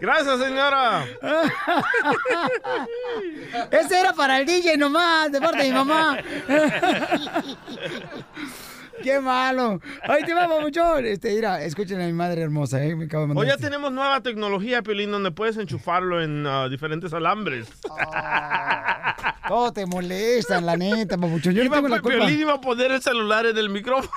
Gracias, 0.00 0.40
señora. 0.40 1.06
Ese 3.70 4.00
era 4.00 4.12
para 4.12 4.40
el 4.40 4.46
DJ 4.46 4.76
nomás, 4.76 5.30
de 5.30 5.40
parte 5.40 5.62
de 5.62 5.68
mi 5.68 5.74
mamá. 5.74 6.18
Qué 9.02 9.20
malo. 9.20 9.80
Ay, 10.02 10.24
te 10.24 10.34
va, 10.34 10.48
mucho. 10.60 10.98
Este, 10.98 11.34
mira, 11.34 11.62
escuchen 11.62 12.00
a 12.00 12.06
mi 12.06 12.12
madre 12.12 12.42
hermosa, 12.42 12.84
¿eh? 12.84 12.94
Me 12.96 13.06
acabo 13.06 13.22
de 13.22 13.28
mandar 13.28 13.42
Hoy 13.42 13.48
ya 13.48 13.54
este. 13.54 13.66
tenemos 13.66 13.92
nueva 13.92 14.20
tecnología, 14.22 14.82
Piolín, 14.82 15.10
donde 15.10 15.30
puedes 15.30 15.56
enchufarlo 15.56 16.22
en 16.22 16.46
ah, 16.46 16.68
diferentes 16.68 17.12
alambres. 17.12 17.68
Todo 19.48 19.72
te 19.72 19.86
molesta, 19.86 20.60
la 20.60 20.76
neta, 20.76 21.16
papuchón. 21.16 21.54
Yo 21.54 21.62
no 21.62 21.66
Iba, 21.66 21.76
tengo 21.76 21.88
la 21.88 22.00
culpa. 22.00 22.18
Piolín 22.18 22.40
iba 22.40 22.54
a 22.54 22.60
poner 22.60 22.90
el 22.90 23.02
celular 23.02 23.46
en 23.46 23.56
el 23.56 23.70
micrófono. 23.70 24.10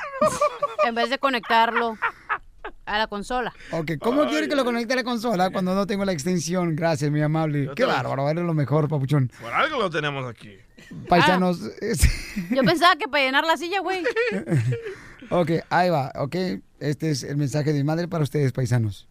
En 0.85 0.95
vez 0.95 1.09
de 1.09 1.19
conectarlo 1.19 1.97
a 2.89 2.97
la 2.97 3.07
consola. 3.07 3.53
Ok, 3.71 3.91
¿cómo 3.99 4.25
quiere 4.27 4.49
que 4.49 4.55
lo 4.55 4.65
conecte 4.65 4.93
a 4.93 4.95
la 4.97 5.03
consola 5.03 5.51
cuando 5.51 5.75
no 5.75 5.85
tengo 5.85 6.05
la 6.05 6.11
extensión? 6.11 6.75
Gracias, 6.75 7.11
mi 7.11 7.21
amable. 7.21 7.69
Qué 7.75 7.85
bárbaro, 7.85 8.29
eres 8.29 8.43
lo 8.43 8.53
mejor, 8.53 8.87
papuchón. 8.89 9.31
Por 9.39 9.53
algo 9.53 9.79
lo 9.79 9.89
tenemos 9.89 10.27
aquí. 10.27 10.57
Paisanos. 11.07 11.59
Yo 12.49 12.63
pensaba 12.63 12.95
que 12.95 13.07
para 13.07 13.23
llenar 13.23 13.45
la 13.45 13.57
silla, 13.57 13.79
güey. 13.81 14.03
ok, 15.29 15.51
ahí 15.69 15.89
va, 15.89 16.11
ok. 16.15 16.35
Este 16.79 17.11
es 17.11 17.23
el 17.23 17.37
mensaje 17.37 17.71
de 17.71 17.79
mi 17.79 17.83
madre 17.83 18.07
para 18.07 18.23
ustedes, 18.23 18.51
paisanos. 18.51 19.07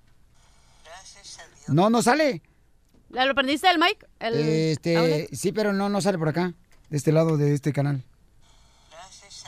No, 1.68 1.91
no 1.91 2.03
sale. 2.03 2.43
¿Ya 3.11 3.26
lo 3.26 3.35
prendiste 3.35 3.70
el 3.70 3.79
mic? 3.79 4.07
El 4.18 4.35
Este, 4.35 5.29
sí, 5.33 5.53
pero 5.53 5.72
no, 5.72 5.89
no 5.89 6.01
sale 6.01 6.18
por 6.18 6.29
acá. 6.29 6.55
De 6.91 6.97
este 6.97 7.12
lado 7.12 7.37
de 7.37 7.55
este 7.55 7.72
canal. 7.72 8.03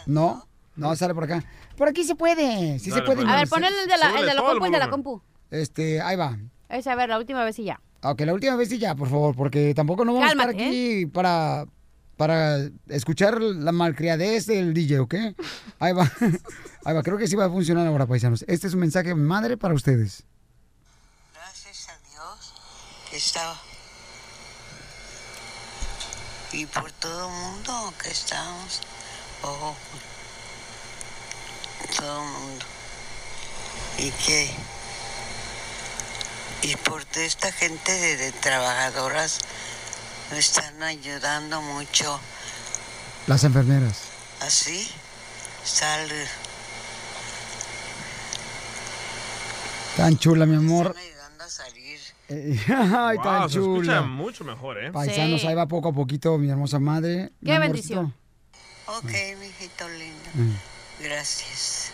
No, 0.06 0.46
no 0.80 0.96
sale 0.96 1.14
por 1.14 1.24
acá. 1.24 1.44
Por 1.76 1.88
aquí 1.88 2.04
se 2.04 2.14
puede, 2.14 2.78
sí 2.78 2.90
se 2.90 3.02
puede. 3.02 3.22
pues. 3.22 3.28
A 3.28 3.36
ver, 3.36 3.48
pon 3.48 3.62
el 3.64 3.72
de 3.88 3.96
la, 3.96 4.18
el 4.18 4.26
de 4.26 4.34
la 4.34 4.42
compu, 4.42 4.64
el 4.64 4.72
de 4.72 4.78
la 4.78 4.90
compu. 4.90 5.22
Este, 5.50 6.00
ahí 6.00 6.16
va. 6.16 6.38
Ese, 6.68 6.90
a 6.90 6.94
ver, 6.94 7.08
la 7.08 7.18
última 7.18 7.44
vez 7.44 7.58
y 7.58 7.64
ya. 7.64 7.80
Ok, 8.02 8.20
la 8.22 8.32
última 8.32 8.56
vez 8.56 8.72
y 8.72 8.78
ya, 8.78 8.94
por 8.94 9.08
favor, 9.08 9.36
porque 9.36 9.74
tampoco 9.74 10.04
no 10.04 10.14
vamos 10.14 10.26
a 10.26 10.30
Cálmate, 10.30 10.50
estar 10.52 10.66
aquí 10.66 11.06
para, 11.06 11.66
para 12.16 12.56
escuchar 12.88 13.40
la 13.40 13.72
malcriadez 13.72 14.46
del 14.46 14.72
DJ, 14.72 15.00
¿ok? 15.00 15.14
Ahí 15.78 15.92
va. 15.92 16.10
Ahí 16.84 16.94
va, 16.94 17.02
creo 17.02 17.18
que 17.18 17.26
sí 17.26 17.36
va 17.36 17.44
a 17.44 17.50
funcionar 17.50 17.86
ahora, 17.86 18.06
paisanos. 18.06 18.42
Este 18.48 18.66
es 18.66 18.74
un 18.74 18.80
mensaje 18.80 19.14
madre 19.14 19.56
para 19.58 19.74
ustedes. 19.74 20.24
que 23.10 23.16
estaba. 23.16 23.60
Y 26.52 26.64
por 26.66 26.90
todo 26.92 27.26
el 27.26 27.32
mundo 27.32 27.92
que 28.02 28.10
estamos. 28.10 28.80
Todo 31.96 32.22
el 32.22 32.28
mundo. 32.30 32.64
Y 33.98 34.10
que. 34.10 34.50
Y 36.62 36.76
por 36.76 37.04
toda 37.06 37.24
esta 37.24 37.50
gente 37.52 37.90
de, 37.92 38.16
de 38.16 38.32
trabajadoras 38.32 39.38
me 40.30 40.38
están 40.38 40.82
ayudando 40.82 41.60
mucho. 41.62 42.20
Las 43.26 43.44
enfermeras. 43.44 44.02
Así. 44.40 44.88
Sal. 45.64 46.08
Tan 49.96 50.18
chula, 50.18 50.46
mi 50.46 50.56
amor. 50.56 50.94
ayudando 50.96 51.44
a 51.44 51.48
salir. 51.48 51.98
Eh, 52.28 52.58
Ay, 52.68 53.16
Wow, 53.16 53.24
tan 53.24 53.50
se 53.50 53.58
escucha 53.58 53.82
chula. 53.82 54.00
mucho 54.02 54.44
mejor, 54.44 54.82
¿eh? 54.84 54.92
Paisanos, 54.92 55.44
ahí 55.44 55.54
va 55.54 55.66
poco 55.66 55.88
a 55.88 55.92
poquito, 55.92 56.38
mi 56.38 56.48
hermosa 56.50 56.78
madre. 56.78 57.32
Mi 57.40 57.50
Qué 57.50 57.56
amorcito. 57.56 57.72
bendición. 58.00 58.14
Ok, 58.86 59.10
mijito 59.40 59.88
lindo. 59.88 60.30
Mm. 60.34 60.54
Gracias. 61.02 61.92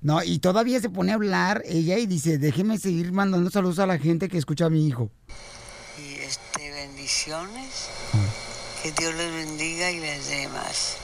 No, 0.00 0.22
y 0.22 0.38
todavía 0.38 0.80
se 0.80 0.90
pone 0.90 1.12
a 1.12 1.14
hablar 1.14 1.62
ella 1.64 1.98
y 1.98 2.06
dice, 2.06 2.36
déjeme 2.36 2.76
seguir 2.76 3.12
mandando 3.12 3.50
saludos 3.50 3.78
a 3.78 3.86
la 3.86 3.98
gente 3.98 4.28
que 4.28 4.36
escucha 4.36 4.66
a 4.66 4.70
mi 4.70 4.86
hijo. 4.86 5.10
Y 5.98 6.20
este, 6.20 6.70
bendiciones. 6.72 7.88
Que 8.82 8.92
Dios 8.92 9.14
les 9.14 9.32
bendiga 9.32 9.90
y 9.90 10.00
les 10.00 10.28
dé 10.28 10.48
más. 10.48 10.98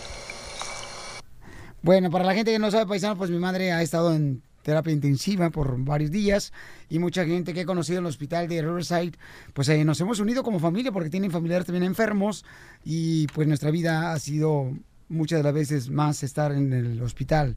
Bueno, 1.80 2.11
para 2.11 2.24
la 2.24 2.34
gente 2.34 2.53
que 2.53 2.59
no 2.59 2.70
sabe, 2.70 2.86
paisano, 2.86 3.16
pues 3.16 3.30
mi 3.30 3.38
madre 3.38 3.72
ha 3.72 3.80
estado 3.80 4.14
en 4.14 4.42
terapia 4.62 4.92
intensiva 4.92 5.48
por 5.48 5.82
varios 5.82 6.11
días 6.11 6.53
y 6.90 6.98
mucha 6.98 7.24
gente 7.24 7.55
que 7.55 7.62
he 7.62 7.64
conocido 7.64 8.01
en 8.01 8.05
el 8.05 8.11
hospital 8.11 8.48
de 8.48 8.61
Riverside, 8.61 9.12
pues 9.55 9.66
eh, 9.70 9.82
nos 9.84 9.98
hemos 10.03 10.20
unido 10.20 10.42
como 10.42 10.59
familia 10.59 10.92
porque 10.92 11.09
tienen 11.09 11.30
familiares 11.30 11.64
también 11.64 11.84
enfermos 11.84 12.44
y 12.84 13.26
pues 13.28 13.48
nuestra 13.48 13.70
vida 13.70 14.12
ha 14.12 14.18
sido 14.18 14.72
muchas 15.11 15.40
de 15.40 15.42
las 15.42 15.52
veces 15.52 15.90
más 15.90 16.22
estar 16.22 16.52
en 16.52 16.72
el 16.72 17.02
hospital 17.02 17.56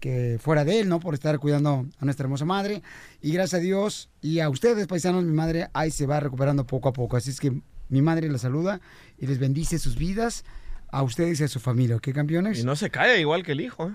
que 0.00 0.38
fuera 0.42 0.64
de 0.64 0.80
él, 0.80 0.88
¿no? 0.88 0.98
Por 0.98 1.14
estar 1.14 1.38
cuidando 1.38 1.86
a 2.00 2.04
nuestra 2.04 2.24
hermosa 2.24 2.44
madre. 2.44 2.82
Y 3.20 3.32
gracias 3.32 3.60
a 3.60 3.62
Dios 3.62 4.08
y 4.20 4.40
a 4.40 4.48
ustedes, 4.48 4.86
paisanos, 4.86 5.22
mi 5.22 5.32
madre 5.32 5.68
ahí 5.74 5.90
se 5.90 6.06
va 6.06 6.18
recuperando 6.18 6.66
poco 6.66 6.88
a 6.88 6.92
poco. 6.92 7.16
Así 7.16 7.30
es 7.30 7.38
que 7.38 7.52
mi 7.88 8.02
madre 8.02 8.28
la 8.28 8.38
saluda 8.38 8.80
y 9.18 9.26
les 9.26 9.38
bendice 9.38 9.78
sus 9.78 9.96
vidas 9.96 10.44
a 10.88 11.02
ustedes 11.02 11.40
y 11.40 11.44
a 11.44 11.48
su 11.48 11.60
familia, 11.60 11.96
¿ok, 11.96 12.08
campeones? 12.12 12.58
Y 12.58 12.64
no 12.64 12.74
se 12.74 12.90
calla 12.90 13.16
igual 13.16 13.44
que 13.44 13.52
el 13.52 13.60
hijo, 13.60 13.88
¿eh? 13.88 13.94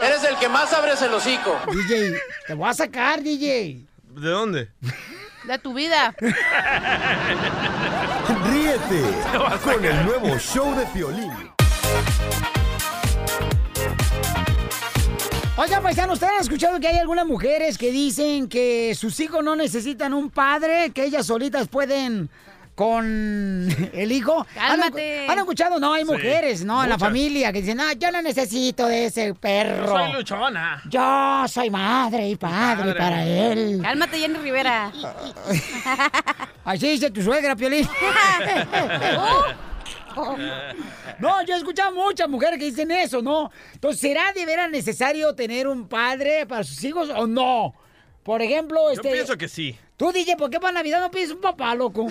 Eres 0.00 0.22
el 0.22 0.36
que 0.38 0.48
más 0.48 0.72
abres 0.72 1.02
el 1.02 1.12
hocico. 1.12 1.58
DJ, 1.72 2.16
te 2.46 2.54
voy 2.54 2.68
a 2.68 2.74
sacar, 2.74 3.20
DJ. 3.20 3.84
¿De 4.14 4.28
dónde? 4.28 4.68
De 5.44 5.58
tu 5.58 5.74
vida. 5.74 6.14
Ríete 8.50 9.02
con 9.64 9.84
el 9.84 10.04
nuevo 10.06 10.38
show 10.38 10.72
de 10.76 10.86
Piolín. 10.86 11.57
Oigan, 15.56 15.82
paisanos, 15.82 16.14
¿ustedes 16.14 16.32
han 16.34 16.40
escuchado 16.40 16.78
que 16.78 16.86
hay 16.86 16.98
algunas 16.98 17.26
mujeres 17.26 17.76
que 17.78 17.90
dicen 17.90 18.48
que 18.48 18.94
sus 18.94 19.18
hijos 19.18 19.42
no 19.42 19.56
necesitan 19.56 20.14
un 20.14 20.30
padre, 20.30 20.90
que 20.94 21.04
ellas 21.04 21.26
solitas 21.26 21.66
pueden 21.66 22.30
con 22.76 23.04
el 23.92 24.12
hijo? 24.12 24.46
¿Han- 24.56 24.68
Cálmate. 24.80 25.26
¿Han, 25.28 25.36
escuchado? 25.38 25.80
No, 25.80 25.94
hay 25.94 26.04
Sí, 26.04 26.12
mujeres, 26.12 26.64
¿no? 26.64 26.80
En 26.84 26.90
la 26.90 26.94
muchas. 26.94 27.08
familia 27.08 27.52
que 27.52 27.60
dicen, 27.62 27.76
no, 27.78 27.90
yo 27.92 28.12
no 28.12 28.22
necesito 28.22 28.86
de 28.86 29.06
ese 29.06 29.34
perro. 29.34 29.86
Yo 29.86 29.96
soy 29.98 30.12
luchona. 30.12 30.80
Yo 30.88 31.44
soy 31.48 31.70
madre 31.70 32.28
y 32.28 32.36
padre 32.36 32.84
Madre. 32.84 32.94
para 32.94 33.24
él. 33.24 33.80
Cálmate, 33.82 34.16
Jenny 34.20 34.38
Rivera. 34.38 34.92
Así 36.64 36.88
dice 36.88 37.10
tu 37.10 37.20
suegra, 37.20 37.56
Piolín. 37.56 37.88
No, 41.18 41.42
yo 41.44 41.54
he 41.54 41.58
escuchado 41.58 41.92
muchas 41.92 42.28
mujeres 42.28 42.58
que 42.58 42.66
dicen 42.66 42.90
eso, 42.90 43.22
¿no? 43.22 43.50
Entonces, 43.74 44.00
¿será 44.00 44.32
de 44.32 44.46
veras 44.46 44.70
necesario 44.70 45.34
tener 45.34 45.66
un 45.66 45.88
padre 45.88 46.46
para 46.46 46.64
sus 46.64 46.82
hijos 46.84 47.10
o 47.10 47.26
no? 47.26 47.74
Por 48.22 48.42
ejemplo, 48.42 48.78
Yo 48.88 48.92
este... 48.92 49.10
pienso 49.10 49.36
que 49.36 49.48
sí. 49.48 49.78
Tú, 49.96 50.12
DJ, 50.12 50.36
¿por 50.36 50.50
qué 50.50 50.60
para 50.60 50.72
Navidad 50.72 51.00
no 51.00 51.10
pides 51.10 51.30
un 51.30 51.40
papá, 51.40 51.74
loco? 51.74 52.06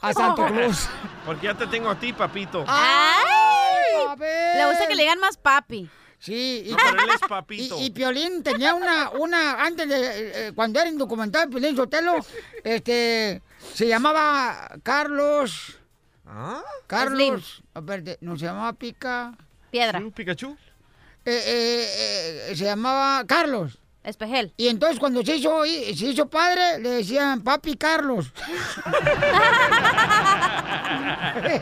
A 0.00 0.12
Santa 0.12 0.46
Claus. 0.46 0.88
Porque 1.26 1.46
ya 1.46 1.54
te 1.54 1.66
tengo 1.66 1.88
a 1.90 1.98
ti, 1.98 2.12
papito. 2.12 2.64
¡Ay! 2.68 4.16
Le 4.56 4.66
gusta 4.66 4.86
que 4.86 4.94
le 4.94 5.02
digan 5.02 5.18
más 5.18 5.36
papi. 5.36 5.88
Sí, 6.18 6.64
y, 6.66 6.70
No, 6.70 6.76
pero 6.76 7.02
él 7.02 7.10
es 7.14 7.28
papito. 7.28 7.78
y, 7.80 7.84
y 7.86 7.90
Piolín 7.90 8.42
tenía 8.42 8.74
una, 8.74 9.10
una, 9.10 9.62
antes 9.62 9.88
de, 9.88 10.48
eh, 10.48 10.52
cuando 10.54 10.80
era 10.80 10.88
indocumentado, 10.88 11.50
Piolín 11.50 11.76
Sotelo, 11.76 12.16
este, 12.62 13.42
se 13.74 13.86
llamaba 13.86 14.70
Carlos, 14.82 15.78
¿Ah? 16.26 16.62
Carlos, 16.86 17.62
espérate, 17.74 18.18
no 18.20 18.36
se 18.36 18.46
llamaba 18.46 18.72
Pica, 18.72 19.36
Piedra. 19.70 20.00
¿Pikachu? 20.14 20.56
eh, 21.26 21.42
eh, 21.46 22.46
eh, 22.50 22.56
se 22.56 22.64
llamaba 22.64 23.24
Carlos. 23.26 23.78
Espejel. 24.02 24.52
Y 24.58 24.68
entonces 24.68 24.98
cuando 25.00 25.22
se 25.24 25.36
hizo, 25.36 25.64
se 25.64 26.06
hizo 26.06 26.28
padre, 26.28 26.78
le 26.80 26.90
decían 26.90 27.42
papi 27.42 27.74
Carlos. 27.76 28.32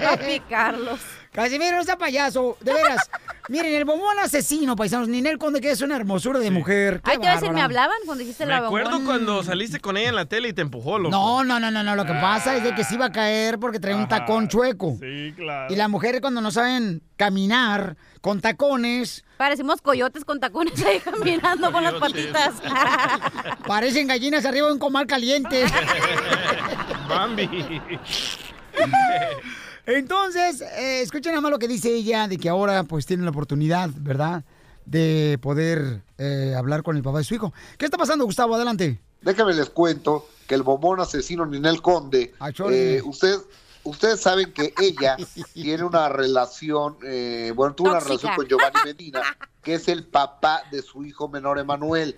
Papi 0.03 0.41
Carlos. 0.49 1.01
Casimiro, 1.33 1.79
no 1.79 1.85
sea 1.85 1.97
payaso, 1.97 2.59
de 2.61 2.75
veras. 2.75 3.09
Miren, 3.49 3.75
el 3.75 3.85
bombón 3.87 4.19
asesino, 4.19 4.77
paisanos, 4.77 5.09
Ninel 5.09 5.39
Conde, 5.39 5.61
que 5.61 5.71
es 5.71 5.81
una 5.81 5.97
hermosura 5.97 6.39
de 6.39 6.51
mujer. 6.51 7.01
Qué 7.03 7.13
Ay, 7.13 7.19
te 7.19 7.27
a 7.27 7.35
decir, 7.35 7.51
¿me 7.51 7.63
hablaban 7.63 7.97
cuando 8.05 8.21
dijiste 8.21 8.45
Me 8.45 8.53
la 8.53 8.59
acuerdo 8.67 8.91
bombón? 8.91 9.07
cuando 9.07 9.43
saliste 9.43 9.81
con 9.81 9.97
ella 9.97 10.11
en 10.11 10.15
la 10.15 10.27
tele 10.27 10.49
y 10.49 10.53
te 10.53 10.61
empujó, 10.61 10.99
loco. 10.99 11.11
No, 11.11 11.43
no, 11.43 11.59
no, 11.59 11.71
no, 11.71 11.83
no. 11.83 11.97
Lo 11.97 12.05
que 12.05 12.13
pasa 12.13 12.57
es 12.57 12.63
de 12.63 12.75
que 12.75 12.85
se 12.85 12.95
iba 12.95 13.07
a 13.07 13.13
caer 13.13 13.59
porque 13.59 13.81
traía 13.81 13.97
un 13.97 14.09
tacón 14.09 14.47
chueco. 14.49 14.97
Sí, 15.01 15.33
claro. 15.35 15.73
Y 15.73 15.77
las 15.77 15.89
mujeres 15.89 16.21
cuando 16.21 16.41
no 16.43 16.51
saben 16.51 17.03
caminar 17.17 17.97
con 18.21 18.41
tacones, 18.41 19.25
Parecimos 19.39 19.81
coyotes 19.83 20.25
con 20.25 20.39
tacones 20.39 20.85
ahí 20.85 21.01
caminando 21.05 21.73
con 21.73 21.83
las 21.83 21.95
patitas. 21.95 22.55
parecen 23.67 24.07
gallinas 24.07 24.45
arriba 24.45 24.67
de 24.69 24.75
un 24.75 24.79
comal 24.79 25.07
caliente. 25.07 25.65
Bambi. 27.09 27.49
Entonces, 29.87 30.61
eh, 30.61 31.03
escuchen 31.03 31.33
nada 31.33 31.41
más 31.43 31.51
lo 31.51 31.59
que 31.59 31.69
dice 31.69 31.93
ella 31.95 32.29
de 32.29 32.39
que 32.39 32.49
ahora 32.49 32.85
pues 32.85 33.05
tienen 33.07 33.25
la 33.25 33.31
oportunidad, 33.31 33.91
¿verdad? 33.97 34.45
De 34.87 35.39
poder 35.43 36.03
eh, 36.19 36.55
hablar 36.57 36.83
con 36.83 36.97
el 36.97 37.03
papá 37.03 37.19
de 37.19 37.25
su 37.25 37.35
hijo. 37.35 37.53
¿Qué 37.79 37.85
está 37.85 37.99
pasando, 37.99 38.25
Gustavo? 38.25 38.55
Adelante. 38.55 39.01
Déjame 39.23 39.55
les 39.55 39.71
cuento 39.71 40.29
que 40.47 40.55
el 40.55 40.63
bombón 40.63 41.01
asesino 41.01 41.47
Ninel 41.47 41.81
Conde, 41.81 42.33
chole. 42.53 42.97
eh, 42.97 43.03
ustedes, 43.03 43.41
ustedes 43.85 44.21
saben 44.21 44.53
que 44.53 44.75
ella 44.81 45.17
tiene 45.55 45.85
una 45.85 46.09
relación, 46.09 46.97
eh, 47.05 47.53
bueno, 47.55 47.75
tuvo 47.75 47.91
una 47.91 48.01
relación 48.01 48.35
con 48.35 48.47
Giovanni 48.47 48.81
Medina, 48.85 49.23
que 49.63 49.75
es 49.75 49.89
el 49.89 50.05
papá 50.05 50.63
de 50.71 50.83
su 50.83 51.05
hijo 51.05 51.29
menor 51.29 51.59
Emanuel. 51.59 52.17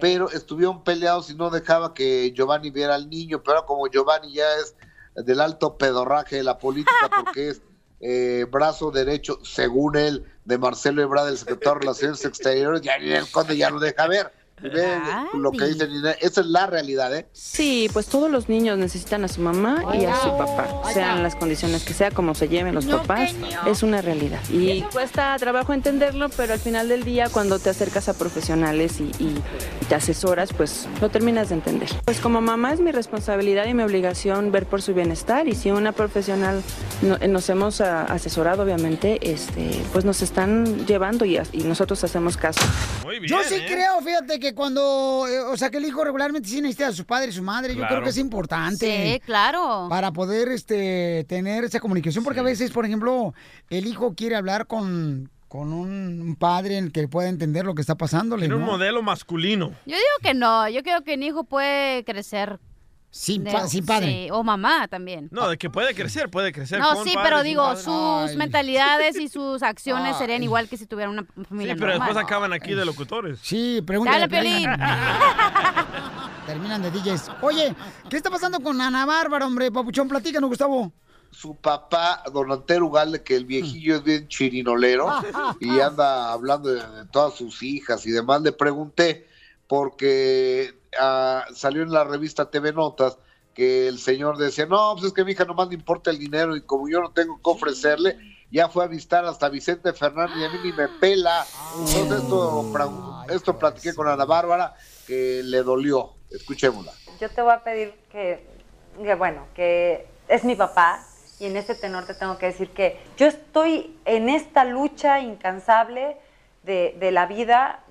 Pero 0.00 0.30
estuvieron 0.30 0.82
peleados 0.84 1.28
y 1.28 1.34
no 1.34 1.50
dejaba 1.50 1.92
que 1.92 2.32
Giovanni 2.34 2.70
viera 2.70 2.94
al 2.94 3.10
niño, 3.10 3.42
pero 3.42 3.66
como 3.66 3.88
Giovanni 3.88 4.32
ya 4.32 4.46
es 4.56 4.74
del 5.14 5.40
alto 5.40 5.76
pedorraje 5.76 6.36
de 6.36 6.42
la 6.42 6.58
política 6.58 7.10
porque 7.14 7.48
es 7.48 7.62
eh, 8.00 8.46
brazo 8.50 8.90
derecho, 8.90 9.38
según 9.44 9.96
él, 9.96 10.24
de 10.44 10.58
Marcelo 10.58 11.02
Ebrard, 11.02 11.28
el 11.28 11.38
secretario 11.38 11.74
de 11.74 11.80
Relaciones 11.80 12.24
Exteriores, 12.24 12.80
ya 12.80 12.98
Ninel 12.98 13.30
Conde 13.30 13.56
ya 13.56 13.70
lo 13.70 13.78
deja 13.78 14.08
ver. 14.08 14.32
Ve 14.62 14.98
lo 15.34 15.50
que 15.52 15.66
dice 15.66 15.88
Nina, 15.88 16.12
esa 16.12 16.40
es 16.40 16.46
la 16.46 16.66
realidad, 16.66 17.14
¿eh? 17.16 17.26
Sí, 17.32 17.88
pues 17.92 18.06
todos 18.06 18.30
los 18.30 18.48
niños 18.48 18.78
necesitan 18.78 19.24
a 19.24 19.28
su 19.28 19.40
mamá 19.40 19.84
y 19.94 20.04
a 20.04 20.14
su 20.20 20.36
papá, 20.36 20.82
sean 20.92 21.22
las 21.22 21.34
condiciones 21.36 21.84
que 21.84 21.94
sea, 21.94 22.10
como 22.10 22.34
se 22.34 22.48
lleven 22.48 22.74
los 22.74 22.86
papás, 22.86 23.32
es 23.66 23.82
una 23.82 24.00
realidad. 24.02 24.40
Y 24.50 24.82
cuesta 24.92 25.36
trabajo 25.38 25.72
entenderlo, 25.72 26.28
pero 26.36 26.52
al 26.52 26.58
final 26.60 26.88
del 26.88 27.04
día, 27.04 27.28
cuando 27.28 27.58
te 27.58 27.70
acercas 27.70 28.08
a 28.08 28.14
profesionales 28.14 29.00
y, 29.00 29.10
y 29.18 29.34
te 29.88 29.94
asesoras, 29.94 30.52
pues 30.52 30.86
lo 31.00 31.08
terminas 31.10 31.48
de 31.48 31.56
entender. 31.56 31.88
Pues 32.04 32.20
como 32.20 32.40
mamá 32.40 32.72
es 32.72 32.80
mi 32.80 32.92
responsabilidad 32.92 33.66
y 33.66 33.74
mi 33.74 33.82
obligación 33.82 34.52
ver 34.52 34.66
por 34.66 34.82
su 34.82 34.94
bienestar 34.94 35.48
y 35.48 35.54
si 35.54 35.70
una 35.70 35.92
profesional 35.92 36.62
no- 37.02 37.18
nos 37.18 37.48
hemos 37.50 37.80
ah, 37.80 38.04
asesorado, 38.04 38.62
obviamente, 38.62 39.18
este, 39.32 39.82
pues 39.92 40.04
nos 40.04 40.22
están 40.22 40.86
llevando 40.86 41.24
y, 41.24 41.38
y 41.52 41.58
nosotros 41.64 42.02
hacemos 42.04 42.36
caso. 42.36 42.60
Yo 43.26 43.42
sí 43.44 43.56
creo, 43.66 44.00
fíjate, 44.00 44.38
que 44.40 44.51
cuando, 44.54 45.26
eh, 45.28 45.40
o 45.40 45.56
sea, 45.56 45.70
que 45.70 45.78
el 45.78 45.84
hijo 45.84 46.04
regularmente 46.04 46.48
sí 46.48 46.60
necesita 46.60 46.88
a 46.88 46.92
su 46.92 47.04
padre 47.04 47.30
y 47.30 47.32
su 47.32 47.42
madre, 47.42 47.74
yo 47.74 47.86
creo 47.86 48.02
que 48.02 48.10
es 48.10 48.18
importante. 48.18 49.14
Sí, 49.14 49.20
claro. 49.20 49.86
Para 49.88 50.12
poder, 50.12 50.48
este, 50.48 51.24
tener 51.28 51.64
esa 51.64 51.80
comunicación, 51.80 52.24
porque 52.24 52.40
a 52.40 52.44
veces, 52.44 52.70
por 52.70 52.86
ejemplo, 52.86 53.34
el 53.70 53.86
hijo 53.86 54.14
quiere 54.14 54.36
hablar 54.36 54.66
con, 54.66 55.30
con 55.48 55.72
un 55.72 56.36
padre 56.38 56.78
en 56.78 56.84
el 56.84 56.92
que 56.92 57.06
pueda 57.08 57.28
entender 57.28 57.66
lo 57.66 57.74
que 57.74 57.82
está 57.82 57.94
pasándole, 57.94 58.46
Tiene 58.46 58.54
un 58.54 58.64
modelo 58.64 59.02
masculino. 59.02 59.72
Yo 59.84 59.96
digo 59.96 60.18
que 60.22 60.32
no, 60.34 60.68
yo 60.68 60.82
creo 60.82 61.02
que 61.02 61.14
un 61.14 61.22
hijo 61.22 61.44
puede 61.44 62.04
crecer. 62.04 62.58
Sin, 63.14 63.44
de- 63.44 63.52
pa- 63.52 63.68
sin 63.68 63.84
padre. 63.84 64.06
sí, 64.06 64.28
o 64.32 64.42
mamá 64.42 64.88
también. 64.88 65.28
No, 65.30 65.46
de 65.50 65.58
que 65.58 65.68
puede 65.68 65.94
crecer, 65.94 66.30
puede 66.30 66.50
crecer. 66.50 66.80
No, 66.80 66.94
con 66.94 67.04
sí, 67.04 67.14
pero 67.22 67.42
digo, 67.42 67.76
sus 67.76 68.34
mentalidades 68.36 69.20
y 69.20 69.28
sus 69.28 69.62
acciones 69.62 70.14
Ay. 70.14 70.18
serían 70.18 70.42
igual 70.42 70.66
que 70.66 70.78
si 70.78 70.86
tuviera 70.86 71.10
una 71.10 71.22
Sí, 71.22 71.44
familia 71.46 71.76
pero 71.78 71.92
después 71.92 72.16
acaban 72.16 72.54
aquí 72.54 72.72
de 72.74 72.86
locutores. 72.86 73.38
Sí, 73.42 73.82
pregúntale. 73.86 74.26
Dale, 74.26 74.30
Piolín. 74.30 74.62
Piolín. 74.70 74.80
Terminan 76.46 76.82
de 76.82 76.90
DJs. 76.90 77.30
Oye, 77.42 77.74
¿qué 78.08 78.16
está 78.16 78.30
pasando 78.30 78.60
con 78.60 78.80
Ana 78.80 79.06
Bárbara, 79.06 79.46
hombre? 79.46 79.70
Papuchón, 79.70 80.08
platícanos, 80.08 80.48
Gustavo. 80.48 80.92
Su 81.30 81.54
papá, 81.56 82.22
don 82.32 82.50
Antero 82.50 82.86
Ugalde, 82.86 83.22
que 83.22 83.36
el 83.36 83.44
viejillo 83.46 83.96
es 83.96 84.02
bien 84.04 84.28
chirinolero 84.28 85.08
y 85.60 85.80
anda 85.80 86.30
hablando 86.32 86.68
de, 86.70 86.80
de 86.80 87.06
todas 87.10 87.34
sus 87.34 87.62
hijas 87.62 88.04
y 88.06 88.10
demás, 88.10 88.42
le 88.42 88.52
pregunté, 88.52 89.26
porque 89.72 90.74
ah, 91.00 91.46
salió 91.54 91.82
en 91.82 91.92
la 91.92 92.04
revista 92.04 92.50
TV 92.50 92.74
Notas 92.74 93.16
que 93.54 93.88
el 93.88 93.98
señor 93.98 94.36
decía, 94.36 94.66
no, 94.66 94.92
pues 94.92 95.06
es 95.06 95.12
que 95.14 95.24
mi 95.24 95.32
hija 95.32 95.46
nomás 95.46 95.68
le 95.68 95.76
importa 95.76 96.10
el 96.10 96.18
dinero 96.18 96.54
y 96.54 96.60
como 96.60 96.90
yo 96.90 97.00
no 97.00 97.10
tengo 97.12 97.36
que 97.36 97.50
ofrecerle, 97.50 98.18
ya 98.50 98.68
fue 98.68 98.84
a 98.84 98.86
visitar 98.86 99.24
hasta 99.24 99.48
Vicente 99.48 99.94
Fernández 99.94 100.36
y 100.36 100.44
a 100.44 100.50
mí 100.50 100.58
ni 100.62 100.72
me 100.74 100.88
pela. 100.88 101.46
Entonces 101.78 102.22
esto, 102.22 103.24
esto 103.30 103.58
platiqué 103.58 103.94
con 103.94 104.08
Ana 104.08 104.26
Bárbara 104.26 104.74
que 105.06 105.40
le 105.42 105.62
dolió. 105.62 106.16
Escuchémosla. 106.30 106.92
Yo 107.18 107.30
te 107.30 107.40
voy 107.40 107.52
a 107.54 107.64
pedir 107.64 107.94
que, 108.10 108.46
que, 109.02 109.14
bueno, 109.14 109.46
que 109.54 110.06
es 110.28 110.44
mi 110.44 110.54
papá 110.54 111.02
y 111.40 111.46
en 111.46 111.56
ese 111.56 111.74
tenor 111.74 112.04
te 112.04 112.12
tengo 112.12 112.36
que 112.36 112.44
decir 112.44 112.68
que 112.72 113.00
yo 113.16 113.26
estoy 113.26 113.98
en 114.04 114.28
esta 114.28 114.66
lucha 114.66 115.20
incansable 115.20 116.18
de, 116.62 116.94
de 117.00 117.10
la 117.10 117.24
vida 117.24 117.82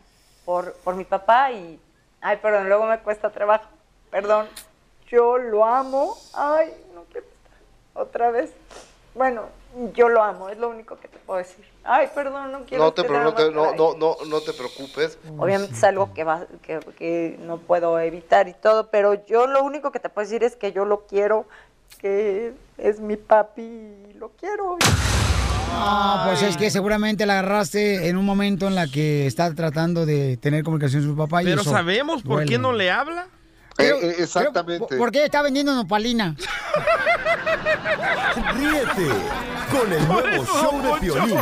por, 0.45 0.73
por 0.83 0.95
mi 0.95 1.03
papá 1.05 1.51
y, 1.51 1.79
ay, 2.21 2.37
perdón, 2.37 2.67
luego 2.67 2.85
me 2.85 2.99
cuesta 2.99 3.29
trabajo, 3.29 3.65
perdón, 4.09 4.47
yo 5.07 5.37
lo 5.37 5.65
amo, 5.65 6.17
ay, 6.33 6.73
no 6.95 7.03
quiero 7.11 7.27
estar 7.27 7.59
otra 7.93 8.31
vez. 8.31 8.51
Bueno, 9.13 9.43
yo 9.93 10.07
lo 10.07 10.23
amo, 10.23 10.47
es 10.49 10.57
lo 10.57 10.69
único 10.69 10.97
que 10.97 11.07
te 11.09 11.17
puedo 11.19 11.39
decir. 11.39 11.65
Ay, 11.83 12.09
perdón, 12.15 12.51
no 12.51 12.63
quiero 12.65 12.85
No 12.85 12.93
te, 12.93 13.03
no, 13.03 13.33
te- 13.33 13.51
no, 13.51 13.73
no, 13.73 13.93
no, 13.95 14.15
no 14.25 14.41
te 14.41 14.53
preocupes. 14.53 15.17
Obviamente 15.37 15.75
es 15.75 15.83
algo 15.83 16.13
que, 16.13 16.23
va, 16.23 16.45
que, 16.61 16.79
que 16.97 17.37
no 17.41 17.57
puedo 17.57 17.99
evitar 17.99 18.47
y 18.47 18.53
todo, 18.53 18.89
pero 18.89 19.25
yo 19.25 19.47
lo 19.47 19.63
único 19.63 19.91
que 19.91 19.99
te 19.99 20.07
puedo 20.09 20.25
decir 20.25 20.43
es 20.45 20.55
que 20.55 20.71
yo 20.71 20.85
lo 20.85 21.07
quiero, 21.07 21.45
que 21.99 22.53
es 22.77 22.99
mi 23.01 23.17
papi 23.17 23.61
y 23.61 24.13
lo 24.13 24.29
quiero. 24.29 24.77
Ah, 25.73 26.25
pues 26.27 26.41
es 26.43 26.57
que 26.57 26.69
seguramente 26.69 27.25
la 27.25 27.39
agarraste 27.39 28.07
en 28.09 28.17
un 28.17 28.25
momento 28.25 28.67
en 28.67 28.75
la 28.75 28.87
que 28.87 29.25
está 29.27 29.53
tratando 29.53 30.05
de 30.05 30.37
tener 30.37 30.63
comunicación 30.63 31.01
con 31.03 31.11
su 31.11 31.17
papá. 31.17 31.41
y 31.41 31.45
Pero 31.45 31.61
eso 31.61 31.71
¿sabemos 31.71 32.21
por 32.23 32.35
duele. 32.37 32.49
qué 32.51 32.57
no 32.57 32.73
le 32.73 32.91
habla? 32.91 33.27
exactamente. 33.77 34.95
¿Por 34.97 35.11
qué 35.11 35.25
está 35.25 35.41
vendiendo 35.41 35.73
nopalina? 35.73 36.35
Ríete 38.55 39.07
con 39.71 39.91
el 39.93 40.07
nuevo 40.07 40.45
show 40.45 40.81
de 40.81 40.99
Piolín. 40.99 41.37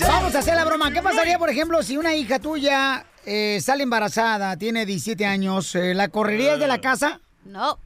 Vamos 0.00 0.34
a 0.34 0.38
hacer 0.38 0.54
la 0.56 0.64
broma. 0.64 0.90
¿Qué 0.92 1.02
pasaría, 1.02 1.38
por 1.38 1.50
ejemplo, 1.50 1.82
si 1.82 1.96
una 1.96 2.14
hija 2.14 2.38
tuya 2.38 3.04
eh, 3.26 3.60
sale 3.62 3.82
embarazada, 3.84 4.56
tiene 4.56 4.86
17 4.86 5.24
años, 5.26 5.74
eh, 5.74 5.94
¿la 5.94 6.08
correrías 6.08 6.58
de 6.58 6.66
la 6.66 6.80
casa? 6.80 7.20
No. 7.44 7.78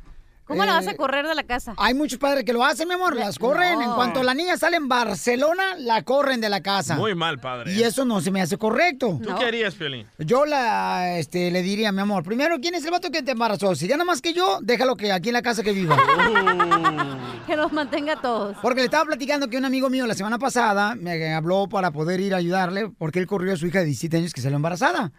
¿Cómo 0.47 0.65
la 0.65 0.75
vas 0.75 0.87
a 0.87 0.93
Eh, 0.93 0.97
correr 0.97 1.27
de 1.27 1.35
la 1.35 1.43
casa? 1.43 1.75
Hay 1.77 1.93
muchos 1.95 2.19
padres 2.19 2.45
que 2.45 2.53
lo 2.53 2.65
hacen, 2.65 2.87
mi 2.87 2.95
amor, 2.95 3.17
las 3.17 3.39
corren. 3.39 3.81
En 3.83 3.89
No. 3.89 3.97
cuanto 3.97 4.23
la 4.23 4.33
niña 4.33 4.57
sale 4.57 4.77
en 4.77 4.87
Barcelona, 4.89 5.75
la 5.79 6.03
corren 6.03 6.41
de 6.41 6.49
la 6.49 6.61
casa. 6.63 6.95
Muy 6.97 7.15
mal, 7.17 7.41
padre. 7.41 7.73
Y 7.75 7.83
eso 7.83 8.05
no 8.05 8.21
se 8.21 8.31
me 8.31 8.41
hace 8.41 8.57
correcto. 8.57 9.19
¿Tú 9.23 9.35
qué 9.39 9.45
harías, 9.47 9.75
Piolín? 9.75 10.07
Yo 10.19 10.47
la, 10.47 11.19
este, 11.19 11.51
le 11.51 11.63
diría, 11.63 11.91
mi 11.91 12.01
amor, 12.01 12.23
primero, 12.23 12.61
¿quién 12.61 12.75
es 12.77 12.85
el 12.85 12.93
vato 12.93 13.11
que 13.11 13.23
te 13.23 13.33
embarazó? 13.33 13.75
Si 13.75 13.89
gana 13.89 14.05
más 14.05 14.23
que 14.23 14.33
yo, 14.33 14.61
déjalo 14.63 14.97
que 14.97 15.11
aquí 15.13 15.31
en 15.31 15.35
la 15.35 15.43
casa 15.43 15.65
que 15.65 15.73
viva. 15.73 15.97
que 17.47 17.57
los 17.57 17.73
mantenga 17.73 18.13
a 18.15 18.21
todos. 18.21 18.57
Porque 18.63 18.81
le 18.81 18.85
estaba 18.87 19.05
platicando 19.05 19.49
que 19.49 19.57
un 19.59 19.65
amigo 19.65 19.91
mío 19.91 20.07
la 20.07 20.15
semana 20.15 20.39
pasada 20.39 20.95
me 20.95 21.35
habló 21.35 21.69
para 21.69 21.91
poder 21.91 22.21
ir 22.21 22.35
a 22.35 22.37
ayudarle 22.39 22.89
porque 22.99 23.19
él 23.19 23.27
corrió 23.27 23.53
a 23.53 23.57
su 23.57 23.67
hija 23.67 23.81
de 23.81 23.87
17 23.87 24.17
años 24.19 24.33
que 24.33 24.41
salió 24.41 24.57
embarazada. 24.57 25.13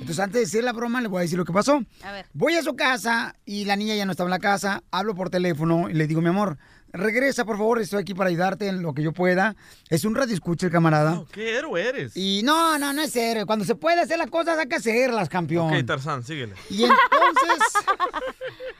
Entonces, 0.00 0.18
antes 0.18 0.34
de 0.34 0.40
decir 0.40 0.64
la 0.64 0.72
broma, 0.72 1.00
le 1.00 1.08
voy 1.08 1.18
a 1.18 1.22
decir 1.22 1.38
lo 1.38 1.44
que 1.44 1.52
pasó. 1.52 1.82
A 2.02 2.12
ver. 2.12 2.26
Voy 2.32 2.54
a 2.54 2.62
su 2.62 2.76
casa 2.76 3.34
y 3.44 3.64
la 3.64 3.76
niña 3.76 3.94
ya 3.94 4.04
no 4.06 4.12
estaba 4.12 4.28
en 4.28 4.32
la 4.32 4.38
casa. 4.38 4.82
Hablo 4.90 5.14
por 5.14 5.30
teléfono 5.30 5.90
y 5.90 5.94
le 5.94 6.06
digo, 6.06 6.20
mi 6.20 6.28
amor, 6.28 6.56
regresa, 6.92 7.44
por 7.44 7.56
favor, 7.56 7.80
estoy 7.80 8.00
aquí 8.00 8.14
para 8.14 8.30
ayudarte 8.30 8.68
en 8.68 8.82
lo 8.82 8.94
que 8.94 9.02
yo 9.02 9.12
pueda. 9.12 9.56
Es 9.88 10.04
un 10.04 10.14
radio 10.14 10.34
escucha 10.34 10.66
el 10.66 10.72
camarada. 10.72 11.24
¿Qué 11.32 11.56
héroe 11.56 11.88
eres? 11.88 12.16
Y 12.16 12.42
no, 12.44 12.78
no, 12.78 12.92
no 12.92 13.02
es 13.02 13.12
serio. 13.12 13.46
Cuando 13.46 13.64
se 13.64 13.74
puede 13.74 14.00
hacer 14.00 14.18
las 14.18 14.30
cosas, 14.30 14.58
hay 14.58 14.68
que 14.68 14.76
hacerlas, 14.76 15.28
campeón. 15.28 15.74
Ok, 15.74 15.84
Tarzán, 15.86 16.22
síguele. 16.22 16.54
Y 16.70 16.84
entonces... 16.84 17.58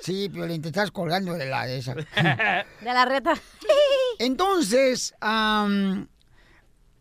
Sí, 0.00 0.28
Piolín, 0.28 0.62
te 0.62 0.68
estás 0.68 0.90
colgando 0.90 1.34
de 1.34 1.46
la 1.46 1.66
esa. 1.68 1.94
De 1.94 2.04
la 2.82 3.04
reta. 3.06 3.34
Entonces, 4.18 5.14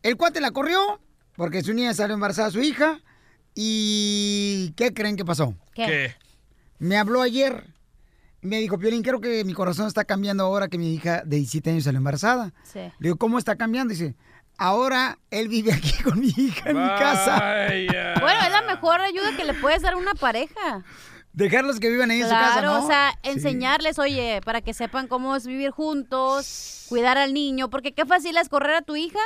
el 0.02 0.18
cuate 0.18 0.42
la 0.42 0.52
corrió 0.52 1.00
porque 1.36 1.62
su 1.62 1.74
niña 1.74 1.94
salió 1.94 2.14
embarazada 2.16 2.52
su 2.52 2.62
hija. 2.62 3.00
¿Y 3.56 4.72
qué 4.76 4.94
creen 4.94 5.16
que 5.16 5.26
pasó? 5.26 5.56
¿Qué? 5.74 6.14
Me 6.78 6.98
habló 6.98 7.22
ayer. 7.22 7.66
Me 8.42 8.58
dijo, 8.60 8.78
Piolín, 8.78 9.02
creo 9.02 9.20
que 9.22 9.44
mi 9.44 9.54
corazón 9.54 9.88
está 9.88 10.04
cambiando 10.04 10.44
ahora 10.44 10.68
que 10.68 10.78
mi 10.78 10.94
hija 10.94 11.24
de 11.26 11.38
17 11.38 11.72
años 11.72 11.86
salió 11.86 11.98
embarazada. 11.98 12.54
Sí. 12.64 12.80
Le 12.80 12.92
digo, 13.00 13.16
¿cómo 13.16 13.40
está 13.40 13.56
cambiando? 13.56 13.92
Dice, 13.94 14.14
ahora 14.58 15.18
él 15.32 15.48
vive 15.48 15.74
aquí 15.74 15.94
con 16.04 16.20
mi 16.20 16.28
hija 16.28 16.70
en 16.70 16.78
mi 16.78 16.88
casa. 16.90 17.38
Bueno, 18.22 18.42
es 18.46 18.52
la 18.52 18.62
mejor 18.68 19.02
ayuda 19.02 19.36
que 19.36 19.46
le 19.46 19.54
puedes 19.56 19.82
dar 19.82 19.94
a 19.94 19.98
una 19.98 20.14
pareja. 20.14 20.84
Dejarlos 21.34 21.80
que 21.80 21.90
vivan 21.90 22.12
ahí 22.12 22.20
en 22.22 22.26
su 22.28 22.32
casa, 22.32 22.60
Claro, 22.60 22.74
¿no? 22.80 22.84
o 22.84 22.88
sea, 22.88 23.12
Sí. 23.24 23.30
enseñarles, 23.32 24.00
oye, 24.00 24.40
para 24.46 24.62
que 24.62 24.74
sepan 24.74 25.08
cómo 25.08 25.36
es 25.36 25.46
vivir 25.48 25.72
juntos, 25.72 26.86
cuidar 26.88 27.18
al 27.18 27.34
niño, 27.34 27.70
porque 27.70 27.94
qué 27.94 28.06
fácil 28.06 28.38
es 28.38 28.48
correr 28.48 28.76
a 28.76 28.82
tu 28.84 28.96
hija 28.96 29.20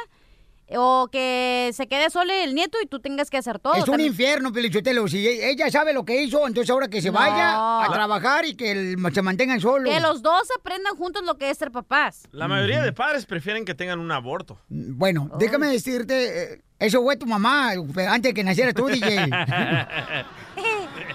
o 0.78 1.07
que 1.11 1.72
se 1.74 1.88
quede 1.88 2.09
solo 2.09 2.32
el 2.34 2.53
nieto 2.55 2.78
y 2.84 2.88
tú 2.88 2.99
tengas 2.99 3.30
que 3.30 3.38
hacer 3.38 3.59
todo. 3.59 3.74
Es 3.74 3.80
un 3.82 3.86
También- 3.86 4.09
infierno, 4.09 4.51
Pelichotelo. 4.53 5.07
Si 5.07 5.28
e- 5.28 5.49
ella 5.49 5.70
sabe 5.72 5.93
lo 5.93 6.05
que 6.05 6.22
hizo, 6.22 6.45
entonces 6.47 6.70
ahora 6.70 6.88
que 6.88 7.01
se 7.01 7.09
No. 7.11 7.13
vaya 7.20 7.84
a 7.86 7.88
trabajar 7.91 8.45
y 8.45 8.55
que 8.55 8.72
el- 8.72 8.97
se 9.13 9.22
mantengan 9.22 9.59
solos. 9.59 9.93
Que 9.93 9.99
los 9.99 10.22
dos 10.22 10.43
aprendan 10.59 10.95
juntos 10.95 11.24
lo 11.26 11.38
que 11.38 11.49
es 11.49 11.57
ser 11.57 11.72
papás. 11.72 12.24
La 12.32 12.47
mayoría 12.47 12.82
de 12.82 12.93
padres 12.93 13.26
prefieren 13.26 13.65
que 13.65 13.74
tengan 13.76 13.99
un 13.99 14.11
aborto. 14.11 14.59
Bueno, 14.70 15.30
déjame 15.39 15.67
decirte, 15.67 16.53
eh, 16.53 16.61
eso 16.80 17.01
fue 17.01 17.15
tu 17.17 17.26
mamá 17.26 17.72
antes 17.72 18.22
de 18.30 18.34
que 18.34 18.43
naciera 18.43 18.74
tú, 18.74 18.88
DJ. 18.88 19.30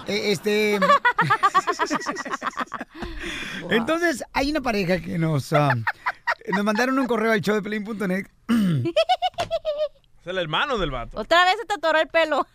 Eh, 0.07 0.31
este. 0.31 0.79
Entonces, 3.69 4.23
hay 4.33 4.51
una 4.51 4.61
pareja 4.61 4.99
que 4.99 5.17
nos, 5.17 5.51
ah, 5.53 5.75
nos 6.53 6.63
mandaron 6.63 6.97
un 6.99 7.07
correo 7.07 7.31
al 7.31 7.41
show 7.41 7.55
de 7.55 7.61
pelín.net. 7.61 8.27
Es 10.21 10.29
el 10.31 10.39
hermano 10.39 10.79
del 10.79 10.89
vato. 10.89 11.19
Otra 11.19 11.45
vez 11.45 11.53
se 11.61 11.67
te 11.67 11.75
atoró 11.75 11.99
el 11.99 12.07
pelo. 12.07 12.47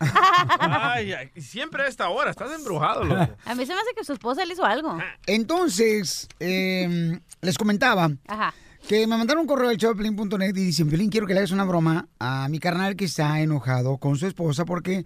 Ay, 0.59 1.12
ay, 1.12 1.30
y 1.36 1.40
siempre 1.40 1.84
a 1.84 1.86
esta 1.86 2.09
hora. 2.09 2.30
Estás 2.32 2.51
embrujado, 2.51 3.05
loco. 3.05 3.36
A 3.44 3.55
mí 3.55 3.64
se 3.64 3.72
me 3.72 3.79
hace 3.79 3.95
que 3.96 4.03
su 4.03 4.12
esposa 4.12 4.45
le 4.45 4.54
hizo 4.54 4.64
algo. 4.64 4.99
Entonces, 5.29 6.26
eh, 6.41 7.20
les 7.41 7.57
comentaba 7.57 8.11
Ajá. 8.26 8.53
que 8.88 9.07
me 9.07 9.16
mandaron 9.16 9.42
un 9.42 9.46
correo 9.46 9.70
al 9.70 9.76
show 9.76 9.92
de 9.95 9.99
pelín.net 10.03 10.49
y 10.49 10.64
dicen, 10.64 10.91
Pelín, 10.91 11.11
quiero 11.11 11.29
que 11.29 11.34
le 11.34 11.38
hagas 11.38 11.53
una 11.53 11.62
broma 11.62 12.08
a 12.18 12.49
mi 12.49 12.58
carnal 12.58 12.96
que 12.96 13.04
está 13.04 13.38
enojado 13.41 13.99
con 13.99 14.16
su 14.16 14.26
esposa 14.26 14.64
porque 14.64 15.04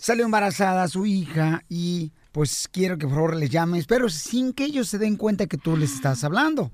salió 0.00 0.24
embarazada 0.24 0.88
su 0.88 1.06
hija 1.06 1.62
y 1.68 2.12
pues 2.32 2.68
quiero 2.70 2.96
que 2.96 3.06
por 3.06 3.16
favor 3.16 3.36
les 3.36 3.50
llames, 3.50 3.86
pero 3.86 4.08
sin 4.08 4.52
que 4.52 4.64
ellos 4.64 4.88
se 4.88 4.98
den 4.98 5.16
cuenta 5.16 5.46
que 5.46 5.58
tú 5.58 5.76
les 5.76 5.92
estás 5.94 6.22
hablando. 6.22 6.70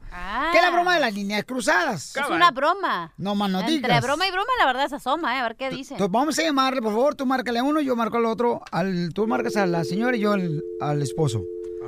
Que 0.53 0.59
es 0.59 0.63
la 0.63 0.71
broma 0.71 0.95
de 0.95 1.01
las 1.01 1.15
líneas 1.15 1.45
cruzadas. 1.45 2.15
Es 2.15 2.29
una 2.29 2.51
broma. 2.51 3.13
No 3.17 3.35
más 3.35 3.51
no 3.51 3.61
Entre 3.61 3.75
digas. 3.77 4.03
broma 4.03 4.27
y 4.27 4.31
broma, 4.31 4.51
la 4.59 4.67
verdad 4.67 4.89
se 4.89 4.97
asoma, 4.97 5.35
¿eh? 5.37 5.41
A 5.41 5.43
ver 5.45 5.57
qué 5.57 5.71
dice. 5.71 5.97
Vamos 6.11 6.39
a 6.39 6.43
llamarle, 6.43 6.83
por 6.83 6.93
favor, 6.93 7.15
tú 7.15 7.25
márcale 7.27 7.59
a 7.59 7.63
uno, 7.65 7.81
yo 7.81 7.97
marco 7.97 8.19
al 8.19 8.27
otro, 8.27 8.63
al, 8.71 9.11
tú 9.15 9.27
marcas 9.27 9.57
a 9.57 9.67
la 9.67 9.83
señora 9.85 10.17
y 10.17 10.21
yo 10.21 10.33
al, 10.33 10.63
al 10.81 11.01
esposo. 11.03 11.43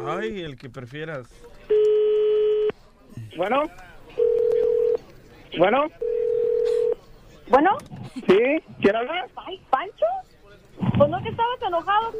Ay, 0.06 0.40
el 0.40 0.56
que 0.56 0.70
prefieras. 0.70 1.28
Bueno. 3.36 3.62
Bueno. 5.58 5.84
Bueno. 7.50 7.70
Sí, 8.14 8.38
¿quién 8.80 8.96
habla? 8.96 9.26
Ay, 9.46 9.60
Pancho. 9.70 10.06
Pues 10.96 11.10
no 11.10 11.22
que 11.22 11.28
estabas 11.28 11.62
enojado. 11.66 12.12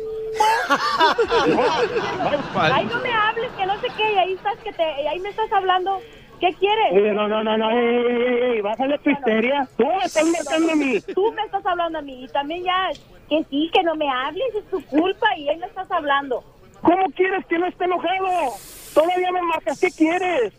Ay, 2.60 2.86
no 2.86 2.98
me 3.00 3.12
hables, 3.12 3.50
que 3.52 3.66
no 3.66 3.80
sé 3.80 3.88
qué, 3.96 4.12
y 4.12 4.18
ahí 4.18 4.32
estás, 4.32 4.58
que 4.58 4.72
te, 4.72 5.02
y 5.02 5.06
ahí 5.06 5.18
me 5.20 5.28
estás 5.28 5.52
hablando. 5.52 6.00
¿Qué 6.40 6.54
quieres? 6.54 6.92
Oye, 6.92 7.12
no, 7.12 7.26
no, 7.26 7.42
no, 7.42 7.58
no, 7.58 7.70
ey, 7.70 7.78
ey, 7.78 8.06
ey, 8.06 8.50
ey, 8.52 8.60
bájale 8.60 8.98
tu 8.98 9.10
histeria. 9.10 9.68
Tú 9.76 9.84
me 9.86 10.04
estás 10.04 10.24
marcando 10.24 10.72
a 10.72 10.76
mí. 10.76 11.00
Tú 11.14 11.32
me 11.32 11.42
estás 11.42 11.66
hablando 11.66 11.98
a 11.98 12.02
mí, 12.02 12.24
y 12.24 12.28
también 12.28 12.62
ya, 12.64 12.90
que 13.28 13.44
sí, 13.50 13.70
que 13.72 13.82
no 13.82 13.96
me 13.96 14.08
hables, 14.08 14.54
es 14.54 14.64
tu 14.70 14.80
culpa, 14.86 15.26
y 15.36 15.48
ahí 15.48 15.56
me 15.58 15.66
estás 15.66 15.90
hablando. 15.90 16.44
¿Cómo 16.82 17.06
quieres 17.16 17.44
que 17.46 17.58
no 17.58 17.66
esté 17.66 17.84
enojado? 17.84 18.54
Todavía 18.98 19.30
me 19.32 19.42
marcas, 19.42 19.78
¿qué 19.78 19.90
quieres? 19.92 20.52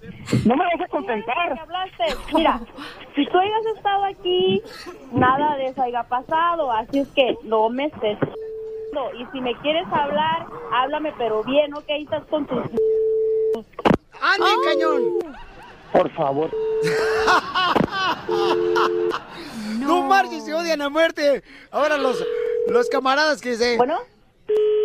No 0.45 0.56
me 0.56 0.64
vas 0.64 0.82
a 0.86 0.88
contentar. 0.88 1.53
¿Qué 1.53 1.60
hablaste? 1.60 2.06
Mira, 2.34 2.61
si 3.16 3.26
tú 3.26 3.38
hayas 3.38 3.66
estado 3.76 4.06
aquí, 4.06 4.64
nada 5.11 5.57
de 5.57 5.66
eso 5.66 5.82
haya 5.82 6.03
pasado, 6.03 6.72
así 6.72 6.99
es 6.99 7.07
que 7.10 7.38
no 7.44 7.70
me 7.70 7.86
estés... 7.88 8.18
No, 8.94 9.14
y 9.14 9.26
si 9.34 9.41
me 9.41 9.53
quieres 9.60 9.86
hablar, 9.91 10.48
háblame, 10.74 11.14
pero 11.18 11.44
bien, 11.44 11.74
¿ok? 11.74 11.84
Ahí 11.90 12.03
estás 12.03 12.24
con 12.28 12.48
tus... 12.48 12.60
¡Ande, 14.22 14.49
cañón! 14.66 15.36
Por 15.91 16.10
favor. 16.11 16.49
No. 19.80 20.03
marches, 20.03 20.45
se 20.45 20.53
odian 20.53 20.82
a 20.82 20.90
muerte. 20.90 21.41
Ahora 21.72 21.98
los, 21.98 22.24
los 22.68 22.88
camaradas 22.90 23.41
que 23.41 23.56
se... 23.56 23.76
Bueno. 23.78 23.98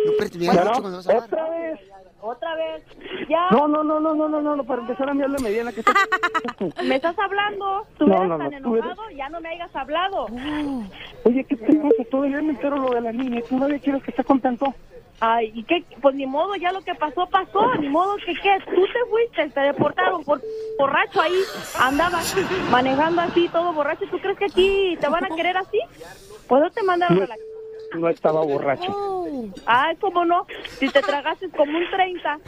No, 0.05 0.11
espérate, 0.11 0.37
mira, 0.39 0.53
Bueno, 0.53 0.69
mucho 0.69 0.81
cuando 0.81 0.97
vas 0.97 1.07
a 1.07 1.11
hablar. 1.11 1.25
otra 1.27 1.49
vez. 1.49 1.79
Otra 2.25 2.55
vez. 2.55 2.83
Ya. 3.29 3.49
No, 3.51 3.67
no, 3.67 3.83
no, 3.83 3.99
no, 3.99 4.15
no, 4.15 4.27
no, 4.27 4.41
no, 4.41 4.55
no, 4.55 4.63
para 4.63 4.81
empezar 4.81 5.07
a 5.09 5.13
mí 5.13 5.21
que 5.73 5.79
está... 5.81 5.93
Me 6.83 6.95
estás 6.95 7.17
hablando. 7.19 7.65
No, 7.65 7.83
Estuvieras 7.91 8.27
no, 8.27 8.37
tan 8.39 8.51
no, 8.63 8.69
tú 8.69 8.75
eres- 8.77 8.85
enojado, 8.85 9.09
ya 9.11 9.29
no 9.29 9.41
me 9.41 9.49
hayas 9.49 9.75
hablado. 9.75 10.25
Oye, 11.23 11.43
¿qué 11.43 11.55
te 11.55 11.75
pasa? 11.75 12.03
Todavía 12.09 12.41
me 12.41 12.49
entero 12.53 12.77
lo 12.77 12.89
de 12.89 13.01
la 13.01 13.11
niña 13.11 13.39
y 13.39 13.43
todavía 13.43 13.77
quieres 13.77 14.01
que 14.03 14.09
esté 14.09 14.23
contento. 14.23 14.73
Ay, 15.19 15.51
¿y 15.53 15.63
qué? 15.63 15.85
Pues 16.01 16.15
ni 16.15 16.25
modo, 16.25 16.55
ya 16.55 16.71
lo 16.71 16.81
que 16.81 16.95
pasó, 16.95 17.27
pasó. 17.27 17.75
Ni 17.75 17.89
modo 17.89 18.15
que 18.17 18.33
qué. 18.41 18.57
Tú 18.65 18.81
te 18.87 19.05
fuiste, 19.09 19.49
te 19.49 19.59
deportaron 19.61 20.23
por 20.23 20.41
borracho 20.79 21.21
ahí. 21.21 21.39
Andabas 21.79 22.35
manejando 22.71 23.21
así, 23.21 23.47
todo 23.49 23.71
borracho. 23.71 24.05
¿Tú 24.09 24.17
crees 24.19 24.37
que 24.37 24.45
aquí 24.45 24.97
te 24.99 25.07
van 25.07 25.23
a 25.25 25.35
querer 25.35 25.57
así? 25.57 25.79
Pues 26.47 26.61
no 26.61 26.71
te 26.71 26.81
mandaron 26.83 27.21
a 27.23 27.27
la... 27.27 27.35
No 27.97 28.09
estaba 28.09 28.41
borracho. 28.43 28.93
Ay, 29.65 29.95
¿cómo 29.97 30.25
no? 30.25 30.45
Si 30.79 30.89
te 30.89 31.01
tragaste 31.01 31.49
como 31.49 31.77
un 31.77 31.85
30. 31.89 32.39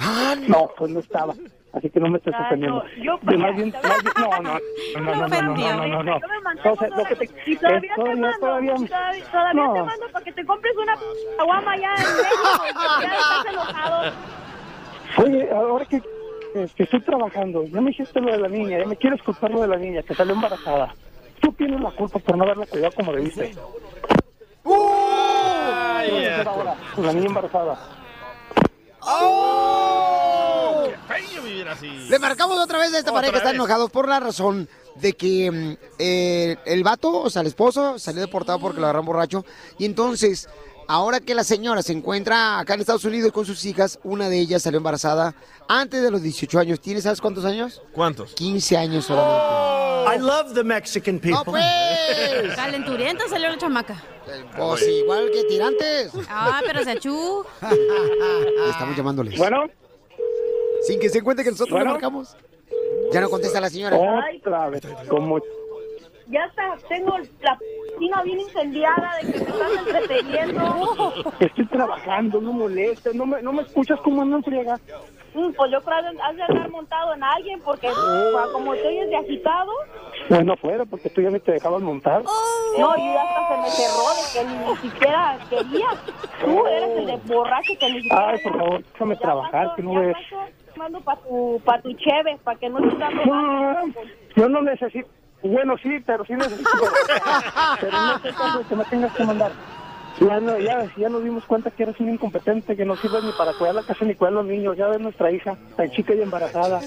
No, 0.48 0.70
pues 0.78 0.92
no 0.92 1.00
estaba. 1.00 1.34
Así 1.74 1.90
que 1.90 2.00
no 2.00 2.10
me 2.10 2.18
estés 2.18 2.34
Ay, 2.36 2.46
ofendiendo. 2.46 2.84
no, 2.84 3.04
yo- 3.04 3.38
más 3.38 3.56
bien- 3.56 3.74
no, 4.18 4.42
no, 4.42 4.42
no, 4.42 5.16
no, 5.16 5.28
no, 5.28 5.28
no, 5.28 5.88
no, 5.88 6.04
no, 6.04 6.04
no, 6.04 6.76
sea, 6.76 6.88
lo 6.90 7.04
que 7.06 7.16
te- 7.16 7.28
todavía 7.58 7.78
eh, 7.78 7.82
te 7.82 7.96
todavía- 7.96 8.22
mando, 8.22 8.38
todavía- 8.40 8.76
todavía, 8.76 9.26
todavía 9.32 9.64
No. 9.64 9.74
te 9.74 9.84
mando 9.84 10.06
para 10.12 10.26
que 10.26 10.32
te 10.32 10.46
compres 10.46 10.74
una 10.78 10.98
aguama 11.40 11.72
allá 11.74 11.90
en 11.98 12.18
México. 12.18 12.64
Ya 13.02 13.16
estás 13.16 13.46
enojado. 13.54 14.12
Oye, 15.18 15.50
ahora 15.52 15.86
que, 15.86 16.02
que 16.76 16.84
estoy 16.84 17.02
trabajando, 17.02 17.64
ya 17.66 17.82
me 17.82 17.90
dijiste 17.92 18.22
lo 18.22 18.32
de 18.32 18.38
la 18.40 18.48
niña, 18.48 18.80
ya 18.80 18.86
me 18.86 18.96
quieres 18.96 19.22
culpar 19.22 19.52
lo 19.52 19.62
de 19.62 19.68
la 19.68 19.78
niña, 19.78 20.02
que 20.04 20.16
salió 20.16 20.34
embarazada. 20.34 20.96
Tú 21.42 21.52
tienes 21.54 21.80
la 21.82 21.92
culpa 21.92 22.18
por 22.20 22.38
no 22.38 22.44
haberla 22.46 22.66
cuidado 22.66 22.94
como 22.96 23.12
debiste. 23.14 23.52
¿Qué 23.52 23.58
la 26.98 27.14
niña 27.14 27.28
embarazada? 27.28 27.78
¡Oh! 29.02 30.88
Feo 31.08 31.44
vivir 31.44 31.68
así. 31.68 31.88
Le 32.10 32.20
marcamos 32.20 32.60
otra 32.60 32.80
vez 32.80 32.94
a 32.94 33.00
esta 33.00 33.12
Otra 33.12 33.14
pareja 33.14 33.32
que 33.32 33.38
está 33.38 33.52
enojados 33.52 33.90
por 33.90 34.08
la 34.08 34.20
razón 34.20 34.68
de 34.96 35.14
que 35.14 35.52
mm, 35.52 35.78
eh, 36.00 36.58
el 36.66 36.84
vato, 36.84 37.22
o 37.22 37.30
sea, 37.30 37.42
el 37.42 37.48
esposo, 37.48 38.00
salió 38.00 38.22
deportado 38.22 38.60
porque 38.60 38.80
lo 38.80 38.88
agarraron 38.88 39.06
borracho. 39.06 39.46
Y 39.78 39.86
entonces, 39.86 40.50
ahora 40.88 41.20
que 41.20 41.36
la 41.36 41.44
señora 41.44 41.82
se 41.82 41.94
encuentra 41.94 42.60
acá 42.60 42.74
en 42.74 42.82
Estados 42.82 43.06
Unidos 43.06 43.32
con 43.32 43.46
sus 43.46 43.64
hijas, 43.66 44.00
una 44.04 44.30
de 44.30 44.40
ellas 44.40 44.64
salió 44.64 44.78
embarazada 44.78 45.36
antes 45.68 46.02
de 46.02 46.12
los 46.12 46.22
18 46.22 46.60
años. 46.60 46.80
¿Tiene, 46.80 47.02
sabes 47.02 47.22
cuántos 47.22 47.46
años? 47.46 47.82
¿Cuántos? 47.92 48.34
15 48.34 48.78
años 48.78 49.06
solamente. 49.06 50.16
I 50.16 50.20
love 50.20 50.54
the 50.54 50.64
Mexican 50.64 51.20
people. 51.20 51.38
¡No, 51.38 51.44
pues! 51.44 51.64
Calenturienta 52.56 53.28
salió 53.28 53.50
la 53.50 53.58
chamaca. 53.58 54.02
Pues 54.56 54.88
igual 54.88 55.30
que 55.32 55.44
tirantes. 55.44 56.12
Ah, 56.30 56.62
pero 56.66 56.84
se 56.84 56.92
achú. 56.92 57.44
Estamos 58.70 58.96
llamándoles. 58.96 59.38
Bueno. 59.38 59.66
Sin 60.84 61.00
que 61.00 61.10
se 61.10 61.22
cuente 61.22 61.44
que 61.44 61.52
nosotros 61.52 61.72
Bueno. 61.72 61.86
le 61.86 61.92
marcamos. 61.94 62.36
Ya 63.12 63.22
no 63.22 63.30
contesta 63.30 63.60
la 63.60 63.70
señora. 63.70 63.98
Otra 63.98 64.70
vez, 64.70 64.82
como... 65.10 65.40
Ya 66.30 66.44
está, 66.46 66.78
tengo 66.90 67.18
la 67.42 67.58
piscina 67.58 68.22
bien 68.24 68.40
incendiada 68.42 69.16
de 69.22 69.32
que 69.32 69.40
me 69.40 69.52
estás 69.52 69.72
entreteniendo. 69.86 70.62
Estoy 71.40 71.66
trabajando, 71.68 72.42
no 72.42 72.54
molestes, 72.54 73.16
no 73.16 73.26
me, 73.26 73.42
no 73.42 73.54
me 73.54 73.62
escuchas 73.62 74.00
como 74.02 74.22
ando 74.22 74.38
en 74.38 74.44
friega. 74.44 74.78
Mm, 75.34 75.52
Pues 75.54 75.72
yo 75.72 75.82
creo 75.84 75.98
que 76.02 76.22
has 76.22 76.36
de 76.36 76.44
andar 76.44 76.70
montado 76.70 77.14
en 77.14 77.24
alguien 77.24 77.62
porque 77.62 77.88
pa- 77.88 78.52
como 78.54 78.74
te 78.76 78.88
oyes 78.88 79.10
de 79.10 79.16
agitado. 79.18 79.72
Bueno, 80.30 80.56
fuera, 80.58 80.86
porque 80.86 81.10
tú 81.10 81.22
ya 81.22 81.30
ni 81.30 81.40
te 81.40 81.54
dejabas 81.54 81.82
montar. 81.82 82.24
No, 82.78 82.98
y 82.98 83.08
hasta 83.16 83.48
se 83.48 83.62
me 83.62 83.72
cerró 83.72 84.08
de 84.16 84.32
que 84.34 84.44
ni, 84.44 84.76
siquiera 84.78 85.38
quería. 85.50 85.86
Tú 86.44 86.68
eres 86.68 86.98
el 86.98 87.06
de 87.08 87.18
borracho 87.34 87.74
que 87.80 87.90
ni 87.90 88.02
siquiera... 88.02 88.28
Ay, 88.30 88.38
por 88.40 88.58
favor, 88.58 88.84
déjame 88.84 89.16
trabajar, 89.16 89.76
que 89.76 89.84
no 89.84 89.94
ves. 89.94 90.16
mando 90.76 91.00
para 91.02 91.22
tu, 91.22 91.62
pa 91.66 91.82
tu 91.82 91.94
cheve, 91.94 92.38
para 92.44 92.58
que 92.60 92.70
no 92.70 92.80
te 92.80 93.10
robando. 93.10 94.02
Yo 94.36 94.50
no 94.50 94.62
necesito... 94.62 95.08
Bueno, 95.44 95.76
sí, 95.82 96.00
pero 96.06 96.26
sí 96.26 96.34
necesito... 96.34 96.70
pero 97.82 97.92
no 97.92 98.20
sé 98.20 98.34
cuándo 98.34 98.68
que 98.68 98.76
me 98.76 98.86
tengas 98.86 99.14
que 99.14 99.24
mandar. 99.24 99.52
Ya, 100.20 100.40
no, 100.40 100.58
ya, 100.58 100.88
ya 100.98 101.10
nos 101.10 101.24
dimos 101.24 101.46
cuenta 101.46 101.70
que 101.70 101.84
eres 101.84 102.00
un 102.00 102.10
incompetente, 102.10 102.76
que 102.76 102.86
no 102.86 102.96
sirves 102.96 103.24
ni 103.24 103.32
para 103.34 103.54
cuidar 103.54 103.76
la 103.76 103.84
casa 103.84 104.04
ni 104.04 104.16
cuidar 104.16 104.34
a 104.34 104.38
los 104.38 104.46
niños. 104.46 104.76
Ya 104.76 104.88
ves 104.88 105.00
nuestra 105.00 105.32
hija, 105.32 105.56
tan 105.76 105.92
chica 105.92 106.16
y 106.16 106.22
embarazada. 106.22 106.82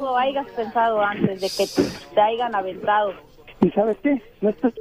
Lo 0.00 0.18
hayas 0.18 0.46
pensado 0.50 1.00
antes 1.00 1.40
de 1.40 1.48
que 1.48 1.66
te, 1.66 1.88
te 2.14 2.20
hayan 2.20 2.54
aventado. 2.54 3.12
¿Y 3.60 3.70
sabes 3.70 3.96
qué? 4.02 4.20
No 4.40 4.50
estoy... 4.50 4.74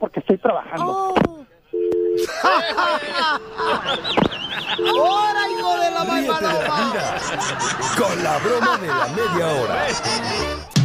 porque 0.00 0.20
estoy 0.20 0.38
trabajando. 0.38 1.14
¡Hora, 5.00 5.50
hijo 5.50 5.78
de 5.78 5.90
la 5.90 6.04
Ríete 6.04 6.34
de 6.34 6.52
la 6.52 6.74
vida 6.74 7.18
con 7.96 8.24
la 8.24 8.38
broma 8.38 8.78
de 8.78 8.86
la 8.88 9.06
media 9.08 9.46
hora. 9.46 10.77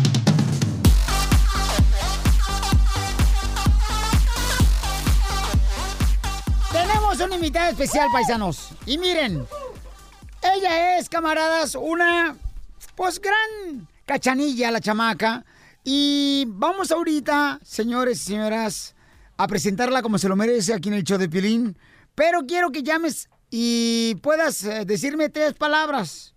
Tenemos 6.74 7.20
una 7.20 7.36
invitada 7.36 7.70
especial, 7.70 8.08
paisanos. 8.12 8.72
Y 8.88 8.98
miren, 8.98 9.46
ella 10.42 10.98
es, 10.98 11.08
camaradas, 11.08 11.76
una, 11.76 12.36
pues, 12.96 13.22
gran 13.22 13.88
cachanilla, 14.08 14.72
la 14.72 14.82
chamaca. 14.82 15.46
Y 15.84 16.46
vamos 16.48 16.92
ahorita, 16.92 17.60
señores 17.62 18.22
y 18.22 18.26
señoras, 18.26 18.96
a 19.38 19.46
presentarla 19.46 20.02
como 20.02 20.18
se 20.18 20.28
lo 20.28 20.36
merece 20.36 20.74
aquí 20.74 20.90
en 20.90 20.96
el 20.96 21.04
show 21.04 21.20
de 21.20 21.30
Piolín. 21.30 21.78
Pero 22.16 22.42
quiero 22.48 22.72
que 22.72 22.82
llames 22.82 23.30
y 23.52 24.16
puedas 24.24 24.64
eh, 24.64 24.84
decirme 24.84 25.30
tres 25.30 25.54
palabras. 25.54 26.34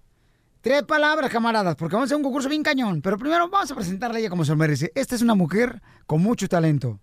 Tres 0.61 0.83
palabras, 0.83 1.31
camaradas, 1.31 1.77
porque 1.77 1.95
vamos 1.95 2.09
a 2.09 2.09
hacer 2.09 2.17
un 2.19 2.25
concurso 2.25 2.51
bien 2.51 2.63
cañón. 2.63 3.01
Pero 3.01 3.17
primero 3.17 3.49
vamos 3.49 3.71
a 3.71 3.75
presentarla 3.75 4.19
a 4.19 4.21
ella 4.21 4.29
como 4.29 4.45
se 4.45 4.51
lo 4.51 4.59
merece. 4.59 4.93
Esta 4.95 5.15
es 5.15 5.23
una 5.23 5.35
mujer 5.35 5.81
con 6.07 6.21
mucho 6.21 6.47
talento. 6.47 7.01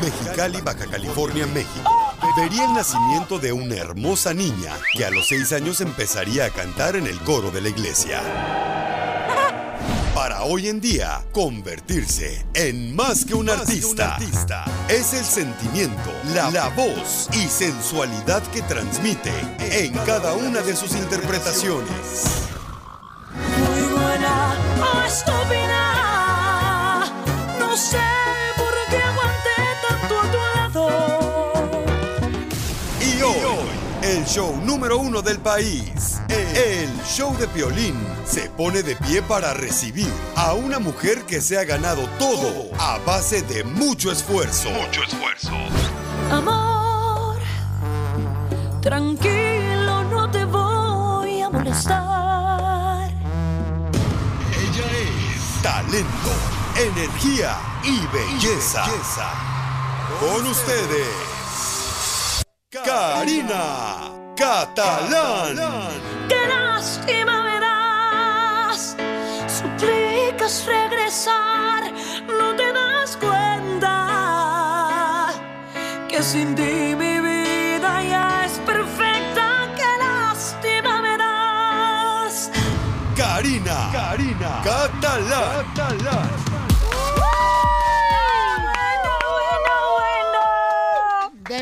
Mexicali, 0.00 0.60
Baja 0.60 0.86
California, 0.86 1.46
México. 1.46 2.16
Vería 2.36 2.64
el 2.64 2.72
nacimiento 2.72 3.38
de 3.38 3.52
una 3.52 3.76
hermosa 3.76 4.32
niña 4.32 4.72
que 4.94 5.04
a 5.04 5.10
los 5.10 5.28
seis 5.28 5.52
años 5.52 5.80
empezaría 5.80 6.46
a 6.46 6.50
cantar 6.50 6.96
en 6.96 7.06
el 7.06 7.18
coro 7.20 7.50
de 7.50 7.60
la 7.60 7.68
iglesia. 7.68 8.20
Para 10.14 10.42
hoy 10.42 10.68
en 10.68 10.80
día, 10.80 11.24
convertirse 11.32 12.46
en 12.54 12.94
más 12.94 13.24
que 13.24 13.34
un, 13.34 13.48
artista. 13.48 14.16
Es 14.88 15.14
el 15.14 15.24
sentimiento, 15.24 16.12
la, 16.34 16.50
la 16.50 16.68
voz 16.68 17.28
y 17.32 17.48
sensualidad 17.48 18.42
que 18.52 18.62
transmite 18.62 19.32
en 19.58 19.92
cada 20.04 20.34
una 20.34 20.60
de 20.60 20.76
sus 20.76 20.94
interpretaciones. 20.94 22.46
Muy 23.58 23.82
buena, 23.92 24.56
estúpida. 25.06 25.90
No 27.58 27.76
sé 27.76 28.09
show 34.30 34.56
número 34.64 34.96
uno 34.96 35.22
del 35.22 35.40
país. 35.40 36.20
El 36.28 36.88
show 37.04 37.36
de 37.36 37.48
Piolín 37.48 37.96
se 38.24 38.48
pone 38.50 38.84
de 38.84 38.94
pie 38.94 39.22
para 39.22 39.54
recibir 39.54 40.06
a 40.36 40.54
una 40.54 40.78
mujer 40.78 41.24
que 41.26 41.40
se 41.40 41.58
ha 41.58 41.64
ganado 41.64 42.02
todo 42.16 42.70
a 42.78 42.98
base 42.98 43.42
de 43.42 43.64
mucho 43.64 44.12
esfuerzo. 44.12 44.70
Mucho 44.70 45.02
esfuerzo. 45.02 45.50
Amor, 46.30 47.38
tranquilo, 48.80 50.04
no 50.04 50.30
te 50.30 50.44
voy 50.44 51.42
a 51.42 51.50
molestar. 51.50 53.10
Ella 54.52 54.86
es 55.02 55.60
talento, 55.60 56.30
energía 56.76 57.58
y 57.82 57.98
belleza. 58.16 58.84
Con 60.20 60.46
ustedes, 60.46 61.08
Karina 62.70 64.19
Catalán. 64.40 65.54
Qué 66.26 66.40
lástima 66.48 67.42
me 67.42 67.60
das. 67.60 68.96
Suplicas 69.46 70.64
regresar, 70.64 71.92
no 72.26 72.56
te 72.56 72.72
das 72.72 73.18
cuenta 73.18 73.96
que 76.08 76.22
sin 76.22 76.54
ti 76.54 76.96
mi 76.96 77.20
vida 77.20 78.02
ya 78.02 78.46
es 78.46 78.58
perfecta. 78.64 79.68
Qué 79.76 79.98
lástima 79.98 81.02
me 81.02 81.18
das. 81.18 82.50
Karina, 83.14 83.90
Karina 83.92 84.62
Catalán. 84.64 85.79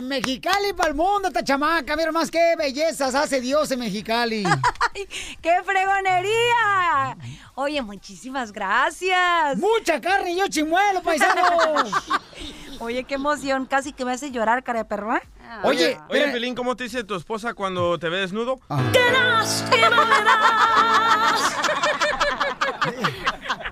Mexicali 0.08 0.72
para 0.76 0.90
el 0.90 0.94
mundo, 0.94 1.28
esta 1.28 1.44
chamaca. 1.44 1.96
Mira 1.96 2.10
más 2.10 2.30
qué 2.30 2.54
bellezas 2.56 3.14
hace 3.14 3.40
Dios 3.40 3.70
en 3.70 3.80
Mexicali. 3.80 4.44
¡Qué 5.42 5.56
fregonería! 5.64 7.16
Oye, 7.54 7.82
muchísimas 7.82 8.52
gracias. 8.52 9.56
¡Mucha 9.58 10.00
carne 10.00 10.32
y 10.32 10.38
yo 10.38 10.48
chimuelo, 10.48 11.02
paisanos! 11.02 11.92
Oye, 12.80 13.04
qué 13.04 13.14
emoción. 13.14 13.66
Casi 13.66 13.92
que 13.92 14.04
me 14.04 14.12
hace 14.12 14.30
llorar, 14.30 14.62
cara 14.62 14.80
de 14.80 14.84
perro, 14.84 15.14
¿eh? 15.16 15.22
Oye, 15.64 15.98
oye, 16.08 16.28
Pelín, 16.28 16.54
¿cómo 16.54 16.76
te 16.76 16.84
dice 16.84 17.04
tu 17.04 17.14
esposa 17.14 17.54
cuando 17.54 17.98
te 17.98 18.08
ve 18.08 18.18
desnudo? 18.20 18.60
Qué 18.92 19.00
lástima. 19.12 20.06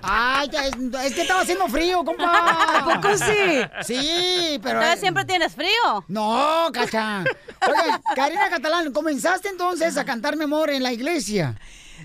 Ay, 0.01 0.49
ya, 0.51 0.65
es, 0.65 0.73
es 1.05 1.13
que 1.13 1.21
estaba 1.21 1.41
haciendo 1.41 1.67
frío, 1.67 2.03
compa. 2.03 2.79
¿A 2.79 2.83
poco 2.83 3.15
sí? 3.17 3.61
Sí, 3.83 4.59
pero... 4.61 4.79
Entonces 4.79 4.99
siempre 4.99 5.25
tienes 5.25 5.53
frío. 5.55 6.03
No, 6.07 6.69
cacha. 6.73 7.23
Oye, 7.67 7.99
Karina 8.15 8.49
Catalán, 8.49 8.91
comenzaste 8.91 9.49
entonces 9.49 9.97
a 9.97 10.05
cantar 10.05 10.35
mi 10.35 10.43
amor 10.43 10.69
en 10.69 10.83
la 10.83 10.91
iglesia. 10.91 11.55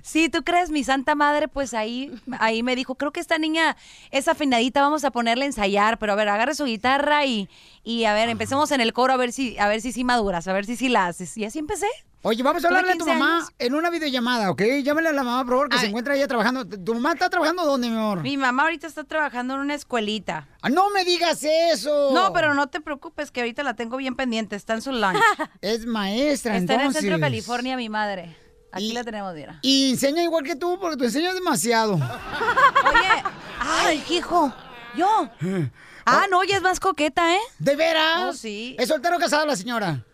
Sí, 0.03 0.29
¿tú 0.29 0.43
crees? 0.43 0.71
Mi 0.71 0.85
santa 0.85 1.15
madre, 1.15 1.49
pues 1.49 1.75
ahí, 1.75 2.13
ahí 2.39 2.63
me 2.63 2.75
dijo, 2.77 2.95
creo 2.95 3.13
que 3.13 3.21
esta 3.21 3.39
niña 3.39 3.77
es 4.11 4.29
afinadita, 4.29 4.81
vamos 4.83 5.05
a 5.05 5.11
ponerle 5.11 5.45
a 5.45 5.47
ensayar, 5.47 5.99
pero 5.99 6.13
a 6.13 6.17
ver, 6.17 6.29
agarre 6.29 6.55
su 6.55 6.65
guitarra 6.65 7.25
y, 7.27 7.49
y 7.85 8.05
a 8.05 8.15
ver, 8.15 8.29
empecemos 8.29 8.71
en 8.73 8.81
el 8.81 8.93
coro 8.93 9.13
a 9.13 9.17
ver 9.17 9.33
si, 9.33 9.59
a 9.59 9.69
ver 9.69 9.81
si 9.81 9.93
sí 9.93 10.05
maduras, 10.05 10.49
a 10.49 10.53
ver 10.53 10.65
si 10.67 10.77
sí 10.77 10.89
la 10.89 11.07
haces. 11.07 11.37
Y 11.37 11.45
así 11.45 11.59
empecé. 11.59 11.87
Oye, 12.25 12.41
vamos 12.45 12.65
a 12.65 12.69
hablarle 12.69 12.93
a 12.93 12.97
tu 12.97 13.05
15 13.05 13.19
mamá 13.19 13.37
años. 13.39 13.49
en 13.59 13.75
una 13.75 13.91
videollamada, 13.91 14.49
¿ok? 14.53 14.63
Llámale 14.85 15.09
a 15.09 15.13
la 15.13 15.25
mamá, 15.25 15.43
por 15.45 15.55
favor, 15.55 15.69
que 15.69 15.79
se 15.79 15.87
encuentra 15.87 16.15
ella 16.15 16.29
trabajando. 16.29 16.65
¿Tu 16.65 16.95
mamá 16.95 17.15
está 17.15 17.29
trabajando 17.29 17.65
dónde, 17.65 17.89
mi 17.89 17.97
amor? 17.97 18.23
Mi 18.23 18.37
mamá 18.37 18.63
ahorita 18.63 18.87
está 18.87 19.03
trabajando 19.03 19.55
en 19.55 19.61
una 19.61 19.75
escuelita. 19.75 20.47
Ah, 20.61 20.69
no 20.69 20.89
me 20.91 21.05
digas 21.05 21.43
eso. 21.43 22.11
No, 22.15 22.33
pero 22.33 22.55
no 22.55 22.69
te 22.69 22.81
preocupes, 22.81 23.33
que 23.33 23.41
ahorita 23.41 23.65
la 23.65 23.75
tengo 23.75 23.97
bien 23.97 24.15
pendiente, 24.15 24.55
está 24.55 24.75
en 24.75 24.83
su 24.83 24.93
lunch. 24.93 25.19
Es 25.63 25.85
maestra, 25.85 26.57
Está 26.59 26.75
en 26.75 26.81
el 26.81 26.87
entonces. 26.87 27.01
centro 27.01 27.17
de 27.17 27.21
California, 27.23 27.77
mi 27.77 27.89
madre. 27.89 28.37
Aquí 28.73 28.93
la 28.93 29.05
tenemos, 29.05 29.35
mira. 29.35 29.59
Y 29.63 29.91
enseña 29.91 30.23
igual 30.23 30.45
que 30.45 30.57
tú, 30.57 30.79
porque 30.81 30.97
tú 30.97 31.05
enseñas 31.05 31.35
demasiado. 31.35 31.95
Oye, 31.95 33.23
ay, 33.61 34.05
hijo, 34.11 34.53
yo. 34.97 35.29
Ah, 36.05 36.27
no, 36.29 36.43
ella 36.43 36.57
es 36.57 36.63
más 36.63 36.81
coqueta, 36.81 37.33
¿eh? 37.33 37.39
¿De 37.61 37.77
veras? 37.77 38.25
Oh, 38.25 38.33
sí. 38.33 38.75
¿Es 38.77 38.89
soltero 38.89 39.19
o 39.19 39.21
casada 39.21 39.47
la 39.47 39.55
señora? 39.55 40.05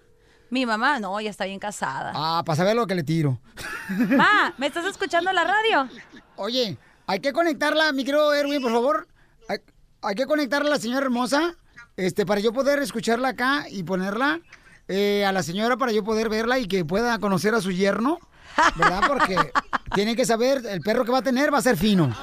Mi 0.50 0.66
mamá, 0.66 1.00
no, 1.00 1.18
ya 1.18 1.30
está 1.30 1.46
bien 1.46 1.58
casada. 1.58 2.12
Ah, 2.14 2.42
para 2.44 2.56
saber 2.56 2.76
lo 2.76 2.86
que 2.86 2.94
le 2.94 3.04
tiro. 3.04 3.40
Ma, 3.88 4.54
¿me 4.58 4.66
estás 4.66 4.84
escuchando 4.84 5.30
en 5.30 5.36
la 5.36 5.44
radio? 5.44 5.88
Oye, 6.36 6.76
hay 7.06 7.20
que 7.20 7.32
conectarla, 7.32 7.90
mi 7.92 8.04
querido 8.04 8.34
Erwin, 8.34 8.60
por 8.60 8.72
favor. 8.72 9.08
Hay, 9.48 9.60
hay 10.02 10.14
que 10.14 10.26
conectarla 10.26 10.68
a 10.68 10.72
la 10.72 10.78
señora 10.78 11.06
hermosa, 11.06 11.54
este, 11.96 12.26
para 12.26 12.42
yo 12.42 12.52
poder 12.52 12.80
escucharla 12.80 13.28
acá 13.28 13.64
y 13.70 13.82
ponerla 13.82 14.40
eh, 14.88 15.24
a 15.26 15.32
la 15.32 15.42
señora 15.42 15.76
para 15.76 15.92
yo 15.92 16.02
poder 16.02 16.28
verla 16.28 16.58
y 16.58 16.66
que 16.66 16.84
pueda 16.84 17.18
conocer 17.18 17.54
a 17.54 17.60
su 17.60 17.72
yerno, 17.72 18.18
¿verdad? 18.76 19.00
Porque 19.06 19.36
tiene 19.94 20.14
que 20.16 20.24
saber, 20.24 20.62
el 20.66 20.80
perro 20.80 21.04
que 21.04 21.12
va 21.12 21.18
a 21.18 21.22
tener 21.22 21.52
va 21.52 21.58
a 21.58 21.62
ser 21.62 21.76
fino. 21.76 22.14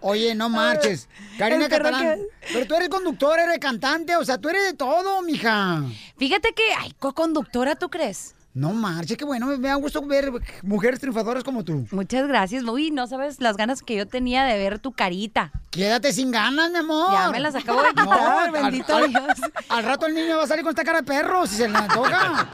Oye, 0.00 0.34
no 0.34 0.50
marches. 0.50 1.08
Karina 1.38 1.66
Catalán, 1.68 2.02
que- 2.02 2.26
pero 2.52 2.66
tú 2.66 2.74
eres 2.74 2.88
conductor, 2.90 3.38
eres 3.38 3.58
cantante, 3.58 4.14
o 4.16 4.24
sea, 4.24 4.36
tú 4.38 4.50
eres 4.50 4.62
de 4.64 4.74
todo, 4.74 5.22
mija. 5.22 5.82
Fíjate 6.18 6.52
que, 6.52 6.74
ay, 6.78 6.94
co-conductora, 6.98 7.74
¿tú 7.74 7.88
crees? 7.88 8.33
No 8.54 8.72
marches, 8.72 9.16
qué 9.16 9.24
bueno, 9.24 9.48
me, 9.48 9.58
da 9.58 9.74
gusto 9.74 10.00
ver 10.06 10.30
mujeres 10.62 11.00
triunfadoras 11.00 11.42
como 11.42 11.64
tú. 11.64 11.88
Muchas 11.90 12.28
gracias. 12.28 12.62
Uy, 12.62 12.92
no 12.92 13.08
sabes 13.08 13.40
las 13.40 13.56
ganas 13.56 13.82
que 13.82 13.96
yo 13.96 14.06
tenía 14.06 14.44
de 14.44 14.56
ver 14.56 14.78
tu 14.78 14.92
carita. 14.92 15.50
Quédate 15.72 16.12
sin 16.12 16.30
ganas, 16.30 16.70
mi 16.70 16.78
amor. 16.78 17.12
Ya 17.12 17.30
me 17.30 17.40
las 17.40 17.56
acabo 17.56 17.82
de 17.82 17.88
quitar, 17.96 18.52
bendito 18.52 18.94
al, 18.94 19.08
Dios. 19.10 19.24
Al 19.68 19.84
rato 19.84 20.06
el 20.06 20.14
niño 20.14 20.36
va 20.36 20.44
a 20.44 20.46
salir 20.46 20.62
con 20.62 20.70
esta 20.70 20.84
cara 20.84 21.00
de 21.00 21.04
perro, 21.04 21.48
si 21.48 21.56
se 21.56 21.68
le 21.68 21.76
antoja. 21.76 22.48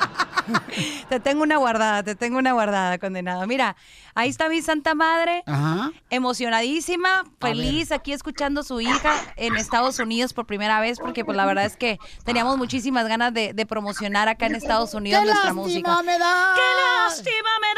Te 1.11 1.21
tengo 1.21 1.43
una 1.43 1.59
guardada, 1.59 2.03
te 2.03 2.15
tengo 2.15 2.39
una 2.39 2.53
guardada, 2.53 2.99
condenado. 2.99 3.47
Mira, 3.47 3.77
ahí 4.21 4.29
está 4.31 4.49
mi 4.49 4.63
santa 4.63 4.95
madre, 4.95 5.43
Ajá. 5.47 5.91
emocionadísima, 6.11 7.25
feliz 7.41 7.93
aquí 7.93 8.13
escuchando 8.13 8.61
a 8.61 8.65
su 8.65 8.81
hija 8.81 9.15
en 9.37 9.57
Estados 9.57 9.99
Unidos 9.99 10.33
por 10.33 10.47
primera 10.47 10.81
vez, 10.81 10.99
porque 10.99 11.25
pues 11.25 11.37
la 11.37 11.47
verdad 11.47 11.65
es 11.65 11.77
que 11.77 11.99
teníamos 12.25 12.57
muchísimas 12.57 13.07
ganas 13.09 13.33
de, 13.35 13.53
de 13.53 13.67
promocionar 13.67 14.29
acá 14.29 14.47
en 14.47 14.55
Estados 14.55 14.95
Unidos 14.95 15.21
¡Qué 15.21 15.27
nuestra 15.27 15.53
lástima 15.53 15.63
música. 15.63 16.03
me 16.03 16.19
das! 16.19 16.55
¡Qué 16.55 17.23
lástima 17.25 17.51
me 17.61 17.69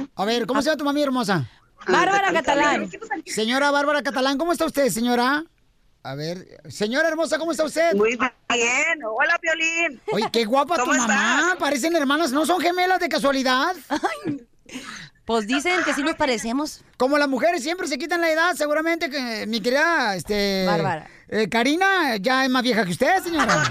das! 0.00 0.08
A 0.16 0.24
ver, 0.24 0.46
¿cómo 0.46 0.62
se 0.62 0.66
llama 0.70 0.78
tu 0.78 0.84
mami 0.84 1.02
hermosa? 1.02 1.48
Bárbara 1.88 2.32
Catalán. 2.32 2.90
Señora 3.26 3.70
Bárbara 3.70 4.02
Catalán, 4.02 4.38
¿cómo 4.38 4.52
está 4.52 4.66
usted, 4.66 4.88
señora? 4.90 5.44
A 6.02 6.14
ver, 6.14 6.60
señora 6.70 7.08
hermosa, 7.08 7.38
¿cómo 7.38 7.52
está 7.52 7.64
usted? 7.64 7.94
Muy 7.94 8.16
bien. 8.16 8.98
Hola, 9.04 9.38
Piolín. 9.38 10.00
Oye, 10.12 10.26
qué 10.32 10.44
guapa 10.46 10.76
tu 10.76 10.80
¿Cómo 10.82 10.94
mamá. 10.96 11.40
estás? 11.40 11.56
Parecen 11.58 11.94
hermanas, 11.94 12.32
¿no 12.32 12.46
son 12.46 12.58
gemelas 12.60 13.00
de 13.00 13.08
casualidad? 13.10 13.76
Pues 15.26 15.46
dicen 15.46 15.84
que 15.84 15.92
sí 15.92 16.02
nos 16.02 16.14
parecemos. 16.14 16.82
Como 16.96 17.18
las 17.18 17.28
mujeres 17.28 17.62
siempre 17.62 17.86
se 17.86 17.98
quitan 17.98 18.20
la 18.22 18.30
edad, 18.32 18.54
seguramente 18.56 19.10
que 19.10 19.46
mi 19.46 19.60
querida, 19.60 20.16
este... 20.16 20.64
Bárbara. 20.66 21.06
eh, 21.28 21.48
Karina 21.50 22.16
ya 22.16 22.44
es 22.44 22.50
más 22.50 22.62
vieja 22.62 22.84
que 22.86 22.92
usted, 22.92 23.22
señora. 23.22 23.62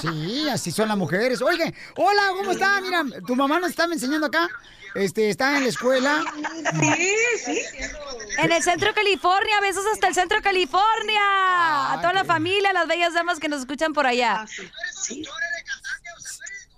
Sí, 0.00 0.48
así 0.50 0.72
son 0.72 0.88
las 0.88 0.96
mujeres. 0.98 1.40
Oye, 1.40 1.72
hola, 1.96 2.22
¿cómo 2.36 2.50
está? 2.50 2.80
Mira, 2.80 3.04
tu 3.26 3.36
mamá 3.36 3.60
nos 3.60 3.70
estaba 3.70 3.92
enseñando 3.92 4.26
acá. 4.26 4.48
Este, 4.94 5.30
está 5.30 5.56
en 5.56 5.62
la 5.64 5.68
escuela. 5.70 6.22
Sí, 6.80 7.14
sí. 7.44 7.60
En 8.38 8.52
el 8.52 8.62
centro 8.62 8.88
de 8.88 8.94
California, 8.94 9.60
besos 9.60 9.84
hasta 9.92 10.08
el 10.08 10.14
centro 10.14 10.38
de 10.38 10.42
California. 10.42 11.92
a 11.92 11.98
toda 12.00 12.12
la 12.12 12.24
familia, 12.24 12.70
a 12.70 12.72
las 12.72 12.86
bellas 12.88 13.14
damas 13.14 13.38
que 13.38 13.48
nos 13.48 13.60
escuchan 13.60 13.92
por 13.92 14.06
allá. 14.06 14.44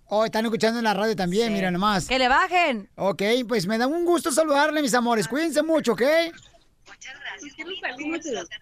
Oh, 0.07 0.25
están 0.25 0.45
escuchando 0.45 0.79
en 0.79 0.85
la 0.85 0.95
radio 0.95 1.17
también, 1.17 1.53
mira 1.53 1.71
nomás. 1.71 2.07
Que 2.07 2.19
le 2.19 2.29
bajen. 2.29 2.89
Ok, 2.95 3.23
pues 3.49 3.67
me 3.67 3.79
da 3.79 3.87
un 3.87 4.05
gusto 4.05 4.31
saludarle, 4.31 4.81
mis 4.83 4.95
amores. 4.95 5.27
Cuídense 5.27 5.63
mucho, 5.63 5.93
¿ok? 5.93 6.03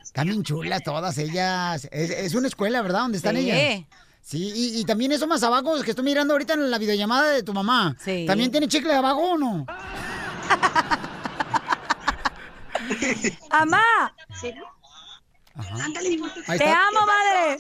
Están 0.03 0.27
bien 0.29 0.43
chulas 0.43 0.83
todas 0.83 1.19
ellas. 1.19 1.89
Es, 1.91 2.11
es 2.11 2.35
una 2.35 2.49
escuela, 2.49 2.81
¿verdad? 2.83 3.01
Donde 3.01 3.19
están 3.19 3.37
Sí. 3.37 3.51
ellas. 3.51 3.87
Sí, 4.23 4.53
y, 4.55 4.81
y 4.81 4.85
también 4.85 5.11
eso 5.13 5.27
más 5.27 5.43
abajo, 5.43 5.83
que 5.83 5.91
estoy 5.91 6.05
mirando 6.05 6.35
ahorita 6.35 6.55
en 6.55 6.71
la 6.71 6.79
videollamada 6.79 7.33
de 7.33 7.43
tu 7.43 7.53
mamá. 7.53 7.97
Sí. 8.03 8.25
¿También 8.27 8.51
tiene 8.53 8.69
chicle 8.69 8.95
abajo 8.95 9.33
o 9.33 9.39
no? 9.39 9.67
¡Amá! 13.51 13.83
Ahí 16.47 16.59
¡Te 16.59 16.71
amo, 16.71 17.01
madre! 17.07 17.59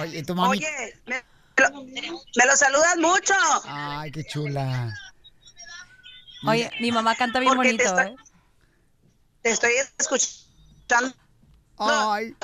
Oye, 0.00 0.22
tu 0.22 0.34
mami. 0.34 0.58
Oye, 0.58 1.00
me, 1.06 1.22
lo, 1.56 1.82
me 1.82 2.46
lo 2.46 2.56
saludas 2.56 2.96
mucho. 2.96 3.34
Ay, 3.64 4.10
qué 4.10 4.24
chula. 4.24 4.94
Oye, 6.46 6.70
mi 6.80 6.90
mamá 6.92 7.14
canta 7.14 7.40
bien 7.40 7.54
Porque 7.54 7.74
te 7.74 7.84
bonito, 7.84 8.00
¿eh? 8.00 8.16
Te 9.42 9.50
estoy 9.50 9.72
escuchando. 9.98 11.14
Ay. 11.76 12.34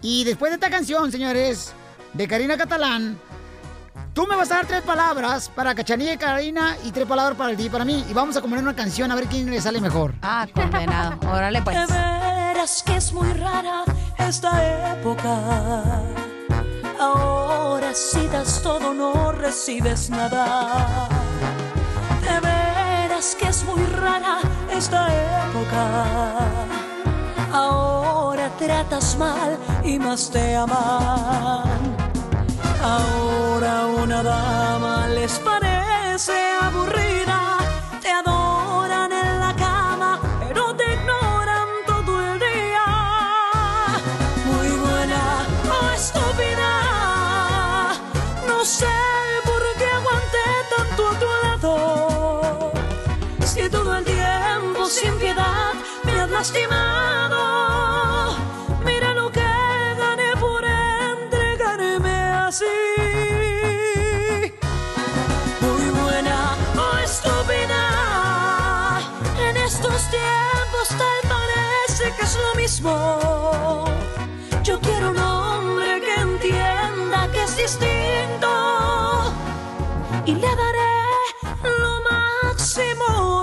Y 0.03 0.24
después 0.24 0.51
de 0.51 0.57
esta 0.57 0.69
canción, 0.70 1.11
señores, 1.11 1.73
de 2.12 2.28
Karina 2.28 2.59
Catalán, 2.59 3.19
tú 4.12 4.27
me 4.27 4.36
vas 4.36 4.51
a 4.51 4.56
dar 4.56 4.66
tres 4.66 4.82
palabras 4.82 5.51
para 5.55 5.74
Cachanilla 5.74 6.14
y 6.14 6.16
Karina 6.16 6.77
y 6.85 6.93
tres 6.93 7.06
palabras 7.06 7.36
para 7.36 7.51
el 7.51 7.56
día 7.56 7.66
y 7.66 7.70
para 7.70 7.85
mí. 7.85 8.05
Y 8.09 8.12
vamos 8.12 8.36
a 8.36 8.40
componer 8.40 8.64
una 8.64 8.74
canción 8.74 9.10
a 9.10 9.14
ver 9.14 9.27
quién 9.27 9.51
le 9.51 9.60
sale 9.60 9.81
mejor. 9.81 10.14
Ah, 10.23 10.47
condenado. 10.55 11.18
Órale, 11.31 11.62
pues. 11.62 11.77
De 11.77 11.94
veras 11.94 12.82
que 12.85 12.97
es 12.97 13.12
muy 13.12 13.32
rara 13.35 13.85
esta 14.18 14.93
época. 14.93 16.02
Ahora 16.98 17.93
si 17.94 18.27
das 18.28 18.62
todo 18.62 18.94
no 18.94 19.32
recibes 19.32 20.10
nada. 20.10 21.09
De 22.23 22.40
veras 22.40 23.36
que 23.39 23.48
es 23.48 23.64
muy 23.64 23.85
rara 23.86 24.39
esta 24.70 25.09
época. 25.09 26.39
Ahora 27.52 28.51
tratas 28.59 29.16
mal 29.16 29.59
y 29.85 29.98
más 29.98 30.31
te 30.31 30.56
aman. 30.56 32.06
Ahora 32.82 33.86
una 33.86 34.23
dama 34.23 35.09
les 35.09 35.39
parece 35.40 36.32
aburrida, 36.62 37.59
te 38.01 38.11
adoran 38.11 39.12
en 39.12 39.40
la 39.40 39.55
cama, 39.57 40.20
pero 40.40 40.74
te 40.74 40.94
ignoran 40.94 41.69
todo 41.86 42.12
el 42.32 42.39
día. 42.39 42.85
Muy 44.47 44.69
buena 44.85 45.23
o 45.77 45.90
estúpida, 45.94 46.73
no 48.47 48.65
sé 48.65 48.97
por 49.44 49.62
qué 49.78 49.86
aguanté 49.86 50.47
tanto 50.77 51.09
a 51.09 51.19
tu 51.19 51.27
lado. 51.43 52.73
Si 53.44 53.69
todo 53.69 53.97
el 53.97 54.05
tiempo 54.05 54.86
sin 54.86 55.19
piedad 55.19 55.73
me 56.05 56.12
has 56.20 56.31
lastimado, 56.31 57.40
Muy 65.61 65.91
buena 65.91 66.57
o 66.74 66.97
estúpida, 67.05 67.83
en 69.39 69.57
estos 69.59 70.11
tiempos 70.11 70.89
tal 70.97 71.20
parece 71.28 72.16
que 72.16 72.23
es 72.23 72.37
lo 72.37 72.55
mismo. 72.55 73.85
Yo 74.62 74.81
quiero 74.81 75.11
un 75.11 75.19
hombre 75.19 76.01
que 76.01 76.15
entienda 76.15 77.31
que 77.31 77.43
es 77.43 77.57
distinto. 77.59 78.49
Y 80.24 80.33
le 80.33 80.57
daré 80.57 80.95
lo 81.62 82.01
máximo 82.11 83.43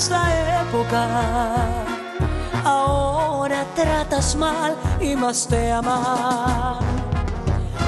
rara 0.00 0.22
esta 0.30 0.62
época. 0.62 1.02
Ahora 2.64 3.64
tratas 3.74 4.36
mal 4.36 4.74
y 5.00 5.14
más 5.16 5.46
te 5.46 5.72
aman. 5.72 6.78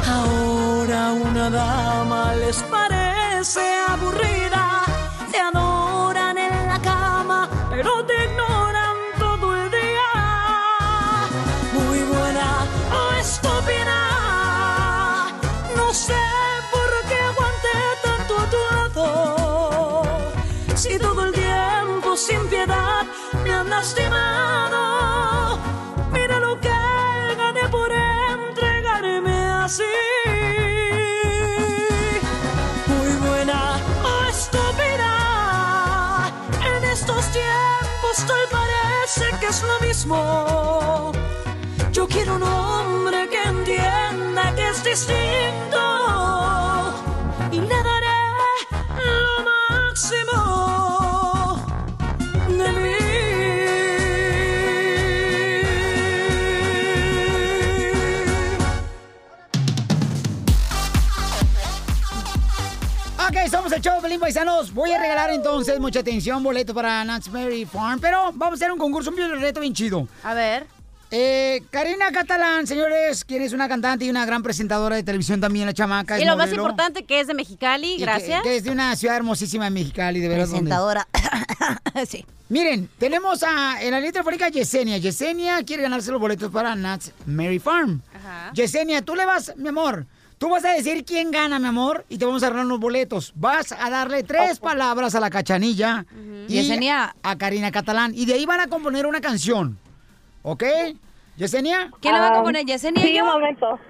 Ahora 0.06 1.12
una 1.12 1.50
dama 1.50 2.34
les 2.34 2.62
parece 2.64 3.60
aburrida. 3.88 4.51
Lastimado. 23.72 25.58
Mira 26.12 26.36
lo 26.46 26.52
que 26.60 26.78
gané 27.42 27.64
por 27.76 27.90
entregarme 28.36 29.36
así. 29.64 29.94
Muy 32.92 33.12
buena 33.26 33.60
o 34.10 34.12
estúpida. 34.34 35.12
En 36.72 36.80
estos 36.96 37.22
tiempos 37.38 38.16
tal 38.28 38.44
parece 38.58 39.24
que 39.40 39.46
es 39.46 39.62
lo 39.70 39.76
mismo. 39.86 41.12
Yo 41.92 42.06
quiero 42.06 42.36
un 42.36 42.42
hombre 42.42 43.28
que 43.32 43.42
entienda 43.54 44.42
que 44.56 44.64
es 44.72 44.78
distinto 44.84 45.82
somos 63.72 63.86
el 63.86 63.92
show, 63.92 64.02
Pelín 64.02 64.20
Paisanos. 64.20 64.72
Voy 64.74 64.92
a 64.92 65.00
regalar 65.00 65.30
entonces, 65.30 65.78
mucha 65.80 66.00
atención, 66.00 66.42
boleto 66.42 66.74
para 66.74 67.02
Nats 67.04 67.30
Mary 67.30 67.64
Farm. 67.64 68.00
Pero 68.00 68.32
vamos 68.34 68.52
a 68.52 68.54
hacer 68.54 68.72
un 68.72 68.78
concurso, 68.78 69.10
un 69.10 69.40
reto 69.40 69.60
bien 69.60 69.72
chido. 69.72 70.06
A 70.22 70.34
ver. 70.34 70.66
Eh, 71.10 71.62
Karina 71.70 72.10
Catalán, 72.10 72.66
señores, 72.66 73.24
quien 73.24 73.42
es 73.42 73.52
una 73.52 73.68
cantante 73.68 74.04
y 74.04 74.10
una 74.10 74.24
gran 74.24 74.42
presentadora 74.42 74.96
de 74.96 75.02
televisión 75.02 75.40
también, 75.40 75.66
la 75.66 75.74
chamaca. 75.74 76.18
Y 76.20 76.24
lo 76.24 76.36
más 76.36 76.48
modelo. 76.48 76.62
importante 76.62 77.04
que 77.04 77.20
es 77.20 77.26
de 77.26 77.34
Mexicali, 77.34 77.94
Y 77.94 77.96
que- 77.98 78.02
gracias. 78.02 78.42
Que, 78.42 78.56
es 78.56 78.64
de 78.64 78.70
una 78.70 78.96
ciudad 78.96 79.16
hermosísima 79.16 79.66
en 79.66 79.74
Mexicali, 79.74 80.20
de 80.20 80.28
verdad. 80.28 80.48
Presentadora. 80.48 81.08
sí. 82.08 82.24
Miren, 82.48 82.88
tenemos 82.98 83.42
a, 83.42 83.82
en 83.82 83.92
la 83.92 83.98
línea 83.98 84.12
telefónica 84.12 84.48
Yesenia. 84.48 84.98
Yesenia 84.98 85.62
quiere 85.64 85.82
ganarse 85.82 86.10
los 86.10 86.20
boletos 86.20 86.50
para 86.50 86.74
Nats 86.74 87.12
Mary 87.26 87.58
Farm. 87.58 88.02
Ajá. 88.14 88.50
Yesenia, 88.54 89.02
tú 89.02 89.14
le 89.14 89.24
vas, 89.24 89.54
mi 89.56 89.68
amor. 89.68 90.06
Tú 90.42 90.48
vas 90.48 90.64
a 90.64 90.72
decir 90.72 91.04
quién 91.04 91.30
gana, 91.30 91.60
mi 91.60 91.68
amor, 91.68 92.04
y 92.08 92.18
te 92.18 92.24
vamos 92.24 92.42
a 92.42 92.46
regalar 92.46 92.66
unos 92.66 92.80
boletos. 92.80 93.32
Vas 93.36 93.70
a 93.70 93.88
darle 93.88 94.24
tres 94.24 94.58
palabras 94.58 95.14
a 95.14 95.20
la 95.20 95.30
cachanilla 95.30 96.04
y 96.48 96.54
Yesenia. 96.54 97.14
a 97.22 97.38
Karina 97.38 97.70
Catalán. 97.70 98.10
Y 98.12 98.26
de 98.26 98.34
ahí 98.34 98.44
van 98.44 98.58
a 98.58 98.66
componer 98.66 99.06
una 99.06 99.20
canción. 99.20 99.78
¿Ok? 100.42 100.64
¿Yesenia? 101.36 101.92
¿Quién 102.00 102.14
la 102.14 102.20
va 102.22 102.28
a 102.30 102.32
componer, 102.34 102.66
Yesenia 102.66 103.06
y 103.06 103.16
yo? 103.16 103.24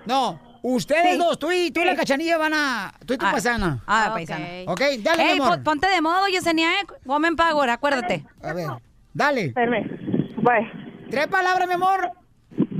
No, 0.05 0.39
ustedes 0.61 1.12
Sí. 1.12 1.16
dos, 1.19 1.39
tú 1.39 1.51
y, 1.51 1.70
tú 1.70 1.81
y 1.81 1.87
la 1.87 1.97
cachanilla 1.97 2.37
van 2.37 2.53
a. 2.53 2.93
Tú 3.07 3.15
y 3.15 3.16
tu 3.16 3.24
Ah, 3.24 3.31
paisana. 3.33 3.83
Ah, 3.87 4.11
paisana. 4.12 4.45
Ok, 4.66 4.81
dale, 5.01 5.23
Ey, 5.23 5.35
mi 5.37 5.41
amor. 5.41 5.55
pon- 5.55 5.65
ponte 5.65 5.87
de 5.87 6.03
modo, 6.03 6.27
Yesenia, 6.29 6.69
eh. 6.83 6.87
Woman 7.07 7.35
Power, 7.35 7.70
acuérdate. 7.70 8.27
A 8.43 8.53
ver, 8.53 8.69
dale. 9.15 9.55
Tres 11.09 11.29
palabras, 11.29 11.66
mi 11.66 11.73
amor. 11.73 12.11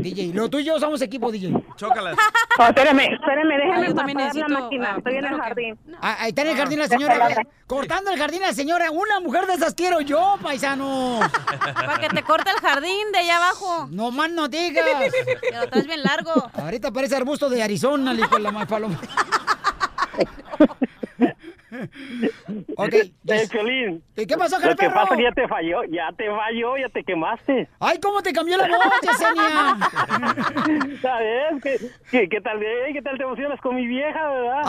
DJ, 0.03 0.33
lo 0.35 0.49
tuyo 0.51 0.79
somos 0.81 1.01
equipo, 1.03 1.31
DJ. 1.33 1.53
Chócalas. 1.77 2.16
Oh, 2.59 2.65
espérame, 2.65 3.01
espérame, 3.15 3.57
déjame 3.57 3.87
yo 3.89 3.95
también 3.95 4.19
pasar 4.19 4.35
la 4.37 4.43
necesito, 4.43 4.61
máquina. 4.65 4.91
ah, 4.93 4.99
Estoy 4.99 5.15
en 5.16 5.24
el 5.24 5.31
que- 5.31 5.41
jardín. 5.41 5.79
Ah, 6.03 6.16
ahí 6.20 6.29
está 6.29 6.43
en 6.43 6.49
el 6.49 6.57
jardín 6.59 6.79
la 6.81 6.87
señora. 6.89 7.29
Cortando 7.66 8.11
el 8.11 8.19
jardín 8.19 8.43
la 8.43 8.53
señora. 8.53 8.91
Una 8.91 9.20
mujer 9.20 9.47
de 9.47 9.55
esas 9.55 9.74
quiero 9.74 10.03
yo, 10.03 10.37
paisano. 10.43 11.19
Para 11.74 11.99
que 11.99 12.11
te 12.11 12.23
corte 12.23 12.51
el 12.51 12.57
jardín 12.61 13.11
de 13.11 13.20
allá 13.20 13.37
abajo. 13.39 13.89
No 13.91 14.11
más 14.11 14.31
no 14.31 14.49
digas. 14.49 14.85
Que 15.43 15.51
lo 15.57 15.66
traes 15.70 15.87
bien 15.87 16.03
largo. 16.03 16.31
Ahorita 16.53 16.91
parece 16.93 17.16
arbusto 17.16 17.49
de 17.49 17.62
Arizona, 17.62 18.12
le 18.12 18.20
dijo 18.20 18.39
la 18.39 18.51
más 18.51 18.66
paloma. 18.66 19.01
Ok. 22.77 22.94
Eh, 23.32 23.49
Piolín. 23.51 24.03
¿Y 24.16 24.27
qué 24.27 24.36
pasó, 24.36 24.59
Lo 24.59 24.70
que 24.70 24.74
perro? 24.77 24.94
pasa 24.94 25.16
que 25.16 25.23
ya 25.23 25.32
te 25.32 25.49
falló, 25.49 25.85
ya 25.85 26.11
te 26.16 26.28
falló, 26.28 26.77
ya 26.77 26.89
te 26.90 27.03
quemaste. 27.03 27.69
Ay, 27.81 27.99
¿cómo 27.99 28.20
te 28.23 28.32
cambió 28.32 28.59
la 28.59 28.66
voz, 28.69 28.78
Yesenia? 29.01 30.99
¿Sabes? 31.01 31.62
¿Qué, 31.62 31.78
qué, 32.11 32.28
qué 32.28 32.40
tal, 32.40 32.62
eh? 32.62 32.90
¿Qué 32.93 33.01
tal 33.01 33.16
te 33.16 33.23
emocionas 33.24 33.61
con 33.61 33.77
mi 33.77 33.86
vieja, 33.86 34.28
verdad? 34.28 34.62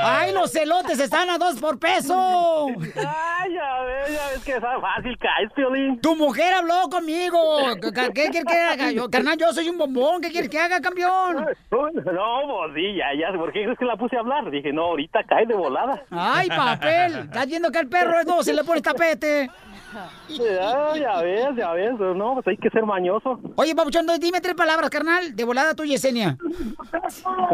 ¡Ay, 0.00 0.32
los 0.32 0.52
celotes 0.52 0.98
están 1.00 1.30
a 1.30 1.38
dos 1.38 1.58
por 1.60 1.78
peso! 1.78 2.68
Ay, 2.96 3.54
ya 3.54 3.82
ves, 3.82 4.14
ya 4.14 4.28
ves 4.32 4.44
que 4.44 4.52
es 4.52 4.60
fácil 4.60 5.18
caes, 5.18 5.52
Piolín. 5.54 6.00
Tu 6.00 6.14
mujer 6.16 6.52
habló 6.54 6.88
conmigo. 6.90 7.38
¿Qué 8.14 8.28
quieres 8.30 8.44
que 8.44 8.56
haga? 8.56 8.90
Yo, 8.92 9.08
carnal, 9.10 9.36
yo 9.38 9.52
soy 9.52 9.68
un 9.68 9.78
bombón. 9.78 10.20
¿Qué 10.20 10.30
quieres 10.30 10.50
que 10.50 10.58
haga, 10.58 10.80
campeón? 10.80 11.36
No, 11.70 11.88
pues 11.90 12.74
sí, 12.74 12.96
ya, 12.96 13.06
ya. 13.18 13.36
¿Por 13.36 13.52
qué 13.52 13.64
crees 13.64 13.78
que 13.78 13.84
la 13.84 13.96
puse 13.96 14.16
a 14.16 14.20
hablar? 14.20 14.50
Dije, 14.58 14.72
no, 14.72 14.86
ahorita 14.86 15.22
cae 15.24 15.46
de 15.46 15.54
volada. 15.54 16.02
¡Ay, 16.10 16.48
papel! 16.48 17.14
¿Estás 17.24 17.46
viendo 17.46 17.70
que 17.70 17.78
el 17.78 17.88
perro 17.88 18.18
es 18.18 18.26
dos 18.26 18.44
se 18.44 18.52
le 18.52 18.64
pone 18.64 18.80
tapete? 18.80 19.48
Ya, 20.28 20.94
ya 20.96 21.22
ves, 21.22 21.56
ya 21.56 21.72
ves. 21.72 21.92
No, 21.98 22.34
pues 22.34 22.48
hay 22.48 22.56
que 22.56 22.68
ser 22.70 22.84
mañoso. 22.84 23.40
Oye, 23.54 23.74
Papuchón, 23.74 24.06
dime 24.20 24.40
tres 24.40 24.54
palabras, 24.54 24.90
carnal. 24.90 25.34
De 25.34 25.44
volada 25.44 25.74
tú, 25.74 25.84
Yesenia. 25.84 26.36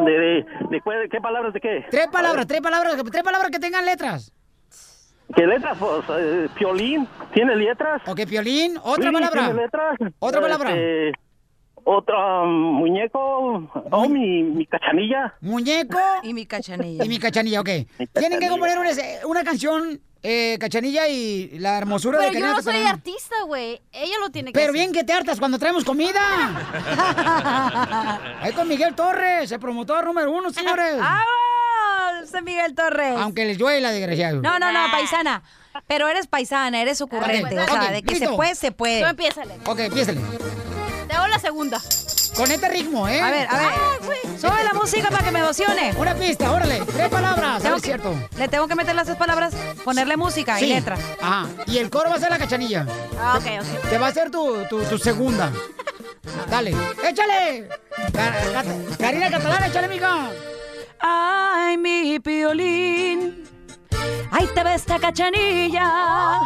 ¿De, 0.05 0.45
de, 0.71 1.09
qué 1.11 1.21
palabras 1.21 1.53
de 1.53 1.61
qué? 1.61 1.85
Tres 1.91 2.09
palabras, 2.09 2.47
tres 2.47 2.61
palabras, 2.63 2.97
tres 3.11 3.23
palabras 3.23 3.51
que 3.51 3.59
tengan 3.59 3.85
letras. 3.85 4.33
¿Qué 5.37 5.47
letras? 5.47 5.77
Pues, 5.79 6.05
eh, 6.19 6.49
Piolín. 6.55 7.07
¿Tiene 7.35 7.55
letras? 7.57 8.03
Ok, 8.07 8.21
Piolín. 8.29 8.79
Otra 8.83 9.09
Sí, 9.09 9.13
palabra. 9.13 9.45
¿Tiene 9.45 9.63
letras? 9.63 9.99
Otra 10.19 10.41
palabra. 10.41 10.71
Este, 10.71 11.13
otra, 11.85 12.43
um, 12.43 12.49
muñeco. 12.79 13.71
Oh, 13.91 14.09
mi, 14.09 14.43
mi 14.43 14.67
cachanilla. 14.67 15.35
Muñeco. 15.41 15.99
Y 16.23 16.35
mi 16.35 16.47
cachanilla. 16.47 17.05
Y 17.05 17.09
mi 17.09 17.19
cachanilla, 17.19 17.61
ok. 17.61 17.69
Tienen 18.13 18.41
que 18.41 18.49
componer 18.49 18.79
una, 18.79 18.91
una 19.27 19.45
canción, 19.45 20.01
eh, 20.23 20.57
cachanilla 20.59 21.07
y 21.09 21.59
la 21.59 21.79
hermosura 21.79 22.19
Pero 22.19 22.31
de 22.31 22.35
yo 22.39 22.41
Karina 22.41 22.57
no 22.57 22.63
soy 22.63 22.83
artista, 22.83 23.35
güey. 23.47 23.81
Ella 23.93 24.15
lo 24.21 24.31
tiene 24.31 24.53
que 24.53 24.55
Pero 24.55 24.73
hacer. 24.73 24.81
bien 24.81 24.93
que 24.93 25.05
te 25.05 25.13
hartas 25.13 25.39
cuando 25.39 25.59
traemos 25.59 25.85
comida. 25.85 26.21
Ahí 28.41 28.53
con 28.53 28.67
Miguel 28.67 28.95
Torres, 28.95 29.53
el 29.53 29.61
promotor 29.61 30.05
número 30.05 30.31
uno, 30.33 30.51
señores. 30.51 30.97
¡Vamos! 30.99 32.43
Miguel 32.43 32.75
Torres. 32.75 33.17
Aunque 33.19 33.45
les 33.45 33.59
duela, 33.59 33.91
desgraciado. 33.91 34.41
No, 34.41 34.59
no, 34.59 34.73
no, 34.73 34.91
paisana. 34.91 35.43
Pero 35.87 36.09
eres 36.09 36.27
paisana, 36.27 36.81
eres 36.81 37.01
ocurrente. 37.01 37.59
Ok, 37.59 37.69
o 37.69 37.73
sea, 37.73 37.91
de 37.91 38.03
que 38.03 38.15
listo. 38.15 38.31
se 38.31 38.37
puede, 38.37 38.55
se 38.55 38.73
puede. 38.73 39.01
Tú 39.03 39.07
empiézale. 39.07 39.55
Ok, 39.67 39.79
empiézale. 39.81 40.21
La 41.35 41.41
segunda. 41.41 41.83
Con 42.37 42.49
este 42.53 42.69
ritmo, 42.69 43.09
¿eh? 43.09 43.21
A 43.21 43.29
ver, 43.31 43.49
a 43.51 43.59
ver. 43.59 43.71
Sube 44.41 44.63
la 44.63 44.73
música 44.73 45.11
para 45.11 45.25
que 45.25 45.33
me 45.33 45.41
emocione. 45.41 45.93
Una 45.97 46.15
pista, 46.15 46.53
órale. 46.53 46.81
Tres 46.87 47.09
palabras, 47.09 47.61
Tengo 47.61 47.75
que- 47.75 47.79
es 47.81 47.85
cierto. 47.85 48.15
Le 48.39 48.47
tengo 48.49 48.69
que 48.69 48.75
meter 48.77 48.95
las 48.95 49.07
tres 49.07 49.17
palabras, 49.17 49.53
ponerle 49.85 50.17
música 50.17 50.57
Sí. 50.59 50.67
y 50.67 50.69
letra. 50.75 50.97
Ajá. 51.21 51.49
Y 51.67 51.79
el 51.79 51.91
coro 51.91 52.11
va 52.11 52.17
a 52.17 52.21
ser 52.21 52.31
la 52.31 52.39
cachanilla. 52.39 52.87
Ah, 53.21 53.39
ok, 53.39 53.47
ok. 53.63 53.91
Te 53.91 53.99
va 53.99 54.07
a 54.09 54.13
ser 54.13 54.31
tu, 54.31 54.65
tu, 54.71 54.81
tu 54.85 54.97
segunda. 54.99 55.51
Dale. 56.49 56.71
¡Échale! 57.05 57.69
Ca- 58.13 58.53
Cat- 58.53 58.97
Karina 58.99 59.29
Catalana, 59.31 59.67
échale, 59.67 59.89
mija. 59.89 60.29
Ay, 61.01 61.77
mi 61.79 62.21
piolín. 62.21 63.45
Ahí 64.31 64.49
te 64.55 64.65
ve 64.65 64.75
esta 64.75 64.99
cachanilla. 64.99 66.41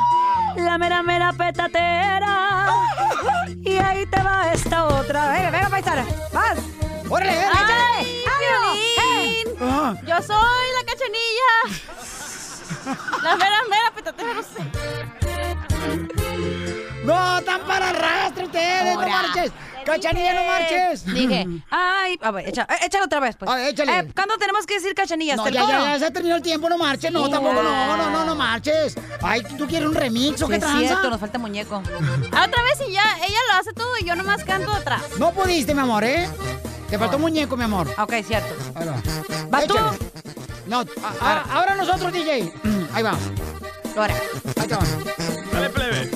La 0.56 0.78
mera, 0.78 1.02
mera 1.02 1.32
petatera. 1.32 2.68
Y 3.62 3.76
ahí 3.76 4.06
te 4.06 4.22
va 4.22 4.52
esta 4.52 4.84
otra. 4.86 5.32
Venga, 5.32 5.50
venga, 5.50 5.68
paisana. 5.68 6.04
Vas. 6.32 6.58
¡Órale, 7.08 7.46
órale, 7.46 7.72
¡Ay, 7.96 8.24
Piolín! 8.38 9.56
Ah. 9.60 9.94
Yo 10.06 10.22
soy 10.22 10.68
la 10.76 10.84
cachanilla. 10.86 11.52
La 13.22 13.36
mera, 13.36 13.56
mera 13.70 13.90
petatera, 13.94 14.34
no 14.34 14.42
sé. 14.42 14.62
No, 17.04 17.42
tan 17.42 17.62
para 17.62 17.90
arrastre 17.90 18.44
ustedes, 18.44 18.94
no 18.94 19.08
marches. 19.08 19.52
Cachanilla, 19.88 20.34
no 20.34 20.44
marches. 20.44 21.04
Dije, 21.04 21.46
ay, 21.70 22.18
a 22.22 22.30
ver, 22.30 22.48
echa- 22.48 22.66
eh, 22.70 22.86
échalo 22.86 23.04
otra 23.06 23.20
vez, 23.20 23.36
pues. 23.36 23.50
A 23.50 23.54
ver, 23.56 23.68
échale. 23.68 23.98
Eh, 23.98 24.12
¿Cuándo 24.14 24.36
tenemos 24.38 24.66
que 24.66 24.74
decir 24.74 24.94
cachanilla? 24.94 25.36
No, 25.36 25.42
¿Hasta 25.44 25.48
el 25.60 25.66
ya, 25.66 25.78
ya, 25.78 25.98
ya 25.98 26.06
se 26.06 26.10
terminó 26.12 26.36
el 26.36 26.42
tiempo, 26.42 26.68
no 26.68 26.78
marches. 26.78 27.10
No, 27.12 27.24
Sí, 27.26 27.30
tampoco, 27.32 27.54
no, 27.62 27.70
ya. 27.70 27.96
no, 27.96 28.10
no, 28.10 28.24
no 28.24 28.34
marches. 28.34 28.94
Ay, 29.22 29.42
¿tú 29.56 29.66
quieres 29.66 29.88
un 29.88 29.94
remix 29.94 30.40
o 30.42 30.46
Sí, 30.46 30.50
qué 30.50 30.54
es 30.56 30.60
tranza? 30.60 30.78
cierto, 30.78 31.10
nos 31.10 31.20
falta 31.20 31.38
muñeco. 31.38 31.76
Otra 31.78 32.62
vez 32.62 32.78
y 32.88 32.92
ya, 32.92 33.02
ella 33.26 33.38
lo 33.52 33.58
hace 33.60 33.72
todo 33.72 33.88
y 34.00 34.04
yo 34.04 34.14
nomás 34.16 34.44
canto 34.44 34.70
atrás. 34.72 35.02
No 35.18 35.32
pudiste, 35.32 35.74
mi 35.74 35.80
amor, 35.80 36.04
¿eh? 36.04 36.28
Te 36.90 36.98
faltó 36.98 37.18
muñeco, 37.18 37.56
mi 37.56 37.64
amor. 37.64 37.92
Ok, 37.98 38.14
cierto. 38.26 38.54
Ahí 38.74 38.86
va. 38.86 38.94
¿Vas 39.50 39.66
tú? 39.66 39.74
No, 40.66 40.80
a- 40.80 41.26
a- 41.26 41.42
ahora 41.54 41.74
nosotros, 41.74 42.12
DJ. 42.12 42.52
Ahí 42.94 43.02
va. 43.02 43.14
Ahora. 43.96 44.14
Ahí 44.60 44.68
te 44.68 44.74
va. 44.74 44.82
Dale, 45.52 45.70
plebe. 45.70 46.10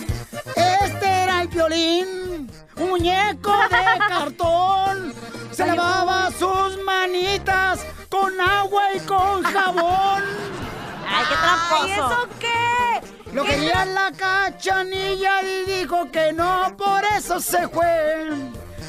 Un 1.55 2.51
muñeco 2.77 3.53
de 3.71 3.99
cartón. 4.09 5.13
Se 5.51 5.67
lavaba 5.67 6.31
sus 6.31 6.83
manitas 6.83 7.85
con 8.09 8.41
agua 8.41 8.83
y 8.95 9.01
con 9.01 9.43
jabón. 9.53 10.23
Ay, 11.07 11.25
qué 11.29 11.35
tramposo. 11.35 11.87
¿Y 11.87 11.91
eso 11.93 12.29
qué? 12.41 13.33
Lo 13.35 13.45
¿Qué 13.45 13.51
quería 13.51 13.85
la 13.85 14.13
cachanilla 14.13 15.43
y 15.43 15.71
dijo 15.71 16.11
que 16.11 16.33
no, 16.33 16.75
por 16.77 17.05
eso 17.19 17.39
se 17.39 17.69
fue. 17.69 18.31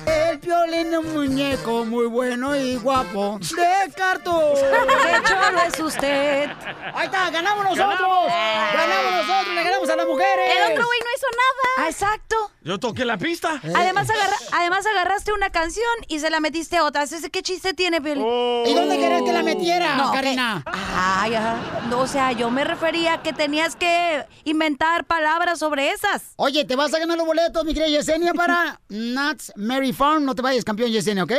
El 0.06 0.38
violín 0.40 0.94
es 0.94 1.00
un 1.00 1.14
muñeco 1.14 1.86
muy 1.86 2.06
bueno 2.08 2.56
y 2.56 2.76
guapo 2.76 3.40
de 3.40 3.92
cartón. 3.94 4.54
¡Qué 4.56 5.22
cholo 5.28 5.62
es 5.68 5.80
usted! 5.80 6.50
Ahí 6.94 7.06
está, 7.06 7.30
ganamos 7.30 7.64
nosotros. 7.64 8.00
Ganamos 8.00 9.12
nosotros, 9.28 9.56
le 9.56 9.64
ganamos 9.64 9.90
a 9.90 9.96
las 9.96 10.08
mujeres. 10.08 10.50
El 10.58 10.72
otro 10.74 10.86
güey 10.86 11.00
no 11.00 11.06
hizo 11.16 11.28
nada. 11.32 11.74
Ah, 11.86 11.90
exacto. 11.90 12.52
Yo 12.62 12.80
toqué 12.80 13.06
la 13.06 13.18
pista. 13.18 13.60
Además, 13.76 14.10
agarra- 14.10 14.38
además 14.54 14.86
agarraste 14.86 15.34
una 15.34 15.50
canción 15.50 15.86
y 16.08 16.20
se 16.20 16.30
la 16.30 16.40
metiste 16.40 16.78
a 16.78 16.84
otra. 16.86 17.04
¿Ese 17.04 17.30
qué 17.30 17.42
chiste 17.42 17.74
tiene, 17.74 18.02
Piolín? 18.02 18.26
¿Y 18.66 18.74
dónde 18.74 18.98
querés 18.98 19.24
que 19.24 19.34
la 19.34 19.44
metiera, 19.44 19.96
No, 19.96 20.12
Karina? 20.12 20.64
que- 20.66 20.72
Ay, 20.96 21.36
ajá. 21.36 21.56
No, 21.90 22.00
o 22.02 22.08
sea, 22.08 22.32
yo 22.32 22.50
me 22.50 22.64
refería 22.64 23.14
a 23.16 23.24
que 23.24 23.34
tenías 23.34 23.76
que 23.76 24.26
inventar 24.46 25.06
palabras 25.06 25.60
sobre 25.60 25.92
esas. 25.92 26.22
Oye, 26.38 26.66
te 26.66 26.76
vas 26.76 26.94
a 26.94 27.00
ganar 27.00 27.18
los 27.18 27.26
boletos, 27.28 27.64
mi 27.66 27.74
querida 27.74 27.90
Yesenia, 27.90 28.34
para 28.34 28.80
Nuts 28.90 29.52
Mary 29.56 29.93
Farm. 29.94 30.26
No 30.26 30.36
te 30.36 30.42
vayas, 30.42 30.64
campeón 30.64 30.92
Yesenia, 30.92 31.24
¿ok? 31.24 31.34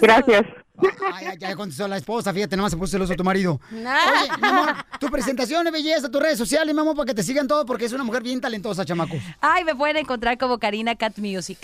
Gracias. 0.00 0.46
Ay, 1.12 1.26
ay, 1.26 1.38
ya 1.38 1.54
contestó 1.54 1.86
la 1.86 1.98
esposa, 1.98 2.32
fíjate, 2.32 2.56
nomás 2.56 2.72
se 2.72 2.78
puso 2.78 2.92
celoso 2.92 3.14
tu 3.14 3.22
marido. 3.22 3.60
Oye, 3.70 4.40
mi 4.40 4.48
amor, 4.48 4.74
tu 4.98 5.08
presentación 5.08 5.64
de 5.64 5.70
belleza, 5.70 6.10
tus 6.10 6.22
redes 6.22 6.38
sociales, 6.38 6.74
mi 6.74 6.80
amor, 6.80 6.96
para 6.96 7.06
que 7.06 7.14
te 7.14 7.22
sigan 7.22 7.46
todo, 7.46 7.66
porque 7.66 7.84
es 7.84 7.92
una 7.92 8.02
mujer 8.02 8.22
bien 8.22 8.40
talentosa, 8.40 8.84
chamacos. 8.84 9.18
Ay, 9.40 9.64
me 9.64 9.74
pueden 9.74 9.98
encontrar 9.98 10.38
como 10.38 10.58
Karina 10.58 10.94
Cat 10.94 11.18
Music. 11.18 11.58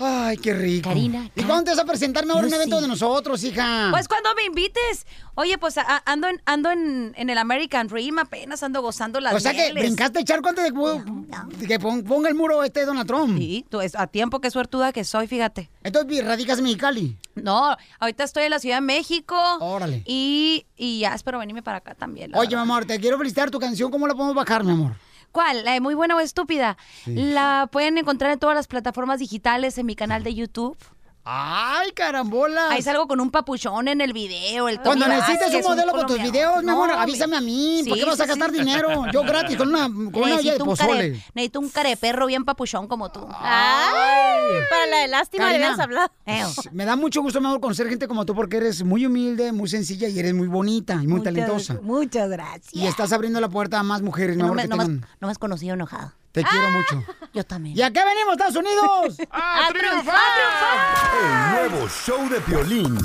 Ay, 0.00 0.36
qué 0.36 0.54
rico. 0.54 0.88
Karina 0.88 1.30
¿Y 1.34 1.42
cuándo 1.42 1.64
te 1.64 1.70
vas 1.70 1.78
a 1.80 1.84
presentarme 1.84 2.32
ahora 2.32 2.46
en 2.46 2.52
un 2.52 2.54
evento 2.60 2.80
de 2.80 2.88
nosotros, 2.88 3.42
hija? 3.44 3.88
Pues 3.90 4.06
cuando 4.06 4.30
me 4.36 4.44
invites. 4.44 5.06
Oye, 5.34 5.58
pues 5.58 5.76
a- 5.78 6.02
ando 6.06 6.28
en, 6.28 6.40
ando 6.46 6.70
en, 6.70 7.12
en 7.16 7.30
el 7.30 7.38
American 7.38 7.86
Dream, 7.88 8.18
apenas 8.18 8.62
ando 8.62 8.80
gozando 8.82 9.20
las 9.20 9.34
o 9.34 9.40
sea 9.40 9.52
que 9.52 9.72
brincaste 9.72 10.20
el 10.20 10.24
charco 10.24 10.48
antes 10.48 10.64
de 10.64 10.72
que- 10.72 11.66
que 11.66 11.78
pon- 11.78 12.02
ponga 12.04 12.28
el 12.28 12.34
muro 12.34 12.62
este 12.64 12.84
Donald 12.84 13.06
Trump. 13.06 13.38
Sí, 13.38 13.64
tú, 13.68 13.80
es 13.80 13.94
a 13.94 14.06
tiempo 14.06 14.40
que 14.40 14.50
suertuda 14.50 14.92
que 14.92 15.04
soy, 15.04 15.26
fíjate. 15.26 15.70
Entonces, 15.82 16.24
radicas 16.24 16.58
en 16.58 16.64
Mexicali. 16.64 17.18
No, 17.34 17.76
ahorita 18.00 18.24
estoy 18.24 18.44
en 18.44 18.50
la 18.50 18.58
Ciudad 18.58 18.76
de 18.76 18.80
México. 18.82 19.36
Órale. 19.60 20.02
Y, 20.06 20.66
y 20.76 21.00
ya 21.00 21.14
espero 21.14 21.38
venirme 21.38 21.62
para 21.62 21.78
acá 21.78 21.94
también. 21.94 22.32
Oye, 22.34 22.48
mi 22.48 22.54
verdad. 22.54 22.62
amor, 22.62 22.84
te 22.84 22.98
quiero 23.00 23.16
felicitar 23.18 23.50
tu 23.50 23.58
canción. 23.60 23.90
¿Cómo 23.90 24.06
la 24.08 24.14
podemos 24.14 24.34
bajar, 24.34 24.64
mi 24.64 24.72
amor? 24.72 24.92
¿Cuál? 25.32 25.64
¿La 25.64 25.72
de 25.72 25.80
Muy 25.80 25.94
Buena 25.94 26.16
o 26.16 26.20
Estúpida? 26.20 26.76
La 27.06 27.68
pueden 27.70 27.98
encontrar 27.98 28.32
en 28.32 28.38
todas 28.38 28.56
las 28.56 28.66
plataformas 28.66 29.18
digitales 29.18 29.78
en 29.78 29.86
mi 29.86 29.94
canal 29.94 30.22
de 30.22 30.34
YouTube. 30.34 30.76
¡Ay, 31.30 31.92
carambola! 31.92 32.70
Ahí 32.70 32.80
salgo 32.80 33.06
con 33.06 33.20
un 33.20 33.30
papuchón 33.30 33.86
en 33.88 34.00
el 34.00 34.14
video. 34.14 34.66
El 34.66 34.80
Cuando 34.80 35.06
necesites 35.06 35.54
un 35.56 35.62
modelo 35.62 35.92
para 35.92 36.06
tus 36.06 36.22
videos, 36.22 36.64
mi 36.64 36.70
amor, 36.70 36.90
avísame 36.90 37.36
a 37.36 37.42
mí. 37.42 37.82
¿Por 37.86 37.98
qué 37.98 38.04
vas 38.06 38.18
a 38.18 38.24
gastar 38.24 38.50
dinero? 38.50 39.04
Yo 39.12 39.22
gratis, 39.24 39.58
con 39.58 39.68
una, 39.68 39.82
con 39.88 40.22
una 40.22 40.36
olla 40.36 40.52
de 40.52 40.58
Necesito 40.58 40.64
un, 40.64 40.76
care, 40.76 40.88
pozole. 40.88 41.22
necesito 41.34 41.60
un 41.60 41.68
careperro 41.68 42.26
bien 42.28 42.46
papuchón 42.46 42.88
como 42.88 43.12
tú. 43.12 43.28
Ay, 43.28 44.62
para 44.70 44.86
la 44.86 44.96
de 45.00 45.08
lástima 45.08 45.44
le 45.44 45.50
Karina, 45.50 45.68
hubieras 45.68 45.84
hablado. 45.84 46.10
Me 46.72 46.86
da 46.86 46.96
mucho 46.96 47.20
gusto, 47.20 47.42
mi 47.42 47.46
amor, 47.46 47.60
conocer 47.60 47.90
gente 47.90 48.08
como 48.08 48.24
tú 48.24 48.34
porque 48.34 48.56
eres 48.56 48.82
muy 48.82 49.04
humilde, 49.04 49.52
muy 49.52 49.68
sencilla 49.68 50.08
y 50.08 50.18
eres 50.18 50.32
muy 50.32 50.48
bonita 50.48 50.98
y 51.02 51.06
muy 51.06 51.22
talentosa. 51.22 51.78
Muchas 51.82 52.30
gracias. 52.30 52.72
Y 52.72 52.86
estás 52.86 53.12
abriendo 53.12 53.38
la 53.38 53.50
puerta 53.50 53.78
a 53.78 53.82
más 53.82 54.00
mujeres, 54.00 54.34
mi 54.34 54.44
amor, 54.44 54.56
me, 54.56 54.62
que 54.62 54.68
tengan... 54.68 55.06
no 55.20 55.28
me 55.28 55.30
has 55.30 55.38
conocido 55.38 55.74
enojado. 55.74 56.14
Te 56.32 56.44
quiero 56.44 56.70
mucho. 56.70 57.04
Yo 57.32 57.44
también. 57.44 57.76
¿Y 57.76 57.82
a 57.82 57.90
qué 57.90 58.04
venimos, 58.04 58.32
Estados 58.32 58.56
Unidos? 58.56 59.18
¡A 59.30 59.68
triunfar! 59.72 60.16
El 61.22 61.70
nuevo 61.70 61.88
show 61.88 62.28
de 62.28 62.40
Piolín. 62.40 62.98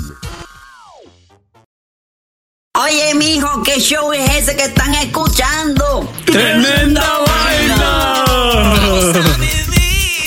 Oye, 2.76 3.14
mijo, 3.14 3.62
¿qué 3.62 3.78
show 3.78 4.12
es 4.12 4.28
ese 4.34 4.56
que 4.56 4.64
están 4.64 4.94
escuchando? 4.94 6.12
¡Tremenda 6.26 7.18
vaina! 7.26 8.24